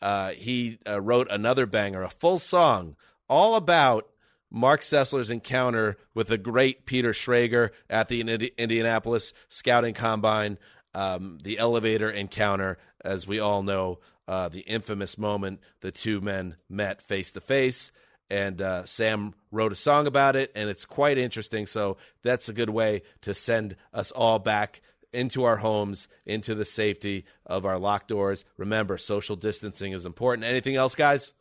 uh, 0.00 0.30
he 0.30 0.78
uh, 0.86 1.00
wrote 1.00 1.28
another 1.30 1.66
banger, 1.66 2.02
a 2.02 2.10
full 2.10 2.38
song 2.38 2.96
all 3.28 3.56
about 3.56 4.08
Mark 4.50 4.80
Sessler's 4.80 5.30
encounter 5.30 5.96
with 6.14 6.28
the 6.28 6.38
great 6.38 6.86
Peter 6.86 7.10
Schrager 7.10 7.70
at 7.90 8.08
the 8.08 8.20
Indi- 8.20 8.52
Indianapolis 8.56 9.34
Scouting 9.48 9.94
Combine, 9.94 10.58
um, 10.94 11.38
the 11.42 11.58
elevator 11.58 12.10
encounter, 12.10 12.78
as 13.04 13.26
we 13.26 13.40
all 13.40 13.62
know, 13.62 13.98
uh, 14.26 14.48
the 14.48 14.60
infamous 14.60 15.18
moment 15.18 15.60
the 15.80 15.92
two 15.92 16.20
men 16.20 16.56
met 16.68 17.02
face 17.02 17.32
to 17.32 17.40
face. 17.40 17.92
And 18.30 18.60
uh, 18.60 18.84
Sam 18.84 19.34
wrote 19.50 19.72
a 19.72 19.76
song 19.76 20.06
about 20.06 20.36
it, 20.36 20.52
and 20.54 20.68
it's 20.68 20.84
quite 20.84 21.16
interesting. 21.16 21.66
So 21.66 21.96
that's 22.22 22.48
a 22.48 22.52
good 22.52 22.70
way 22.70 23.02
to 23.22 23.32
send 23.32 23.76
us 23.94 24.10
all 24.10 24.38
back 24.38 24.82
into 25.12 25.44
our 25.44 25.56
homes, 25.56 26.08
into 26.26 26.54
the 26.54 26.66
safety 26.66 27.24
of 27.46 27.64
our 27.64 27.78
locked 27.78 28.08
doors. 28.08 28.44
Remember, 28.58 28.98
social 28.98 29.36
distancing 29.36 29.92
is 29.92 30.04
important. 30.04 30.44
Anything 30.44 30.76
else, 30.76 30.94
guys? 30.94 31.32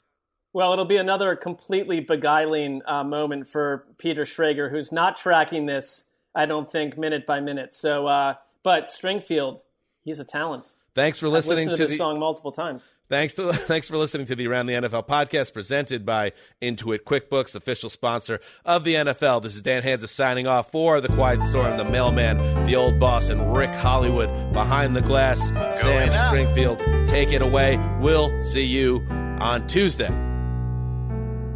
Well, 0.58 0.74
it'll 0.74 0.86
be 0.86 0.98
another 0.98 1.36
completely 1.36 2.00
beguiling 2.00 2.82
uh, 2.88 3.04
moment 3.04 3.48
for 3.48 3.86
Peter 4.00 4.24
Schrager, 4.24 4.72
who's 4.72 4.92
not 4.92 5.16
tracking 5.16 5.68
this, 5.68 6.06
I 6.34 6.48
don't 6.48 6.72
think, 6.72 6.98
minute 6.98 7.28
by 7.28 7.40
minute. 7.40 7.76
So, 7.76 8.08
uh, 8.08 8.38
but 8.64 8.88
Stringfield, 8.88 9.62
he's 10.04 10.20
a 10.20 10.26
talent. 10.26 10.74
Thanks 10.96 11.20
for 11.20 11.28
I've 11.28 11.34
listening 11.34 11.70
to 11.70 11.76
to 11.76 11.86
the 11.86 11.96
song 11.96 12.18
multiple 12.18 12.52
times. 12.52 12.96
Thanks 13.08 13.36
to 13.36 13.54
thanks 13.54 13.88
for 13.88 13.98
listening 13.98 14.26
to 14.26 14.36
the 14.36 14.48
Around 14.48 14.66
the 14.66 14.74
NFL 14.74 15.08
podcast 15.08 15.54
presented 15.54 16.08
by 16.08 16.32
Intuit 16.60 17.02
QuickBooks, 17.02 17.56
official 17.56 17.92
sponsor 17.92 18.40
of 18.66 18.84
the 18.84 18.96
NFL. 18.96 19.44
This 19.44 19.54
is 19.54 19.62
Dan 19.62 19.84
Hanzus 19.84 20.10
signing 20.10 20.48
off 20.48 20.72
for 20.72 21.00
the 21.02 21.10
Quiet 21.10 21.40
Storm, 21.44 21.78
the 21.78 21.86
Mailman, 21.86 22.66
the 22.66 22.76
Old 22.76 23.00
Boss, 23.00 23.30
and 23.30 23.56
Rick 23.56 23.76
Hollywood 23.76 24.54
behind 24.54 24.96
the 24.96 25.04
glass. 25.04 25.50
Sam 25.80 26.10
Stringfield, 26.10 27.06
take 27.06 27.32
it 27.32 27.44
away. 27.44 27.78
We'll 28.00 28.42
see 28.42 28.66
you 28.66 29.06
on 29.40 29.68
Tuesday. 29.68 30.27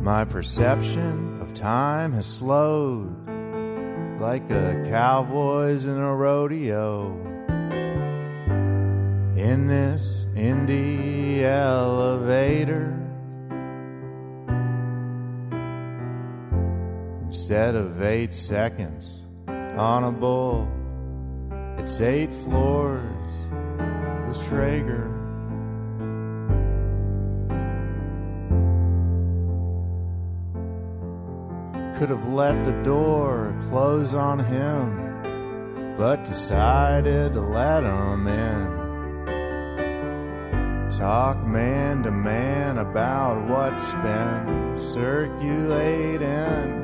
My 0.02 0.26
perception 0.26 1.40
of 1.42 1.54
time 1.54 2.12
has 2.14 2.26
slowed 2.26 3.30
like 4.20 4.50
a 4.50 4.84
cowboy's 4.90 5.86
in 5.86 5.96
a 5.96 6.16
rodeo. 6.16 7.12
In 9.38 9.68
this 9.68 10.26
Indy 10.36 11.46
elevator, 11.46 12.98
instead 17.28 17.76
of 17.76 18.02
eight 18.02 18.34
seconds 18.34 19.12
on 19.48 20.04
a 20.04 20.12
bull, 20.12 20.68
it's 21.78 22.02
eight 22.02 22.34
floors 22.34 23.06
with 24.28 24.38
Schrager. 24.50 25.21
Could 32.02 32.10
have 32.10 32.30
let 32.30 32.66
the 32.66 32.74
door 32.82 33.54
close 33.70 34.16
on 34.16 34.40
him, 34.40 35.94
but 36.00 36.26
decided 36.26 37.34
to 37.34 37.40
let 37.40 37.84
him 37.84 38.28
in. 38.28 38.82
Talk 40.90 41.46
man 41.46 42.02
to 42.02 42.10
man 42.10 42.80
about 42.80 43.48
what's 43.48 43.94
been 43.94 44.80
circulating. 44.80 46.80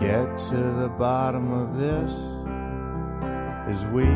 Get 0.00 0.38
to 0.48 0.56
the 0.80 0.88
bottom 0.98 1.52
of 1.52 1.76
this 1.76 2.14
as 3.68 3.84
we 3.92 4.08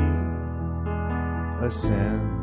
ascend. 1.67 2.36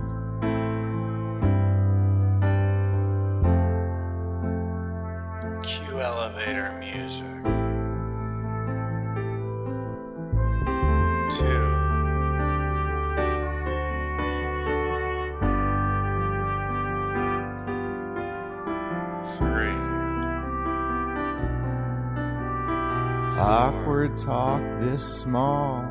Awkward 24.03 24.17
talk 24.17 24.61
this 24.81 25.21
small 25.21 25.81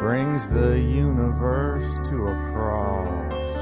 brings 0.00 0.48
the 0.48 0.80
universe 0.80 1.84
to 2.08 2.26
a 2.26 2.34
crawl. 2.50 3.06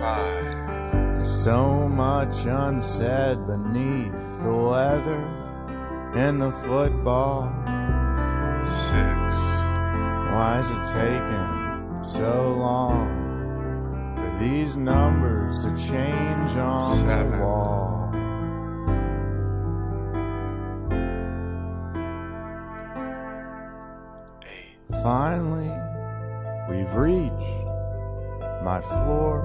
Five. 0.01 1.19
There's 1.19 1.45
so 1.45 1.87
much 1.87 2.47
unsaid 2.47 3.47
beneath 3.47 4.15
the 4.43 4.55
weather 4.55 5.23
and 6.15 6.41
the 6.41 6.51
football. 6.65 7.53
Six. 8.89 9.37
Why 10.33 10.59
is 10.61 10.71
it 10.71 10.85
taking 10.95 12.05
so 12.05 12.55
long 12.57 14.17
for 14.17 14.39
these 14.43 14.79
numbers 14.79 15.63
to 15.65 15.77
change 15.77 16.57
on 16.57 16.97
Seven. 16.97 17.33
the 17.33 17.45
wall? 17.45 17.82
Finally, 25.03 25.73
we've 26.69 26.95
reached 26.95 27.67
my 28.63 28.81
floor. 28.83 29.43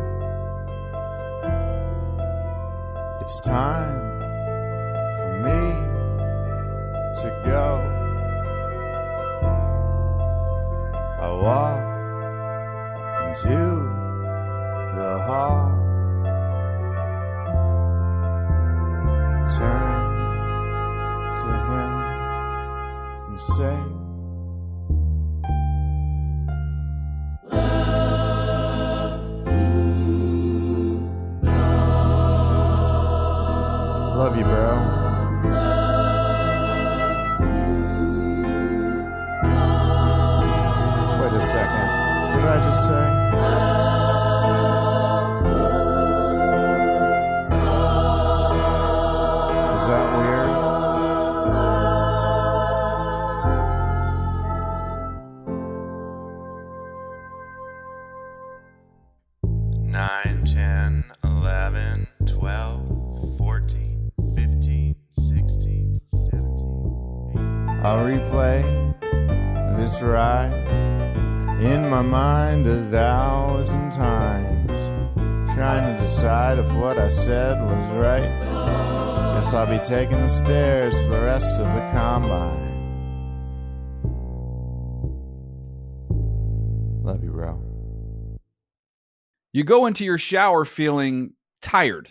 It's 3.22 3.40
time 3.42 4.20
for 5.18 5.32
me 5.42 5.62
to 7.22 7.42
go. 7.44 7.70
I 11.20 11.28
walk 11.42 11.82
into 13.30 13.58
the 14.96 15.12
hall. 15.26 15.74
Turn 19.58 20.06
to 21.40 21.50
him 21.68 21.92
and 23.28 23.42
say, 23.42 24.07
Love 34.18 34.36
you, 34.36 34.44
bro. 34.46 34.78
Wait 41.22 41.34
a 41.34 41.42
second. 41.44 41.88
What 42.32 42.40
did 42.40 42.50
I 42.50 42.68
just 42.68 42.88
say? 42.88 44.17
Taking 79.88 80.20
the 80.20 80.28
stairs 80.28 80.94
for 81.04 81.12
the 81.12 81.22
rest 81.22 81.58
of 81.58 81.66
the 81.66 81.80
combine. 81.94 82.76
Love 87.04 87.24
you, 87.24 87.32
bro. 87.32 87.64
You 89.54 89.64
go 89.64 89.86
into 89.86 90.04
your 90.04 90.18
shower 90.18 90.66
feeling 90.66 91.36
tired, 91.62 92.10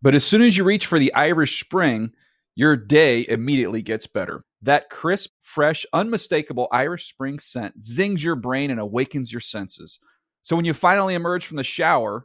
but 0.00 0.14
as 0.14 0.24
soon 0.24 0.40
as 0.40 0.56
you 0.56 0.64
reach 0.64 0.86
for 0.86 0.98
the 0.98 1.12
Irish 1.12 1.62
Spring, 1.62 2.12
your 2.54 2.76
day 2.76 3.26
immediately 3.28 3.82
gets 3.82 4.06
better. 4.06 4.42
That 4.62 4.88
crisp, 4.88 5.32
fresh, 5.42 5.84
unmistakable 5.92 6.68
Irish 6.72 7.10
Spring 7.10 7.40
scent 7.40 7.84
zings 7.84 8.24
your 8.24 8.36
brain 8.36 8.70
and 8.70 8.80
awakens 8.80 9.30
your 9.30 9.42
senses. 9.42 9.98
So 10.42 10.56
when 10.56 10.64
you 10.64 10.72
finally 10.72 11.12
emerge 11.12 11.44
from 11.44 11.58
the 11.58 11.62
shower, 11.62 12.24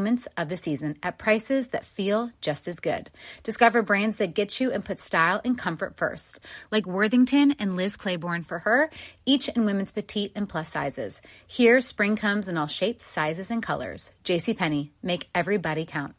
moments 0.01 0.27
of 0.35 0.49
the 0.49 0.57
season 0.57 0.97
at 1.03 1.19
prices 1.19 1.67
that 1.67 1.85
feel 1.85 2.31
just 2.41 2.67
as 2.67 2.79
good. 2.79 3.11
Discover 3.43 3.83
brands 3.83 4.17
that 4.17 4.33
get 4.33 4.59
you 4.59 4.71
and 4.71 4.83
put 4.83 4.99
style 4.99 5.39
and 5.45 5.55
comfort 5.55 5.95
first, 5.95 6.39
like 6.71 6.87
Worthington 6.87 7.51
and 7.59 7.75
Liz 7.75 7.97
Claiborne 7.97 8.41
for 8.41 8.57
her, 8.59 8.89
each 9.27 9.47
in 9.49 9.63
women's 9.63 9.91
petite 9.91 10.31
and 10.35 10.49
plus 10.49 10.69
sizes. 10.69 11.21
Here, 11.45 11.79
spring 11.81 12.15
comes 12.15 12.47
in 12.47 12.57
all 12.57 12.65
shapes, 12.65 13.05
sizes, 13.05 13.51
and 13.51 13.61
colors. 13.61 14.11
JCPenney, 14.23 14.89
make 15.03 15.29
everybody 15.35 15.85
count. 15.85 16.15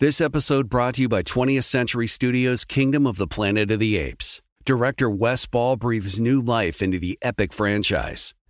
This 0.00 0.20
episode 0.20 0.68
brought 0.68 0.94
to 0.94 1.02
you 1.02 1.08
by 1.08 1.22
20th 1.22 1.64
Century 1.64 2.08
Studios' 2.08 2.64
Kingdom 2.64 3.06
of 3.06 3.16
the 3.16 3.28
Planet 3.28 3.70
of 3.70 3.78
the 3.78 3.96
Apes. 3.96 4.42
Director 4.64 5.08
Wes 5.08 5.46
Ball 5.46 5.76
breathes 5.76 6.18
new 6.18 6.40
life 6.40 6.82
into 6.82 6.98
the 6.98 7.16
epic 7.22 7.52
franchise. 7.52 8.34